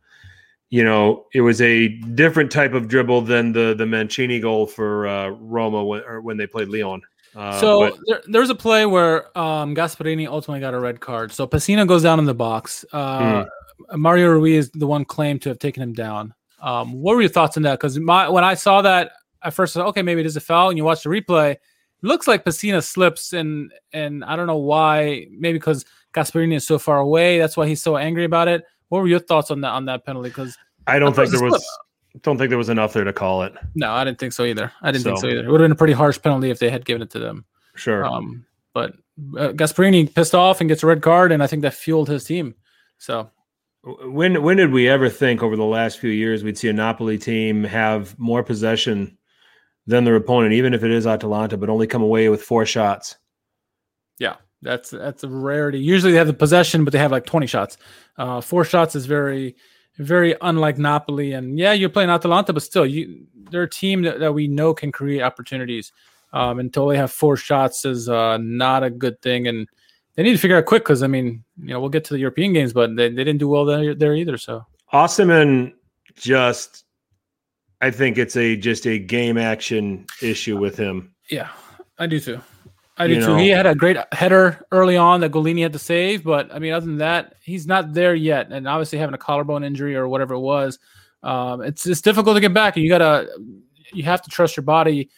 you 0.70 0.84
know, 0.84 1.26
it 1.34 1.40
was 1.42 1.60
a 1.60 1.88
different 1.88 2.50
type 2.50 2.72
of 2.72 2.88
dribble 2.88 3.22
than 3.22 3.52
the 3.52 3.74
the 3.76 3.86
Mancini 3.86 4.40
goal 4.40 4.66
for 4.66 5.06
uh, 5.06 5.28
Roma 5.28 5.84
when, 5.84 6.02
or 6.02 6.20
when 6.20 6.36
they 6.36 6.46
played 6.46 6.68
Leon. 6.68 7.02
Uh, 7.34 7.60
so 7.60 7.90
but- 7.90 7.98
there, 8.06 8.22
there's 8.26 8.50
a 8.50 8.54
play 8.54 8.86
where 8.86 9.36
um, 9.38 9.74
Gasperini 9.74 10.26
ultimately 10.26 10.60
got 10.60 10.74
a 10.74 10.80
red 10.80 11.00
card. 11.00 11.32
So 11.32 11.46
Pessina 11.46 11.86
goes 11.86 12.02
down 12.02 12.18
in 12.18 12.24
the 12.24 12.34
box. 12.34 12.84
Uh, 12.92 13.44
Hmm. 13.44 14.00
Mario 14.00 14.28
Ruiz, 14.28 14.66
is 14.66 14.70
the 14.72 14.86
one 14.86 15.04
claimed 15.04 15.42
to 15.42 15.48
have 15.48 15.58
taken 15.58 15.82
him 15.82 15.92
down. 15.92 16.34
Um, 16.60 16.92
what 16.92 17.16
were 17.16 17.20
your 17.22 17.30
thoughts 17.30 17.56
on 17.56 17.64
that? 17.64 17.72
Because 17.80 17.98
my 17.98 18.28
when 18.28 18.44
I 18.44 18.54
saw 18.54 18.80
that, 18.82 19.12
I 19.42 19.50
first 19.50 19.74
thought, 19.74 19.86
okay, 19.88 20.02
maybe 20.02 20.20
it 20.20 20.26
is 20.26 20.36
a 20.36 20.40
foul. 20.40 20.68
And 20.68 20.78
you 20.78 20.84
watch 20.84 21.02
the 21.02 21.10
replay, 21.10 21.56
looks 22.02 22.28
like 22.28 22.44
Pessina 22.44 22.82
slips, 22.82 23.32
and 23.32 23.72
and 23.92 24.24
I 24.24 24.36
don't 24.36 24.46
know 24.46 24.58
why. 24.58 25.26
Maybe 25.30 25.58
because 25.58 25.84
Gasperini 26.14 26.54
is 26.56 26.66
so 26.66 26.78
far 26.78 26.98
away. 26.98 27.38
That's 27.38 27.56
why 27.56 27.66
he's 27.66 27.82
so 27.82 27.96
angry 27.96 28.24
about 28.24 28.48
it. 28.48 28.64
What 28.88 29.00
were 29.00 29.08
your 29.08 29.20
thoughts 29.20 29.50
on 29.50 29.60
that 29.62 29.70
on 29.70 29.86
that 29.86 30.04
penalty? 30.04 30.28
Because 30.28 30.56
I 30.86 30.98
don't 30.98 31.18
I 31.18 31.24
think 31.24 31.30
there 31.30 31.48
was. 31.50 31.66
Don't 32.20 32.36
think 32.36 32.50
there 32.50 32.58
was 32.58 32.68
enough 32.68 32.92
there 32.92 33.04
to 33.04 33.12
call 33.12 33.42
it. 33.42 33.54
no, 33.74 33.90
I 33.90 34.04
didn't 34.04 34.18
think 34.18 34.34
so 34.34 34.44
either. 34.44 34.70
I 34.82 34.92
didn't 34.92 35.04
think 35.04 35.16
so 35.16 35.22
So- 35.22 35.28
either. 35.28 35.44
It 35.46 35.50
would 35.50 35.60
have 35.62 35.64
been 35.64 35.72
a 35.72 35.76
pretty 35.76 35.94
harsh 35.94 36.20
penalty 36.20 36.50
if 36.50 36.58
they 36.58 36.68
had 36.68 36.84
given 36.84 37.00
it 37.00 37.10
to 37.12 37.18
them. 37.18 37.46
Sure. 37.74 38.04
Um, 38.04 38.44
but 38.74 38.92
uh, 39.38 39.52
Gasperini 39.52 40.14
pissed 40.14 40.34
off 40.34 40.60
and 40.60 40.68
gets 40.68 40.82
a 40.82 40.86
red 40.86 41.00
card, 41.00 41.32
and 41.32 41.42
I 41.42 41.46
think 41.46 41.62
that 41.62 41.72
fueled 41.72 42.08
his 42.10 42.24
team. 42.24 42.54
So 42.98 43.30
when 44.04 44.42
when 44.42 44.58
did 44.58 44.72
we 44.72 44.88
ever 44.88 45.08
think 45.08 45.42
over 45.42 45.56
the 45.56 45.64
last 45.64 45.98
few 46.00 46.10
years 46.10 46.44
we'd 46.44 46.58
see 46.58 46.68
a 46.68 46.72
Napoli 46.74 47.16
team 47.16 47.64
have 47.64 48.16
more 48.18 48.42
possession 48.42 49.16
than 49.86 50.04
their 50.04 50.16
opponent, 50.16 50.52
even 50.52 50.74
if 50.74 50.84
it 50.84 50.90
is 50.90 51.06
Atalanta, 51.06 51.56
but 51.56 51.68
only 51.68 51.86
come 51.86 52.02
away 52.02 52.28
with 52.28 52.42
four 52.42 52.64
shots? 52.66 53.16
yeah, 54.18 54.36
that's 54.62 54.90
that's 54.90 55.24
a 55.24 55.28
rarity. 55.28 55.80
Usually 55.80 56.12
they 56.12 56.18
have 56.18 56.26
the 56.26 56.32
possession, 56.32 56.84
but 56.84 56.92
they 56.92 56.98
have 56.98 57.10
like 57.10 57.26
twenty 57.26 57.46
shots. 57.46 57.76
Uh, 58.16 58.40
four 58.40 58.64
shots 58.64 58.94
is 58.94 59.06
very 59.06 59.56
very 59.98 60.34
unlike 60.40 60.78
Napoli. 60.78 61.32
And 61.32 61.58
yeah, 61.58 61.72
you're 61.72 61.88
playing 61.88 62.10
Atalanta, 62.10 62.52
but 62.52 62.62
still, 62.62 62.86
you 62.86 63.26
they're 63.50 63.64
a 63.64 63.70
team 63.70 64.02
that, 64.02 64.20
that 64.20 64.32
we 64.32 64.46
know 64.48 64.72
can 64.74 64.92
create 64.92 65.22
opportunities. 65.22 65.92
Um, 66.32 66.60
until 66.60 66.86
they 66.86 66.96
have 66.96 67.12
four 67.12 67.36
shots 67.36 67.84
is 67.84 68.08
uh, 68.08 68.38
not 68.38 68.82
a 68.82 68.88
good 68.88 69.20
thing, 69.20 69.48
and 69.48 69.68
they 70.14 70.22
need 70.22 70.32
to 70.32 70.38
figure 70.38 70.56
out 70.56 70.64
quick 70.64 70.84
because 70.84 71.02
I 71.02 71.06
mean, 71.06 71.44
you 71.60 71.74
know, 71.74 71.80
we'll 71.80 71.90
get 71.90 72.04
to 72.04 72.14
the 72.14 72.20
European 72.20 72.54
games, 72.54 72.72
but 72.72 72.96
they, 72.96 73.08
they 73.10 73.24
didn't 73.24 73.38
do 73.38 73.48
well 73.48 73.66
there, 73.66 73.94
there 73.94 74.14
either. 74.14 74.38
So 74.38 74.64
Osman 74.92 75.74
just, 76.14 76.84
I 77.82 77.90
think 77.90 78.16
it's 78.16 78.36
a 78.36 78.56
just 78.56 78.86
a 78.86 78.98
game 78.98 79.36
action 79.36 80.06
issue 80.22 80.56
with 80.56 80.76
him. 80.76 81.12
Yeah, 81.28 81.48
I 81.98 82.06
do 82.06 82.18
too. 82.20 82.40
I 82.96 83.08
do 83.08 83.14
You 83.14 83.20
too. 83.20 83.26
know- 83.28 83.36
He 83.38 83.48
had 83.48 83.66
a 83.66 83.74
great 83.74 83.96
header 84.12 84.64
early 84.70 84.96
on 84.96 85.20
that 85.20 85.32
Gollini 85.32 85.62
had 85.62 85.72
to 85.72 85.78
save, 85.78 86.22
but 86.24 86.54
I 86.54 86.58
mean, 86.58 86.72
other 86.72 86.86
than 86.86 86.98
that, 86.98 87.34
he's 87.42 87.66
not 87.66 87.92
there 87.92 88.14
yet. 88.14 88.52
And 88.52 88.68
obviously, 88.68 88.98
having 88.98 89.14
a 89.14 89.18
collarbone 89.18 89.64
injury 89.64 89.96
or 89.96 90.06
whatever 90.08 90.34
it 90.34 90.40
was, 90.40 90.78
um, 91.22 91.60
it's 91.62 91.86
it's 91.86 92.00
difficult 92.00 92.36
to 92.36 92.40
get 92.40 92.54
back. 92.54 92.76
And 92.76 92.84
you 92.84 92.88
gotta, 92.90 93.28
you 93.92 94.04
have 94.04 94.22
to 94.22 94.30
trust 94.30 94.56
your 94.56 94.64
body. 94.64 95.10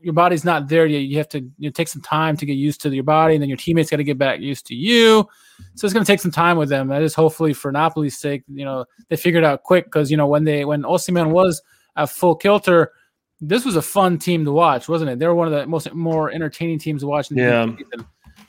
Your 0.00 0.14
body's 0.14 0.44
not 0.44 0.68
there 0.68 0.86
yet. 0.86 0.98
You 1.02 1.18
have 1.18 1.28
to 1.30 1.38
you 1.38 1.52
know, 1.68 1.70
take 1.70 1.86
some 1.86 2.02
time 2.02 2.36
to 2.38 2.44
get 2.46 2.54
used 2.54 2.80
to 2.82 2.88
your 2.90 3.04
body, 3.04 3.34
and 3.34 3.42
then 3.42 3.48
your 3.48 3.58
teammates 3.58 3.90
got 3.90 3.98
to 3.98 4.04
get 4.04 4.18
back 4.18 4.40
used 4.40 4.66
to 4.66 4.74
you. 4.74 5.28
So 5.76 5.86
it's 5.86 5.94
going 5.94 6.04
to 6.04 6.12
take 6.12 6.18
some 6.20 6.32
time 6.32 6.56
with 6.56 6.68
them. 6.68 6.88
That 6.88 7.02
is 7.02 7.14
hopefully 7.14 7.52
for 7.52 7.70
Napoli's 7.72 8.18
sake. 8.18 8.42
You 8.52 8.64
know, 8.64 8.84
they 9.08 9.16
figured 9.16 9.44
out 9.44 9.62
quick 9.62 9.84
because 9.84 10.10
you 10.10 10.16
know 10.16 10.26
when 10.26 10.42
they 10.44 10.64
when 10.64 10.82
Osimhen 10.82 11.30
was 11.30 11.62
at 11.96 12.10
full 12.10 12.34
kilter, 12.34 12.92
this 13.40 13.64
was 13.64 13.76
a 13.76 13.82
fun 13.82 14.18
team 14.18 14.44
to 14.44 14.52
watch, 14.52 14.88
wasn't 14.88 15.10
it? 15.10 15.18
They 15.18 15.26
were 15.26 15.34
one 15.34 15.46
of 15.48 15.52
the 15.52 15.66
most 15.66 15.92
more 15.92 16.30
entertaining 16.30 16.78
teams 16.78 17.02
to 17.02 17.06
watch. 17.06 17.30
In 17.30 17.36
the 17.36 17.42
Yeah. 17.42 17.66
season. 17.76 18.06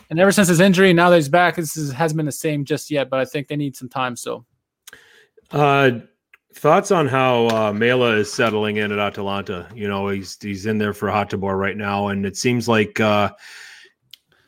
And 0.10 0.20
ever 0.20 0.32
since 0.32 0.48
his 0.48 0.60
injury, 0.60 0.94
now 0.94 1.10
that 1.10 1.16
he's 1.16 1.30
back, 1.30 1.56
this 1.56 1.76
is, 1.76 1.92
hasn't 1.92 2.18
been 2.18 2.26
the 2.28 2.32
same 2.32 2.64
just 2.66 2.92
yet. 2.92 3.10
But 3.10 3.20
I 3.20 3.26
think 3.26 3.48
they 3.48 3.56
need 3.56 3.76
some 3.76 3.90
time. 3.90 4.16
So 4.16 4.46
Uh, 5.52 5.92
Thoughts 6.56 6.92
on 6.92 7.08
how 7.08 7.48
uh, 7.48 7.74
Maehle 7.74 8.16
is 8.20 8.32
settling 8.32 8.78
in 8.78 8.92
at 8.92 9.00
Atalanta? 9.00 9.68
You 9.74 9.88
know, 9.88 10.10
he's 10.10 10.38
he's 10.40 10.68
in 10.68 10.78
there 10.78 10.94
for 10.94 11.10
Hateboer 11.10 11.58
right 11.58 11.76
now, 11.76 12.10
and 12.10 12.28
it 12.28 12.38
seems 12.38 12.68
like 12.68 13.00
uh, 13.00 13.32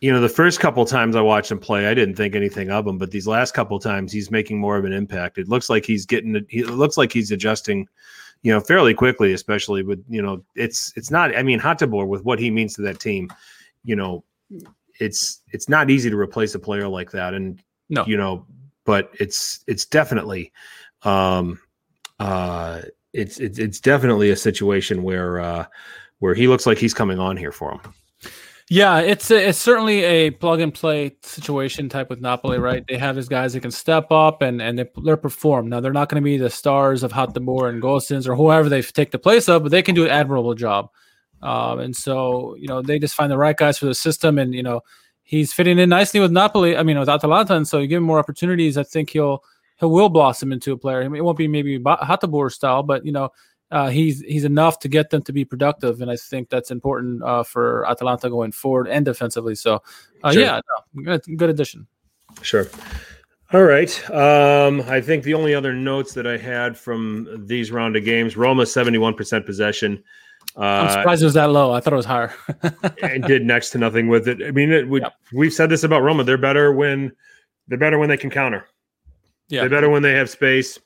you 0.02 0.14
know 0.14 0.22
the 0.22 0.30
first 0.30 0.60
couple 0.60 0.86
times 0.86 1.16
I 1.16 1.22
watched 1.22 1.52
him 1.52 1.58
play, 1.58 1.88
I 1.88 1.96
didn't 1.96 2.14
think 2.14 2.36
anything 2.36 2.70
of 2.70 2.86
him, 2.86 3.00
but 3.00 3.10
these 3.10 3.26
last 3.26 3.56
couple 3.56 3.80
times 3.80 4.12
he's 4.12 4.30
making 4.30 4.60
more 4.60 4.78
of 4.78 4.86
an 4.86 4.94
impact. 4.94 5.40
It 5.40 5.48
looks 5.50 5.68
like 5.68 5.84
he's 5.84 6.06
getting 6.06 6.36
it. 6.36 6.46
It 6.52 6.68
looks 6.68 6.96
like 6.96 7.12
he's 7.12 7.32
adjusting, 7.32 7.88
you 8.46 8.52
know, 8.52 8.60
fairly 8.60 8.94
quickly, 8.94 9.34
especially 9.34 9.82
with 9.82 10.06
you 10.08 10.22
know, 10.22 10.44
it's 10.56 10.94
it's 10.96 11.10
not. 11.10 11.36
I 11.36 11.42
mean, 11.42 11.60
Hateboer 11.60 12.06
with 12.08 12.24
what 12.26 12.38
he 12.38 12.52
means 12.52 12.76
to 12.76 12.84
that 12.84 13.00
team, 13.00 13.34
you 13.84 13.96
know, 13.96 14.24
it's 15.00 15.42
it's 15.52 15.68
not 15.68 15.90
easy 15.90 16.12
to 16.12 16.16
replace 16.16 16.54
a 16.54 16.60
player 16.60 16.88
like 16.88 17.10
that, 17.10 17.34
and 17.34 17.60
No. 17.90 18.06
you 18.06 18.18
know, 18.18 18.46
but 18.86 19.10
it's 19.20 19.64
it's 19.66 19.84
definitely. 19.86 20.54
Um, 21.02 21.60
uh, 22.20 22.84
it's 23.14 23.40
it's 23.40 23.58
it's 23.58 23.80
definitely 23.80 24.30
a 24.30 24.36
situation 24.36 25.02
where 25.02 25.40
uh, 25.40 25.66
where 26.20 26.36
he 26.36 26.48
looks 26.48 26.68
like 26.68 26.78
he's 26.78 26.94
coming 26.94 27.18
on 27.18 27.38
here 27.38 27.52
for 27.52 27.72
him. 27.72 27.94
Yeah, 28.70 29.00
it's 29.00 29.30
a, 29.30 29.50
it's 29.50 29.60
certainly 29.60 30.04
a 30.04 30.32
plug 30.32 30.60
and 30.60 30.74
play 30.74 31.16
situation 31.22 31.88
type 31.88 32.10
with 32.10 32.20
Napoli, 32.20 32.58
right? 32.58 32.84
They 32.88 32.98
have 32.98 33.16
these 33.16 33.30
guys 33.30 33.54
that 33.54 33.60
can 33.60 33.70
step 33.70 34.12
up 34.12 34.42
and 34.42 34.60
and 34.60 34.80
they 34.80 34.90
they 35.04 35.16
perform. 35.16 35.70
Now 35.70 35.82
they're 35.82 35.94
not 35.94 36.10
going 36.10 36.22
to 36.22 36.26
be 36.26 36.38
the 36.38 36.50
stars 36.50 37.04
of 37.04 37.12
Hateboer 37.12 37.70
and 37.70 37.82
Gosens 37.82 38.28
or 38.28 38.36
whoever 38.36 38.68
they 38.68 38.82
take 38.82 39.12
the 39.12 39.20
place 39.20 39.48
of, 39.48 39.62
but 39.64 39.70
they 39.72 39.84
can 39.84 39.94
do 39.94 40.06
an 40.06 40.10
admirable 40.10 40.56
job. 40.56 40.90
Um, 41.44 41.80
and 41.80 41.96
so 41.96 42.56
you 42.56 42.68
know 42.68 42.82
they 42.82 42.98
just 42.98 43.14
find 43.14 43.32
the 43.32 43.38
right 43.38 43.56
guys 43.56 43.78
for 43.78 43.86
the 43.86 43.94
system, 43.94 44.40
and 44.40 44.56
you 44.56 44.64
know 44.64 44.82
he's 45.22 45.54
fitting 45.54 45.78
in 45.78 45.90
nicely 45.90 46.20
with 46.20 46.32
Napoli. 46.32 46.76
I 46.76 46.82
mean 46.82 46.98
with 46.98 47.10
Atalanta, 47.10 47.56
and 47.56 47.68
so 47.68 47.78
you 47.78 47.86
give 47.88 47.98
him 47.98 48.04
more 48.04 48.18
opportunities. 48.18 48.80
I 48.80 48.84
think 48.84 49.12
he'll 49.12 49.44
he 49.80 49.86
will 49.86 50.10
blossom 50.10 50.52
into 50.52 50.72
a 50.72 50.78
player. 50.78 51.04
I 51.04 51.08
mean, 51.08 51.20
it 51.20 51.24
won't 51.24 51.38
be 51.38 51.48
maybe 51.48 51.78
Ba- 51.78 52.00
style, 52.50 52.82
but 52.82 53.06
you 53.06 53.12
know 53.12 53.30
uh, 53.72 53.90
he's 53.90 54.22
he's 54.22 54.44
enough 54.46 54.80
to 54.80 54.88
get 54.88 55.10
them 55.10 55.22
to 55.24 55.34
be 55.34 55.44
productive, 55.46 56.02
and 56.02 56.10
I 56.12 56.16
think 56.16 56.50
that's 56.50 56.72
important 56.72 57.24
uh, 57.24 57.44
for 57.44 57.86
Atalanta 57.90 58.30
going 58.30 58.52
forward 58.52 58.88
and 58.88 59.04
defensively. 59.06 59.56
So, 59.56 59.82
uh, 60.24 60.32
Sure. 60.32 60.42
yeah, 60.42 60.62
no, 60.96 61.04
good, 61.04 61.38
good 61.38 61.50
addition. 61.50 61.88
Sure. 62.42 62.68
All 63.54 63.64
right. 63.64 64.10
Um, 64.10 64.82
I 64.88 65.00
think 65.02 65.24
the 65.24 65.34
only 65.36 65.54
other 65.54 65.72
notes 65.74 66.14
that 66.14 66.26
I 66.28 66.38
had 66.38 66.78
from 66.78 67.46
these 67.48 67.72
round 67.72 67.96
of 67.96 68.04
games, 68.04 68.36
Roma 68.38 68.66
seventy 68.66 68.98
one 68.98 69.14
percent 69.14 69.46
possession. 69.46 70.04
I'm 70.58 70.88
Uh, 70.88 70.92
surprised 70.94 71.22
it 71.22 71.26
was 71.26 71.34
that 71.34 71.50
low. 71.52 71.74
I 71.74 71.80
thought 71.80 71.94
it 71.94 71.98
was 71.98 72.06
higher. 72.06 72.34
and 73.04 73.24
did 73.24 73.44
next 73.44 73.72
to 73.72 73.78
nothing 73.78 74.08
with 74.08 74.28
it. 74.28 74.42
I 74.46 74.52
mean, 74.52 74.72
it, 74.72 74.88
we, 74.88 75.02
Yep. 75.02 75.14
we've 75.34 75.54
said 75.54 75.70
this 75.70 75.84
about 75.84 76.02
Roma. 76.02 76.24
They're 76.24 76.38
better 76.38 76.72
when 76.72 77.12
they're 77.68 77.78
better 77.78 77.98
when 78.00 78.10
they 78.10 78.18
can 78.18 78.30
counter. 78.30 78.66
yeah, 79.50 79.62
They're 79.62 79.70
better 79.70 79.90
when 79.90 80.02
they 80.02 80.14
have 80.14 80.30
space 80.30 80.80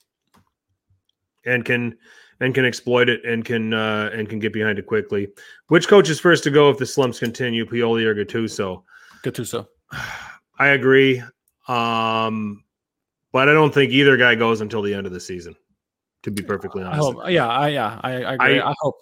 and 1.45 1.63
can 1.63 1.97
and 2.41 2.53
can 2.55 2.65
exploit 2.65 3.09
it 3.09 3.23
and 3.25 3.43
can 3.43 3.73
uh, 3.73 4.09
and 4.13 4.29
can 4.29 4.39
get 4.39 4.53
behind 4.53 4.79
it 4.79 4.85
quickly. 4.85 5.27
Which 5.67 5.87
coach 5.87 6.09
is 6.09 6.19
first 6.19 6.43
to 6.45 6.51
go 6.51 6.69
if 6.69 6.77
the 6.77 6.85
slumps 6.85 7.19
continue, 7.19 7.65
Pioli 7.65 8.05
or 8.05 8.15
Gattuso? 8.15 8.83
Gattuso. 9.23 9.67
I 10.59 10.69
agree, 10.69 11.23
um, 11.67 12.63
but 13.31 13.47
I 13.47 13.53
don't 13.53 13.73
think 13.73 13.91
either 13.91 14.17
guy 14.17 14.35
goes 14.35 14.59
until 14.59 14.81
the 14.81 14.93
end 14.93 15.07
of 15.07 15.13
the 15.13 15.19
season. 15.19 15.55
To 16.23 16.31
be 16.31 16.43
perfectly 16.43 16.83
I 16.83 16.87
honest, 16.87 17.13
hope. 17.13 17.29
Yeah, 17.29 17.47
I 17.47 17.69
yeah, 17.69 17.99
I, 18.03 18.11
I 18.11 18.33
agree. 18.33 18.59
I, 18.59 18.69
I- 18.71 18.75
hope. 18.79 18.95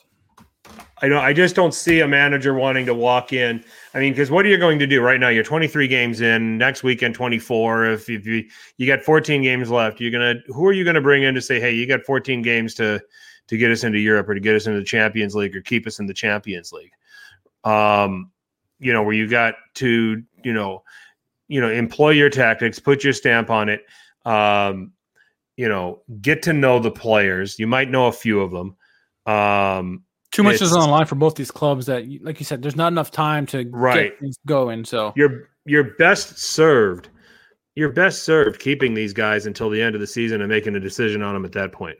I 0.99 1.07
know 1.07 1.19
I 1.19 1.31
just 1.31 1.55
don't 1.55 1.73
see 1.73 1.99
a 1.99 2.07
manager 2.07 2.55
wanting 2.55 2.87
to 2.87 2.93
walk 2.93 3.31
in. 3.31 3.63
I 3.93 3.99
mean, 3.99 4.13
because 4.13 4.31
what 4.31 4.45
are 4.45 4.49
you 4.49 4.57
going 4.57 4.79
to 4.79 4.87
do 4.87 4.99
right 4.99 5.19
now? 5.19 5.29
You're 5.29 5.43
23 5.43 5.87
games 5.87 6.21
in. 6.21 6.57
Next 6.57 6.81
weekend, 6.81 7.13
24. 7.13 7.85
If, 7.85 8.09
if 8.09 8.25
you 8.25 8.45
you 8.77 8.87
got 8.87 9.03
14 9.03 9.43
games 9.43 9.69
left, 9.69 10.01
you're 10.01 10.11
gonna 10.11 10.35
who 10.47 10.65
are 10.65 10.73
you 10.73 10.83
going 10.83 10.95
to 10.95 11.01
bring 11.01 11.21
in 11.21 11.35
to 11.35 11.41
say, 11.41 11.59
hey, 11.59 11.71
you 11.71 11.87
got 11.87 12.01
14 12.03 12.41
games 12.41 12.73
to 12.75 12.99
to 13.47 13.57
get 13.57 13.71
us 13.71 13.83
into 13.83 13.99
Europe 13.99 14.29
or 14.29 14.33
to 14.33 14.39
get 14.39 14.55
us 14.55 14.67
into 14.67 14.79
the 14.79 14.85
Champions 14.85 15.35
League 15.35 15.55
or 15.55 15.61
keep 15.61 15.87
us 15.87 15.99
in 15.99 16.05
the 16.05 16.13
Champions 16.13 16.71
League? 16.71 16.91
Um, 17.63 18.31
you 18.79 18.93
know, 18.93 19.03
where 19.03 19.13
you 19.13 19.27
got 19.27 19.55
to 19.75 20.23
you 20.43 20.53
know, 20.53 20.83
you 21.47 21.61
know, 21.61 21.69
employ 21.69 22.11
your 22.11 22.29
tactics, 22.29 22.79
put 22.79 23.03
your 23.03 23.13
stamp 23.13 23.49
on 23.49 23.69
it. 23.69 23.85
Um, 24.25 24.93
you 25.55 25.67
know, 25.67 26.01
get 26.21 26.43
to 26.43 26.53
know 26.53 26.79
the 26.79 26.91
players. 26.91 27.57
You 27.57 27.67
might 27.67 27.89
know 27.89 28.07
a 28.07 28.11
few 28.11 28.41
of 28.41 28.51
them. 28.51 28.75
Um, 29.25 30.03
Too 30.31 30.43
much 30.43 30.61
is 30.61 30.71
on 30.71 30.81
the 30.81 30.87
line 30.87 31.05
for 31.05 31.15
both 31.15 31.35
these 31.35 31.51
clubs. 31.51 31.87
That, 31.87 32.05
like 32.21 32.39
you 32.39 32.45
said, 32.45 32.61
there's 32.61 32.75
not 32.75 32.89
enough 32.89 33.11
time 33.11 33.45
to 33.47 33.67
Right. 33.71 34.11
get 34.11 34.19
things 34.19 34.37
going. 34.45 34.85
So, 34.85 35.13
you're 35.15 35.49
you're 35.65 35.95
best 35.95 36.37
served 36.37 37.09
you're 37.77 37.91
best 37.91 38.23
served 38.23 38.59
keeping 38.59 38.95
these 38.95 39.13
guys 39.13 39.45
until 39.45 39.69
the 39.69 39.79
end 39.79 39.93
of 39.93 40.01
the 40.01 40.07
season 40.07 40.41
and 40.41 40.49
making 40.49 40.75
a 40.75 40.79
decision 40.79 41.21
on 41.21 41.35
them 41.35 41.45
at 41.45 41.51
that 41.51 41.71
point 41.71 41.97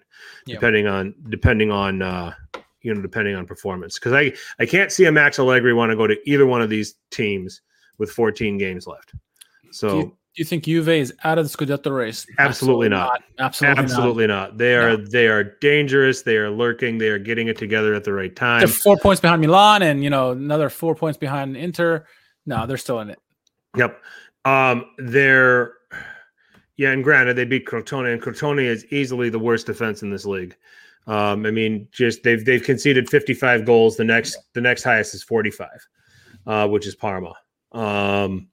depending 0.47 0.87
on 0.87 1.13
depending 1.29 1.71
on 1.71 2.01
uh 2.01 2.33
you 2.81 2.93
know 2.93 2.99
depending 2.99 3.35
on 3.35 3.45
performance 3.45 3.99
because 3.99 4.11
i 4.11 4.33
i 4.59 4.65
can't 4.65 4.91
see 4.91 5.05
a 5.05 5.11
max 5.11 5.37
allegri 5.37 5.73
want 5.73 5.91
to 5.91 5.95
go 5.95 6.07
to 6.07 6.17
either 6.25 6.47
one 6.47 6.63
of 6.63 6.69
these 6.71 6.95
teams 7.11 7.61
with 7.99 8.09
14 8.09 8.57
games 8.57 8.87
left 8.87 9.13
so 9.71 9.89
do 9.89 9.97
you, 9.97 10.03
do 10.03 10.15
you 10.35 10.45
think 10.45 10.63
Juve 10.63 10.89
is 10.89 11.13
out 11.23 11.37
of 11.39 11.51
the 11.51 11.57
Scudetto 11.57 11.95
race? 11.95 12.25
Absolutely 12.37 12.87
not. 12.89 13.23
Absolutely, 13.39 13.83
absolutely 13.83 14.27
not. 14.27 14.57
they 14.57 14.75
are 14.75 14.95
they 14.95 15.27
are 15.27 15.43
dangerous 15.43 16.21
they 16.21 16.37
are 16.37 16.49
lurking 16.49 16.99
they 16.99 17.09
are 17.09 17.19
getting 17.19 17.47
it 17.47 17.57
together 17.57 17.93
at 17.95 18.03
the 18.03 18.13
right 18.13 18.35
time 18.35 18.59
They're 18.59 18.67
four 18.67 18.97
points 18.97 19.19
behind 19.19 19.41
Milan, 19.41 19.81
and 19.81 20.03
you 20.03 20.11
know 20.11 20.31
another 20.31 20.69
four 20.69 20.95
points 20.95 21.17
behind 21.17 21.57
Inter. 21.57 22.05
No, 22.45 22.67
they're 22.67 22.77
still 22.77 22.99
in 22.99 23.09
it. 23.09 23.19
Yep. 23.75 24.01
Um, 24.45 24.85
they're 24.97 25.73
yeah, 26.77 26.91
and 26.91 27.03
granted 27.03 27.35
they 27.35 27.45
beat 27.45 27.65
Crotone, 27.65 28.11
and 28.11 28.21
Crotone 28.21 28.63
is 28.63 28.85
easily 28.85 29.29
the 29.29 29.39
worst 29.39 29.65
defense 29.65 30.03
in 30.03 30.11
this 30.11 30.25
league. 30.25 30.55
Um, 31.07 31.45
I 31.45 31.51
mean, 31.51 31.87
just 31.91 32.23
they've 32.23 32.43
they've 32.43 32.63
conceded 32.63 33.09
55 33.09 33.65
goals. 33.65 33.97
The 33.97 34.03
next 34.03 34.37
the 34.53 34.61
next 34.61 34.83
highest 34.83 35.15
is 35.15 35.23
45, 35.23 35.69
uh, 36.45 36.67
which 36.67 36.85
is 36.85 36.95
Parma. 36.95 37.33
Um, 37.71 38.49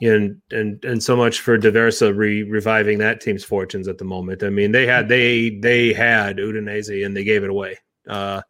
and 0.00 0.40
and 0.50 0.84
and 0.84 1.02
so 1.02 1.16
much 1.16 1.40
for 1.40 1.56
D'Aversa 1.56 2.14
re- 2.14 2.42
reviving 2.42 2.98
that 2.98 3.20
team's 3.20 3.44
fortunes 3.44 3.88
at 3.88 3.98
the 3.98 4.04
moment. 4.04 4.42
I 4.42 4.50
mean, 4.50 4.72
they 4.72 4.86
had 4.86 5.08
they 5.08 5.50
they 5.50 5.92
had 5.92 6.36
Udinese 6.36 7.04
and 7.04 7.16
they 7.16 7.24
gave 7.24 7.44
it 7.44 7.50
away. 7.50 7.78
Uh, 8.08 8.42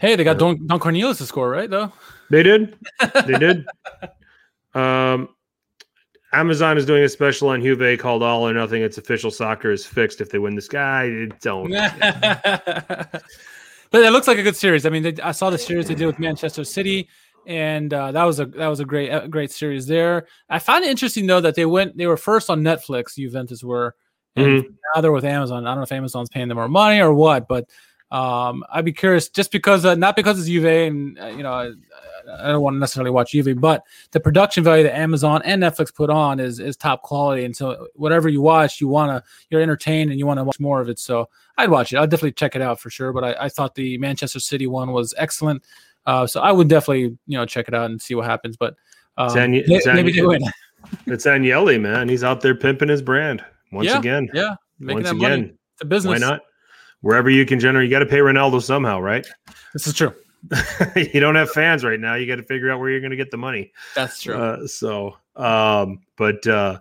Hey, 0.00 0.16
they 0.16 0.24
got 0.24 0.38
Don, 0.38 0.66
Don 0.66 0.80
Cornelius 0.80 1.18
to 1.18 1.26
score, 1.26 1.48
right? 1.48 1.70
Though. 1.70 1.92
they 2.30 2.42
did. 2.42 2.76
They 3.26 3.38
did. 3.38 3.66
Um, 4.74 5.28
Amazon 6.34 6.76
is 6.76 6.84
doing 6.84 7.04
a 7.04 7.08
special 7.08 7.48
on 7.48 7.62
Juve 7.62 7.98
called 7.98 8.22
All 8.22 8.46
or 8.46 8.52
Nothing. 8.52 8.82
It's 8.82 8.98
official 8.98 9.30
soccer 9.30 9.70
is 9.70 9.86
fixed 9.86 10.20
if 10.20 10.30
they 10.30 10.38
win 10.38 10.54
this 10.54 10.68
guy. 10.68 11.26
Don't. 11.40 11.70
but 11.70 13.22
it 13.92 14.10
looks 14.10 14.26
like 14.26 14.38
a 14.38 14.42
good 14.42 14.56
series. 14.56 14.84
I 14.84 14.90
mean, 14.90 15.04
they, 15.04 15.14
I 15.22 15.32
saw 15.32 15.50
the 15.50 15.58
series 15.58 15.86
they 15.86 15.94
did 15.94 16.06
with 16.06 16.18
Manchester 16.18 16.64
City, 16.64 17.08
and 17.46 17.94
uh, 17.94 18.10
that 18.12 18.24
was 18.24 18.40
a 18.40 18.46
that 18.46 18.66
was 18.66 18.80
a 18.80 18.84
great 18.84 19.10
a 19.10 19.28
great 19.28 19.52
series 19.52 19.86
there. 19.86 20.26
I 20.48 20.58
found 20.58 20.84
it 20.84 20.90
interesting 20.90 21.26
though 21.26 21.40
that 21.40 21.54
they 21.54 21.66
went 21.66 21.96
they 21.96 22.06
were 22.06 22.16
first 22.16 22.50
on 22.50 22.62
Netflix. 22.62 23.14
Juventus 23.14 23.62
were, 23.62 23.94
and 24.34 24.64
now 24.94 25.00
they're 25.00 25.12
with 25.12 25.24
Amazon. 25.24 25.66
I 25.66 25.70
don't 25.70 25.78
know 25.78 25.84
if 25.84 25.92
Amazon's 25.92 26.30
paying 26.30 26.48
them 26.48 26.56
more 26.56 26.68
money 26.68 27.00
or 27.00 27.14
what, 27.14 27.46
but 27.46 27.68
um, 28.14 28.64
I'd 28.72 28.84
be 28.84 28.92
curious 28.92 29.28
just 29.28 29.50
because 29.50 29.84
uh, 29.84 29.94
not 29.94 30.14
because 30.16 30.38
it's 30.38 30.48
Juve 30.48 30.64
and 30.64 31.18
uh, 31.18 31.26
you 31.26 31.42
know. 31.42 31.52
I, 31.52 31.70
I 32.26 32.48
don't 32.52 32.62
want 32.62 32.72
to 32.74 32.78
necessarily 32.78 33.10
watch 33.10 33.32
Juve, 33.32 33.60
but 33.60 33.84
the 34.12 34.18
production 34.18 34.64
value 34.64 34.82
that 34.84 34.96
Amazon 34.96 35.42
and 35.44 35.62
Netflix 35.62 35.94
put 35.94 36.08
on 36.08 36.40
is 36.40 36.58
is 36.58 36.74
top 36.74 37.02
quality, 37.02 37.44
and 37.44 37.54
so 37.54 37.88
whatever 37.96 38.30
you 38.30 38.40
watch, 38.40 38.80
you 38.80 38.88
want 38.88 39.10
to 39.10 39.22
you're 39.50 39.60
entertained 39.60 40.10
and 40.10 40.18
you 40.18 40.26
want 40.26 40.38
to 40.38 40.44
watch 40.44 40.58
more 40.58 40.80
of 40.80 40.88
it. 40.88 40.98
So 40.98 41.28
I'd 41.58 41.68
watch 41.68 41.92
it. 41.92 41.98
I'd 41.98 42.08
definitely 42.08 42.32
check 42.32 42.56
it 42.56 42.62
out 42.62 42.80
for 42.80 42.88
sure. 42.88 43.12
But 43.12 43.24
I, 43.24 43.44
I 43.44 43.48
thought 43.50 43.74
the 43.74 43.98
Manchester 43.98 44.40
City 44.40 44.66
one 44.66 44.92
was 44.92 45.12
excellent. 45.18 45.64
Uh, 46.06 46.26
so 46.26 46.40
I 46.40 46.50
would 46.50 46.68
definitely, 46.68 47.18
you 47.26 47.36
know, 47.38 47.44
check 47.44 47.68
it 47.68 47.74
out 47.74 47.90
and 47.90 48.00
see 48.00 48.14
what 48.14 48.24
happens. 48.24 48.56
But 48.56 48.74
um, 49.18 49.26
It's 49.26 49.36
An- 49.36 49.50
may- 49.50 49.58
it's 49.76 49.86
maybe 49.86 50.10
An- 50.10 50.16
they 50.16 50.22
win. 50.22 50.42
It's 51.06 51.26
Agnelli, 51.26 51.78
man. 51.78 52.08
He's 52.08 52.24
out 52.24 52.40
there 52.40 52.54
pimping 52.54 52.88
his 52.88 53.02
brand 53.02 53.44
once 53.72 53.86
Yeah, 53.86 53.98
again. 53.98 54.30
Yeah, 54.32 54.54
making 54.78 54.94
once 55.02 55.08
that 55.10 55.16
again. 55.16 55.40
money. 55.40 55.54
It's 55.74 55.82
a 55.82 55.84
business. 55.84 56.10
Why 56.22 56.26
not? 56.26 56.40
Wherever 57.04 57.28
you 57.28 57.44
can 57.44 57.60
generate, 57.60 57.84
you 57.84 57.90
got 57.90 57.98
to 57.98 58.06
pay 58.06 58.20
Ronaldo 58.20 58.62
somehow, 58.62 58.98
right? 58.98 59.26
This 59.74 59.86
is 59.86 59.92
true. 59.92 60.14
you 60.96 61.20
don't 61.20 61.34
have 61.34 61.50
fans 61.50 61.84
right 61.84 62.00
now. 62.00 62.14
You 62.14 62.26
got 62.26 62.36
to 62.36 62.42
figure 62.42 62.70
out 62.70 62.80
where 62.80 62.88
you're 62.88 63.00
going 63.00 63.10
to 63.10 63.16
get 63.16 63.30
the 63.30 63.36
money. 63.36 63.72
That's 63.94 64.22
true. 64.22 64.34
Uh, 64.34 64.66
so, 64.66 65.18
um, 65.36 66.00
but 66.16 66.46
uh, 66.46 66.78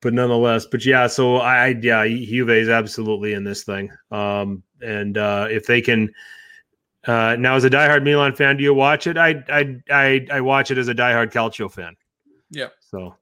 but 0.00 0.14
nonetheless, 0.14 0.66
but 0.66 0.84
yeah. 0.84 1.06
So 1.06 1.36
I, 1.36 1.66
I 1.66 1.66
yeah, 1.80 2.04
Juve 2.04 2.50
is 2.50 2.68
absolutely 2.68 3.34
in 3.34 3.44
this 3.44 3.62
thing. 3.62 3.92
Um, 4.10 4.64
and 4.80 5.16
uh, 5.16 5.46
if 5.48 5.64
they 5.64 5.80
can, 5.80 6.12
uh, 7.06 7.36
now 7.38 7.54
as 7.54 7.62
a 7.62 7.70
diehard 7.70 8.02
Milan 8.02 8.34
fan, 8.34 8.56
do 8.56 8.64
you 8.64 8.74
watch 8.74 9.06
it? 9.06 9.16
I 9.16 9.44
I 9.48 9.76
I, 9.90 10.26
I 10.28 10.40
watch 10.40 10.72
it 10.72 10.78
as 10.78 10.88
a 10.88 10.94
diehard 10.94 11.30
Calcio 11.32 11.70
fan. 11.70 11.94
yeah. 12.50 12.70
So, 12.80 13.14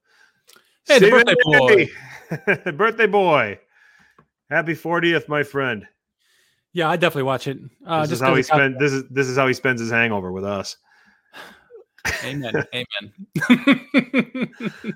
Hey, 0.87 1.01
the 1.01 1.11
birthday 1.11 1.87
Day. 2.65 2.73
birthday 2.73 3.07
boy, 3.07 3.59
happy 4.49 4.73
fortieth, 4.75 5.29
my 5.29 5.43
friend. 5.43 5.87
Yeah, 6.73 6.89
I 6.89 6.97
definitely 6.97 7.25
watch 7.25 7.47
it. 7.49 7.59
Uh, 7.85 8.03
this 8.03 8.13
is 8.13 8.21
how 8.21 8.35
he 8.35 8.43
spend. 8.43 8.79
This 8.79 8.93
is 8.93 9.05
this 9.11 9.27
is 9.27 9.37
how 9.37 9.47
he 9.47 9.55
spends 9.55 9.81
his 9.81 9.91
hangover 9.91 10.31
with 10.31 10.45
us. 10.45 10.77
Amen. 12.25 12.53
Amen. 12.75 13.13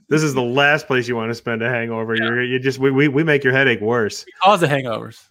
this 0.09 0.23
is 0.23 0.35
the 0.35 0.43
last 0.43 0.87
place 0.87 1.09
you 1.09 1.17
want 1.17 1.31
to 1.31 1.35
spend 1.35 1.63
a 1.63 1.69
hangover. 1.69 2.15
Yeah. 2.15 2.25
You're, 2.25 2.43
you 2.45 2.59
just 2.59 2.79
we, 2.79 2.91
we 2.91 3.09
we 3.09 3.25
make 3.25 3.45
your 3.45 3.53
headache 3.53 3.81
worse. 3.81 4.25
We 4.25 4.33
cause 4.43 4.61
the 4.61 4.69
hangovers. 4.69 5.29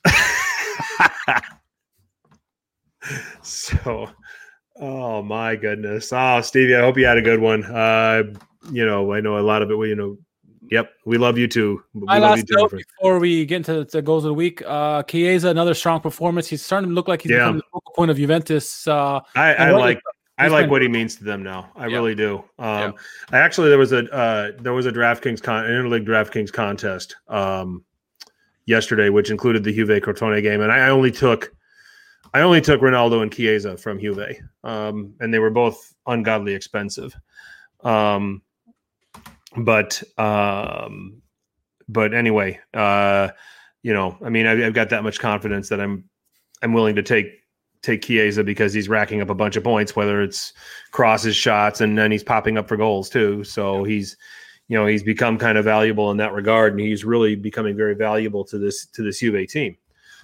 so, 3.41 4.10
oh 4.80 5.22
my 5.22 5.56
goodness. 5.56 6.12
Oh, 6.12 6.41
Stevie, 6.41 6.76
I 6.76 6.82
hope 6.82 6.98
you 6.98 7.06
had 7.06 7.18
a 7.18 7.22
good 7.22 7.39
one. 7.39 7.64
Uh, 7.64 8.24
you 8.72 8.86
know, 8.86 9.14
I 9.14 9.22
know 9.22 9.39
a 9.39 9.41
lot 9.41 9.62
of 9.62 9.72
it. 9.72 9.78
You 9.88 9.96
know, 9.96 10.18
yep, 10.70 10.93
we 11.05 11.18
love 11.18 11.38
you 11.38 11.47
too. 11.47 11.84
We 11.93 12.05
My 12.05 12.20
last 12.20 12.45
note 12.49 12.72
before 12.72 13.20
we 13.20 13.45
get 13.45 13.57
into 13.57 13.84
the 13.86 14.01
goals 14.01 14.24
of 14.26 14.30
the 14.30 14.34
week, 14.34 14.61
uh, 14.66 15.03
Chiesa, 15.03 15.49
another 15.49 15.74
strong 15.74 15.99
performance. 15.99 16.47
He's 16.47 16.64
starting 16.64 16.89
to 16.89 16.95
look 16.95 17.07
like 17.07 17.22
he's 17.22 17.32
Yeah. 17.32 17.39
become 17.39 17.57
the 17.57 17.64
focal 17.72 17.93
point 17.95 18.11
of 18.11 18.18
Juventus. 18.18 18.88
Uh, 18.88 19.20
I, 19.36 19.53
I 19.55 19.72
like 19.72 19.99
I 20.39 20.47
like 20.47 20.70
what 20.70 20.82
he 20.82 20.88
means 20.88 21.16
to 21.18 21.24
them 21.24 21.43
now. 21.43 21.72
I 21.76 21.88
Yeah. 21.88 21.97
really 21.97 22.16
do. 22.16 22.38
Um, 22.59 22.80
Yeah. 22.80 22.91
I 23.32 23.38
actually 23.39 23.70
there 23.70 23.78
was 23.78 23.91
a 23.91 24.11
uh, 24.14 24.51
there 24.59 24.74
was 24.74 24.86
a 24.86 24.91
DraftKings 24.91 25.41
con 25.41 25.66
an 25.66 25.72
interleague 25.72 26.05
DraftKings 26.07 26.51
contest 26.51 27.16
um, 27.28 27.84
yesterday, 28.66 29.09
which 29.09 29.30
included 29.30 29.64
the 29.64 29.74
Juve 29.74 30.01
Crotone 30.01 30.41
game, 30.41 30.61
and 30.61 30.72
I 30.72 30.89
only 30.89 31.11
took 31.11 31.53
I 32.34 32.41
only 32.41 32.61
took 32.61 32.82
Ronaldo 32.82 33.22
and 33.22 33.32
Chiesa 33.32 33.78
from 33.78 33.99
Juve, 33.99 34.38
um, 34.64 35.14
and 35.20 35.32
they 35.32 35.39
were 35.39 35.51
both 35.51 35.93
ungodly 36.07 36.55
expensive. 36.55 37.16
Um, 37.84 38.41
but 39.58 40.01
um, 40.18 41.22
but 41.88 42.14
anyway, 42.14 42.60
uh, 42.74 43.30
you 43.84 43.93
know, 43.93 44.18
I 44.24 44.30
mean, 44.30 44.47
I've, 44.47 44.60
I've 44.62 44.74
got 44.74 44.89
that 44.89 45.04
much 45.04 45.20
confidence 45.20 45.70
that 45.70 45.80
I'm 45.80 46.06
I'm 46.62 46.74
willing 46.74 46.95
to 46.95 47.04
take 47.04 47.28
take 47.82 48.01
Chiesa 48.01 48.43
because 48.43 48.74
he's 48.74 48.88
racking 48.88 49.22
up 49.22 49.30
a 49.30 49.36
bunch 49.36 49.56
of 49.56 49.64
points, 49.64 49.95
whether 49.95 50.22
it's 50.22 50.54
crosses, 50.91 51.36
shots, 51.36 51.82
and 51.82 51.97
then 51.97 52.12
he's 52.12 52.24
popping 52.24 52.58
up 52.58 52.68
for 52.68 52.78
goals 52.78 53.10
too. 53.10 53.43
So 53.43 53.84
he's, 53.84 54.16
you 54.70 54.78
know, 54.78 54.86
he's 54.86 55.04
become 55.04 55.38
kind 55.38 55.58
of 55.58 55.66
valuable 55.66 56.10
in 56.10 56.18
that 56.18 56.34
regard, 56.34 56.72
and 56.72 56.80
he's 56.80 57.04
really 57.04 57.36
becoming 57.36 57.76
very 57.76 57.95
valuable 57.95 58.45
to 58.45 58.58
this 58.58 58.86
to 58.88 59.04
this 59.04 59.20
Juve 59.20 59.47
team. 59.47 59.78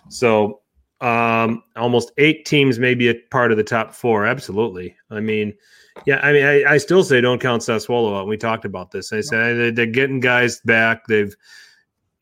So 0.08 0.62
um, 1.02 1.64
almost 1.76 2.12
eight 2.18 2.46
teams 2.46 2.80
may 2.80 2.96
be 2.96 3.10
a 3.10 3.16
part 3.30 3.52
of 3.52 3.58
the 3.58 3.64
top 3.64 3.94
four. 3.94 4.26
Absolutely. 4.26 4.96
I 5.12 5.20
mean, 5.20 5.54
yeah, 6.06 6.20
I 6.24 6.32
mean, 6.34 6.46
I, 6.46 6.64
I 6.74 6.78
still 6.78 7.04
say 7.04 7.22
don't 7.22 7.40
count 7.42 7.62
Sassuolo 7.62 8.20
out. 8.20 8.28
We 8.28 8.38
talked 8.38 8.66
about 8.66 8.92
this. 8.92 9.12
I 9.14 9.22
said 9.22 9.58
they- 9.58 9.72
they're 9.72 9.86
getting 9.86 10.20
guys 10.20 10.60
back. 10.62 11.06
They've 11.08 11.34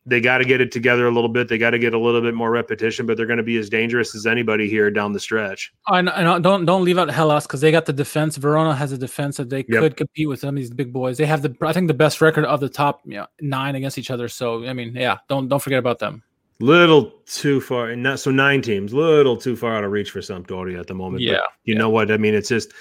they 0.06 0.22
got 0.22 0.38
to 0.38 0.44
get 0.46 0.62
it 0.62 0.72
together 0.72 1.06
a 1.06 1.10
little 1.10 1.28
bit. 1.28 1.48
They 1.48 1.58
got 1.58 1.70
to 1.70 1.78
get 1.78 1.92
a 1.92 1.98
little 1.98 2.22
bit 2.22 2.32
more 2.32 2.50
repetition, 2.50 3.04
but 3.04 3.18
they're 3.18 3.26
going 3.26 3.36
to 3.36 3.42
be 3.42 3.58
as 3.58 3.68
dangerous 3.68 4.14
as 4.14 4.24
anybody 4.24 4.66
here 4.66 4.90
down 4.90 5.12
the 5.12 5.20
stretch. 5.20 5.70
and, 5.88 6.08
and 6.08 6.26
uh, 6.26 6.38
don't 6.38 6.64
don't 6.64 6.82
leave 6.82 6.96
out 6.96 7.10
Hellas 7.10 7.46
because 7.46 7.60
they 7.60 7.70
got 7.70 7.84
the 7.84 7.92
defense. 7.92 8.36
Verona 8.38 8.74
has 8.74 8.90
a 8.92 8.96
defense 8.96 9.36
that 9.36 9.50
they 9.50 9.66
Yep. 9.68 9.80
could 9.82 9.96
compete 9.98 10.26
with 10.28 10.40
some 10.40 10.50
of 10.50 10.54
these 10.56 10.70
big 10.70 10.94
boys. 10.94 11.18
They 11.18 11.26
have 11.26 11.42
the 11.42 11.54
I 11.60 11.74
think 11.74 11.88
the 11.88 11.94
best 11.94 12.22
record 12.22 12.46
of 12.46 12.60
the 12.60 12.70
top 12.70 13.02
you 13.04 13.16
know, 13.18 13.26
nine 13.42 13.74
against 13.74 13.98
each 13.98 14.10
other. 14.10 14.28
So 14.28 14.64
I 14.64 14.72
mean, 14.72 14.94
yeah, 14.94 15.18
don't 15.28 15.46
don't 15.48 15.60
forget 15.60 15.78
about 15.78 15.98
them. 15.98 16.22
Little 16.60 17.12
too 17.26 17.60
far, 17.60 17.90
and 17.90 18.02
not 18.02 18.18
so 18.18 18.30
nine 18.30 18.62
teams. 18.62 18.94
Little 18.94 19.36
too 19.36 19.56
far 19.56 19.76
out 19.76 19.84
of 19.84 19.92
reach 19.92 20.10
for 20.10 20.20
Sampdoria 20.20 20.80
at 20.80 20.86
the 20.86 20.94
moment. 20.94 21.18
but 21.18 21.32
Yeah, 21.32 21.40
you 21.64 21.74
yeah. 21.74 21.78
know 21.80 21.90
what? 21.90 22.10
I 22.10 22.16
mean, 22.16 22.34
it's 22.34 22.48
just 22.48 22.72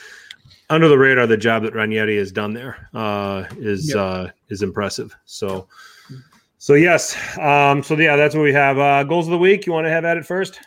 under 0.69 0.87
the 0.87 0.97
radar. 0.97 1.27
The 1.27 1.37
job 1.37 1.63
that 1.63 1.73
Ranieri 1.73 2.17
has 2.17 2.31
done 2.31 2.53
there 2.53 2.89
uh, 2.93 3.45
is 3.57 3.89
Yep. 3.89 3.97
uh, 3.97 4.27
is 4.49 4.61
impressive. 4.61 5.15
So, 5.25 5.67
so 6.57 6.73
yes. 6.73 7.15
Um, 7.37 7.83
so 7.83 7.95
yeah, 7.97 8.15
that's 8.15 8.35
what 8.35 8.43
we 8.43 8.53
have. 8.53 8.77
Uh, 8.77 9.03
goals 9.03 9.27
of 9.27 9.31
the 9.31 9.37
week. 9.37 9.65
You 9.65 9.73
want 9.73 9.85
to 9.85 9.91
have 9.91 10.05
at 10.05 10.17
it 10.17 10.25
first? 10.25 10.59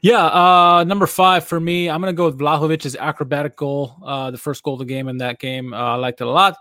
Yeah, 0.00 0.26
uh, 0.26 0.84
number 0.84 1.06
five 1.06 1.44
for 1.44 1.58
me, 1.58 1.88
I'm 1.90 2.00
gonna 2.00 2.12
go 2.12 2.26
with 2.26 2.38
Vlahovic's 2.38 2.94
acrobatic 2.96 3.56
goal, 3.56 3.96
uh, 4.04 4.30
the 4.30 4.38
first 4.38 4.62
goal 4.62 4.74
of 4.74 4.78
the 4.80 4.84
game 4.84 5.08
in 5.08 5.18
that 5.18 5.38
game. 5.38 5.72
Uh, 5.72 5.76
I 5.76 5.94
liked 5.96 6.20
it 6.20 6.26
a 6.26 6.30
lot. 6.30 6.56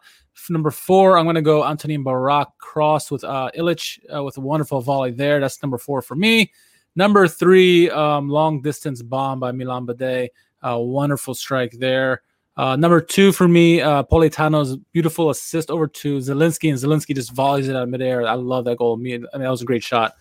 Number 0.50 0.72
four, 0.72 1.18
I'm 1.18 1.26
gonna 1.26 1.42
go 1.42 1.64
Antonin 1.64 2.04
Barak 2.04 2.50
cross 2.58 3.12
with 3.12 3.24
uh, 3.24 3.50
Ilic 3.58 4.00
uh, 4.14 4.24
with 4.24 4.38
a 4.38 4.42
wonderful 4.42 4.82
volley 4.82 5.12
there. 5.12 5.40
That's 5.40 5.62
number 5.62 5.78
four 5.78 6.02
for 6.02 6.16
me. 6.16 6.52
Number 6.96 7.28
three, 7.28 7.90
um, 7.90 8.30
long 8.30 8.62
distance 8.62 9.02
bomb 9.02 9.40
by 9.40 9.52
Milan 9.52 9.86
Badelj, 9.86 10.30
uh, 10.62 10.78
wonderful 10.80 11.34
strike 11.34 11.72
there. 11.80 12.22
Uh, 12.56 12.76
number 12.76 13.02
two 13.02 13.32
for 13.32 13.48
me, 13.48 13.82
uh, 13.82 14.04
Politano's 14.04 14.78
beautiful 14.92 15.30
assist 15.32 15.72
over 15.72 15.88
to 15.88 16.18
Zielinski, 16.18 16.70
and 16.70 16.78
Zielinski 16.78 17.16
just 17.16 17.32
volleys 17.32 17.68
it 17.68 17.76
out 17.76 17.84
of 17.84 17.90
midair. 17.90 18.28
I 18.28 18.36
love 18.36 18.66
that 18.66 18.78
goal. 18.78 18.96
I 18.96 19.02
mean, 19.02 19.26
that 19.34 19.50
was 19.50 19.62
a 19.62 19.66
great 19.66 19.84
shot. 19.84 20.16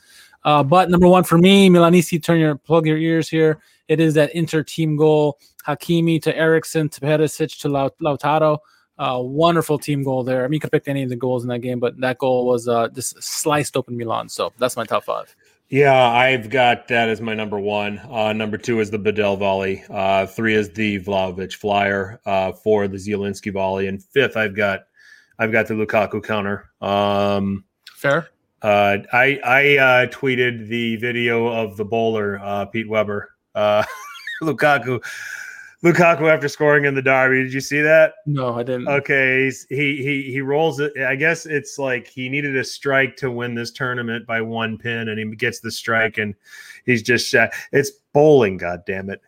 Uh, 0.44 0.62
but 0.62 0.90
number 0.90 1.06
one 1.06 1.24
for 1.24 1.38
me, 1.38 1.68
Milanisti, 1.68 2.22
turn 2.22 2.40
your 2.40 2.56
plug 2.56 2.86
your 2.86 2.98
ears 2.98 3.28
here. 3.28 3.60
It 3.88 4.00
is 4.00 4.14
that 4.14 4.34
inter 4.34 4.62
team 4.62 4.96
goal. 4.96 5.38
Hakimi 5.66 6.20
to 6.22 6.36
Eriksen 6.36 6.88
to 6.88 7.00
Perisic 7.00 7.60
to 7.60 7.68
Lau- 7.68 7.90
Lautaro. 8.02 8.58
Uh, 8.98 9.18
wonderful 9.20 9.78
team 9.78 10.02
goal 10.02 10.22
there. 10.24 10.44
I 10.44 10.48
mean, 10.48 10.54
you 10.54 10.60
could 10.60 10.72
pick 10.72 10.88
any 10.88 11.02
of 11.02 11.08
the 11.08 11.16
goals 11.16 11.44
in 11.44 11.48
that 11.48 11.60
game, 11.60 11.80
but 11.80 11.98
that 12.00 12.18
goal 12.18 12.46
was 12.46 12.68
uh, 12.68 12.88
just 12.88 13.20
sliced 13.22 13.76
open 13.76 13.96
Milan. 13.96 14.28
So 14.28 14.52
that's 14.58 14.76
my 14.76 14.84
top 14.84 15.04
five. 15.04 15.34
Yeah, 15.72 16.06
I've 16.06 16.50
got 16.50 16.88
that 16.88 17.08
as 17.08 17.22
my 17.22 17.32
number 17.32 17.58
one. 17.58 17.98
Uh, 18.10 18.34
number 18.34 18.58
two 18.58 18.80
is 18.80 18.90
the 18.90 18.98
Badelj 18.98 19.38
volley. 19.38 19.82
Uh, 19.88 20.26
three 20.26 20.54
is 20.54 20.68
the 20.68 21.00
Vlahovic 21.00 21.54
flyer. 21.54 22.20
Uh, 22.26 22.52
four 22.52 22.86
the 22.88 22.98
Zielinski 22.98 23.50
volley, 23.50 23.86
and 23.86 24.04
fifth 24.04 24.36
I've 24.36 24.54
got 24.54 24.80
I've 25.38 25.50
got 25.50 25.68
the 25.68 25.72
Lukaku 25.72 26.22
counter. 26.22 26.70
Um, 26.82 27.64
Fair. 27.94 28.28
uh, 28.60 28.98
I 29.14 29.40
I 29.42 29.76
uh, 29.78 30.06
tweeted 30.08 30.68
the 30.68 30.96
video 30.96 31.46
of 31.46 31.78
the 31.78 31.86
bowler 31.86 32.38
uh, 32.44 32.66
Pete 32.66 32.86
Weber 32.86 33.30
uh, 33.54 33.82
Lukaku 34.42 35.02
Lukaku 35.84 36.32
after 36.32 36.48
scoring 36.48 36.84
in 36.84 36.94
the 36.94 37.02
derby. 37.02 37.42
Did 37.42 37.52
you 37.52 37.60
see 37.60 37.80
that? 37.80 38.14
No, 38.24 38.54
I 38.54 38.62
didn't. 38.62 38.86
Okay, 38.86 39.44
he's, 39.44 39.66
he 39.68 39.96
he 39.96 40.32
he 40.32 40.40
rolls 40.40 40.78
it. 40.78 40.96
I 40.96 41.16
guess 41.16 41.44
it's 41.44 41.76
like 41.78 42.06
he 42.06 42.28
needed 42.28 42.56
a 42.56 42.62
strike 42.62 43.16
to 43.16 43.30
win 43.30 43.54
this 43.54 43.72
tournament 43.72 44.24
by 44.26 44.40
one 44.40 44.78
pin, 44.78 45.08
and 45.08 45.18
he 45.18 45.36
gets 45.36 45.58
the 45.58 45.72
strike, 45.72 46.18
and 46.18 46.34
he's 46.86 47.02
just 47.02 47.28
shot. 47.28 47.50
It's 47.72 47.90
bowling, 48.12 48.58
god 48.58 48.84
damn 48.86 49.10
it! 49.10 49.20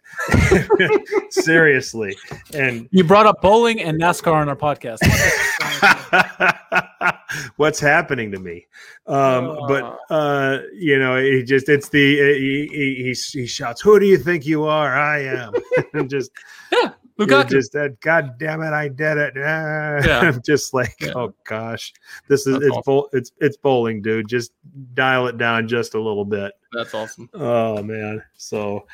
Seriously, 1.32 2.16
and 2.54 2.88
You 2.92 3.02
brought 3.02 3.26
up 3.26 3.42
bowling 3.42 3.80
and 3.80 4.00
NASCAR 4.00 4.34
on 4.34 4.48
our 4.48 4.56
podcast. 4.56 4.98
what's 7.56 7.80
happening 7.80 8.30
to 8.32 8.38
me? 8.38 8.66
Um, 9.06 9.56
but 9.68 9.98
uh, 10.10 10.58
you 10.74 10.98
know, 10.98 11.20
he 11.20 11.42
just 11.42 11.68
it's 11.68 11.88
the 11.88 12.16
he, 12.38 12.68
he 12.72 12.94
he 13.04 13.38
he 13.40 13.46
shouts, 13.46 13.80
"Who 13.80 13.98
do 13.98 14.06
you 14.06 14.18
think 14.18 14.46
you 14.46 14.64
are? 14.64 14.96
I 14.96 15.20
am," 15.24 15.52
and 15.94 16.08
just 16.10 16.30
yeah, 16.72 16.92
Lukaku. 17.18 17.50
just 17.50 17.72
that 17.72 18.00
god 18.00 18.38
damn 18.40 18.60
it 18.62 18.72
i 18.72 18.88
did 18.88 19.16
it 19.18 19.34
Ah. 19.36 20.00
Yeah. 20.04 20.20
i'm 20.20 20.42
just 20.42 20.74
like 20.74 20.96
Yeah. 21.00 21.12
oh 21.14 21.32
gosh 21.44 21.92
this 22.26 22.44
is 22.48 22.54
That's 22.54 22.64
it's 22.66 22.76
awesome. 22.88 23.08
it's 23.12 23.30
it's 23.38 23.56
bowling 23.56 24.02
dude 24.02 24.26
just 24.28 24.50
dial 24.94 25.28
it 25.28 25.38
down 25.38 25.68
just 25.68 25.94
a 25.94 26.00
little 26.00 26.24
bit 26.24 26.52
That's 26.72 26.92
awesome. 26.92 27.30
oh 27.34 27.80
man 27.84 28.20
so 28.36 28.86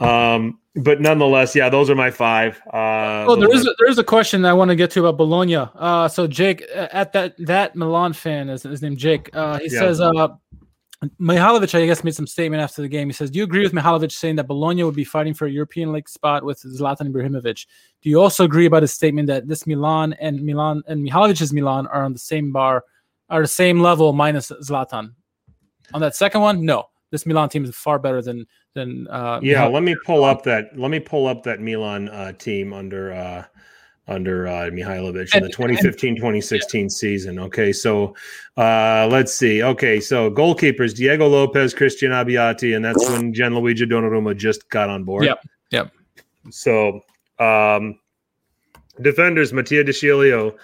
um 0.00 0.58
but 0.76 1.00
nonetheless 1.00 1.56
yeah 1.56 1.68
those 1.68 1.90
are 1.90 1.94
my 1.96 2.10
five 2.10 2.60
uh 2.72 3.24
Oh, 3.28 3.36
there 3.36 3.52
is 3.52 3.66
a, 3.66 3.74
there 3.78 3.88
is 3.88 3.98
a 3.98 4.04
question 4.04 4.44
I 4.44 4.52
want 4.52 4.68
to 4.70 4.76
get 4.76 4.90
to 4.92 5.00
about 5.00 5.16
Bologna. 5.18 5.56
Uh, 5.56 6.08
so 6.08 6.26
Jake, 6.26 6.62
at 6.74 7.12
that 7.12 7.34
that 7.46 7.74
Milan 7.74 8.12
fan 8.12 8.48
is 8.48 8.62
his 8.62 8.80
name 8.82 8.96
Jake. 8.96 9.28
Uh, 9.34 9.58
he 9.58 9.64
Yeah. 9.64 9.80
says, 9.80 10.00
uh, 10.00 10.28
Mihajlovic, 11.20 11.80
I 11.80 11.86
guess, 11.86 12.02
made 12.02 12.14
some 12.16 12.26
statement 12.26 12.60
after 12.60 12.82
the 12.82 12.88
game. 12.88 13.08
He 13.08 13.12
says, 13.12 13.30
"Do 13.30 13.38
you 13.38 13.44
agree 13.44 13.62
with 13.62 13.72
Mihajlovic 13.72 14.10
saying 14.10 14.34
that 14.36 14.48
Bologna 14.48 14.82
would 14.82 14.96
be 14.96 15.04
fighting 15.04 15.32
for 15.32 15.46
a 15.46 15.50
European 15.50 15.92
League 15.92 16.08
spot 16.08 16.42
with 16.42 16.60
Zlatan 16.60 17.12
Ibrahimovic? 17.12 17.66
Do 18.02 18.10
you 18.10 18.20
also 18.20 18.44
agree 18.44 18.66
about 18.66 18.82
his 18.82 18.92
statement 18.92 19.28
that 19.28 19.46
this 19.46 19.64
Milan 19.66 20.14
and 20.14 20.42
Milan 20.42 20.82
and 20.88 21.06
Mihajlovic's 21.06 21.52
Milan 21.52 21.86
are 21.86 22.02
on 22.04 22.12
the 22.12 22.18
same 22.18 22.50
bar, 22.50 22.84
are 23.30 23.42
the 23.42 23.46
same 23.48 23.80
level 23.80 24.12
minus 24.12 24.50
Zlatan? 24.62 25.12
On 25.94 26.00
that 26.00 26.16
second 26.16 26.40
one, 26.40 26.64
no. 26.64 26.88
This 27.10 27.26
Milan 27.26 27.48
team 27.48 27.64
is 27.64 27.76
far 27.76 27.98
better 28.00 28.20
than 28.20 28.46
than. 28.78 29.06
Uh, 29.08 29.40
yeah 29.42 29.66
let 29.66 29.82
me 29.82 29.94
pull 30.06 30.22
up 30.24 30.42
that 30.44 30.64
let 30.78 30.90
me 30.90 31.00
pull 31.00 31.26
up 31.26 31.42
that 31.42 31.60
milan 31.60 32.08
uh 32.08 32.32
team 32.32 32.72
under 32.72 33.12
uh 33.12 33.44
under 34.06 34.48
uh 34.48 34.70
Mihajlovic 34.70 35.34
in 35.34 35.42
the 35.42 35.50
And- 35.52 35.70
and- 35.70 35.98
2015-2016 36.14 36.90
season. 36.90 37.38
Okay, 37.38 37.72
so 37.72 38.14
uh 38.56 39.06
let's 39.10 39.34
see. 39.34 39.62
Okay, 39.62 40.00
so 40.00 40.30
goalkeepers 40.30 40.94
Diego 40.94 41.26
Lopez, 41.28 41.74
Christian 41.74 42.12
Abbiati, 42.12 42.74
and 42.74 42.82
that's 42.82 43.04
when 43.10 43.34
Gianluigi 43.34 43.86
Donnarumma 43.86 44.34
just 44.34 44.68
got 44.70 44.88
on 44.88 45.04
board. 45.04 45.24
Yep, 45.26 45.38
yep. 45.70 45.92
So 46.50 47.02
um 47.38 47.98
defenders 49.02 49.52
Mattia 49.52 49.84
De 49.84 49.92
Sciglio, 49.92 50.54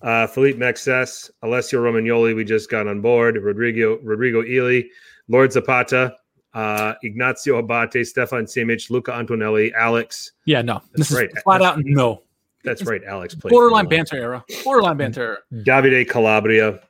uh 0.00 0.26
Philippe 0.26 0.58
Mexes, 0.58 1.30
Alessio 1.42 1.82
Romagnoli, 1.82 2.34
we 2.34 2.42
just 2.42 2.70
got 2.70 2.86
on 2.86 3.02
board, 3.02 3.36
Rodrigo 3.36 3.98
Rodrigo 4.02 4.42
Ely, 4.42 4.80
Lord 5.28 5.52
Zapata, 5.52 6.16
uh 6.54 6.94
Ignazio 7.04 7.58
Abate, 7.58 8.06
Stefan 8.06 8.44
Simic, 8.44 8.90
Luca 8.90 9.12
Antonelli, 9.12 9.72
Alex. 9.74 10.32
yeah, 10.46 10.62
no. 10.62 10.82
This 10.94 11.10
is 11.10 11.16
right. 11.16 11.30
flat 11.42 11.62
out 11.62 11.78
no. 11.84 12.22
That's 12.64 12.82
right, 12.84 13.02
Alex 13.04 13.34
played. 13.34 13.50
Borderline 13.52 13.84
for 13.84 13.90
Milan. 13.90 14.04
banter 14.04 14.16
era. 14.16 14.44
Borderline 14.64 14.96
banter 14.96 15.22
era. 15.52 15.62
Davide 15.64 16.08
Calabria, 16.08 16.80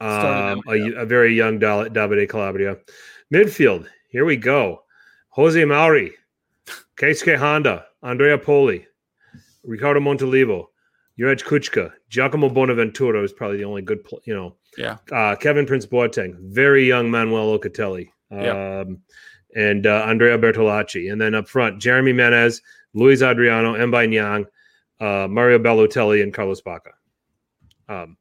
um, 0.00 0.62
a, 0.68 0.92
a 0.98 1.04
very 1.06 1.34
young 1.34 1.58
Dal- 1.58 1.86
Davide 1.90 2.28
Calabria. 2.28 2.76
Midfield, 3.34 3.86
here 4.08 4.24
we 4.24 4.36
go. 4.36 4.82
Jose 5.30 5.64
Mauri, 5.64 6.12
Keisuke 6.96 7.36
Honda, 7.36 7.86
Andrea 8.02 8.38
Poli, 8.38 8.86
Riccardo 9.64 10.00
Montolivo, 10.00 10.66
Juraj 11.18 11.42
Kucka, 11.44 11.92
Giacomo 12.08 12.48
Bonaventura 12.48 13.22
is 13.22 13.32
probably 13.32 13.58
the 13.58 13.64
only 13.64 13.82
good, 13.82 14.02
pl- 14.04 14.20
you 14.24 14.34
know, 14.34 14.56
Yeah. 14.78 14.98
uh, 15.12 15.36
Kevin 15.36 15.66
Prince 15.66 15.86
Boateng, 15.86 16.34
very 16.40 16.86
young 16.86 17.10
Manuel 17.10 17.58
Locatelli, 17.58 18.10
Yeah. 18.30 18.80
um, 18.80 19.00
and 19.56 19.86
uh, 19.86 20.04
Andrea 20.06 20.38
Bertolacci. 20.38 21.10
And 21.10 21.20
then 21.20 21.34
up 21.34 21.48
front, 21.48 21.80
Jeremy 21.80 22.12
Menez, 22.12 22.62
Luis 22.94 23.22
Adriano, 23.22 23.74
M'Baye 23.74 24.08
Niang, 24.08 24.46
uh, 25.00 25.26
Mario 25.28 25.58
Balotelli, 25.58 26.22
and 26.22 26.32
Carlos 26.32 26.60
Bacca. 26.62 26.92
Um, 27.88 28.16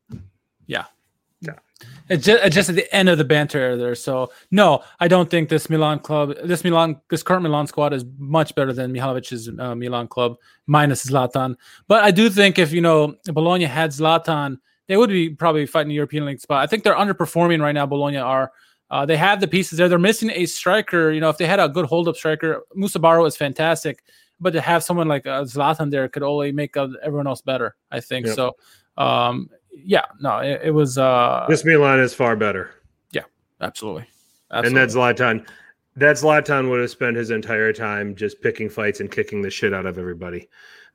It's 2.10 2.26
just, 2.26 2.44
it's 2.44 2.56
just 2.56 2.70
at 2.70 2.76
the 2.76 2.94
end 2.94 3.08
of 3.08 3.18
the 3.18 3.24
banter 3.24 3.78
there. 3.78 3.96
So 3.96 4.32
no, 4.52 4.84
I 5.00 5.08
don't 5.08 5.30
think 5.30 5.50
this 5.50 5.70
Milan 5.70 6.00
club, 6.00 6.34
this 6.44 6.64
Milan, 6.64 7.00
this 7.10 7.24
current 7.24 7.44
Milan 7.44 7.68
squad 7.68 7.94
is 7.94 8.04
much 8.18 8.56
better 8.56 8.74
than 8.74 8.92
Mihajlovic's 8.92 9.48
uh, 9.60 9.76
Milan 9.76 10.08
club 10.08 10.38
minus 10.66 11.06
Zlatan. 11.06 11.56
But 11.88 12.04
I 12.04 12.12
do 12.12 12.30
think 12.30 12.58
if 12.58 12.72
you 12.72 12.82
know 12.82 13.16
Bologna 13.26 13.66
had 13.66 13.92
Zlatan, 13.92 14.58
they 14.88 14.98
would 14.98 15.10
be 15.12 15.30
probably 15.30 15.68
fighting 15.68 15.90
the 15.90 15.96
European 15.96 16.26
League 16.26 16.42
spot. 16.42 16.64
I 16.64 16.68
think 16.68 16.84
they're 16.84 16.96
underperforming 16.96 17.62
right 17.62 17.74
now. 17.74 17.86
Bologna 17.86 18.18
are. 18.18 18.52
Uh, 18.92 19.06
they 19.06 19.18
have 19.18 19.40
the 19.40 19.48
pieces 19.48 19.78
there. 19.78 19.88
They're 19.88 20.00
missing 20.00 20.32
a 20.32 20.46
striker. 20.46 21.12
You 21.12 21.22
know, 21.22 21.30
if 21.30 21.38
they 21.38 21.46
had 21.46 21.60
a 21.60 21.70
good 21.70 21.86
hold 21.86 22.08
up 22.08 22.16
striker, 22.16 22.64
Musa 22.74 23.00
Barrow 23.00 23.26
is 23.26 23.38
fantastic. 23.38 24.04
But 24.40 24.52
to 24.54 24.62
have 24.62 24.84
someone 24.84 25.08
like 25.08 25.28
uh, 25.28 25.44
Zlatan 25.44 25.92
there 25.92 26.08
could 26.08 26.24
only 26.24 26.52
make 26.52 26.78
uh, 26.78 26.88
everyone 27.04 27.28
else 27.28 27.42
better. 27.42 27.76
I 27.92 28.00
think 28.00 28.26
Yep. 28.28 28.36
so. 28.36 28.56
Um, 28.98 29.50
yeah, 29.72 30.06
no, 30.20 30.40
it, 30.40 30.62
it 30.66 30.72
was 30.72 30.98
uh, 30.98 31.46
this 31.48 31.64
Milan 31.64 32.00
is 32.00 32.14
far 32.14 32.36
better. 32.36 32.72
Yeah, 33.12 33.24
absolutely, 33.62 34.08
And 34.52 34.66
absolutely. 34.76 34.80
that's 34.80 34.96
Zlatan. 35.22 35.48
That 35.96 36.16
Zlatan 36.16 36.70
would 36.70 36.80
have 36.80 36.90
spent 36.90 37.18
his 37.18 37.30
entire 37.32 37.74
time 37.74 38.16
just 38.16 38.42
picking 38.42 38.70
fights 38.70 39.00
and 39.00 39.12
kicking 39.12 39.42
the 39.42 39.50
shit 39.50 39.74
out 39.74 39.86
of 39.86 39.98
everybody. 39.98 40.48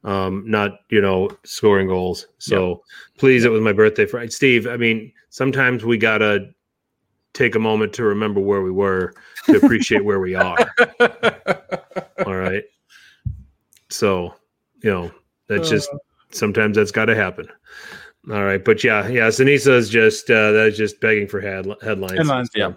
Um, 0.03 0.45
not, 0.47 0.80
you 0.90 1.01
know, 1.01 1.30
scoring 1.45 1.88
goals. 1.88 2.26
So 2.38 2.82
please, 3.18 3.45
it 3.45 3.51
was 3.51 3.62
my 3.62 3.72
birthday 3.72 4.05
Friday. 4.07 4.30
Steve, 4.30 4.66
I 4.66 4.76
mean, 4.76 5.12
sometimes 5.30 5.84
we 5.84 5.97
gotta 5.97 6.51
take 7.35 7.55
a 7.55 7.59
moment 7.59 7.93
to 7.93 8.05
remember 8.05 8.41
where 8.41 8.62
we 8.62 8.70
were 8.70 9.12
to 9.47 9.57
appreciate 9.57 10.05
where 10.05 10.20
we 10.20 10.35
are. 10.35 10.57
All 12.26 12.37
right. 12.37 12.62
So, 13.91 14.35
you 14.82 14.91
know, 14.91 15.11
that's 15.49 15.68
just 15.68 15.91
sometimes 16.30 16.76
that's 16.76 16.91
got 16.91 17.07
to 17.07 17.14
happen. 17.14 17.49
All 18.30 18.43
right, 18.43 18.64
but 18.64 18.82
yeah, 18.82 19.07
yeah, 19.09 19.28
Sinisa 19.28 19.76
is 19.76 19.91
just 19.91 20.30
uh, 20.30 20.53
that's 20.53 20.78
just 20.78 20.99
begging 20.99 21.28
for 21.28 21.43
head, 21.43 21.66
headlines. 21.82 22.16
Headlines, 22.16 22.49
yeah. 22.55 22.72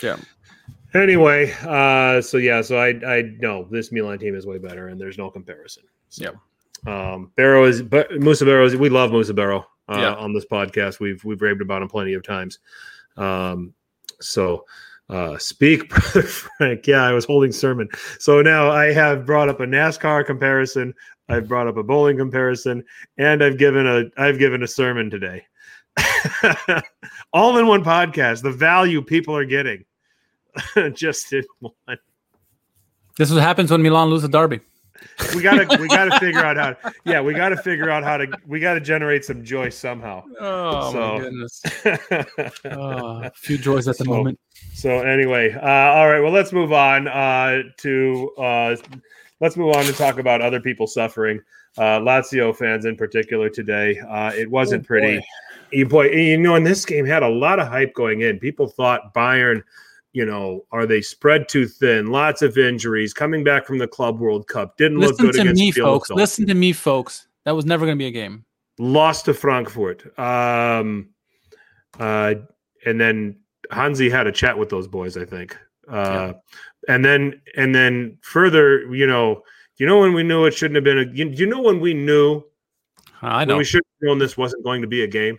Yeah. 0.00 0.16
Anyway, 0.94 1.52
uh, 1.62 2.20
so 2.22 2.36
yeah, 2.36 2.62
so 2.62 2.76
I 2.76 2.90
I 3.04 3.22
know 3.40 3.66
this 3.68 3.90
Milan 3.90 4.20
team 4.20 4.36
is 4.36 4.46
way 4.46 4.58
better, 4.58 4.88
and 4.88 5.00
there's 5.00 5.18
no 5.18 5.28
comparison. 5.28 5.82
So, 6.08 6.32
Um, 6.86 7.32
Barrow 7.34 7.64
is, 7.64 7.82
but 7.82 8.12
Musa 8.20 8.44
Barrow 8.44 8.64
is. 8.64 8.76
We 8.76 8.90
love 8.90 9.10
Musa 9.10 9.34
Barrow 9.34 9.66
uh, 9.88 9.96
Yeah. 9.98 10.14
on 10.14 10.32
this 10.34 10.46
podcast. 10.46 11.00
We've 11.00 11.22
we've 11.24 11.42
raved 11.42 11.62
about 11.62 11.82
him 11.82 11.88
plenty 11.88 12.14
of 12.14 12.22
times. 12.22 12.60
Um, 13.16 13.74
so 14.22 14.64
uh, 15.08 15.36
speak, 15.38 15.88
brother 15.90 16.22
Frank. 16.22 16.86
Yeah, 16.86 17.04
I 17.04 17.12
was 17.12 17.24
holding 17.24 17.52
sermon. 17.52 17.88
So 18.18 18.42
now 18.42 18.70
I 18.70 18.92
have 18.92 19.26
brought 19.26 19.48
up 19.48 19.60
a 19.60 19.66
NASCAR 19.66 20.24
comparison. 20.24 20.94
I've 21.28 21.48
brought 21.48 21.68
up 21.68 21.76
a 21.76 21.82
bowling 21.82 22.16
comparison, 22.16 22.84
and 23.18 23.42
I've 23.42 23.58
given 23.58 23.86
a 23.86 24.04
I've 24.16 24.38
given 24.38 24.62
a 24.62 24.68
sermon 24.68 25.10
today. 25.10 25.44
All 27.32 27.56
in 27.58 27.66
one 27.66 27.84
podcast. 27.84 28.42
The 28.42 28.50
value 28.50 29.02
people 29.02 29.36
are 29.36 29.44
getting 29.44 29.84
just 30.94 31.32
in 31.32 31.44
one. 31.60 31.98
This 33.18 33.28
is 33.28 33.34
what 33.34 33.42
happens 33.42 33.70
when 33.70 33.82
Milan 33.82 34.08
loses 34.08 34.24
a 34.24 34.28
derby. 34.28 34.60
We 35.34 35.42
gotta 35.42 35.66
we 35.80 35.88
gotta 35.88 36.18
figure 36.18 36.44
out 36.44 36.56
how. 36.56 36.72
To, 36.72 36.94
yeah, 37.04 37.20
we 37.20 37.34
gotta 37.34 37.56
figure 37.56 37.90
out 37.90 38.02
how 38.04 38.16
to. 38.16 38.26
We 38.46 38.60
gotta 38.60 38.80
generate 38.80 39.24
some 39.24 39.44
joy 39.44 39.68
somehow. 39.70 40.24
Oh 40.40 40.92
So- 40.92 41.14
my 41.14 41.20
goodness! 41.20 41.62
Oh, 42.64 43.22
a 43.22 43.30
few 43.34 43.58
joys 43.58 43.88
at 43.88 43.98
the 43.98 44.04
So- 44.04 44.10
moment. 44.10 44.38
so 44.74 45.00
anyway, 45.00 45.52
uh, 45.52 45.60
all 45.68 46.08
right. 46.10 46.20
Well, 46.20 46.32
let's 46.32 46.52
move 46.52 46.72
on 46.72 47.08
uh, 47.08 47.62
to 47.78 48.30
uh, 48.38 48.76
let's 49.40 49.56
move 49.56 49.74
on 49.76 49.84
to 49.84 49.92
talk 49.92 50.18
about 50.18 50.40
other 50.42 50.60
people 50.60 50.86
suffering. 50.86 51.40
Uh, 51.78 51.98
Lazio 52.00 52.54
fans 52.54 52.84
in 52.84 52.96
particular 52.96 53.48
today. 53.48 53.98
Uh, 54.00 54.30
it 54.34 54.50
wasn't 54.50 54.84
Oh, 54.84 54.86
pretty. 54.86 55.18
boy. 55.18 55.24
You 55.72 55.86
boy, 55.86 56.10
you 56.10 56.36
know, 56.36 56.54
and 56.54 56.66
this 56.66 56.84
game 56.84 57.06
had 57.06 57.22
a 57.22 57.28
lot 57.28 57.58
of 57.58 57.66
hype 57.66 57.94
going 57.94 58.20
in. 58.20 58.38
People 58.38 58.68
thought 58.68 59.14
Bayern, 59.14 59.62
you 60.12 60.26
know, 60.26 60.66
are 60.72 60.86
they 60.86 61.00
spread 61.00 61.48
too 61.48 61.66
thin? 61.66 62.08
Lots 62.08 62.42
of 62.42 62.58
injuries 62.58 63.14
coming 63.14 63.44
back 63.44 63.66
from 63.66 63.78
the 63.78 63.88
Club 63.88 64.20
World 64.20 64.46
Cup. 64.46 64.76
Didn't 64.76 64.98
look 64.98 65.16
good. 65.18 65.28
Listen 65.28 65.44
to 65.46 65.50
against 65.50 65.60
me, 65.60 65.72
folks. 65.72 66.10
Listen 66.10 66.46
to 66.46 66.54
me, 66.54 66.72
folks. 66.72 67.28
That 67.44 67.56
was 67.56 67.64
never 67.64 67.86
going 67.86 67.96
to 67.96 68.02
be 68.02 68.06
a 68.06 68.12
game. 68.12 68.44
lost 68.78 69.24
to 69.24 69.34
Frankfurt. 69.34 70.18
Um, 70.18 71.10
uh, 71.98 72.34
and 72.84 73.00
then 73.00 73.38
Hansi 73.70 74.10
had 74.10 74.26
a 74.26 74.32
chat 74.32 74.58
with 74.58 74.68
those 74.68 74.86
boys, 74.86 75.16
I 75.16 75.24
think. 75.24 75.56
Uh, 75.88 76.34
and 76.88 77.04
then 77.04 77.40
and 77.56 77.74
then 77.74 78.18
further, 78.22 78.92
you 78.94 79.06
know, 79.06 79.42
you 79.78 79.86
know 79.86 80.00
when 80.00 80.12
we 80.12 80.22
knew 80.22 80.44
it 80.44 80.54
shouldn't 80.54 80.76
have 80.76 80.84
been 80.84 80.98
a. 80.98 81.12
You, 81.12 81.28
you 81.30 81.46
know 81.46 81.60
when 81.60 81.80
we 81.80 81.94
knew 81.94 82.42
I 83.22 83.44
know. 83.44 83.56
we 83.56 83.64
should 83.64 83.82
have 83.84 84.08
known 84.08 84.18
this 84.18 84.36
wasn't 84.36 84.64
going 84.64 84.82
to 84.82 84.88
be 84.88 85.02
a 85.02 85.06
game 85.06 85.38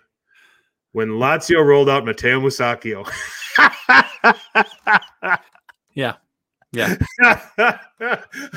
when 0.93 1.09
Lazio 1.09 1.65
rolled 1.65 1.89
out 1.89 2.05
Matteo 2.05 2.39
Musacchio. 2.39 3.09
yeah, 5.95 6.15
yeah. 6.71 6.97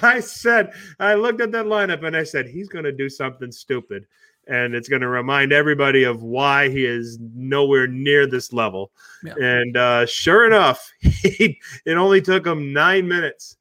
I 0.02 0.20
said, 0.20 0.72
I 0.98 1.14
looked 1.14 1.40
at 1.40 1.52
that 1.52 1.66
lineup 1.66 2.04
and 2.04 2.16
I 2.16 2.24
said, 2.24 2.46
he's 2.46 2.68
going 2.68 2.84
to 2.84 2.92
do 2.92 3.08
something 3.08 3.52
stupid. 3.52 4.06
And 4.48 4.74
it's 4.74 4.88
going 4.88 5.02
to 5.02 5.08
remind 5.08 5.52
everybody 5.52 6.04
of 6.04 6.22
why 6.22 6.68
he 6.68 6.84
is 6.84 7.18
nowhere 7.34 7.88
near 7.88 8.26
this 8.26 8.52
level. 8.52 8.92
Yeah. 9.24 9.34
And 9.40 9.76
uh, 9.76 10.06
sure 10.06 10.46
enough, 10.46 10.90
he, 11.00 11.60
it 11.84 11.96
only 11.96 12.22
took 12.22 12.46
him 12.46 12.72
nine 12.72 13.08
minutes 13.08 13.56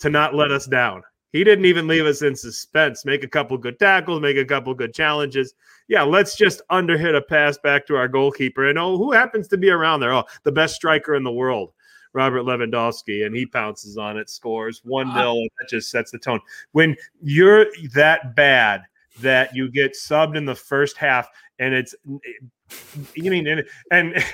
to 0.00 0.10
not 0.10 0.34
let 0.34 0.50
us 0.50 0.66
down. 0.66 1.02
He 1.32 1.42
didn't 1.42 1.64
even 1.64 1.86
leave 1.86 2.06
us 2.06 2.22
in 2.22 2.36
suspense. 2.36 3.04
Make 3.04 3.24
a 3.24 3.28
couple 3.28 3.58
good 3.58 3.78
tackles, 3.78 4.20
make 4.20 4.36
a 4.36 4.44
couple 4.44 4.72
good 4.74 4.94
challenges. 4.94 5.54
Yeah, 5.88 6.02
let's 6.02 6.36
just 6.36 6.62
underhit 6.70 7.16
a 7.16 7.22
pass 7.22 7.58
back 7.58 7.86
to 7.86 7.96
our 7.96 8.08
goalkeeper. 8.08 8.68
And 8.68 8.78
oh, 8.78 8.96
who 8.96 9.12
happens 9.12 9.48
to 9.48 9.56
be 9.56 9.70
around 9.70 10.00
there? 10.00 10.12
Oh, 10.12 10.24
the 10.42 10.52
best 10.52 10.74
striker 10.74 11.14
in 11.14 11.22
the 11.22 11.32
world. 11.32 11.72
Robert 12.12 12.42
Lewandowski, 12.42 13.26
and 13.26 13.36
he 13.36 13.44
pounces 13.44 13.98
on 13.98 14.16
it, 14.16 14.30
scores 14.30 14.80
1 14.84 15.08
ah. 15.08 15.14
0. 15.14 15.32
and 15.32 15.50
that 15.60 15.68
just 15.68 15.90
sets 15.90 16.10
the 16.10 16.18
tone. 16.18 16.40
When 16.72 16.96
you're 17.22 17.66
that 17.94 18.34
bad 18.34 18.82
that 19.20 19.54
you 19.54 19.70
get 19.70 19.92
subbed 19.92 20.36
in 20.36 20.46
the 20.46 20.54
first 20.54 20.96
half, 20.96 21.28
and 21.58 21.74
it's, 21.74 21.94
you 23.14 23.30
mean, 23.30 23.46
and, 23.46 23.64
and 23.90 24.24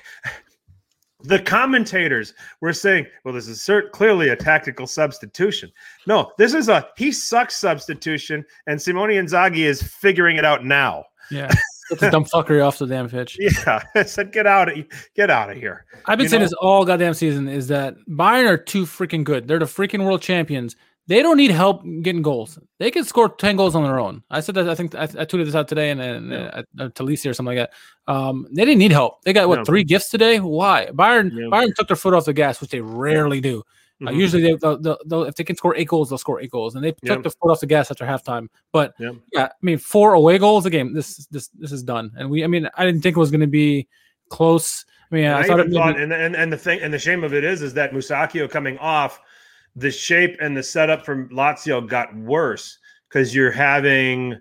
the 1.24 1.40
commentators 1.40 2.34
were 2.60 2.72
saying, 2.72 3.06
well, 3.24 3.34
this 3.34 3.48
is 3.48 3.58
cert- 3.58 3.90
clearly 3.90 4.28
a 4.28 4.36
tactical 4.36 4.86
substitution. 4.86 5.72
No, 6.06 6.32
this 6.38 6.54
is 6.54 6.68
a 6.68 6.88
he 6.96 7.12
sucks 7.12 7.56
substitution, 7.56 8.44
and 8.66 8.80
Simone 8.80 9.10
Inzaghi 9.10 9.64
is 9.64 9.82
figuring 9.82 10.36
it 10.36 10.44
out 10.44 10.64
now. 10.64 11.04
Yeah. 11.32 11.50
Get 11.90 11.98
the 11.98 12.10
dumb 12.10 12.24
fuckery 12.24 12.64
off 12.64 12.78
the 12.78 12.86
damn 12.86 13.08
pitch. 13.10 13.36
Yeah, 13.38 13.82
I 13.94 14.04
said, 14.04 14.32
get 14.32 14.46
out 14.46 14.70
of 14.70 14.86
get 15.14 15.28
out 15.30 15.50
of 15.50 15.56
here. 15.58 15.84
I've 16.06 16.16
been 16.16 16.24
You 16.24 16.28
saying 16.30 16.40
know- 16.42 16.46
this 16.46 16.52
all 16.54 16.84
goddamn 16.86 17.12
season 17.12 17.48
is 17.48 17.66
that 17.68 17.96
Bayern 18.08 18.48
are 18.48 18.56
too 18.56 18.84
freaking 18.86 19.24
good. 19.24 19.46
They're 19.46 19.58
the 19.58 19.64
freaking 19.66 20.04
world 20.04 20.22
champions. 20.22 20.74
They 21.08 21.20
don't 21.20 21.36
need 21.36 21.50
help 21.50 21.82
getting 22.02 22.22
goals. 22.22 22.58
They 22.78 22.90
can 22.92 23.02
score 23.04 23.28
10 23.28 23.56
goals 23.56 23.74
on 23.74 23.82
their 23.82 23.98
own. 23.98 24.22
I 24.30 24.38
said 24.40 24.54
that, 24.54 24.68
I 24.70 24.74
think 24.76 24.94
I, 24.94 25.02
I 25.02 25.06
tweeted 25.26 25.46
this 25.46 25.54
out 25.56 25.66
today 25.66 25.90
and, 25.90 26.00
and 26.00 26.30
Yeah. 26.30 26.62
uh, 26.78 26.88
to 26.94 27.02
Lisa 27.02 27.28
or 27.28 27.34
something 27.34 27.56
like 27.58 27.68
that. 28.06 28.12
Um, 28.12 28.46
they 28.52 28.64
didn't 28.64 28.78
need 28.78 28.92
help. 28.92 29.20
They 29.24 29.32
got 29.32 29.48
what 29.48 29.58
No. 29.58 29.64
three 29.64 29.82
gifts 29.84 30.08
today? 30.10 30.38
Why? 30.38 30.86
Bayern 30.92 31.32
Yeah. 31.32 31.48
Bayern 31.50 31.74
took 31.74 31.88
their 31.88 31.96
foot 31.96 32.14
off 32.14 32.24
the 32.24 32.32
gas, 32.32 32.60
which 32.60 32.70
they 32.70 32.80
rarely 32.80 33.40
do. 33.40 33.64
Uh, 34.00 34.10
Mhm. 34.10 34.16
usually, 34.16 34.42
they, 34.42 34.54
they'll, 34.56 34.78
they'll, 34.78 34.98
they'll, 35.06 35.22
if 35.24 35.34
they 35.36 35.44
can 35.44 35.56
score 35.56 35.76
eight 35.76 35.88
goals, 35.88 36.08
they'll 36.08 36.18
score 36.18 36.40
eight 36.40 36.50
goals, 36.50 36.74
and 36.74 36.82
they 36.84 36.92
Yeah. 37.02 37.14
took 37.14 37.22
the 37.24 37.30
foot 37.30 37.50
off 37.50 37.60
the 37.60 37.66
gas 37.66 37.90
after 37.90 38.04
halftime. 38.04 38.48
But 38.72 38.94
Yeah. 38.98 39.12
yeah, 39.32 39.44
I 39.44 39.50
mean, 39.62 39.78
four 39.78 40.14
away 40.14 40.38
goals 40.38 40.66
a 40.66 40.70
game. 40.70 40.92
This 40.94 41.26
this 41.26 41.48
this 41.48 41.70
is 41.72 41.82
done, 41.82 42.10
and 42.16 42.30
we. 42.30 42.42
I 42.42 42.46
mean, 42.46 42.68
I 42.76 42.84
didn't 42.84 43.02
think 43.02 43.16
it 43.16 43.20
was 43.20 43.30
going 43.30 43.42
to 43.42 43.46
be 43.46 43.86
close. 44.28 44.84
I 45.10 45.14
mean, 45.14 45.24
And 45.26 45.34
I, 45.36 45.40
I, 45.40 45.46
thought 45.46 45.60
even 45.60 45.72
thought, 45.72 46.00
and, 46.00 46.12
and 46.12 46.34
and 46.34 46.52
the 46.52 46.56
thing, 46.56 46.80
and 46.80 46.92
the 46.92 46.98
shame 46.98 47.22
of 47.22 47.34
it 47.34 47.44
is, 47.44 47.60
is 47.62 47.74
that 47.74 47.92
Musacchio 47.92 48.50
coming 48.50 48.78
off, 48.78 49.20
the 49.76 49.90
shape 49.90 50.36
and 50.40 50.56
the 50.56 50.62
setup 50.62 51.04
from 51.04 51.28
Lazio 51.28 51.86
got 51.86 52.14
worse 52.16 52.78
because 53.08 53.34
you're 53.34 53.52
having 53.52 54.40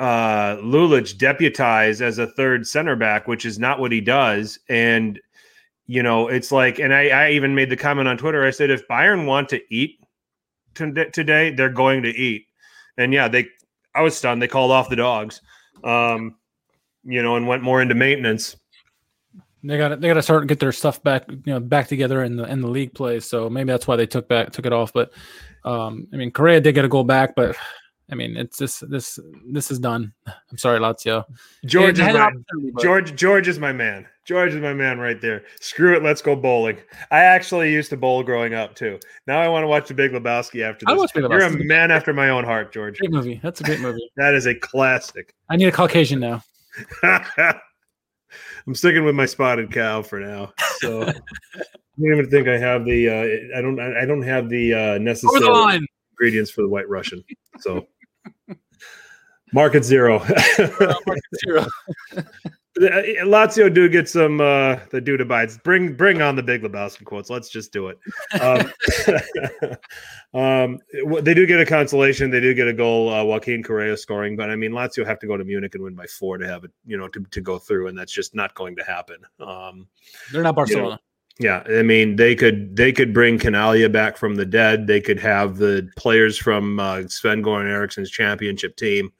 uh 0.00 0.56
Lulic 0.56 1.16
deputized 1.18 2.02
as 2.02 2.18
a 2.18 2.26
third 2.26 2.66
center 2.66 2.96
back, 2.96 3.28
which 3.28 3.44
is 3.44 3.58
not 3.58 3.78
what 3.78 3.92
he 3.92 4.00
does, 4.00 4.58
and 4.68 5.20
you 5.86 6.02
know 6.02 6.28
it's 6.28 6.50
like, 6.52 6.78
and 6.78 6.94
I, 6.94 7.08
I 7.08 7.30
even 7.30 7.54
made 7.54 7.70
the 7.70 7.76
comment 7.76 8.08
on 8.08 8.16
Twitter. 8.16 8.44
I 8.44 8.50
said, 8.50 8.70
if 8.70 8.86
Bayern 8.88 9.26
want 9.26 9.48
to 9.50 9.60
eat 9.74 10.00
to, 10.74 11.10
today, 11.10 11.50
they're 11.50 11.68
going 11.68 12.02
to 12.02 12.10
eat, 12.10 12.46
and 12.96 13.12
yeah, 13.12 13.28
they. 13.28 13.46
I 13.94 14.02
was 14.02 14.16
stunned. 14.16 14.42
They 14.42 14.48
called 14.48 14.72
off 14.72 14.88
the 14.88 14.96
dogs, 14.96 15.40
um, 15.84 16.34
you 17.04 17.22
know, 17.22 17.36
and 17.36 17.46
went 17.46 17.62
more 17.62 17.80
into 17.80 17.94
maintenance. 17.94 18.56
They 19.62 19.78
got 19.78 20.00
they 20.00 20.08
got 20.08 20.14
to 20.14 20.22
start 20.22 20.42
and 20.42 20.48
get 20.48 20.60
their 20.60 20.72
stuff 20.72 21.02
back, 21.02 21.24
you 21.28 21.40
know, 21.46 21.60
back 21.60 21.88
together 21.88 22.22
in 22.22 22.36
the 22.36 22.44
in 22.44 22.60
the 22.60 22.68
league 22.68 22.92
play. 22.92 23.20
So 23.20 23.48
maybe 23.48 23.72
that's 23.72 23.86
why 23.86 23.96
they 23.96 24.06
took 24.06 24.28
back 24.28 24.52
took 24.52 24.66
it 24.66 24.72
off. 24.72 24.92
But 24.92 25.12
um, 25.64 26.06
I 26.12 26.16
mean, 26.16 26.32
Correa 26.32 26.60
did 26.60 26.74
get 26.74 26.84
a 26.84 26.88
goal 26.88 27.04
back, 27.04 27.34
but 27.34 27.56
I 28.10 28.14
mean, 28.14 28.36
it's 28.36 28.58
just 28.58 28.88
this 28.90 29.18
this 29.46 29.70
is 29.70 29.78
done. 29.78 30.12
I'm 30.26 30.58
sorry, 30.58 30.78
Lazio. 30.78 31.24
George 31.64 31.98
is 31.98 32.06
my, 32.14 32.30
but- 32.72 32.82
George 32.82 33.14
George 33.14 33.48
is 33.48 33.58
my 33.58 33.72
man. 33.72 34.06
George 34.24 34.54
is 34.54 34.60
my 34.60 34.72
man 34.72 34.98
right 34.98 35.20
there. 35.20 35.44
Screw 35.60 35.94
it, 35.94 36.02
let's 36.02 36.22
go 36.22 36.34
bowling. 36.34 36.78
I 37.10 37.20
actually 37.20 37.70
used 37.72 37.90
to 37.90 37.96
bowl 37.96 38.22
growing 38.22 38.54
up 38.54 38.74
too. 38.74 38.98
Now 39.26 39.40
I 39.40 39.48
want 39.48 39.64
to 39.64 39.68
watch 39.68 39.88
the 39.88 39.94
Big 39.94 40.12
Lebowski 40.12 40.62
after 40.62 40.84
I 40.88 40.92
this. 40.92 41.00
watch 41.00 41.14
Big 41.14 41.24
You're 41.24 41.42
a 41.42 41.64
man 41.64 41.90
after 41.90 42.14
my 42.14 42.30
own 42.30 42.44
heart, 42.44 42.72
George. 42.72 42.98
Great 42.98 43.10
movie. 43.10 43.40
That's 43.42 43.60
a 43.60 43.64
great 43.64 43.80
movie. 43.80 44.00
That 44.16 44.34
is 44.34 44.46
a 44.46 44.54
classic. 44.54 45.34
I 45.50 45.56
need 45.56 45.66
a 45.66 45.72
Caucasian 45.72 46.20
now. 46.20 46.42
I'm 47.02 48.74
sticking 48.74 49.04
with 49.04 49.14
my 49.14 49.26
spotted 49.26 49.72
cow 49.72 50.02
for 50.02 50.20
now. 50.20 50.52
So 50.78 51.02
I 51.08 51.12
don't 51.98 52.12
even 52.12 52.30
think 52.30 52.48
I 52.48 52.58
have 52.58 52.84
the 52.84 53.08
uh, 53.08 53.58
I 53.58 53.60
don't 53.60 53.78
I 53.78 54.04
don't 54.06 54.22
have 54.22 54.48
the 54.48 54.74
uh, 54.74 54.98
necessary 54.98 55.40
the 55.40 55.86
ingredients 56.12 56.50
for 56.50 56.62
the 56.62 56.68
white 56.68 56.88
Russian. 56.88 57.22
So 57.60 57.86
market 59.54 59.84
zero. 59.84 60.18
Zero. 61.46 61.66
Uh, 62.76 63.06
Lazio 63.22 63.72
do 63.72 63.88
get 63.88 64.08
some 64.08 64.40
uh 64.40 64.76
the 64.90 65.00
dude 65.00 65.20
abides. 65.20 65.58
Bring 65.58 65.94
bring 65.94 66.20
on 66.20 66.34
the 66.34 66.42
big 66.42 66.62
Lebowski 66.62 67.04
quotes. 67.04 67.30
Let's 67.30 67.48
just 67.48 67.72
do 67.72 67.86
it. 67.86 67.98
Um, 68.40 68.72
um 70.34 70.78
they 71.20 71.34
do 71.34 71.46
get 71.46 71.60
a 71.60 71.66
consolation. 71.66 72.32
They 72.32 72.40
do 72.40 72.52
get 72.52 72.66
a 72.66 72.72
goal, 72.72 73.14
uh, 73.14 73.22
Joaquin 73.22 73.62
Correa 73.62 73.96
scoring, 73.96 74.34
but 74.34 74.50
I 74.50 74.56
mean 74.56 74.72
Lazio 74.72 75.06
have 75.06 75.20
to 75.20 75.28
go 75.28 75.36
to 75.36 75.44
Munich 75.44 75.76
and 75.76 75.84
win 75.84 75.94
by 75.94 76.06
four 76.06 76.36
to 76.36 76.48
have 76.48 76.64
it, 76.64 76.72
you 76.84 76.96
know, 76.96 77.06
to, 77.06 77.24
to 77.30 77.40
go 77.40 77.60
through, 77.60 77.86
and 77.86 77.96
that's 77.96 78.12
just 78.12 78.34
not 78.34 78.56
going 78.56 78.74
to 78.74 78.82
happen. 78.82 79.18
Um 79.38 79.86
They're 80.32 80.42
not 80.42 80.56
Barcelona. 80.56 80.98
yeah, 81.38 81.62
I 81.68 81.82
mean 81.82 82.16
they 82.16 82.34
could 82.34 82.74
they 82.74 82.90
could 82.90 83.14
bring 83.14 83.38
Chinaglia 83.38 83.92
back 83.92 84.16
from 84.16 84.34
the 84.34 84.46
dead. 84.46 84.88
They 84.88 85.00
could 85.00 85.20
have 85.20 85.58
the 85.58 85.88
players 85.96 86.36
from 86.36 86.80
uh, 86.80 87.06
Sven 87.06 87.40
Goran 87.40 87.70
Eriksson's 87.70 88.10
championship 88.10 88.74
team 88.74 89.12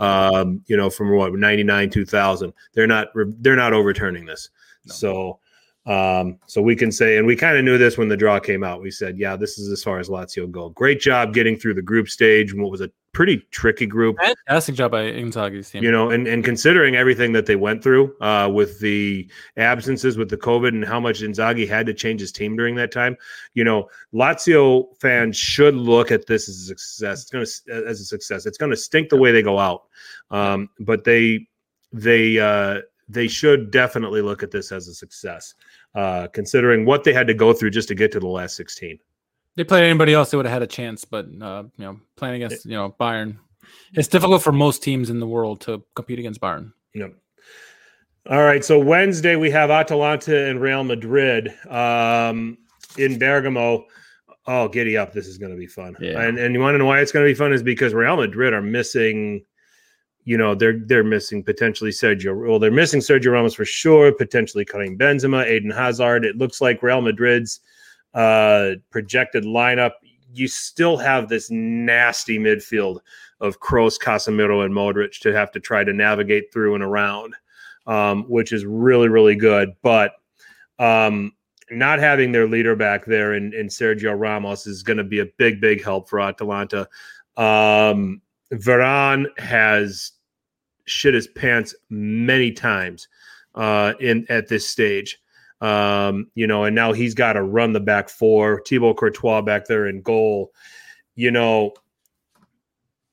um, 0.00 0.62
you 0.66 0.76
know, 0.76 0.90
from 0.90 1.10
what 1.10 1.32
99, 1.32 1.90
2000. 1.90 2.52
They're 2.74 2.86
not, 2.86 3.08
they're 3.14 3.56
not 3.56 3.72
overturning 3.72 4.26
this. 4.26 4.50
No. 4.86 4.92
So, 4.94 5.38
um, 5.84 6.38
so 6.46 6.62
we 6.62 6.76
can 6.76 6.92
say, 6.92 7.18
and 7.18 7.26
we 7.26 7.34
kind 7.34 7.56
of 7.56 7.64
knew 7.64 7.78
this 7.78 7.98
when 7.98 8.08
the 8.08 8.16
draw 8.16 8.38
came 8.38 8.62
out. 8.62 8.80
We 8.80 8.90
said, 8.90 9.18
yeah, 9.18 9.36
this 9.36 9.58
is 9.58 9.70
as 9.70 9.82
far 9.82 9.98
as 9.98 10.08
Lazio 10.08 10.50
go. 10.50 10.70
Great 10.70 11.00
job 11.00 11.34
getting 11.34 11.56
through 11.56 11.74
the 11.74 11.82
group 11.82 12.08
stage, 12.08 12.52
and 12.52 12.62
what 12.62 12.70
was 12.70 12.80
a 12.80 12.90
pretty 13.12 13.46
tricky 13.50 13.86
group, 13.86 14.16
Fantastic 14.18 14.74
job 14.74 14.90
by 14.90 15.04
Inzaghi's 15.04 15.70
team. 15.70 15.82
you 15.82 15.90
know, 15.90 16.10
and, 16.10 16.26
and 16.26 16.44
considering 16.44 16.96
everything 16.96 17.32
that 17.32 17.46
they 17.46 17.56
went 17.56 17.82
through 17.82 18.16
uh, 18.20 18.50
with 18.52 18.80
the 18.80 19.28
absences, 19.56 20.16
with 20.16 20.30
the 20.30 20.36
COVID, 20.36 20.68
and 20.68 20.84
how 20.84 20.98
much 20.98 21.20
Inzaghi 21.20 21.68
had 21.68 21.86
to 21.86 21.94
change 21.94 22.20
his 22.20 22.32
team 22.32 22.56
during 22.56 22.74
that 22.76 22.90
time, 22.90 23.16
you 23.54 23.64
know, 23.64 23.88
Lazio 24.14 24.86
fans 25.00 25.36
should 25.36 25.74
look 25.74 26.10
at 26.10 26.26
this 26.26 26.48
as 26.48 26.56
a 26.56 26.64
success. 26.64 27.22
It's 27.22 27.30
going 27.30 27.44
to 27.44 27.88
as 27.88 28.00
a 28.00 28.04
success. 28.04 28.46
It's 28.46 28.58
going 28.58 28.70
to 28.70 28.76
stink 28.76 29.10
the 29.10 29.16
way 29.16 29.32
they 29.32 29.42
go 29.42 29.58
out, 29.58 29.82
um, 30.30 30.68
but 30.80 31.04
they 31.04 31.46
they 31.92 32.38
uh, 32.38 32.80
they 33.08 33.28
should 33.28 33.70
definitely 33.70 34.22
look 34.22 34.42
at 34.42 34.50
this 34.50 34.72
as 34.72 34.88
a 34.88 34.94
success, 34.94 35.54
uh, 35.94 36.28
considering 36.32 36.86
what 36.86 37.04
they 37.04 37.12
had 37.12 37.26
to 37.26 37.34
go 37.34 37.52
through 37.52 37.70
just 37.70 37.88
to 37.88 37.94
get 37.94 38.10
to 38.12 38.20
the 38.20 38.26
last 38.26 38.56
sixteen. 38.56 38.98
They 39.56 39.64
played 39.64 39.84
anybody 39.84 40.14
else, 40.14 40.30
they 40.30 40.36
would 40.36 40.46
have 40.46 40.52
had 40.52 40.62
a 40.62 40.66
chance. 40.66 41.04
But 41.04 41.26
uh, 41.40 41.64
you 41.76 41.84
know, 41.84 42.00
playing 42.16 42.42
against 42.42 42.64
you 42.64 42.72
know 42.72 42.94
Bayern, 42.98 43.36
it's 43.94 44.08
difficult 44.08 44.42
for 44.42 44.52
most 44.52 44.82
teams 44.82 45.10
in 45.10 45.20
the 45.20 45.26
world 45.26 45.60
to 45.62 45.82
compete 45.94 46.18
against 46.18 46.40
Bayern. 46.40 46.72
Yep. 46.94 47.14
All 48.30 48.42
right. 48.42 48.64
So 48.64 48.78
Wednesday 48.78 49.36
we 49.36 49.50
have 49.50 49.70
Atalanta 49.70 50.48
and 50.48 50.60
Real 50.60 50.84
Madrid 50.84 51.52
um, 51.68 52.56
in 52.96 53.18
Bergamo. 53.18 53.86
Oh, 54.46 54.68
giddy 54.68 54.96
up! 54.96 55.12
This 55.12 55.26
is 55.26 55.38
going 55.38 55.52
to 55.52 55.58
be 55.58 55.66
fun. 55.66 55.96
Yeah. 56.00 56.20
And 56.20 56.38
and 56.38 56.54
you 56.54 56.60
want 56.60 56.74
to 56.74 56.78
know 56.78 56.86
why 56.86 57.00
it's 57.00 57.12
going 57.12 57.26
to 57.26 57.30
be 57.30 57.34
fun 57.34 57.52
is 57.52 57.62
because 57.62 57.94
Real 57.94 58.16
Madrid 58.16 58.52
are 58.52 58.62
missing. 58.62 59.44
You 60.24 60.36
know 60.36 60.54
they're 60.54 60.78
they're 60.78 61.04
missing 61.04 61.42
potentially 61.42 61.90
Sergio. 61.90 62.48
Well, 62.48 62.58
they're 62.58 62.70
missing 62.70 63.00
Sergio 63.00 63.32
Ramos 63.32 63.54
for 63.54 63.64
sure. 63.64 64.12
Potentially 64.12 64.64
Karim 64.64 64.96
Benzema, 64.96 65.48
Eden 65.50 65.70
Hazard. 65.70 66.24
It 66.24 66.38
looks 66.38 66.60
like 66.60 66.82
Real 66.82 67.00
Madrid's 67.00 67.60
uh, 68.14 68.72
projected 68.90 69.44
lineup. 69.44 69.92
You 70.32 70.48
still 70.48 70.96
have 70.96 71.28
this 71.28 71.50
nasty 71.50 72.38
midfield 72.38 73.00
of 73.40 73.60
Kroos, 73.60 73.98
Casemiro, 74.00 74.64
and 74.64 74.74
Modric 74.74 75.20
to 75.20 75.32
have 75.32 75.50
to 75.52 75.60
try 75.60 75.84
to 75.84 75.92
navigate 75.92 76.52
through 76.52 76.74
and 76.74 76.82
around, 76.82 77.34
um, 77.86 78.24
which 78.28 78.52
is 78.52 78.64
really, 78.64 79.08
really 79.08 79.34
good. 79.34 79.70
But 79.82 80.12
um, 80.78 81.32
not 81.70 81.98
having 81.98 82.32
their 82.32 82.46
leader 82.46 82.76
back 82.76 83.04
there 83.04 83.34
in, 83.34 83.52
in 83.54 83.66
Sergio 83.68 84.18
Ramos 84.18 84.66
is 84.66 84.82
going 84.82 84.98
to 84.98 85.04
be 85.04 85.20
a 85.20 85.26
big, 85.26 85.60
big 85.60 85.82
help 85.82 86.08
for 86.08 86.20
Atalanta. 86.20 86.88
Um, 87.36 88.20
Varane 88.52 89.26
has 89.38 90.12
shit 90.84 91.14
his 91.14 91.26
pants 91.28 91.74
many 91.90 92.52
times 92.52 93.08
uh, 93.54 93.94
in 94.00 94.26
at 94.28 94.48
this 94.48 94.68
stage. 94.68 95.18
Um, 95.62 96.26
you 96.34 96.46
know, 96.46 96.64
and 96.64 96.74
now 96.74 96.92
he's 96.92 97.14
got 97.14 97.34
to 97.34 97.42
run 97.42 97.72
the 97.72 97.80
back 97.80 98.08
four. 98.08 98.62
Thibaut 98.66 98.96
Courtois 98.96 99.42
back 99.42 99.66
there 99.66 99.86
in 99.86 100.02
goal. 100.02 100.50
You 101.14 101.30
know, 101.30 101.72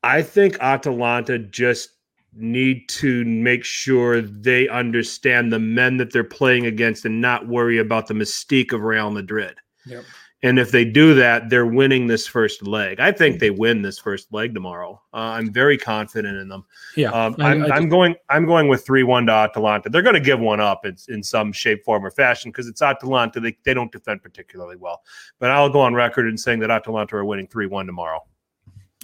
I 0.01 0.23
think 0.23 0.57
Atalanta 0.59 1.37
just 1.37 1.91
need 2.33 2.89
to 2.89 3.23
make 3.25 3.63
sure 3.63 4.21
they 4.21 4.67
understand 4.67 5.53
the 5.53 5.59
men 5.59 5.97
that 5.97 6.11
they're 6.11 6.23
playing 6.23 6.65
against 6.65 7.05
and 7.05 7.21
not 7.21 7.47
worry 7.47 7.77
about 7.77 8.07
the 8.07 8.13
mystique 8.15 8.73
of 8.73 8.81
Real 8.81 9.11
Madrid. 9.11 9.55
Yep. 9.85 10.03
And 10.41 10.57
if 10.57 10.71
they 10.71 10.85
do 10.85 11.13
that, 11.15 11.49
they're 11.49 11.65
winning 11.65 12.07
this 12.07 12.25
first 12.25 12.65
leg. 12.65 13.01
I 13.01 13.11
think 13.11 13.39
they 13.39 13.49
win 13.49 13.81
this 13.81 13.99
first 13.99 14.31
leg 14.31 14.53
tomorrow. 14.53 15.01
Uh, 15.13 15.17
I'm 15.35 15.51
very 15.51 15.77
confident 15.77 16.37
in 16.37 16.47
them. 16.47 16.63
Yeah, 16.95 17.09
Um, 17.11 17.35
I- 17.39 17.51
I'm, 17.51 17.63
I 17.63 17.75
I'm 17.75 17.89
going. 17.89 18.15
I'm 18.29 18.45
going 18.45 18.69
with 18.69 18.85
three 18.85 19.03
one 19.03 19.25
to 19.25 19.33
Atalanta. 19.33 19.89
They're 19.89 20.01
going 20.01 20.13
to 20.15 20.21
give 20.21 20.39
one 20.39 20.61
up 20.61 20.85
in, 20.85 20.95
in 21.09 21.21
some 21.23 21.51
shape, 21.51 21.83
form, 21.83 22.05
or 22.05 22.11
fashion 22.11 22.51
because 22.51 22.67
it's 22.67 22.81
Atalanta. 22.81 23.41
They, 23.41 23.57
they 23.65 23.73
don't 23.73 23.91
defend 23.91 24.23
particularly 24.23 24.77
well. 24.77 25.01
But 25.39 25.51
I'll 25.51 25.69
go 25.69 25.81
on 25.81 25.93
record 25.93 26.25
in 26.27 26.37
saying 26.37 26.59
that 26.59 26.71
Atalanta 26.71 27.17
are 27.17 27.25
winning 27.25 27.47
three 27.47 27.65
one 27.67 27.85
tomorrow. 27.85 28.23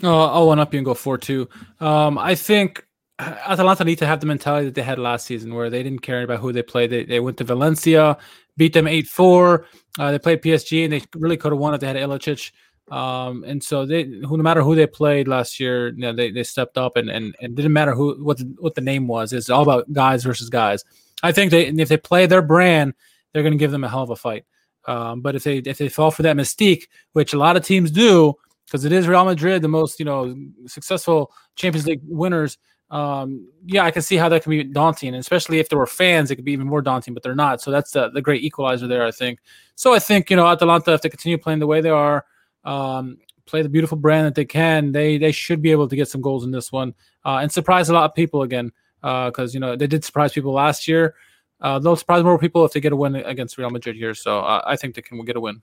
Oh, 0.04 0.22
I'll 0.28 0.48
one 0.48 0.60
up 0.60 0.74
you 0.74 0.78
and 0.80 0.86
go 0.86 0.94
four 0.94 1.18
two. 1.18 1.50
Um, 1.82 2.18
I 2.18 2.36
think 2.36 2.86
Atalanta 3.20 3.86
need 3.86 3.98
to 4.00 4.06
have 4.06 4.20
the 4.20 4.26
mentality 4.26 4.66
that 4.66 4.76
they 4.76 4.82
had 4.82 5.00
last 5.00 5.26
season, 5.26 5.54
where 5.54 5.70
they 5.70 5.84
didn't 5.84 6.00
care 6.00 6.24
about 6.24 6.40
who 6.40 6.52
they 6.52 6.64
played. 6.64 6.90
They, 6.90 7.06
they 7.06 7.20
went 7.20 7.38
to 7.38 7.44
Valencia, 7.44 8.18
beat 8.58 8.74
them 8.74 8.88
eight 8.88 9.08
four. 9.08 9.66
Uh, 9.98 10.12
they 10.12 10.20
played 10.20 10.42
PSG, 10.42 10.84
and 10.84 10.94
they 10.94 11.02
really 11.16 11.38
could 11.38 11.52
have 11.52 11.60
won 11.60 11.74
if 11.74 11.80
they 11.80 11.88
had 11.88 11.96
Ilicic. 11.96 12.52
Um, 12.92 13.44
and 13.46 13.64
so 13.64 13.86
they, 13.86 14.04
who 14.04 14.38
no 14.38 14.44
matter 14.44 14.62
who 14.62 14.76
they 14.76 14.86
played 14.86 15.28
last 15.28 15.60
year, 15.60 15.88
you 15.88 16.02
know, 16.02 16.14
they, 16.14 16.30
they 16.30 16.44
stepped 16.44 16.78
up, 16.78 16.98
and 16.98 17.10
and 17.10 17.36
and 17.40 17.56
didn't 17.56 17.74
matter 17.74 17.94
who 17.94 18.22
what 18.24 18.38
the, 18.38 18.54
what 18.60 18.76
the 18.76 18.82
name 18.82 19.08
was. 19.08 19.32
It's 19.34 19.50
all 19.50 19.64
about 19.64 19.92
guys 19.94 20.24
versus 20.24 20.50
guys. 20.50 20.84
I 21.24 21.32
think 21.32 21.52
they 21.52 21.68
if 21.68 21.88
they 21.88 21.98
play 21.98 22.26
their 22.26 22.42
brand, 22.42 22.94
they're 23.32 23.44
going 23.44 23.54
to 23.54 23.60
give 23.60 23.72
them 23.72 23.84
a 23.84 23.90
hell 23.90 24.04
of 24.04 24.10
a 24.10 24.16
fight. 24.16 24.46
Um, 24.88 25.22
but 25.22 25.36
if 25.36 25.44
they 25.44 25.58
if 25.60 25.78
they 25.78 25.90
fall 25.90 26.12
for 26.12 26.24
that 26.24 26.36
mystique, 26.36 26.88
which 27.14 27.34
a 27.34 27.38
lot 27.38 27.58
of 27.58 27.66
teams 27.66 27.92
do, 27.92 28.36
because 28.66 28.86
it 28.86 28.92
is 28.92 29.08
Real 29.08 29.26
Madrid, 29.26 29.62
the 29.62 29.68
most 29.68 30.00
you 30.00 30.06
know 30.06 30.36
successful 30.68 31.32
Champions 31.56 31.88
League 31.88 32.02
winners. 32.04 32.58
Um, 32.92 33.48
yeah, 33.66 33.84
I 33.84 33.92
can 33.92 34.02
see 34.02 34.16
how 34.16 34.30
that 34.30 34.44
can 34.44 34.52
be 34.52 34.64
daunting, 34.64 35.10
and 35.10 35.18
especially 35.18 35.60
if 35.60 35.70
there 35.70 35.80
were 35.80 35.88
fans, 35.88 36.30
it 36.30 36.36
could 36.36 36.46
be 36.46 36.52
even 36.52 36.68
more 36.68 36.82
daunting. 36.82 37.14
But 37.14 37.24
they're 37.24 37.36
not, 37.36 37.62
so 37.62 37.72
that's 37.72 37.92
the, 37.92 38.10
the 38.10 38.22
great 38.22 38.44
equalizer 38.44 38.88
there, 38.88 39.06
I 39.06 39.12
think. 39.12 39.40
So 39.76 39.94
I 39.94 40.00
think 40.00 40.30
you 40.30 40.36
know 40.36 40.48
Atalanta, 40.48 40.94
if 40.94 41.02
they 41.02 41.10
continue 41.10 41.38
playing 41.38 41.60
the 41.60 41.68
way 41.68 41.82
they 41.82 41.90
are, 41.90 42.26
um, 42.64 43.18
play 43.46 43.62
the 43.62 43.70
beautiful 43.70 43.98
brand 43.98 44.28
that 44.28 44.36
they 44.36 44.46
can, 44.46 44.92
they 44.92 45.18
they 45.18 45.32
should 45.32 45.62
be 45.62 45.72
able 45.72 45.88
to 45.88 45.96
get 45.96 46.08
some 46.10 46.22
goals 46.22 46.44
in 46.44 46.52
this 46.52 46.72
one 46.72 46.94
uh, 47.26 47.40
and 47.42 47.52
surprise 47.52 47.90
a 47.90 47.94
lot 47.94 48.06
of 48.06 48.16
people 48.16 48.44
again. 48.44 48.72
Uh, 49.04 49.30
because 49.30 49.54
you 49.54 49.60
know 49.60 49.76
they 49.76 49.86
did 49.86 50.04
surprise 50.04 50.34
people 50.34 50.52
last 50.52 50.88
year. 50.88 51.14
Uh, 51.62 51.78
they'll 51.78 51.96
surprise 51.96 52.24
more 52.24 52.40
people 52.40 52.66
if 52.66 52.74
they 52.74 52.80
get 52.80 52.92
a 52.92 52.96
win 52.96 53.16
against 53.16 53.56
Real 53.58 53.70
Madrid 53.70 53.96
here. 53.96 54.16
So 54.16 54.40
uh, 54.40 54.64
I 54.66 54.76
think 54.76 54.96
they 54.96 55.02
can 55.04 55.24
get 55.26 55.36
a 55.36 55.40
win. 55.40 55.62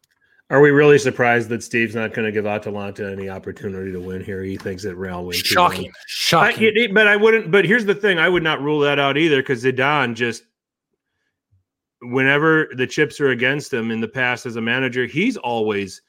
Are 0.50 0.60
we 0.60 0.70
really 0.70 0.98
surprised 0.98 1.48
that 1.48 1.62
Steve's 1.62 1.94
not 1.94 2.12
going 2.12 2.26
to 2.26 2.32
give 2.32 2.44
Atalanta 2.46 3.10
any 3.10 3.30
opportunity 3.30 3.90
to 3.90 4.00
win 4.00 4.22
here? 4.22 4.42
He 4.42 4.56
thinks 4.58 4.82
that 4.82 4.96
Real 4.96 5.24
wins. 5.24 5.42
2-1. 5.42 5.46
Shocking, 5.46 5.90
I, 5.90 5.92
shocking. 6.06 6.62
it- 6.64 6.76
it- 6.76 6.94
but 6.94 7.06
I 7.06 7.16
wouldn't. 7.16 7.50
But 7.50 7.64
here's 7.64 7.86
the 7.86 7.94
thing: 7.94 8.18
I 8.18 8.28
would 8.28 8.42
not 8.42 8.60
rule 8.60 8.80
that 8.80 8.98
out 8.98 9.16
either 9.16 9.40
because 9.40 9.64
Zidane 9.64 10.14
just, 10.14 10.42
whenever 12.00 12.68
the 12.76 12.86
chips 12.86 13.20
are 13.20 13.30
against 13.30 13.72
him 13.72 13.90
in 13.90 14.00
the 14.00 14.08
past 14.08 14.44
as 14.44 14.56
a 14.56 14.60
manager, 14.60 15.06
he's 15.06 15.36
always, 15.38 16.02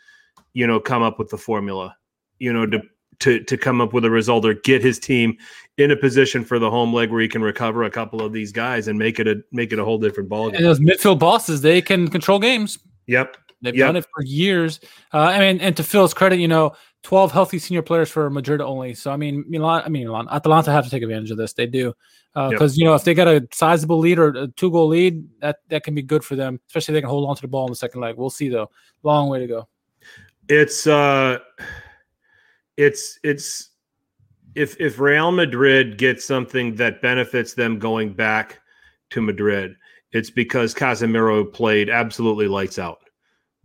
you 0.54 0.68
know, 0.68 0.80
come 0.80 1.04
up 1.04 1.20
with 1.20 1.30
the 1.30 1.38
formula, 1.38 1.96
you 2.40 2.52
know, 2.52 2.66
to 2.66 2.82
to 3.20 3.42
to 3.46 3.58
come 3.58 3.80
up 3.80 3.94
with 3.94 4.04
a 4.04 4.10
result 4.10 4.44
or 4.46 4.56
get 4.56 4.82
his 4.82 5.00
team 5.00 5.38
in 5.78 5.92
a 5.92 5.96
position 5.96 6.44
for 6.44 6.60
the 6.60 6.70
home 6.70 6.94
leg 6.94 7.12
where 7.12 7.22
he 7.22 7.28
can 7.30 7.42
recover 7.42 7.84
a 7.84 7.90
couple 7.90 8.22
of 8.22 8.34
these 8.34 8.52
guys 8.52 8.88
and 8.90 9.00
make 9.00 9.20
it 9.20 9.28
a 9.28 9.42
make 9.54 9.72
it 9.72 9.80
a 9.80 9.86
whole 9.86 9.98
different 10.00 10.28
ball 10.28 10.50
game. 10.50 10.56
and 10.66 10.78
game. 10.78 10.86
those 10.88 11.00
midfield 11.00 11.20
bosses, 11.20 11.62
they 11.62 11.82
can 11.82 12.10
control 12.10 12.40
games. 12.40 12.78
Yep. 13.08 13.38
They've 13.64 13.76
Yep. 13.76 13.88
done 13.88 13.96
it 13.96 14.06
for 14.14 14.24
years. 14.24 14.80
Uh, 15.14 15.20
I 15.20 15.40
mean, 15.40 15.60
and 15.62 15.76
to 15.78 15.84
Phil's 15.84 16.14
credit, 16.14 16.38
you 16.40 16.48
know, 16.48 16.74
12 17.02 17.32
healthy 17.32 17.58
senior 17.60 17.82
players 17.82 18.10
for 18.10 18.30
Madrid 18.30 18.62
only. 18.62 18.94
So, 18.94 19.12
I 19.12 19.18
mean, 19.18 19.44
Milan, 19.48 19.82
I 19.86 19.90
mean, 19.90 20.08
Milan, 20.08 20.28
Atalanta 20.30 20.72
have 20.72 20.86
to 20.86 20.92
take 20.92 21.02
advantage 21.04 21.32
of 21.32 21.38
this. 21.38 21.54
They 21.54 21.66
do. 21.66 21.94
Because, 22.34 22.76
Yep. 22.78 22.80
you 22.80 22.86
know, 22.86 22.94
if 22.96 23.04
they 23.04 23.14
got 23.14 23.28
a 23.28 23.48
sizable 23.52 24.00
lead 24.00 24.20
or 24.20 24.28
a 24.30 24.48
two 24.48 24.72
goal 24.72 24.88
lead, 24.88 25.24
that, 25.42 25.58
that 25.70 25.84
can 25.84 25.96
be 25.96 26.02
good 26.02 26.24
for 26.24 26.36
them, 26.36 26.60
especially 26.68 26.94
if 26.94 26.96
they 26.98 27.02
can 27.02 27.10
hold 27.10 27.28
on 27.30 27.36
to 27.36 27.42
the 27.42 27.48
ball 27.48 27.66
in 27.68 27.72
the 27.72 27.76
second 27.76 28.02
leg. 28.02 28.16
We'll 28.18 28.30
see, 28.30 28.50
though. 28.50 28.70
Long 29.04 29.30
way 29.30 29.40
to 29.40 29.48
go. 29.48 29.68
it's 30.50 30.88
uh 30.88 31.38
it's 32.78 33.20
it's 33.24 33.70
if 34.56 34.80
if 34.80 35.00
Real 35.00 35.32
Madrid 35.32 35.98
gets 35.98 36.26
something 36.26 36.76
that 36.76 37.02
benefits 37.02 37.54
them 37.54 37.80
going 37.80 38.14
back 38.14 38.60
to 39.12 39.22
Madrid, 39.22 39.76
it's 40.12 40.30
because 40.30 40.74
Casemiro 40.74 41.52
played 41.52 41.90
absolutely 41.90 42.48
lights 42.48 42.78
out. 42.80 43.00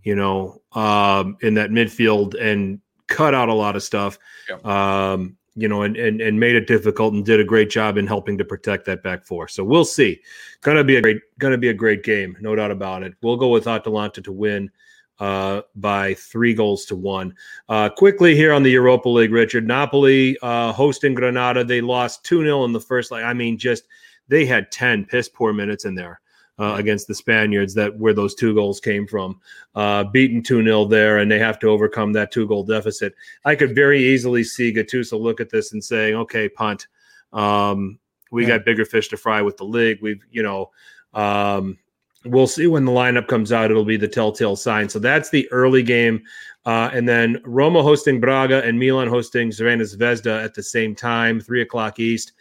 You 0.02 0.14
know, 0.14 0.62
um, 0.72 1.36
in 1.42 1.54
that 1.54 1.70
midfield 1.70 2.40
and 2.40 2.80
cut 3.08 3.34
out 3.34 3.48
a 3.48 3.54
lot 3.54 3.76
of 3.76 3.82
stuff. 3.82 4.18
Yep. 4.48 4.64
Um, 4.64 5.36
you 5.56 5.66
know, 5.66 5.82
and, 5.82 5.96
and 5.96 6.20
and 6.20 6.38
made 6.38 6.54
it 6.54 6.68
difficult 6.68 7.14
and 7.14 7.26
did 7.26 7.40
a 7.40 7.44
great 7.44 7.68
job 7.68 7.98
in 7.98 8.06
helping 8.06 8.38
to 8.38 8.44
protect 8.44 8.84
that 8.86 9.02
back 9.02 9.24
four. 9.24 9.48
So 9.48 9.64
we'll 9.64 9.84
see. 9.84 10.20
Gonna 10.60 10.84
be 10.84 10.96
a 10.96 11.02
great 11.02 11.20
gonna 11.38 11.58
be 11.58 11.70
a 11.70 11.74
great 11.74 12.04
game, 12.04 12.36
no 12.40 12.54
doubt 12.54 12.70
about 12.70 13.02
it. 13.02 13.14
We'll 13.22 13.36
go 13.36 13.48
with 13.48 13.66
Atalanta 13.66 14.22
to 14.22 14.32
win 14.32 14.70
uh, 15.18 15.62
by 15.74 16.14
three 16.14 16.54
goals 16.54 16.84
to 16.86 16.96
one. 16.96 17.34
Uh, 17.68 17.88
quickly 17.88 18.36
here 18.36 18.52
on 18.52 18.62
the 18.62 18.70
Europa 18.70 19.08
League, 19.08 19.32
Richard 19.32 19.66
Napoli 19.66 20.38
uh, 20.42 20.72
hosting 20.72 21.14
Granada. 21.14 21.64
They 21.64 21.80
lost 21.80 22.24
2 22.24 22.42
0 22.42 22.64
in 22.64 22.72
the 22.72 22.80
first 22.80 23.10
leg. 23.10 23.24
I 23.24 23.32
mean, 23.32 23.58
just 23.58 23.88
they 24.28 24.46
had 24.46 24.70
10 24.70 25.06
piss 25.06 25.28
poor 25.28 25.52
minutes 25.52 25.84
in 25.84 25.94
there. 25.94 26.20
Uh, 26.60 26.74
against 26.76 27.06
the 27.06 27.14
Spaniards, 27.14 27.72
that 27.72 27.96
where 27.98 28.12
those 28.12 28.34
two 28.34 28.52
goals 28.52 28.80
came 28.80 29.06
from, 29.06 29.40
uh, 29.76 30.02
beaten 30.02 30.42
2 30.42 30.64
0 30.64 30.86
there, 30.86 31.18
and 31.18 31.30
they 31.30 31.38
have 31.38 31.56
to 31.60 31.68
overcome 31.68 32.12
that 32.12 32.32
two 32.32 32.48
goal 32.48 32.64
deficit. 32.64 33.14
I 33.44 33.54
could 33.54 33.76
very 33.76 34.02
easily 34.02 34.42
see 34.42 34.74
Gattuso 34.74 35.20
look 35.20 35.40
at 35.40 35.50
this 35.50 35.72
and 35.72 35.84
saying, 35.84 36.16
okay, 36.16 36.48
punt. 36.48 36.88
Um, 37.32 38.00
we 38.32 38.42
Yeah. 38.42 38.56
got 38.56 38.64
bigger 38.64 38.84
fish 38.84 39.08
to 39.10 39.16
fry 39.16 39.40
with 39.40 39.56
the 39.56 39.64
league. 39.64 40.00
We've, 40.02 40.20
you 40.32 40.42
know, 40.42 40.72
um, 41.14 41.78
we'll 42.24 42.48
see 42.48 42.66
when 42.66 42.84
the 42.84 42.90
lineup 42.92 43.28
comes 43.28 43.52
out. 43.52 43.70
It'll 43.70 43.84
be 43.84 43.96
the 43.96 44.08
telltale 44.08 44.56
sign. 44.56 44.88
So 44.88 44.98
that's 44.98 45.30
the 45.30 45.50
early 45.52 45.84
game. 45.84 46.22
Uh, 46.66 46.90
and 46.92 47.08
then 47.08 47.40
Roma 47.44 47.82
hosting 47.82 48.20
Braga 48.20 48.64
and 48.64 48.78
Milan 48.78 49.08
hosting 49.08 49.50
Zvezda 49.50 49.96
Zvezda 49.96 50.44
at 50.44 50.54
the 50.54 50.62
same 50.62 50.94
time, 50.94 51.40
three 51.40 51.62
o'clock 51.62 51.98
East, 51.98 52.32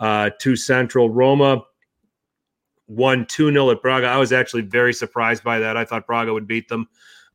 uh, 0.00 0.30
two 0.38 0.56
Central. 0.56 1.10
Roma 1.10 1.62
won 2.88 3.26
2 3.26 3.50
0 3.52 3.70
at 3.70 3.82
Braga. 3.82 4.06
I 4.06 4.16
was 4.18 4.32
actually 4.32 4.62
very 4.62 4.92
surprised 4.92 5.42
by 5.42 5.58
that. 5.58 5.76
I 5.76 5.84
thought 5.84 6.06
Braga 6.06 6.32
would 6.32 6.46
beat 6.46 6.68
them. 6.68 6.88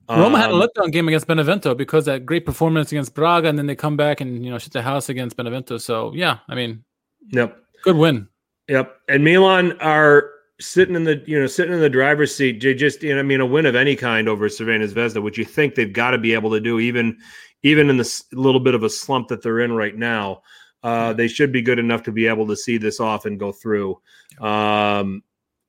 Roma 0.09 0.37
had 0.39 0.49
a 0.49 0.53
Um, 0.53 0.61
letdown 0.61 0.91
game 0.91 1.07
against 1.07 1.27
Benevento 1.27 1.73
because 1.75 2.05
that 2.05 2.25
great 2.25 2.45
performance 2.45 2.91
against 2.91 3.13
Braga, 3.13 3.47
and 3.47 3.57
then 3.57 3.67
they 3.67 3.75
come 3.75 3.95
back 3.95 4.19
and 4.19 4.43
you 4.43 4.51
know 4.51 4.57
shit 4.57 4.73
the 4.73 4.81
house 4.81 5.09
against 5.09 5.37
Benevento. 5.37 5.77
So 5.77 6.11
yeah, 6.13 6.39
I 6.49 6.55
mean, 6.55 6.83
Yep. 7.29 7.57
good 7.83 7.95
win. 7.95 8.27
Yep. 8.67 8.95
And 9.07 9.23
Milan 9.23 9.77
are 9.79 10.29
sitting 10.59 10.95
in 10.95 11.03
the 11.05 11.23
you 11.25 11.39
know 11.39 11.47
sitting 11.47 11.73
in 11.73 11.79
the 11.79 11.89
driver's 11.89 12.35
seat. 12.35 12.61
They 12.61 12.73
just 12.73 13.03
you 13.03 13.13
know 13.13 13.19
I 13.19 13.23
mean 13.23 13.41
a 13.41 13.45
win 13.45 13.65
of 13.65 13.75
any 13.75 13.95
kind 13.95 14.27
over 14.27 14.49
Crvena 14.49 14.91
Zvezda, 14.91 15.21
which 15.21 15.37
you 15.37 15.45
think 15.45 15.75
they've 15.75 15.93
got 15.93 16.11
to 16.11 16.17
be 16.17 16.33
able 16.33 16.51
to 16.51 16.59
do 16.59 16.79
even 16.79 17.17
even 17.63 17.89
in 17.89 17.97
this 17.97 18.25
little 18.33 18.59
bit 18.59 18.73
of 18.75 18.83
a 18.83 18.89
slump 18.89 19.27
that 19.29 19.41
they're 19.41 19.59
in 19.59 19.71
right 19.73 19.95
now. 19.95 20.41
Uh, 20.83 21.13
they 21.13 21.27
should 21.27 21.51
be 21.51 21.61
good 21.61 21.77
enough 21.77 22.01
to 22.03 22.11
be 22.11 22.25
able 22.25 22.47
to 22.47 22.55
see 22.55 22.77
this 22.77 22.99
off 22.99 23.25
and 23.25 23.39
go 23.39 23.51
through. 23.51 23.99
Um, 24.39 25.21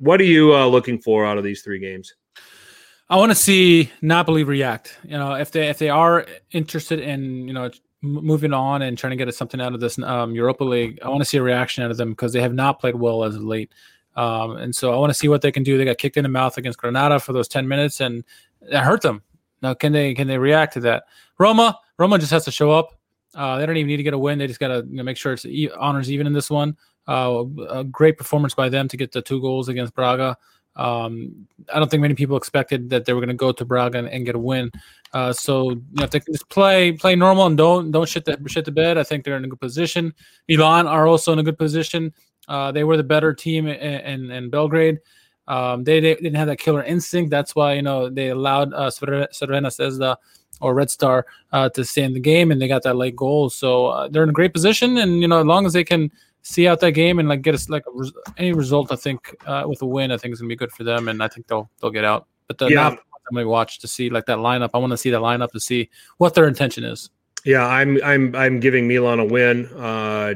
what 0.02 0.20
are 0.20 0.24
you 0.24 0.52
uh, 0.52 0.66
looking 0.66 0.98
for 0.98 1.24
out 1.24 1.38
of 1.38 1.44
these 1.44 1.62
three 1.62 1.78
games? 1.78 2.14
I 3.08 3.16
want 3.16 3.30
to 3.30 3.36
see 3.36 3.90
Napoli 4.02 4.42
react. 4.42 4.98
You 5.04 5.16
know, 5.16 5.34
if 5.34 5.52
they 5.52 5.68
if 5.68 5.78
they 5.78 5.90
are 5.90 6.26
interested 6.50 6.98
in 6.98 7.46
you 7.46 7.54
know 7.54 7.70
moving 8.00 8.52
on 8.52 8.82
and 8.82 8.98
trying 8.98 9.16
to 9.16 9.24
get 9.24 9.32
something 9.32 9.60
out 9.60 9.74
of 9.74 9.80
this 9.80 9.98
um, 10.00 10.34
Europa 10.34 10.64
League, 10.64 10.98
I 11.04 11.08
want 11.08 11.20
to 11.20 11.24
see 11.24 11.38
a 11.38 11.42
reaction 11.42 11.84
out 11.84 11.92
of 11.92 11.98
them 11.98 12.10
because 12.10 12.32
they 12.32 12.40
have 12.40 12.52
not 12.52 12.80
played 12.80 12.96
well 12.96 13.22
as 13.22 13.36
of 13.36 13.42
late. 13.42 13.70
Um, 14.16 14.56
and 14.56 14.74
so 14.74 14.92
I 14.92 14.96
want 14.96 15.10
to 15.10 15.14
see 15.14 15.28
what 15.28 15.40
they 15.40 15.52
can 15.52 15.62
do. 15.62 15.78
They 15.78 15.84
got 15.84 15.98
kicked 15.98 16.16
in 16.16 16.24
the 16.24 16.28
mouth 16.28 16.58
against 16.58 16.78
Granada 16.78 17.20
for 17.20 17.32
those 17.32 17.46
ten 17.46 17.68
minutes, 17.68 18.00
and 18.00 18.24
it 18.62 18.78
hurt 18.78 19.02
them. 19.02 19.22
Now, 19.62 19.74
can 19.74 19.92
they 19.92 20.14
can 20.14 20.26
they 20.26 20.38
react 20.38 20.72
to 20.74 20.80
that? 20.80 21.04
Roma, 21.38 21.78
Roma 21.96 22.18
just 22.18 22.32
has 22.32 22.44
to 22.46 22.50
show 22.50 22.72
up. 22.72 22.98
Uh, 23.34 23.58
they 23.58 23.66
don't 23.66 23.76
even 23.76 23.86
need 23.88 23.96
to 23.98 24.02
get 24.02 24.14
a 24.14 24.18
win. 24.18 24.38
They 24.38 24.46
just 24.46 24.60
got 24.60 24.68
to 24.68 24.86
you 24.88 24.96
know, 24.96 25.02
make 25.04 25.16
sure 25.16 25.32
it's 25.32 25.46
e- 25.46 25.70
honors 25.78 26.10
even 26.10 26.26
in 26.26 26.32
this 26.32 26.50
one. 26.50 26.76
Uh, 27.08 27.44
a 27.68 27.84
great 27.84 28.16
performance 28.16 28.54
by 28.54 28.68
them 28.68 28.88
to 28.88 28.96
get 28.96 29.12
the 29.12 29.22
two 29.22 29.40
goals 29.40 29.68
against 29.68 29.94
Braga. 29.94 30.36
Um, 30.76 31.46
I 31.72 31.78
don't 31.78 31.90
think 31.90 32.00
many 32.00 32.14
people 32.14 32.36
expected 32.36 32.90
that 32.90 33.04
they 33.04 33.12
were 33.12 33.20
going 33.20 33.28
to 33.28 33.34
go 33.34 33.52
to 33.52 33.64
Braga 33.64 33.98
and, 33.98 34.08
and 34.08 34.24
get 34.24 34.34
a 34.34 34.38
win. 34.38 34.70
Uh, 35.12 35.32
so 35.32 35.70
you 35.70 35.82
know, 35.92 36.04
if 36.04 36.10
they 36.10 36.20
can 36.20 36.32
just 36.32 36.48
play 36.48 36.92
play 36.92 37.14
normal 37.14 37.46
and 37.46 37.56
don't 37.56 37.90
don't 37.90 38.08
shit 38.08 38.24
the 38.24 38.38
shit 38.46 38.64
the 38.64 38.72
bed, 38.72 38.96
I 38.96 39.02
think 39.02 39.24
they're 39.24 39.36
in 39.36 39.44
a 39.44 39.48
good 39.48 39.60
position. 39.60 40.14
Milan 40.48 40.86
are 40.86 41.06
also 41.06 41.32
in 41.32 41.38
a 41.38 41.42
good 41.42 41.58
position. 41.58 42.14
Uh, 42.48 42.72
they 42.72 42.84
were 42.84 42.96
the 42.96 43.04
better 43.04 43.32
team 43.34 43.66
in, 43.66 43.76
in, 43.76 44.30
in 44.30 44.50
Belgrade. 44.50 44.98
Um, 45.48 45.84
they, 45.84 46.00
they 46.00 46.14
didn't 46.14 46.34
have 46.34 46.48
that 46.48 46.58
killer 46.58 46.82
instinct. 46.82 47.30
That's 47.30 47.54
why 47.54 47.74
you 47.74 47.82
know 47.82 48.08
they 48.08 48.30
allowed 48.30 48.72
uh, 48.72 48.90
Crvena 48.90 49.28
Zvezda 49.28 50.16
or 50.60 50.74
Red 50.74 50.90
Star 50.90 51.26
uh, 51.52 51.68
to 51.70 51.84
stay 51.84 52.04
in 52.04 52.14
the 52.14 52.20
game, 52.20 52.50
and 52.50 52.62
they 52.62 52.68
got 52.68 52.84
that 52.84 52.96
late 52.96 53.16
goal. 53.16 53.50
So 53.50 53.86
uh, 53.86 54.08
they're 54.08 54.22
in 54.22 54.28
a 54.28 54.32
great 54.32 54.54
position, 54.54 54.96
and 54.98 55.20
you 55.20 55.28
know 55.28 55.40
as 55.40 55.46
long 55.46 55.66
as 55.66 55.72
they 55.72 55.84
can 55.84 56.10
see 56.42 56.68
out 56.68 56.80
that 56.80 56.92
game 56.92 57.18
and 57.18 57.28
like 57.28 57.42
get 57.42 57.54
us 57.54 57.68
like 57.68 57.84
a 57.86 57.90
res- 57.92 58.12
any 58.36 58.52
result, 58.52 58.92
I 58.92 58.96
think 58.96 59.34
uh, 59.46 59.64
with 59.66 59.80
a 59.82 59.86
win, 59.86 60.12
I 60.12 60.16
think 60.16 60.32
is 60.32 60.40
gonna 60.40 60.48
be 60.48 60.56
good 60.56 60.72
for 60.72 60.84
them, 60.84 61.08
and 61.08 61.22
I 61.22 61.28
think 61.28 61.46
they'll 61.46 61.70
they'll 61.80 61.90
get 61.90 62.04
out. 62.04 62.26
But 62.48 62.58
the 62.58 62.68
Yeah. 62.68 62.88
I'm 62.88 63.36
gonna 63.36 63.48
watch 63.48 63.78
to 63.80 63.88
see 63.88 64.10
like 64.10 64.26
that 64.26 64.38
lineup. 64.38 64.70
I 64.74 64.78
want 64.78 64.90
to 64.90 64.96
see 64.96 65.10
that 65.10 65.20
lineup 65.20 65.52
to 65.52 65.60
see 65.60 65.88
what 66.18 66.34
their 66.34 66.48
intention 66.48 66.84
is. 66.84 67.10
Yeah, 67.44 67.66
I'm 67.66 68.02
I'm 68.04 68.34
I'm 68.34 68.60
giving 68.60 68.86
Milan 68.86 69.20
a 69.20 69.24
win. 69.24 69.66
Uh, 69.66 70.34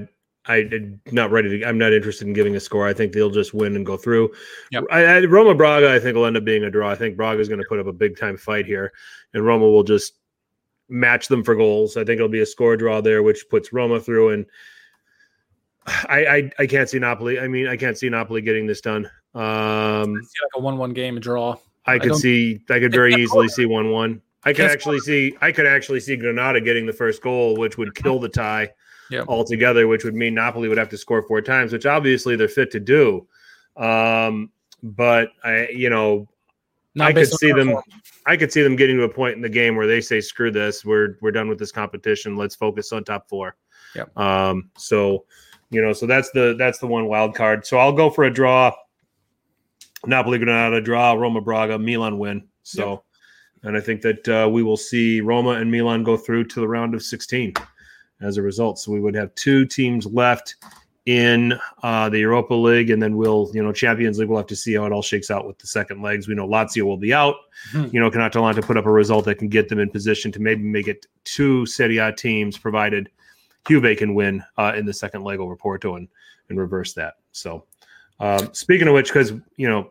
I 0.48 0.58
am 0.58 1.00
not 1.10 1.30
ready 1.30 1.58
to. 1.58 1.66
I'm 1.66 1.78
not 1.78 1.92
interested 1.92 2.26
in 2.26 2.32
giving 2.32 2.54
a 2.56 2.60
score. 2.60 2.86
I 2.86 2.92
think 2.92 3.12
they'll 3.12 3.30
just 3.30 3.52
win 3.52 3.74
and 3.76 3.84
go 3.84 3.96
through. 3.96 4.32
Yep. 4.70 4.84
I, 4.90 5.04
I, 5.04 5.20
Roma 5.24 5.54
Braga, 5.54 5.92
I 5.92 5.98
think 5.98 6.14
will 6.14 6.26
end 6.26 6.36
up 6.36 6.44
being 6.44 6.64
a 6.64 6.70
draw. 6.70 6.90
I 6.90 6.94
think 6.94 7.16
Braga 7.16 7.40
is 7.40 7.48
going 7.48 7.60
to 7.60 7.66
put 7.68 7.80
up 7.80 7.86
a 7.86 7.92
big 7.92 8.16
time 8.16 8.36
fight 8.36 8.66
here, 8.66 8.92
and 9.34 9.44
Roma 9.44 9.68
will 9.68 9.82
just 9.82 10.14
match 10.88 11.26
them 11.26 11.42
for 11.42 11.56
goals. 11.56 11.96
I 11.96 12.04
think 12.04 12.18
it'll 12.18 12.28
be 12.28 12.42
a 12.42 12.46
score 12.46 12.76
draw 12.76 13.00
there, 13.00 13.22
which 13.22 13.48
puts 13.50 13.72
Roma 13.72 14.00
through. 14.00 14.30
And 14.30 14.46
I 15.86 16.26
I, 16.26 16.50
I 16.60 16.66
can't 16.66 16.88
see 16.88 16.98
Napoli. 16.98 17.38
I 17.38 17.48
mean, 17.48 17.68
I 17.68 17.76
can't 17.76 17.96
see 17.96 18.08
Napoli 18.08 18.40
getting 18.42 18.66
this 18.66 18.80
done. 18.80 19.08
Um, 19.34 20.14
See 20.22 20.38
like 20.42 20.50
a 20.56 20.60
one-one 20.60 20.92
game, 20.92 21.16
a 21.16 21.20
draw. 21.20 21.56
I 21.86 21.98
could 21.98 22.08
don't- 22.10 22.18
see 22.18 22.60
I 22.70 22.80
could 22.80 22.92
very 22.92 23.14
easily 23.14 23.48
see 23.48 23.66
one 23.66 23.90
one. 23.90 24.20
I 24.44 24.52
could 24.52 24.70
actually 24.70 25.00
see 25.00 25.36
I 25.40 25.50
could 25.52 25.66
actually 25.66 26.00
see 26.00 26.16
Granada 26.16 26.60
getting 26.60 26.86
the 26.86 26.92
first 26.92 27.20
goal, 27.22 27.56
which 27.56 27.78
would 27.78 27.94
kill 27.94 28.18
the 28.18 28.28
tie 28.28 28.72
Yep. 29.10 29.26
altogether, 29.28 29.86
which 29.86 30.02
would 30.04 30.14
mean 30.14 30.34
Napoli 30.34 30.68
would 30.68 30.78
have 30.78 30.88
to 30.88 30.96
score 30.98 31.22
four 31.22 31.40
times, 31.40 31.72
which 31.72 31.86
obviously 31.86 32.34
they're 32.36 32.48
fit 32.48 32.70
to 32.72 32.80
do. 32.80 33.26
Um, 33.76 34.50
but 34.82 35.30
I, 35.44 35.68
you 35.68 35.90
know, 35.90 36.28
Not 36.96 37.08
I 37.08 37.12
could 37.12 37.28
see 37.28 37.52
them. 37.52 37.70
form. 37.72 37.82
I 38.26 38.36
could 38.36 38.50
see 38.52 38.62
them 38.62 38.74
getting 38.74 38.96
to 38.96 39.04
a 39.04 39.08
point 39.08 39.36
in 39.36 39.42
the 39.42 39.48
game 39.48 39.76
where 39.76 39.86
they 39.86 40.00
say, 40.00 40.20
"Screw 40.20 40.50
this, 40.50 40.84
we're 40.84 41.18
we're 41.20 41.30
done 41.30 41.48
with 41.48 41.58
this 41.60 41.70
competition. 41.70 42.36
Let's 42.36 42.56
focus 42.56 42.92
on 42.92 43.04
top 43.04 43.28
four. 43.28 43.54
Yep. 43.94 44.16
Um. 44.18 44.70
So, 44.76 45.24
you 45.70 45.82
know, 45.82 45.92
so 45.92 46.06
that's 46.06 46.30
the 46.30 46.54
that's 46.58 46.78
the 46.78 46.86
one 46.86 47.06
wild 47.06 47.34
card. 47.34 47.66
So 47.66 47.78
I'll 47.78 47.92
go 47.92 48.10
for 48.10 48.24
a 48.24 48.32
draw. 48.32 48.72
Napoli 50.06 50.38
Granada 50.38 50.80
draw, 50.80 51.14
Roma 51.14 51.40
Braga, 51.40 51.78
Milan 51.78 52.18
win. 52.18 52.46
So, 52.62 53.02
and 53.62 53.76
I 53.76 53.80
think 53.80 54.02
that 54.02 54.28
uh, 54.28 54.48
we 54.48 54.62
will 54.62 54.76
see 54.76 55.20
Roma 55.20 55.50
and 55.50 55.70
Milan 55.70 56.04
go 56.04 56.16
through 56.16 56.44
to 56.44 56.60
the 56.60 56.68
round 56.68 56.94
of 56.94 57.02
16 57.02 57.54
as 58.20 58.36
a 58.36 58.42
result. 58.42 58.78
So 58.78 58.92
we 58.92 59.00
would 59.00 59.14
have 59.14 59.34
two 59.34 59.64
teams 59.64 60.06
left 60.06 60.56
in 61.06 61.54
uh, 61.84 62.08
the 62.08 62.18
Europa 62.18 62.54
League, 62.54 62.90
and 62.90 63.00
then 63.00 63.16
we'll, 63.16 63.50
you 63.54 63.62
know, 63.62 63.72
Champions 63.72 64.18
League. 64.18 64.28
We'll 64.28 64.38
have 64.38 64.48
to 64.48 64.56
see 64.56 64.74
how 64.74 64.86
it 64.86 64.92
all 64.92 65.02
shakes 65.02 65.30
out 65.30 65.46
with 65.46 65.58
the 65.58 65.66
second 65.66 66.02
legs. 66.02 66.26
We 66.26 66.34
know 66.34 66.48
Lazio 66.48 66.82
will 66.82 66.96
be 66.96 67.14
out. 67.14 67.36
Hmm. 67.70 67.86
You 67.92 68.00
know, 68.00 68.10
can 68.10 68.20
Atalanta 68.20 68.60
put 68.60 68.76
up 68.76 68.86
a 68.86 68.92
result 68.92 69.24
that 69.26 69.36
can 69.38 69.48
get 69.48 69.68
them 69.68 69.78
in 69.78 69.88
position 69.88 70.32
to 70.32 70.40
maybe 70.40 70.62
make 70.62 70.88
it 70.88 71.06
two 71.24 71.64
Serie 71.66 71.98
A 71.98 72.12
teams, 72.12 72.58
provided 72.58 73.08
Juve 73.68 73.96
can 73.96 74.14
win 74.14 74.42
uh, 74.56 74.72
in 74.76 74.86
the 74.86 74.92
second 74.94 75.22
leg 75.24 75.40
over 75.40 75.56
Porto 75.56 75.96
and 75.96 76.08
and 76.48 76.58
reverse 76.58 76.92
that. 76.94 77.14
So, 77.32 77.64
um, 78.20 78.52
speaking 78.54 78.86
of 78.88 78.94
which, 78.94 79.08
because 79.08 79.32
you 79.56 79.68
know, 79.68 79.90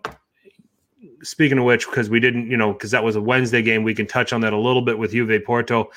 speaking 1.22 1.58
of 1.58 1.66
which, 1.66 1.86
because 1.86 2.10
we 2.10 2.20
didn't, 2.20 2.50
you 2.50 2.58
know, 2.58 2.72
because 2.74 2.92
that 2.92 3.04
was 3.04 3.16
a 3.16 3.22
Wednesday 3.22 3.62
game, 3.62 3.84
we 3.84 3.94
can 3.96 4.08
touch 4.08 4.32
on 4.34 4.42
that 4.42 4.54
a 4.54 4.58
little 4.58 4.82
bit 4.82 4.98
with 4.98 5.12
Juve 5.12 5.44
Porto. 5.46 5.90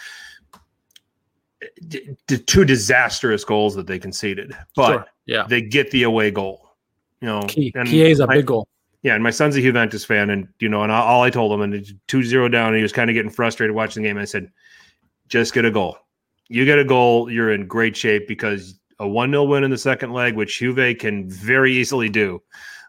D- 1.89 2.11
d- 2.29 2.39
two 2.39 2.65
disastrous 2.65 3.45
goals 3.45 3.75
that 3.75 3.87
they 3.89 3.99
conceded, 3.99 4.57
but 4.77 4.89
Sure. 4.93 5.07
Yeah. 5.27 5.45
they 5.49 5.61
get 5.61 5.91
the 5.91 6.05
away 6.05 6.31
goal. 6.31 6.71
You 7.21 7.27
know, 7.27 7.43
Key. 7.49 7.73
and 7.75 7.89
Key 7.89 8.03
is 8.03 8.21
a 8.21 8.27
my- 8.29 8.37
big 8.37 8.47
goal. 8.47 8.69
yeah, 9.03 9.15
and 9.15 9.25
my 9.25 9.31
son's 9.31 9.57
a 9.57 9.61
Juventus 9.61 10.05
fan, 10.05 10.31
and 10.31 10.47
you 10.61 10.69
know, 10.69 10.85
and 10.85 10.93
all- 10.93 11.23
I 11.23 11.31
told 11.31 11.53
him, 11.53 11.61
and 11.63 11.75
it's 11.75 11.93
2-0 12.07 12.49
down, 12.53 12.69
and 12.69 12.77
he 12.77 12.83
was 12.83 12.93
kind 12.93 13.11
of 13.11 13.15
getting 13.15 13.31
frustrated 13.31 13.75
watching 13.75 14.03
the 14.05 14.09
game. 14.09 14.19
I 14.19 14.25
said, 14.25 14.53
just 15.29 15.53
get 15.53 15.65
a 15.65 15.71
goal. 15.71 15.99
You 16.49 16.65
get 16.65 16.79
a 16.79 16.85
goal, 16.85 17.31
you're 17.31 17.53
in 17.53 17.67
great 17.67 17.97
shape 17.97 18.27
because 18.27 18.79
a 18.99 19.05
1-0 19.05 19.49
win 19.49 19.65
in 19.65 19.71
the 19.71 19.79
second 19.79 20.13
leg, 20.13 20.35
which 20.35 20.59
Juve 20.59 20.99
can 20.99 21.29
very 21.29 21.73
easily 21.73 22.09
do. 22.09 22.43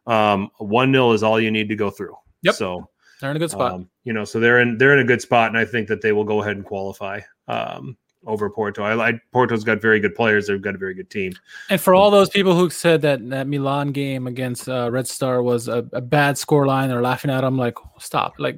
Um, 0.07 0.49
1-0 0.59 1.13
is 1.13 1.23
all 1.23 1.39
you 1.39 1.51
need 1.51 1.69
to 1.69 1.75
go 1.75 1.89
through. 1.89 2.15
Yep. 2.41 2.55
So 2.55 2.89
They're 3.21 3.31
in 3.31 3.35
a 3.35 3.39
good 3.39 3.51
spot. 3.51 3.73
um, 3.73 3.89
you 4.05 4.13
know, 4.13 4.23
so 4.25 4.39
they're 4.39 4.59
in 4.59 4.77
they're 4.77 4.93
in 4.93 4.99
a 4.99 5.03
good 5.03 5.21
spot, 5.21 5.49
and 5.49 5.57
I 5.57 5.65
think 5.65 5.87
that 5.89 6.01
they 6.01 6.13
will 6.13 6.23
go 6.23 6.41
ahead 6.41 6.55
and 6.55 6.65
qualify 6.65 7.19
um, 7.47 7.97
over 8.25 8.49
Porto. 8.49 8.81
I, 8.83 9.09
I 9.09 9.19
Porto's 9.33 9.63
got 9.63 9.81
very 9.81 9.99
good 9.99 10.15
players. 10.15 10.47
They've 10.47 10.61
got 10.61 10.73
a 10.73 10.77
very 10.77 10.93
good 10.93 11.09
team. 11.09 11.33
And 11.69 11.79
for 11.79 11.93
all 11.93 12.09
those 12.09 12.29
people 12.29 12.55
who 12.55 12.69
said 12.69 13.01
that 13.01 13.29
that 13.29 13.47
Milan 13.47 13.91
game 13.91 14.25
against 14.25 14.67
uh, 14.69 14.89
Red 14.89 15.07
Star 15.07 15.43
was 15.43 15.67
a, 15.67 15.87
a 15.93 16.01
bad 16.01 16.37
score 16.37 16.65
line, 16.65 16.89
they're 16.89 17.01
laughing 17.01 17.29
at 17.29 17.41
them. 17.41 17.57
Like, 17.57 17.75
stop! 17.99 18.33
Like, 18.39 18.57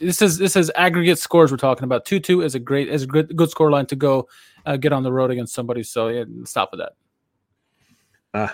this 0.00 0.22
is 0.22 0.38
this 0.38 0.56
is 0.56 0.72
aggregate 0.74 1.18
scores 1.18 1.50
we're 1.50 1.56
talking 1.58 1.84
about. 1.84 2.04
Two 2.04 2.20
two 2.20 2.42
is 2.42 2.54
a 2.54 2.58
great 2.58 2.88
is 2.88 3.02
a 3.02 3.06
good 3.06 3.36
good 3.36 3.50
score 3.50 3.70
line 3.70 3.86
to 3.86 3.96
go 3.96 4.28
uh, 4.66 4.76
get 4.76 4.92
on 4.92 5.02
the 5.02 5.12
road 5.12 5.30
against 5.30 5.54
somebody. 5.54 5.82
So 5.82 6.08
yeah, 6.08 6.24
stop 6.44 6.70
with 6.72 6.80
that. 6.80 6.92
Uh, 8.32 8.52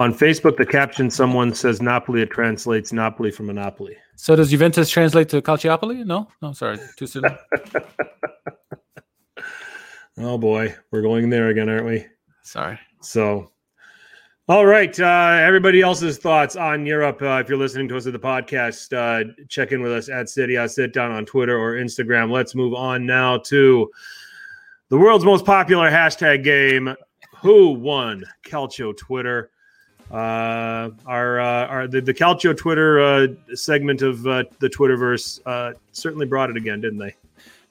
on 0.00 0.12
Facebook, 0.12 0.56
the 0.56 0.66
caption 0.66 1.10
someone 1.10 1.54
says 1.54 1.80
Napoli. 1.80 2.22
It 2.22 2.30
translates 2.30 2.92
Napoli 2.92 3.30
for 3.30 3.42
Monopoly. 3.42 3.96
So 4.16 4.36
does 4.36 4.50
Juventus 4.50 4.90
translate 4.90 5.28
to 5.30 5.40
Calciopoli? 5.42 6.04
No, 6.04 6.28
no, 6.42 6.52
sorry, 6.52 6.78
too 6.96 7.06
soon. 7.06 7.24
oh 10.18 10.38
boy, 10.38 10.74
we're 10.90 11.02
going 11.02 11.30
there 11.30 11.48
again, 11.48 11.68
aren't 11.68 11.86
we? 11.86 12.06
Sorry. 12.42 12.78
So, 13.00 13.50
all 14.46 14.66
right, 14.66 14.98
uh, 15.00 15.38
everybody 15.40 15.80
else's 15.80 16.18
thoughts 16.18 16.54
on 16.54 16.84
Europe. 16.84 17.22
Uh, 17.22 17.40
if 17.42 17.48
you're 17.48 17.56
listening 17.56 17.88
to 17.88 17.96
us 17.96 18.06
at 18.06 18.12
the 18.12 18.18
podcast, 18.18 18.92
uh, 18.92 19.32
check 19.48 19.72
in 19.72 19.80
with 19.80 19.90
us 19.90 20.10
at 20.10 20.28
City 20.28 20.58
I 20.58 20.66
Sit 20.66 20.92
Down 20.92 21.12
on 21.12 21.24
Twitter 21.24 21.58
or 21.58 21.76
Instagram. 21.76 22.30
Let's 22.30 22.54
move 22.54 22.74
on 22.74 23.06
now 23.06 23.38
to 23.38 23.90
the 24.90 24.98
world's 24.98 25.24
most 25.24 25.46
popular 25.46 25.90
hashtag 25.90 26.44
game. 26.44 26.94
Who 27.38 27.70
won 27.70 28.24
Calcio 28.44 28.94
Twitter? 28.94 29.50
Uh, 30.10 30.90
our 31.06 31.40
uh, 31.40 31.66
our 31.66 31.88
the, 31.88 32.02
the 32.02 32.12
Calcio 32.12 32.54
Twitter 32.54 33.00
uh, 33.00 33.28
segment 33.54 34.02
of 34.02 34.26
uh, 34.26 34.44
the 34.58 34.68
Twitterverse 34.68 35.40
uh, 35.46 35.72
certainly 35.92 36.26
brought 36.26 36.50
it 36.50 36.58
again, 36.58 36.82
didn't 36.82 36.98
they? 36.98 37.14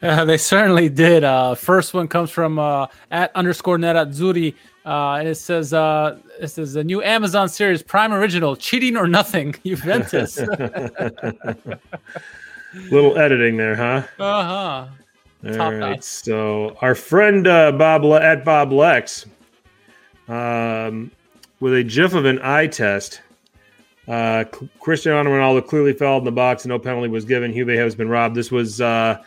Uh, 0.04 0.26
they 0.26 0.38
certainly 0.38 0.90
did. 0.90 1.24
Uh, 1.24 1.56
first 1.56 1.94
one 1.94 2.10
comes 2.10 2.30
from 2.30 2.60
uh, 2.60 2.88
at 3.10 3.34
underscore 3.36 3.78
net 3.78 3.96
at 3.96 4.10
Zuri. 4.10 4.54
Uh, 4.86 5.14
and 5.14 5.30
it 5.30 5.36
says, 5.36 5.74
uh, 5.74 6.18
"This 6.42 6.58
is 6.58 6.76
a 6.76 6.84
new 6.84 7.02
Amazon 7.02 7.48
series, 7.48 7.82
Prime 7.82 8.12
Original, 8.12 8.58
Cheating 8.58 8.98
or 8.98 9.08
Nothing, 9.08 9.56
Juventus." 9.66 10.38
Little 12.92 13.18
editing 13.18 13.56
there, 13.56 13.76
huh? 13.76 14.04
uh 14.20 14.44
huh. 14.44 14.88
All 15.46 15.54
Top 15.54 15.72
right. 15.72 15.80
notch. 15.80 16.02
So 16.04 16.76
our 16.82 16.96
friend 16.96 17.48
uh, 17.48 17.72
Bob 17.72 18.04
Le- 18.04 18.22
at 18.22 18.44
Bob 18.44 18.74
Lex, 18.74 19.26
um, 20.28 21.12
with 21.60 21.76
a 21.76 21.84
GIF 21.84 22.14
of 22.14 22.26
an 22.26 22.40
eye 22.42 22.68
test. 22.68 23.22
Uh, 24.06 24.44
Cristiano 24.82 25.30
Ronaldo 25.30 25.66
clearly 25.66 25.94
fell 25.94 26.18
in 26.18 26.26
the 26.26 26.32
box 26.32 26.66
and 26.66 26.70
no 26.70 26.78
penalty 26.78 27.08
was 27.08 27.24
given. 27.24 27.54
Juve 27.54 27.70
has 27.70 27.96
been 27.96 28.10
robbed. 28.10 28.36
This 28.36 28.52
was 28.52 28.82
uh, 28.82 29.24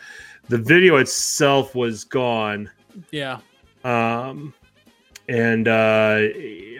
the 0.49 0.57
video 0.57 0.97
itself 0.97 1.75
was 1.75 2.03
gone. 2.03 2.69
Yeah. 3.11 3.39
Um, 3.83 4.53
and 5.29 5.67
uh, 5.67 6.21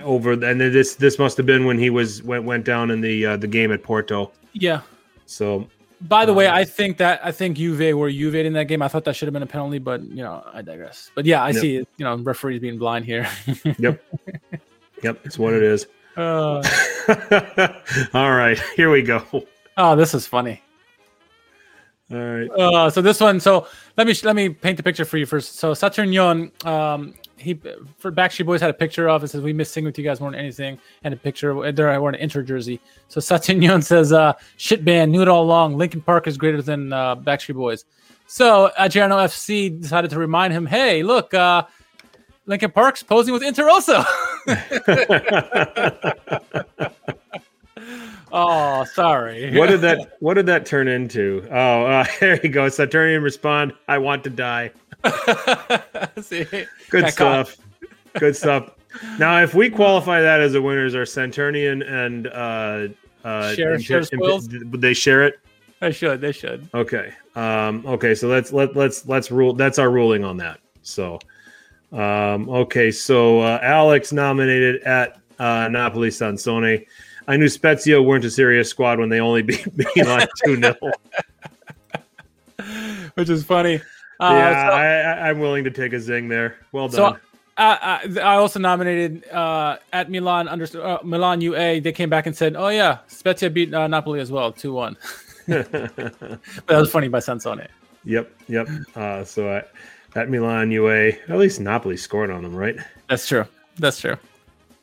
over 0.03 0.31
and 0.33 0.41
then 0.43 0.71
this 0.71 0.95
this 0.95 1.19
must 1.19 1.37
have 1.37 1.45
been 1.45 1.65
when 1.65 1.77
he 1.77 1.89
was 1.89 2.23
went 2.23 2.45
went 2.45 2.65
down 2.65 2.91
in 2.91 3.01
the 3.01 3.25
uh, 3.25 3.37
the 3.37 3.47
game 3.47 3.71
at 3.71 3.83
Porto. 3.83 4.31
Yeah. 4.53 4.81
So 5.25 5.67
By 6.01 6.25
the 6.25 6.33
way, 6.33 6.47
Um, 6.47 6.55
I 6.55 6.63
think 6.63 6.97
that 6.97 7.19
I 7.23 7.31
think 7.31 7.57
Juve 7.57 7.93
were 7.97 8.09
Juve 8.09 8.35
in 8.35 8.53
that 8.53 8.65
game. 8.65 8.81
I 8.81 8.87
thought 8.87 9.03
that 9.05 9.15
should 9.15 9.27
have 9.27 9.33
been 9.33 9.43
a 9.43 9.47
penalty, 9.47 9.79
but 9.79 10.01
you 10.03 10.23
know, 10.23 10.43
I 10.53 10.61
digress. 10.61 11.11
But 11.15 11.25
yeah, 11.25 11.43
I 11.43 11.49
Yep. 11.49 11.61
see. 11.61 11.71
You 11.73 11.85
know, 11.99 12.15
referees 12.17 12.61
being 12.61 12.77
blind 12.77 13.03
here. 13.05 13.27
yep, 13.79 14.01
yep, 15.03 15.19
it's 15.25 15.37
what 15.37 15.53
it 15.53 15.63
is. 15.63 15.87
uh, 16.15 16.63
All 18.13 18.31
right, 18.31 18.57
here 18.75 18.89
we 18.89 19.01
go. 19.01 19.23
oh, 19.77 19.95
this 19.95 20.13
is 20.13 20.25
funny. 20.25 20.61
All 22.09 22.17
right. 22.17 22.49
Uh, 22.49 22.89
so 22.89 23.01
this 23.01 23.19
one, 23.19 23.39
so 23.39 23.67
let 23.97 24.07
me 24.07 24.15
let 24.23 24.35
me 24.35 24.49
paint 24.49 24.77
the 24.77 24.83
picture 24.83 25.03
for 25.03 25.17
you 25.17 25.25
first. 25.25 25.59
So 25.59 25.73
Saturnion, 25.73 26.51
um, 26.65 27.13
he 27.35 27.59
for 27.97 28.13
Backstreet 28.13 28.45
Boys 28.45 28.61
had 28.61 28.69
a 28.69 28.73
picture 28.73 29.09
of 29.09 29.25
it 29.25 29.27
says 29.27 29.41
we 29.41 29.51
miss 29.51 29.69
singing 29.69 29.87
with 29.87 29.97
you 29.97 30.05
guys 30.05 30.21
more 30.21 30.31
than 30.31 30.39
anything, 30.39 30.79
and 31.03 31.13
a 31.13 31.17
picture 31.17 31.69
there 31.73 31.89
I 31.89 31.99
wore 31.99 32.09
an 32.09 32.15
inter 32.15 32.43
jersey. 32.43 32.79
So 33.09 33.19
Saturnion 33.19 33.81
says, 33.83 34.13
uh, 34.13 34.33
"Shit 34.55 34.85
band, 34.85 35.11
knew 35.11 35.21
it 35.21 35.27
all 35.27 35.43
along. 35.43 35.77
Linkin 35.77 36.01
Park 36.01 36.27
is 36.27 36.37
greater 36.37 36.61
than 36.61 36.93
uh, 36.93 37.17
Backstreet 37.17 37.55
Boys." 37.55 37.83
So 38.25 38.71
Adriano 38.79 39.17
FC 39.17 39.81
decided 39.81 40.09
to 40.11 40.19
remind 40.19 40.53
him, 40.53 40.65
"Hey, 40.65 41.03
look, 41.03 41.33
uh, 41.33 41.63
Linkin 42.45 42.71
Park's 42.71 43.03
posing 43.03 43.33
with 43.33 43.43
Inter 43.43 43.67
also." 43.67 44.01
oh, 48.31 48.83
sorry. 48.85 49.57
what 49.57 49.67
did 49.69 49.81
that 49.81 50.17
What 50.19 50.35
did 50.35 50.45
that 50.47 50.65
turn 50.65 50.87
into? 50.87 51.47
Oh, 51.51 51.85
uh, 51.85 52.05
there 52.19 52.39
you 52.41 52.49
go. 52.49 52.69
Saturnian 52.69 53.21
respond. 53.21 53.73
I 53.87 53.97
want 53.97 54.23
to 54.25 54.29
die. 54.29 54.71
See? 56.21 56.45
Good 56.89 57.03
caught. 57.03 57.47
stuff. 57.47 57.57
Good 58.13 58.35
stuff. 58.35 58.71
Now, 59.19 59.41
if 59.43 59.53
we 59.53 59.69
qualify 59.69 60.21
that 60.21 60.41
as 60.41 60.55
a 60.55 60.61
winners, 60.61 60.95
are 60.95 61.05
Saturnian 61.05 61.83
and 61.83 62.27
uh, 62.27 62.87
uh, 63.23 63.53
Share- 63.53 63.73
and- 63.73 63.83
share 63.83 64.03
and-? 64.11 64.71
Would 64.71 64.81
they 64.81 64.93
share 64.93 65.23
it? 65.23 65.39
They 65.79 65.91
should. 65.91 66.21
They 66.21 66.31
should. 66.31 66.67
Okay. 66.73 67.13
Um, 67.35 67.85
okay. 67.85 68.15
So 68.15 68.27
let's 68.27 68.51
let 68.51 68.75
let's 68.75 69.05
let's 69.07 69.29
rule. 69.29 69.53
That's 69.53 69.77
our 69.77 69.91
ruling 69.91 70.23
on 70.23 70.37
that. 70.37 70.59
So, 70.81 71.19
um, 71.91 72.49
okay. 72.49 72.89
So 72.89 73.41
uh, 73.41 73.59
Alex 73.61 74.11
nominated 74.11 74.81
at 74.83 75.19
uh, 75.37 75.67
Napoli 75.67 76.09
Sansone. 76.09 76.85
I 77.27 77.37
knew 77.37 77.49
Spezia 77.49 78.01
weren't 78.01 78.23
a 78.25 78.31
serious 78.31 78.69
squad 78.69 78.99
when 78.99 79.09
they 79.09 79.19
only 79.19 79.41
beat 79.49 79.65
Milan 79.95 80.27
two 80.45 80.55
0 80.59 80.75
which 83.15 83.29
is 83.29 83.43
funny. 83.43 83.75
Uh, 84.19 84.31
Yeah, 84.33 84.69
so, 84.69 84.75
I, 84.75 84.85
I, 84.85 85.29
I'm 85.29 85.39
willing 85.39 85.63
to 85.63 85.71
take 85.71 85.93
a 85.93 85.99
zing 85.99 86.27
there. 86.27 86.57
Well 86.71 86.89
so, 86.89 86.97
done. 86.97 87.13
uh, 87.57 87.77
I, 87.81 88.19
I 88.19 88.35
also 88.35 88.59
nominated 88.59 89.27
uh, 89.29 89.77
at 89.93 90.09
Milan 90.09 90.47
under 90.47 90.65
uh, 90.81 90.99
Milan 91.03 91.41
UA. 91.41 91.81
They 91.81 91.91
came 91.91 92.09
back 92.09 92.25
and 92.25 92.35
said, 92.35 92.55
"Oh 92.55 92.69
yeah, 92.69 92.99
Spezia 93.07 93.49
beat 93.49 93.73
uh, 93.73 93.87
Napoli 93.87 94.19
as 94.19 94.31
well, 94.31 94.51
two 94.51 94.73
one." 94.73 94.97
That 95.47 96.39
was 96.67 96.91
funny 96.91 97.07
by 97.07 97.19
Sansone. 97.19 97.67
yep. 98.03 98.29
Yep. 98.49 98.67
Uh, 98.95 99.23
so 99.23 99.61
at 100.15 100.29
Milan 100.29 100.71
UA, 100.71 101.09
at 101.29 101.37
least 101.37 101.59
Napoli 101.61 101.95
scored 101.95 102.29
on 102.31 102.43
them, 102.43 102.53
right? 102.55 102.75
That's 103.07 103.27
true. 103.27 103.45
That's 103.77 103.99
true. 104.01 104.17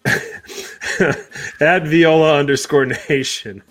At 1.61 1.87
Viola 1.87 2.39
underscore 2.39 2.87
nation. 3.09 3.63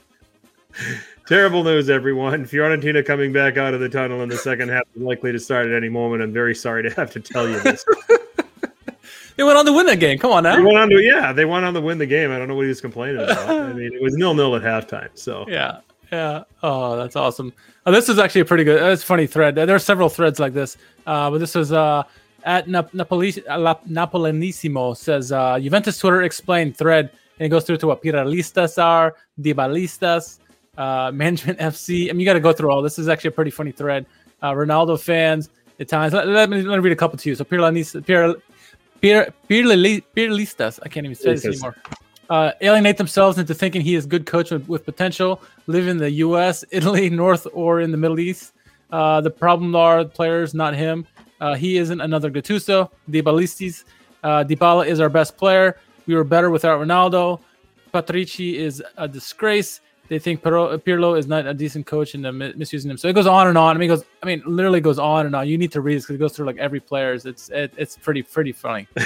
Terrible 1.28 1.64
news, 1.64 1.90
everyone. 1.90 2.46
Fiorentina 2.46 3.06
coming 3.06 3.32
back 3.32 3.58
out 3.58 3.74
of 3.74 3.80
the 3.80 3.90
tunnel 3.90 4.22
in 4.24 4.30
the 4.30 4.38
second 4.38 4.70
half 4.70 4.84
is 4.96 5.02
likely 5.02 5.32
to 5.32 5.40
start 5.40 5.68
at 5.68 5.74
any 5.74 5.90
moment. 5.90 6.22
I'm 6.22 6.34
very 6.34 6.56
sorry 6.56 6.84
to 6.84 6.90
have 6.96 7.12
to 7.12 7.20
tell 7.20 7.48
you 7.48 7.60
this. 7.62 7.86
They 9.36 9.44
went 9.44 9.58
on 9.58 9.66
to 9.66 9.74
win 9.74 9.88
that 9.88 10.00
game. 10.00 10.20
Come 10.20 10.32
on 10.32 10.44
now. 10.44 10.56
they 10.56 10.62
went 10.62 10.78
on 10.78 10.90
to 10.90 11.02
yeah, 11.02 11.34
they 11.34 11.46
went 11.46 11.66
on 11.66 11.74
to 11.74 11.82
win 11.82 11.98
the 11.98 12.06
game. 12.06 12.32
I 12.32 12.38
don't 12.38 12.48
know 12.48 12.56
what 12.56 12.64
he 12.64 12.68
was 12.68 12.82
complaining 12.82 13.24
about. 13.24 13.50
I 13.50 13.74
mean, 13.74 13.92
it 13.92 14.02
was 14.02 14.14
nil 14.16 14.36
nil 14.36 14.56
at 14.56 14.62
halftime. 14.62 15.10
So 15.16 15.46
Yeah. 15.48 15.80
Yeah. 16.12 16.44
Oh, 16.62 16.96
that's 16.96 17.16
awesome. 17.16 17.52
Oh, 17.88 17.92
this 17.92 18.10
is 18.10 18.20
actually 18.20 18.42
a 18.42 18.46
pretty 18.46 18.64
good. 18.64 18.80
That's 18.80 19.02
a 19.02 19.06
funny 19.06 19.26
thread. 19.26 19.56
There 19.56 19.74
are 19.74 19.80
several 19.80 20.10
threads 20.10 20.40
like 20.40 20.54
this, 20.54 20.78
uh, 21.08 21.32
but 21.32 21.40
this 21.40 21.56
was 21.56 21.72
uh, 21.72 22.04
at 22.46 22.68
Nap- 22.68 22.94
Napoli- 22.94 23.44
uh, 23.48 23.76
Napolenissimo 23.90 24.96
says 24.96 25.32
uh, 25.32 25.60
Juventus 25.60 25.98
Twitter 25.98 26.24
explained 26.24 26.78
thread, 26.78 27.10
and 27.40 27.46
it 27.46 27.50
goes 27.50 27.64
through 27.64 27.78
to 27.78 27.88
what 27.88 28.02
Piralistas 28.04 28.82
are, 28.82 29.16
Dybalistas, 29.42 30.40
uh, 30.78 31.12
Management 31.14 31.60
FC. 31.60 32.10
I 32.10 32.14
mean, 32.14 32.22
you 32.22 32.26
got 32.26 32.34
to 32.34 32.40
go 32.40 32.54
through 32.54 32.72
all. 32.72 32.82
This 32.82 33.00
is 33.00 33.08
actually 33.08 33.30
a 33.30 33.32
pretty 33.32 33.52
funny 33.52 33.72
thread. 33.72 34.06
Uh, 34.42 34.52
Ronaldo 34.52 35.00
fans, 35.00 35.50
Italians. 35.80 36.14
Let, 36.14 36.28
let 36.28 36.50
me 36.50 36.62
let 36.62 36.78
me 36.78 36.84
read 36.84 36.94
a 36.94 36.98
couple 36.98 37.18
to 37.18 37.30
you. 37.30 37.36
So 37.36 37.44
Piralistas, 37.44 38.06
Pir, 38.06 38.36
Pir, 39.02 39.34
Pirli- 39.50 40.04
Pirlistas. 40.16 40.80
I 40.84 40.90
can't 40.90 41.06
even 41.06 41.16
say 41.16 41.34
this 41.34 41.46
anymore 41.46 41.76
uh, 42.30 42.52
alienate 42.62 42.98
themselves 42.98 43.38
into 43.38 43.54
thinking 43.54 43.82
he 43.82 43.96
is 43.96 44.06
good 44.06 44.26
coach 44.26 44.52
with, 44.52 44.68
with 44.68 44.86
potential. 44.86 45.42
Live 45.68 45.88
in 45.88 45.98
the 45.98 46.10
U.S., 46.12 46.64
Italy, 46.72 47.10
North, 47.24 47.48
or 47.54 47.82
in 47.82 47.92
the 47.92 47.98
Middle 47.98 48.20
East. 48.20 48.54
Uh, 48.92 49.22
the 49.22 49.30
problem 49.30 49.76
are 49.76 50.04
the 50.04 50.10
players, 50.10 50.54
not 50.54 50.76
him. 50.76 51.06
Uh, 51.44 51.56
he 51.56 51.78
isn't 51.78 52.00
another 52.00 52.32
Gattuso. 52.32 52.90
Dybalistas. 53.12 53.84
Uh, 54.24 54.46
Dybala 54.46 54.88
is 54.88 55.02
our 55.02 55.10
best 55.10 55.36
player. 55.36 55.78
We 56.08 56.16
were 56.16 56.24
better 56.24 56.50
without 56.50 56.80
Ronaldo. 56.80 57.42
Paratici 57.94 58.56
is 58.56 58.82
a 58.98 59.10
disgrace. 59.10 59.82
They 60.08 60.20
think 60.20 60.42
Pirlo, 60.42 61.18
is 61.18 61.28
not 61.28 61.46
a 61.46 61.54
decent 61.54 61.86
coach 61.86 62.14
and 62.14 62.24
they're 62.24 62.32
misusing 62.32 62.90
him. 62.90 62.98
So 62.98 63.10
it 63.10 63.14
goes 63.14 63.28
on 63.28 63.48
and 63.48 63.58
on. 63.58 63.76
I 63.76 63.80
mean, 63.80 63.90
it 63.90 63.96
goes. 63.96 64.06
I 64.22 64.26
mean, 64.26 64.42
literally 64.46 64.80
goes 64.80 65.00
on 65.00 65.26
and 65.26 65.36
on. 65.36 65.48
You 65.50 65.58
need 65.58 65.72
to 65.74 65.82
read 65.82 65.98
this 65.98 66.04
because 66.04 66.16
it 66.16 66.20
goes 66.20 66.34
through 66.34 66.46
like 66.46 66.58
every 66.58 66.80
player's. 66.80 67.26
It's 67.26 67.50
it, 67.50 67.74
it's 67.78 67.98
pretty 67.98 68.22
pretty 68.22 68.54
funny. 68.54 68.88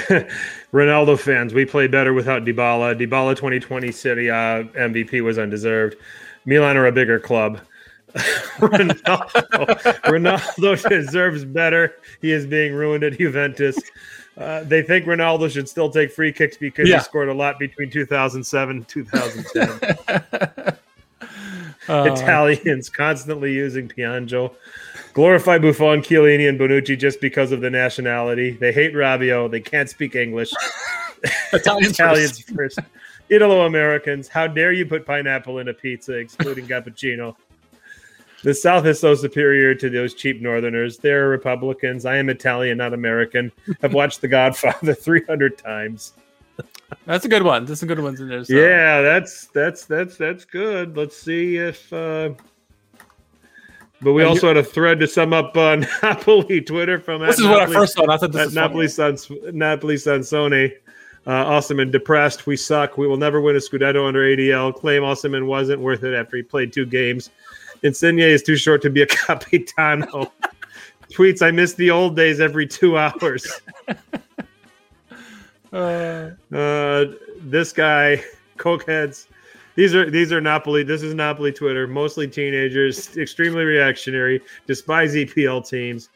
Ronaldo 0.72 1.18
fans, 1.18 1.54
we 1.54 1.64
play 1.64 1.88
better 1.88 2.12
without 2.12 2.44
Dybala. 2.44 2.98
Dybala 2.98 3.34
2020 3.34 3.90
City 3.90 4.30
uh, 4.30 4.62
MVP 4.74 5.22
was 5.22 5.38
undeserved. 5.38 5.96
Milan 6.44 6.76
are 6.76 6.86
a 6.86 6.92
bigger 6.92 7.18
club. 7.18 7.60
Ronaldo, 8.58 10.00
Ronaldo 10.04 10.88
deserves 10.88 11.44
better. 11.44 11.94
He 12.20 12.32
is 12.32 12.46
being 12.46 12.74
ruined 12.74 13.04
at 13.04 13.18
Juventus. 13.18 13.78
Uh, 14.36 14.62
they 14.64 14.82
think 14.82 15.04
Ronaldo 15.06 15.50
should 15.50 15.68
still 15.68 15.90
take 15.90 16.12
free 16.12 16.32
kicks 16.32 16.56
because 16.56 16.88
Yeah. 16.88 16.98
he 16.98 17.04
scored 17.04 17.28
a 17.28 17.34
lot 17.34 17.58
between 17.58 17.90
2007 17.90 18.76
and 18.76 18.88
2010. 18.88 20.76
Uh, 21.88 22.04
Italians 22.12 22.90
constantly 22.90 23.50
using 23.54 23.88
Pianjo. 23.88 24.54
Glorify 25.14 25.56
Buffon, 25.56 26.02
Chiellini, 26.02 26.46
and 26.46 26.60
Bonucci 26.60 26.98
just 26.98 27.18
because 27.18 27.50
of 27.50 27.62
the 27.62 27.70
nationality. 27.70 28.50
They 28.50 28.72
hate 28.72 28.92
Rabiot. 28.92 29.50
They 29.50 29.60
can't 29.60 29.88
speak 29.88 30.14
English. 30.14 30.50
Italians 31.50 31.96
first. 31.96 32.00
Italians 32.00 32.40
first. 32.42 32.78
Italo 33.30 33.64
Americans. 33.64 34.28
How 34.28 34.46
dare 34.46 34.72
you 34.72 34.84
put 34.84 35.06
pineapple 35.06 35.60
in 35.60 35.68
a 35.68 35.72
pizza, 35.72 36.12
excluding 36.12 36.66
cappuccino? 36.66 37.34
The 38.42 38.54
South 38.54 38.86
is 38.86 39.00
so 39.00 39.14
superior 39.14 39.74
to 39.74 39.90
those 39.90 40.14
cheap 40.14 40.40
Northerners. 40.40 40.98
They're 40.98 41.28
Republicans. 41.28 42.04
I 42.04 42.16
am 42.16 42.28
Italian, 42.28 42.78
not 42.78 42.94
American. 42.94 43.50
I've 43.82 43.94
watched 43.94 44.20
The 44.20 44.28
Godfather 44.28 44.94
300 44.94 45.58
times. 45.58 46.12
That's 47.04 47.24
a 47.24 47.28
good 47.28 47.42
one. 47.42 47.64
There's 47.64 47.80
some 47.80 47.88
good 47.88 48.00
ones 48.00 48.20
in 48.20 48.28
there. 48.28 48.44
So. 48.44 48.54
Yeah, 48.54 49.02
that's 49.02 49.46
that's 49.48 49.84
that's 49.84 50.16
that's 50.16 50.44
good. 50.44 50.96
Let's 50.96 51.16
see 51.16 51.56
if. 51.56 51.92
uh 51.92 52.30
But 54.00 54.12
we 54.12 54.22
And 54.22 54.30
also 54.30 54.48
had 54.48 54.56
a 54.56 54.64
thread 54.64 55.00
to 55.00 55.06
sum 55.06 55.32
up 55.32 55.56
uh, 55.56 55.76
Napoli 56.02 56.60
Twitter 56.60 56.98
from 56.98 57.20
This 57.22 57.38
is 57.38 57.46
what 57.46 57.60
I 57.60 57.66
first 57.66 57.94
saw. 57.94 58.04
Not 58.04 58.20
that 58.20 58.32
this 58.32 58.40
at 58.40 58.48
is 58.48 58.54
funny. 58.54 58.68
Napoli 58.68 58.88
Sans 58.88 59.30
Napoli 59.52 59.96
Sansone. 59.96 60.72
Uh, 61.26 61.44
Osman 61.44 61.90
depressed. 61.90 62.46
We 62.46 62.56
suck. 62.56 62.96
We 62.96 63.06
will 63.06 63.18
never 63.18 63.42
win 63.42 63.54
a 63.54 63.58
Scudetto 63.58 64.06
under 64.08 64.22
ADL. 64.22 64.74
Claim 64.74 65.02
Osimhen 65.02 65.44
wasn't 65.44 65.82
worth 65.82 66.02
it 66.04 66.14
after 66.14 66.38
he 66.38 66.42
played 66.42 66.72
two 66.72 66.86
games. 66.86 67.30
Insigne 67.82 68.20
is 68.20 68.42
too 68.42 68.56
short 68.56 68.82
to 68.82 68.90
be 68.90 69.02
a 69.02 69.06
capitano. 69.26 70.32
Tweets, 71.12 71.40
I 71.40 71.50
miss 71.50 71.74
the 71.74 71.90
old 71.90 72.16
days 72.16 72.40
every 72.40 72.66
two 72.66 72.98
hours. 72.98 73.46
Uh, 75.70 76.30
Uh, 76.50 77.04
this 77.42 77.72
guy, 77.74 78.22
cokeheads. 78.56 79.26
These 79.74 79.94
are 79.94 80.10
these 80.10 80.32
are 80.32 80.40
Napoli. 80.40 80.82
This 80.82 81.02
is 81.02 81.12
Napoli 81.14 81.52
Twitter. 81.52 81.86
Mostly 81.86 82.26
teenagers, 82.26 83.14
extremely 83.18 83.64
reactionary, 83.64 84.40
despise 84.66 85.14
EPL 85.14 85.68
teams. 85.68 86.08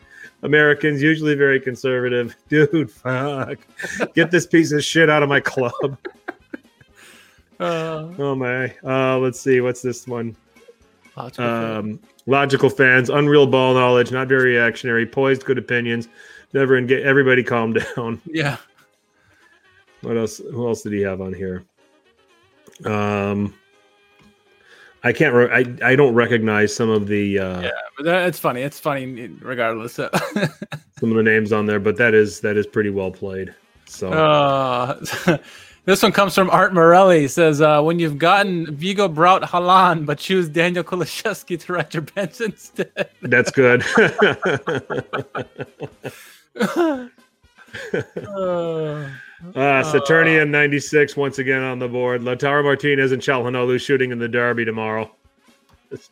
Americans 0.43 1.03
usually 1.03 1.35
very 1.35 1.61
conservative. 1.61 2.35
Dude, 2.49 2.91
fuck. 2.91 3.59
Get 4.15 4.31
this 4.31 4.47
piece 4.47 4.73
of 4.73 4.83
shit 4.83 5.11
out 5.11 5.23
of 5.23 5.29
my 5.29 5.41
club. 5.41 5.99
uh, 7.61 8.09
Oh 8.19 8.35
my. 8.35 8.75
Uh, 8.83 9.19
let's 9.19 9.39
see. 9.39 9.61
What's 9.61 9.83
this 9.83 10.09
one? 10.09 10.35
Logical 11.17 11.45
thing. 11.47 11.77
Um, 11.77 12.01
logical 12.27 12.71
fans, 12.71 13.11
unreal 13.11 13.47
ball 13.47 13.75
knowledge, 13.75 14.11
not 14.13 14.29
very 14.29 14.53
reactionary, 14.53 15.07
poised, 15.07 15.45
good 15.45 15.59
opinions. 15.59 16.09
Never 16.53 16.77
and 16.77 16.87
get 16.89 17.03
everybody 17.03 17.43
calm 17.43 17.73
down. 17.97 18.21
yeah. 18.27 18.57
What 20.03 20.17
else? 20.17 20.39
Who 20.39 20.67
else 20.67 20.83
did 20.83 20.93
he 20.93 21.01
have 21.03 21.21
on 21.21 21.33
here? 21.33 21.65
Um, 22.85 23.55
I 25.05 25.13
can't. 25.13 25.35
Re- 25.35 25.51
I 25.83 25.93
I 25.93 25.97
don't 25.97 26.15
recognize 26.15 26.75
some 26.75 26.91
of 26.91 27.07
the 27.07 27.39
uh, 27.39 27.61
Yeah, 27.63 27.71
but 27.97 28.05
that, 28.07 28.29
it's 28.29 28.39
funny. 28.39 28.63
It's 28.63 28.81
funny 28.81 29.29
regardless. 29.41 29.95
some 29.95 30.11
of 31.11 31.15
the 31.17 31.23
names 31.23 31.53
on 31.53 31.67
there, 31.67 31.81
but 31.81 31.97
that 31.99 32.15
is 32.15 32.41
that 32.41 32.57
is 32.57 32.67
pretty 32.67 32.91
well 32.91 33.11
played. 33.13 33.55
So 33.87 34.11
Uh, 34.13 35.01
this 35.85 36.03
one 36.03 36.13
comes 36.13 36.35
from 36.35 36.49
Art 36.51 36.73
Morelli. 36.75 37.21
He 37.23 37.29
says, 37.29 37.61
uh, 37.61 37.83
"When 37.83 37.99
you've 37.99 38.19
gotten 38.19 38.75
Vigo 38.75 39.09
Braut 39.09 39.43
Haaland, 39.43 40.07
but 40.07 40.19
choose 40.19 40.49
Daniel 40.49 40.85
Kulusevski 40.85 41.59
to 41.65 41.73
write 41.73 41.95
your 41.95 42.03
bench 42.03 42.41
instead." 42.41 43.11
that's 43.23 43.51
good. 43.51 43.83
Uh, 48.37 49.09
uh, 49.57 49.83
Saturnian 49.83 50.51
ninety 50.51 50.79
six 50.79 51.17
once 51.17 51.39
again 51.39 51.63
on 51.63 51.79
the 51.79 51.89
board. 51.89 52.21
Lautaro 52.21 52.63
Martinez 52.63 53.13
and 53.13 53.23
Calhanoglu 53.23 53.81
shooting 53.81 54.13
in 54.13 54.19
the 54.19 54.29
derby 54.29 54.65
tomorrow. 54.65 55.11
Just 55.91 56.11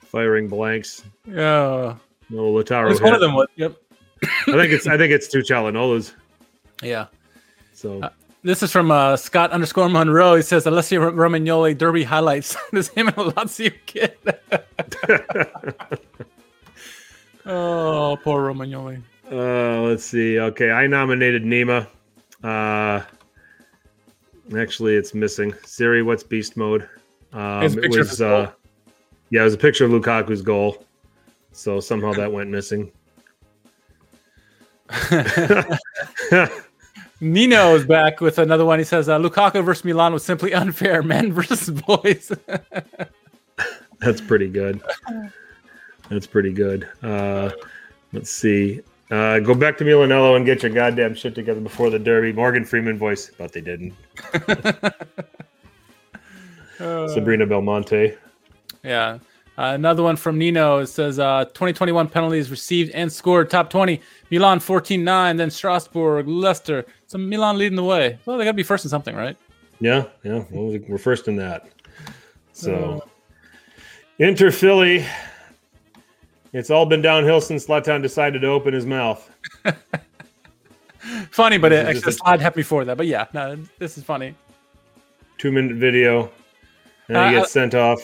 firing 0.00 0.48
blanks. 0.48 1.04
yeah, 1.26 1.96
No 2.30 2.52
Lautaro. 2.52 2.90
it's 2.90 3.00
one 3.02 3.12
of 3.12 3.20
them. 3.20 3.34
Was, 3.34 3.46
yep. 3.56 3.76
I 4.22 4.52
think 4.52 4.72
it's 4.72 4.86
I 4.86 4.96
think 4.96 5.12
it's 5.12 5.28
two 5.28 5.40
Calhanoglu's. 5.40 6.14
Yeah. 6.82 7.06
So 7.74 8.02
Uh, 8.02 8.08
This 8.42 8.62
is 8.62 8.72
from 8.72 8.90
uh, 8.90 9.18
Scott 9.18 9.50
underscore 9.50 9.90
Monroe. 9.90 10.36
He 10.36 10.42
says 10.42 10.66
Alessio 10.66 11.00
Ro- 11.00 11.12
Romagnoli 11.12 11.76
derby 11.76 12.04
highlights. 12.04 12.56
this 12.72 12.88
him 12.88 13.08
and 13.08 13.18
a 13.18 13.30
Lazio 13.32 13.74
kid. 13.84 14.16
oh, 17.46 18.18
poor 18.24 18.50
Romagnoli. 18.50 19.02
Uh, 19.30 19.82
let's 19.82 20.04
see. 20.04 20.38
Okay, 20.38 20.70
I 20.70 20.86
nominated 20.86 21.44
Nima. 21.44 21.86
Uh, 22.42 23.02
actually, 24.56 24.94
it's 24.94 25.12
missing. 25.12 25.52
Siri, 25.64 26.02
what's 26.02 26.22
beast 26.22 26.56
mode? 26.56 26.88
Um, 27.34 27.64
it 27.64 27.90
was. 27.90 28.22
Uh, 28.22 28.50
yeah, 29.28 29.42
it 29.42 29.44
was 29.44 29.54
a 29.54 29.58
picture 29.58 29.84
of 29.84 29.90
Lukaku's 29.90 30.40
goal. 30.40 30.86
So 31.52 31.78
somehow 31.78 32.14
that 32.14 32.32
went 32.32 32.48
missing. 32.48 32.90
Nino 37.20 37.74
is 37.74 37.84
back 37.84 38.20
with 38.20 38.38
another 38.38 38.64
one. 38.64 38.78
He 38.78 38.84
says 38.84 39.08
uh, 39.08 39.18
Lukaku 39.18 39.64
versus 39.64 39.84
Milan 39.84 40.12
was 40.12 40.24
simply 40.24 40.54
unfair. 40.54 41.02
Men 41.02 41.32
versus 41.32 41.70
boys. 41.70 42.32
That's 44.00 44.20
pretty 44.20 44.48
good. 44.48 44.80
That's 46.08 46.26
pretty 46.26 46.52
good. 46.52 46.88
Uh, 47.02 47.50
let's 48.12 48.30
see. 48.30 48.80
Uh, 49.10 49.40
go 49.40 49.54
back 49.54 49.76
to 49.78 49.84
Milanello 49.84 50.36
and 50.36 50.46
get 50.46 50.62
your 50.62 50.72
goddamn 50.72 51.14
shit 51.14 51.34
together 51.34 51.60
before 51.60 51.90
the 51.90 51.98
derby. 51.98 52.32
Morgan 52.32 52.64
Freeman 52.64 52.96
voice, 52.96 53.30
but 53.36 53.52
they 53.52 53.60
didn't. 53.60 53.94
Uh, 56.80 57.06
Sabrina 57.08 57.46
Belmonte. 57.46 58.16
Yeah. 58.82 59.18
Uh, 59.58 59.74
another 59.74 60.02
one 60.02 60.16
from 60.16 60.38
Nino. 60.38 60.78
It 60.78 60.86
says 60.86 61.18
uh, 61.18 61.44
2021 61.44 62.08
penalties 62.08 62.50
received 62.50 62.90
and 62.92 63.12
scored 63.12 63.50
top 63.50 63.68
20. 63.68 64.00
Milan 64.30 64.60
14 64.60 65.04
9, 65.04 65.36
then 65.36 65.50
Strasbourg, 65.50 66.26
Leicester. 66.26 66.86
So 67.10 67.18
Milan 67.18 67.58
leading 67.58 67.74
the 67.74 67.82
way. 67.82 68.20
Well, 68.24 68.38
they 68.38 68.44
got 68.44 68.52
to 68.52 68.56
be 68.56 68.62
first 68.62 68.84
in 68.84 68.88
something, 68.88 69.16
right? 69.16 69.36
Yeah, 69.80 70.04
yeah. 70.22 70.44
Well, 70.52 70.78
we're 70.88 70.96
first 70.96 71.26
in 71.26 71.34
that. 71.38 71.66
So, 72.52 73.04
Inter 74.20 74.52
Philly. 74.52 75.04
It's 76.52 76.70
all 76.70 76.86
been 76.86 77.02
downhill 77.02 77.40
since 77.40 77.66
Zlatan 77.66 78.00
decided 78.00 78.42
to 78.42 78.46
open 78.46 78.72
his 78.72 78.86
mouth. 78.86 79.28
Funny, 81.32 81.58
but 81.58 81.72
it, 81.72 81.84
actually, 81.84 82.02
the 82.02 82.12
slide 82.12 82.40
happened 82.40 82.60
before 82.60 82.84
that. 82.84 82.96
But 82.96 83.08
yeah, 83.08 83.26
no, 83.34 83.56
this 83.80 83.98
is 83.98 84.04
funny. 84.04 84.36
Two 85.36 85.50
minute 85.50 85.78
video, 85.78 86.30
and 87.08 87.16
Uh, 87.16 87.28
he 87.28 87.36
uh, 87.36 87.40
gets 87.40 87.50
sent 87.50 87.74
off. 87.74 88.00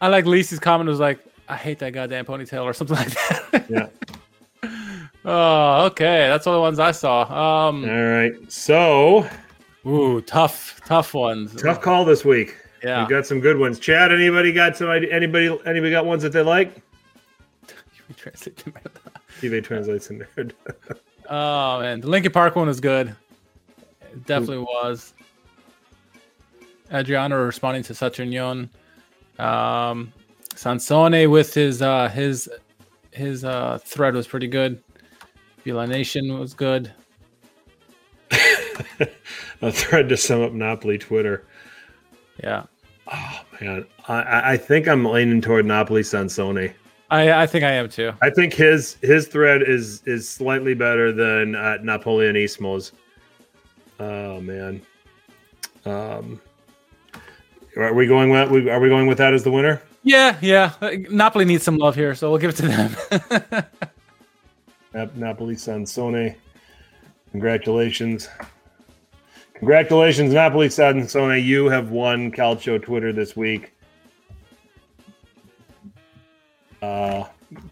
I 0.00 0.08
like 0.08 0.24
Lisi's 0.24 0.58
comment 0.58 0.88
was 0.88 1.00
like, 1.00 1.18
I 1.50 1.56
hate 1.56 1.80
that 1.80 1.92
goddamn 1.92 2.24
ponytail 2.24 2.64
or 2.64 2.72
something 2.72 2.96
like 2.96 3.10
that. 3.10 3.66
Yeah. 3.68 3.88
oh, 5.28 5.86
okay. 5.86 6.28
That's 6.28 6.46
all 6.46 6.54
the 6.54 6.60
ones 6.60 6.78
I 6.78 6.92
saw. 6.92 7.22
Um, 7.68 7.84
All 7.84 8.06
right. 8.06 8.32
So 8.50 9.28
Ooh, 9.86 10.20
tough, 10.22 10.80
tough 10.84 11.14
ones. 11.14 11.54
tough 11.54 11.80
call 11.80 12.04
this 12.04 12.24
week. 12.24 12.56
Yeah. 12.82 13.04
We 13.04 13.10
got 13.10 13.26
some 13.26 13.40
good 13.40 13.58
ones. 13.58 13.78
Chad, 13.78 14.12
anybody 14.12 14.52
got 14.52 14.76
some? 14.76 14.90
Anybody? 14.90 15.56
Anybody 15.66 15.90
got 15.90 16.06
ones 16.06 16.22
that 16.22 16.32
they 16.32 16.42
like? 16.42 16.82
Translate 18.16 18.56
to 18.56 19.60
translates 19.60 20.10
in 20.10 20.18
there. 20.18 20.48
Oh 21.30 21.80
man, 21.80 22.00
the 22.00 22.08
Linkin 22.08 22.32
Park 22.32 22.56
one 22.56 22.68
was 22.68 22.80
good. 22.80 23.14
It 24.00 24.24
definitely 24.26 24.60
was. 24.60 25.12
Adriano 26.90 27.44
responding 27.44 27.82
to 27.84 27.94
Saturnion. 27.94 28.70
Um, 29.38 30.12
Sansone 30.54 31.30
with 31.30 31.52
his 31.52 31.82
uh, 31.82 32.08
his 32.08 32.48
his 33.12 33.44
uh, 33.44 33.78
thread 33.84 34.14
was 34.14 34.26
pretty 34.26 34.48
good. 34.48 34.82
Viola 35.68 35.86
Nation 35.86 36.38
was 36.38 36.54
good. 36.54 36.90
A 39.60 39.70
thread 39.70 40.08
to 40.08 40.16
sum 40.16 40.40
up 40.40 40.52
Napoli 40.52 40.96
Twitter. 40.96 41.44
Yeah, 42.42 42.62
Oh 43.12 43.40
man, 43.60 43.84
I- 44.06 44.52
I, 44.52 44.56
think 44.56 44.88
I'm 44.88 45.04
leaning 45.04 45.42
toward 45.42 45.66
Napoli 45.66 46.02
Sansone. 46.02 46.72
I 47.10 47.42
I 47.42 47.46
think 47.46 47.64
I 47.64 47.72
am 47.72 47.90
too. 47.90 48.12
I 48.22 48.30
think 48.30 48.54
his 48.54 48.96
his 49.02 49.28
thread 49.28 49.62
is 49.62 50.02
is 50.06 50.26
slightly 50.26 50.72
better 50.72 51.12
than 51.12 51.54
uh, 51.54 51.76
Napoleonismo's. 51.82 52.92
Oh 54.00 54.40
man, 54.40 54.80
um, 55.84 56.40
are 57.76 57.92
we 57.92 58.06
going 58.06 58.30
with 58.30 58.68
are 58.68 58.80
we 58.80 58.88
going 58.88 59.06
with 59.06 59.18
that 59.18 59.34
as 59.34 59.42
the 59.42 59.50
winner? 59.50 59.82
Yeah, 60.02 60.38
yeah. 60.40 60.72
Napoli 61.10 61.44
needs 61.44 61.64
some 61.64 61.76
love 61.76 61.94
here, 61.94 62.14
so 62.14 62.30
we'll 62.30 62.40
give 62.40 62.50
it 62.50 62.56
to 62.56 62.68
them. 62.68 63.64
Nap- 64.94 65.14
Napoli 65.14 65.54
Sansone, 65.54 66.34
congratulations, 67.30 68.28
congratulations, 69.54 70.32
Napoli 70.32 70.68
Sansone. 70.68 71.42
You 71.42 71.68
have 71.68 71.90
won 71.90 72.30
Calcio 72.32 72.82
Twitter 72.82 73.12
this 73.12 73.36
week. 73.36 73.74
Uh, 76.80 77.24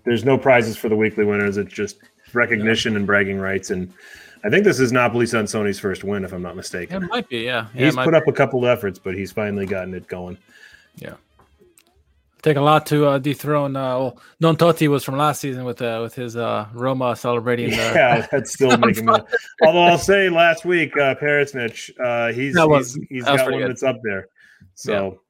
there's 0.05 0.25
no 0.25 0.37
prizes 0.37 0.77
for 0.77 0.89
the 0.89 0.97
weekly 0.97 1.25
winners. 1.25 1.57
It's 1.57 1.73
just 1.73 1.99
recognition 2.33 2.97
and 2.97 3.07
bragging 3.07 3.39
rights. 3.39 3.71
And 3.71 3.93
I 4.45 4.51
think 4.51 4.65
this 4.65 4.81
is 4.81 4.93
Napoli 4.93 5.27
Sansone's 5.27 5.79
first 5.79 6.05
win, 6.05 6.25
if 6.25 6.33
I'm 6.33 6.43
not 6.43 6.57
mistaken. 6.57 7.05
it 7.05 7.09
might 7.09 7.29
be, 7.29 7.39
yeah. 7.39 7.69
yeah 7.75 7.87
he's 7.87 7.95
put 7.95 8.11
be. 8.11 8.17
up 8.17 8.27
a 8.27 8.33
couple 8.33 8.65
of 8.65 8.77
efforts, 8.77 8.99
but 8.99 9.15
he's 9.15 9.33
finally 9.33 9.67
gotten 9.67 9.95
it 9.95 10.07
going. 10.07 10.39
Take 12.43 12.57
a 12.59 12.61
lot 12.61 12.87
to 12.87 13.07
uh, 13.07 13.19
dethrone. 13.19 13.75
Uh, 13.77 13.99
well, 13.99 14.21
Don 14.41 14.57
Totti 14.57 14.89
was 14.89 15.03
from 15.03 15.17
last 15.17 15.41
season 15.41 15.65
with 15.65 15.81
uh, 15.83 16.01
with 16.03 16.15
his 16.15 16.37
uh, 16.37 16.67
Roma 16.75 17.17
celebrating. 17.17 17.71
The, 17.71 17.77
Yeah, 17.77 18.27
that's 18.31 18.53
still 18.53 18.77
making 18.79 19.07
me. 19.07 19.15
Although 19.65 19.83
I'll 19.83 19.99
say 19.99 20.29
last 20.29 20.65
week, 20.65 20.97
uh, 20.97 21.15
Perisnich, 21.17 21.91
uh, 21.99 22.33
he's 22.33 22.55
That 22.55 22.69
was- 22.69 22.95
he's, 22.95 23.07
he's 23.09 23.25
that 23.25 23.39
got 23.39 23.51
one 23.51 23.61
good. 23.61 23.71
that's 23.71 23.83
up 23.83 23.97
there. 24.05 24.29
So 24.75 25.21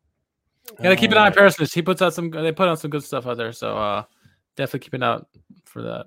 Gotta 0.83 0.97
keep 0.97 1.13
an 1.13 1.19
eye 1.19 1.27
on 1.27 1.33
Perisic. 1.33 1.73
He 1.73 1.81
puts 1.81 2.03
out 2.03 2.13
some. 2.13 2.31
They 2.31 2.53
put 2.53 2.69
out 2.69 2.81
some 2.81 2.91
good 2.91 3.05
stuff 3.05 3.27
out 3.27 3.37
there. 3.37 3.53
So 3.53 3.79
uh, 3.79 4.03
definitely 4.57 4.81
keep 4.81 4.95
an 4.95 5.03
eye 5.05 5.13
out 5.15 5.29
for 5.65 5.83
that. 5.83 6.07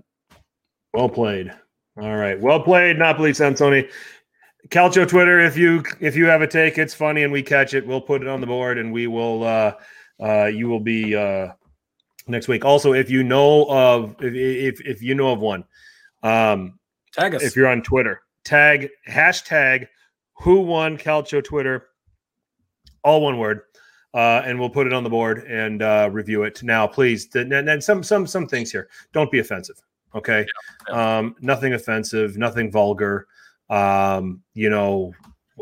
Well 0.94 1.10
played. 1.10 1.52
All 2.00 2.16
right. 2.18 2.40
Well 2.40 2.60
played, 2.62 3.00
Napoli 3.00 3.32
Sansone. 3.32 3.90
Calcio 4.68 5.08
Twitter, 5.08 5.40
if 5.40 5.58
you 5.58 5.82
if 6.02 6.16
you 6.16 6.26
have 6.26 6.42
a 6.42 6.48
take, 6.48 6.78
it's 6.78 6.94
funny 6.94 7.24
and 7.24 7.32
we 7.32 7.42
catch 7.42 7.74
it, 7.74 7.88
we'll 7.88 8.02
put 8.02 8.22
it 8.22 8.28
on 8.28 8.42
the 8.42 8.48
board 8.48 8.78
and 8.78 8.92
we 8.92 9.08
will 9.08 9.44
uh 9.44 9.74
uh 10.20 10.46
you 10.46 10.68
will 10.68 10.80
be 10.80 11.16
uh 11.16 11.50
next 12.28 12.48
week. 12.48 12.66
Also, 12.66 12.94
if 12.94 13.10
you 13.10 13.24
know 13.24 13.66
of 13.70 14.16
if 14.20 14.34
if, 14.34 14.82
if 14.86 15.02
you 15.02 15.16
know 15.16 15.32
of 15.32 15.40
one, 15.40 15.64
um 16.24 16.80
Tag 17.14 17.36
us. 17.36 17.44
if 17.44 17.56
you're 17.56 17.68
on 17.68 17.82
Twitter, 17.82 18.22
tag 18.44 18.90
hashtag 19.08 19.88
who 20.34 20.62
won 20.62 20.98
Calcio 20.98 21.44
Twitter, 21.44 21.88
all 23.04 23.22
one 23.22 23.38
word, 23.38 23.62
uh, 24.14 24.42
and 24.46 24.60
we'll 24.60 24.70
put 24.70 24.88
it 24.88 24.94
on 24.94 25.04
the 25.04 25.10
board 25.10 25.40
and 25.48 25.82
uh, 25.82 26.10
review 26.12 26.44
it. 26.44 26.64
Now, 26.64 26.88
please, 26.88 27.28
and, 27.36 27.52
and 27.54 27.84
some 27.84 28.04
some 28.04 28.26
some 28.28 28.48
things 28.48 28.72
here. 28.72 28.90
Don't 29.12 29.32
be 29.32 29.40
offensive. 29.40 29.76
Okay, 30.16 30.46
Um, 30.90 31.36
nothing 31.40 31.74
offensive, 31.74 32.36
nothing 32.38 32.72
vulgar. 32.72 33.28
Um, 33.70 34.42
you 34.56 34.70
know, 34.70 35.14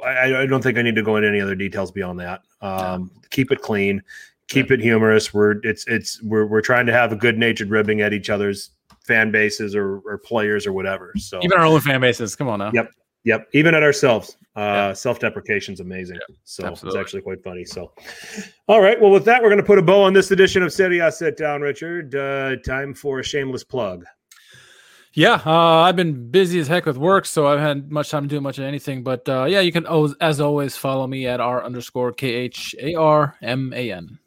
I, 0.05 0.35
I 0.35 0.45
don't 0.45 0.61
think 0.61 0.77
I 0.77 0.81
need 0.81 0.95
to 0.95 1.03
go 1.03 1.17
into 1.17 1.27
any 1.27 1.41
other 1.41 1.55
details 1.55 1.91
beyond 1.91 2.19
that. 2.21 2.43
Um, 2.61 3.11
Keep 3.29 3.51
it 3.51 3.61
clean, 3.61 4.01
keep 4.47 4.71
it 4.71 4.79
humorous. 4.79 5.33
We're 5.33 5.55
it's 5.63 5.85
it's 5.87 6.21
we're 6.23 6.45
we're 6.45 6.61
trying 6.61 6.85
to 6.87 6.93
have 6.93 7.11
a 7.11 7.15
good 7.15 7.37
natured 7.37 7.69
ribbing 7.69 8.01
at 8.01 8.13
each 8.13 8.29
other's 8.29 8.71
fan 9.05 9.31
bases 9.31 9.75
or, 9.75 9.99
or 10.05 10.17
players 10.17 10.67
or 10.67 10.73
whatever. 10.73 11.13
So 11.17 11.39
Even 11.41 11.57
our 11.57 11.65
own 11.65 11.79
fan 11.81 12.01
bases. 12.01 12.35
Come 12.35 12.49
on 12.49 12.59
now. 12.59 12.71
Yep. 12.73 12.91
Yep, 13.23 13.49
even 13.53 13.75
at 13.75 13.83
ourselves, 13.83 14.37
uh, 14.55 14.59
Yeah. 14.61 14.93
self-deprecation 14.93 15.73
is 15.73 15.81
amazing. 15.81 16.17
so 16.45 16.65
absolutely. 16.65 16.97
it's 16.97 17.05
actually 17.05 17.21
quite 17.23 17.43
funny. 17.43 17.65
So, 17.65 17.91
all 18.69 18.79
right, 18.79 18.99
well, 19.01 19.11
with 19.11 19.25
that, 19.25 19.41
we're 19.43 19.49
going 19.49 19.59
to 19.59 19.65
put 19.65 19.77
a 19.79 19.81
bow 19.81 20.01
on 20.01 20.13
this 20.13 20.31
edition 20.31 20.63
of 20.63 20.71
Serie 20.71 20.99
A 20.99 21.11
Sit 21.11 21.35
Down, 21.35 21.59
Richard. 21.61 22.15
Uh, 22.15 22.55
time 22.65 22.93
for 22.93 23.19
a 23.19 23.23
shameless 23.23 23.65
plug. 23.65 24.05
Yeah, 25.13 25.41
uh, 25.45 25.81
I've 25.81 25.97
been 25.97 26.29
busy 26.31 26.57
as 26.59 26.69
heck 26.69 26.85
with 26.85 26.97
work, 26.97 27.25
so 27.25 27.47
I've 27.47 27.59
had 27.59 27.91
much 27.91 28.11
time 28.11 28.23
to 28.23 28.29
do 28.29 28.39
much 28.39 28.59
of 28.59 28.63
anything. 28.63 29.03
But 29.03 29.27
uh, 29.27 29.43
yeah, 29.45 29.59
you 29.59 29.73
can, 29.73 29.85
always, 29.87 30.13
as 30.21 30.39
always, 30.39 30.77
follow 30.77 31.05
me 31.05 31.27
at 31.27 31.41
r 31.41 31.65
underscore 31.65 32.13
k 32.13 32.29
h 32.33 32.75
a 32.79 32.95
r 32.95 33.35
m 33.41 33.73
a 33.75 33.91
n. 33.91 34.19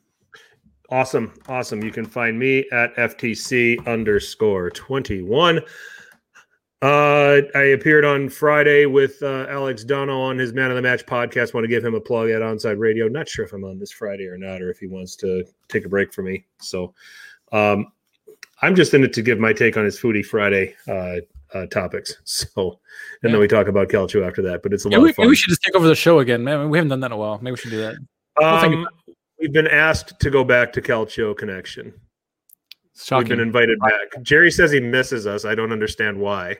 Awesome, 0.91 1.33
awesome. 1.49 1.83
You 1.85 1.93
can 1.93 2.05
find 2.05 2.39
me 2.39 2.67
at 2.73 2.95
FTC 2.97 3.87
underscore 3.87 4.71
twenty 4.71 5.23
one. 5.23 5.61
Uh, 6.83 7.43
I 7.55 7.63
appeared 7.75 8.05
on 8.07 8.29
Friday 8.31 8.87
with 8.87 9.23
uh, 9.23 9.47
Alex 9.51 9.85
Dono 9.85 10.19
on 10.19 10.39
his 10.39 10.55
Man 10.55 10.71
of 10.71 10.77
the 10.77 10.83
Match 10.83 11.05
podcast. 11.05 11.53
Want 11.53 11.65
to 11.65 11.69
give 11.69 11.85
him 11.85 11.95
a 11.95 12.01
plug 12.01 12.31
at 12.31 12.41
Onside 12.41 12.79
Radio. 12.79 13.07
Not 13.07 13.29
sure 13.29 13.45
if 13.45 13.53
I'm 13.53 13.65
on 13.65 13.79
this 13.79 13.93
Friday 13.93 14.27
or 14.27 14.39
not, 14.39 14.63
or 14.63 14.71
if 14.71 14.79
he 14.79 14.87
wants 14.87 15.15
to 15.17 15.45
take 15.69 15.85
a 15.85 15.89
break 15.91 16.13
for 16.13 16.23
me. 16.23 16.47
So, 16.59 16.95
um, 17.53 17.93
I'm 18.63 18.75
just 18.75 18.95
in 18.95 19.05
it 19.05 19.13
to 19.13 19.23
give 19.23 19.39
my 19.39 19.53
take 19.53 19.77
on 19.77 19.85
his 19.85 20.01
Foodie 20.01 20.25
Friday 20.25 20.75
uh, 20.89 21.17
uh, 21.57 21.67
topics. 21.67 22.17
So, 22.25 22.81
and 23.23 23.31
Yeah. 23.31 23.33
then 23.33 23.41
we 23.41 23.47
talk 23.49 23.69
about 23.69 23.89
Calcio 23.89 24.27
after 24.27 24.41
that. 24.43 24.63
But 24.63 24.73
it's 24.73 24.87
a 24.87 24.89
Yeah, 24.89 24.97
lot 24.97 25.03
we, 25.05 25.11
of 25.11 25.17
fun. 25.17 25.29
we 25.29 25.37
should 25.37 25.51
just 25.51 25.63
take 25.63 25.75
over 25.75 25.87
the 25.87 25.95
show 25.95 26.19
again, 26.21 26.43
man. 26.43 26.71
We 26.71 26.79
haven't 26.79 26.89
done 26.89 27.01
that 27.01 27.07
in 27.07 27.13
a 27.13 27.17
while. 27.17 27.39
Maybe 27.43 27.53
we 27.53 27.57
should 27.59 27.71
do 27.71 27.79
that. 27.83 27.97
Um, 28.43 28.89
we've 29.41 29.53
been 29.53 29.67
asked 29.67 30.19
to 30.21 30.31
go 30.31 30.45
back 30.45 30.73
to 30.75 30.83
Calcio 30.83 31.37
Connection. 31.37 31.93
We've 33.21 33.29
been 33.29 33.41
invited 33.41 33.79
back. 33.81 34.23
Jerry 34.23 34.51
says 34.51 34.71
he 34.73 34.81
misses 34.81 35.27
us. 35.27 35.45
I 35.45 35.55
don't 35.55 35.73
understand 35.73 36.19
why. 36.19 36.57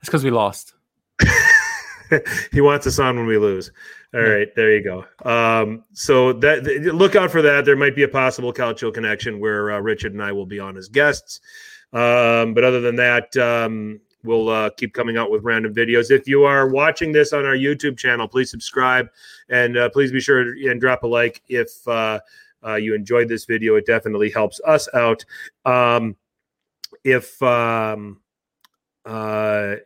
it's 0.00 0.06
because 0.08 0.24
we 0.24 0.30
lost. 0.30 0.74
he 2.52 2.60
wants 2.60 2.86
us 2.86 2.98
on 2.98 3.16
when 3.16 3.26
we 3.26 3.38
lose. 3.38 3.70
All 4.12 4.20
Yeah. 4.20 4.26
right, 4.28 4.48
there 4.56 4.74
you 4.76 4.82
go. 4.82 5.04
Um, 5.24 5.84
so 5.92 6.32
that 6.34 6.64
look 6.94 7.14
out 7.14 7.30
for 7.30 7.42
that. 7.42 7.64
There 7.64 7.76
might 7.76 7.94
be 7.94 8.02
a 8.02 8.08
possible 8.08 8.52
Calcio 8.52 8.92
connection 8.92 9.38
where 9.38 9.70
uh, 9.70 9.78
Richard 9.80 10.12
and 10.14 10.22
I 10.22 10.32
will 10.32 10.46
be 10.46 10.58
on 10.58 10.76
as 10.76 10.88
guests. 10.88 11.40
Um, 11.92 12.54
but 12.54 12.64
other 12.64 12.80
than 12.80 12.96
that, 12.96 13.36
um, 13.36 14.00
we'll 14.24 14.48
uh, 14.48 14.70
keep 14.70 14.92
coming 14.94 15.16
out 15.16 15.30
with 15.30 15.42
random 15.42 15.74
videos. 15.74 16.10
If 16.10 16.28
you 16.28 16.44
are 16.44 16.68
watching 16.68 17.12
this 17.12 17.32
on 17.32 17.44
our 17.44 17.56
YouTube 17.56 17.96
channel, 17.96 18.28
please 18.28 18.50
subscribe 18.50 19.08
and 19.48 19.76
uh, 19.76 19.88
please 19.90 20.12
be 20.12 20.20
sure 20.20 20.54
and 20.70 20.80
drop 20.80 21.02
a 21.02 21.06
like 21.06 21.42
if 21.48 21.86
uh, 21.88 22.20
uh, 22.64 22.74
you 22.74 22.94
enjoyed 22.94 23.28
this 23.28 23.44
video. 23.44 23.76
It 23.76 23.86
definitely 23.86 24.30
helps 24.30 24.60
us 24.66 24.88
out. 24.94 25.24
Um, 25.64 26.16
if 27.04 27.42
um, 27.42 28.20
uh, 29.04 29.76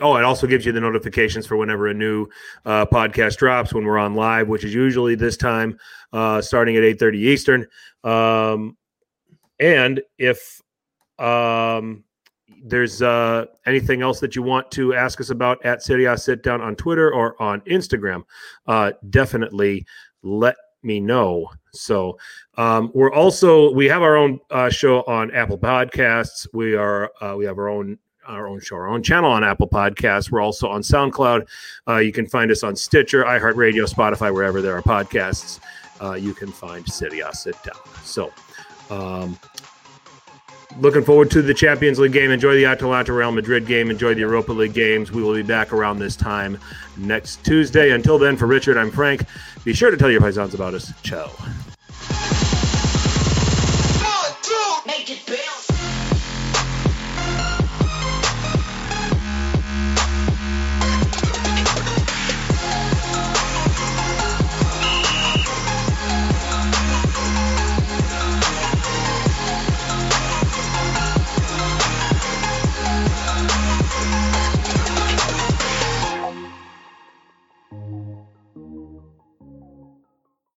oh, 0.00 0.16
it 0.16 0.24
also 0.24 0.46
gives 0.46 0.64
you 0.64 0.72
the 0.72 0.80
notifications 0.80 1.46
for 1.46 1.56
whenever 1.56 1.88
a 1.88 1.94
new 1.94 2.26
uh, 2.64 2.86
podcast 2.86 3.36
drops 3.36 3.74
when 3.74 3.84
we're 3.84 3.98
on 3.98 4.14
live, 4.14 4.48
which 4.48 4.64
is 4.64 4.74
usually 4.74 5.14
this 5.14 5.36
time, 5.36 5.78
uh, 6.12 6.40
starting 6.40 6.76
at 6.76 6.84
eight 6.84 6.98
thirty 6.98 7.18
Eastern. 7.18 7.66
Um, 8.04 8.76
and 9.60 10.00
if 10.18 10.62
um, 11.18 12.04
there's 12.64 13.02
uh, 13.02 13.46
anything 13.66 14.02
else 14.02 14.20
that 14.20 14.34
you 14.36 14.42
want 14.42 14.70
to 14.72 14.94
ask 14.94 15.20
us 15.20 15.30
about 15.30 15.64
at 15.64 15.82
Serie 15.82 16.06
A 16.06 16.16
Sit 16.16 16.42
Down 16.42 16.60
on 16.60 16.76
Twitter 16.76 17.12
or 17.12 17.40
on 17.40 17.60
Instagram, 17.62 18.24
uh, 18.66 18.92
definitely 19.10 19.86
let 20.22 20.56
me 20.82 21.00
know. 21.00 21.50
So 21.72 22.18
um, 22.56 22.90
we're 22.94 23.12
also 23.12 23.72
we 23.72 23.86
have 23.86 24.02
our 24.02 24.16
own 24.16 24.40
uh, 24.50 24.70
show 24.70 25.02
on 25.02 25.30
Apple 25.32 25.58
Podcasts. 25.58 26.46
We 26.52 26.74
are 26.74 27.10
uh, 27.20 27.34
we 27.36 27.44
have 27.44 27.58
our 27.58 27.68
own 27.68 27.98
our 28.26 28.46
own 28.46 28.60
show, 28.60 28.76
our 28.76 28.88
own 28.88 29.02
channel 29.02 29.30
on 29.30 29.42
Apple 29.42 29.68
Podcasts. 29.68 30.30
We're 30.30 30.42
also 30.42 30.68
on 30.68 30.82
SoundCloud. 30.82 31.48
Uh, 31.88 31.96
you 31.96 32.12
can 32.12 32.26
find 32.26 32.50
us 32.50 32.62
on 32.62 32.76
Stitcher, 32.76 33.24
iHeartRadio, 33.24 33.90
Spotify, 33.90 34.32
wherever 34.32 34.60
there 34.60 34.76
are 34.76 34.82
podcasts. 34.82 35.60
Uh, 36.00 36.12
you 36.12 36.34
can 36.34 36.52
find 36.52 36.86
Serie 36.86 37.20
A 37.20 37.34
Sit 37.34 37.56
Down. 37.62 37.80
So, 38.04 38.32
um, 38.90 39.38
looking 40.76 41.02
forward 41.02 41.30
to 41.32 41.42
the 41.42 41.54
Champions 41.54 41.98
League 41.98 42.12
game. 42.12 42.30
Enjoy 42.30 42.54
the 42.54 42.66
Atalanta 42.66 43.12
Real 43.12 43.32
Madrid 43.32 43.66
game. 43.66 43.90
Enjoy 43.90 44.14
the 44.14 44.20
Europa 44.20 44.52
League 44.52 44.74
games. 44.74 45.10
We 45.10 45.22
will 45.22 45.34
be 45.34 45.42
back 45.42 45.72
around 45.72 45.98
this 45.98 46.16
time 46.16 46.58
next 46.96 47.44
Tuesday. 47.44 47.90
Until 47.90 48.18
then, 48.18 48.36
for 48.36 48.46
Richard, 48.46 48.76
I'm 48.76 48.90
Frank. 48.90 49.24
Be 49.64 49.72
sure 49.72 49.90
to 49.90 49.96
tell 49.96 50.10
your 50.10 50.20
paisans 50.20 50.54
about 50.54 50.74
us. 50.74 50.92
Ciao. 51.02 51.28
One, 54.04 54.36
two, 54.42 55.47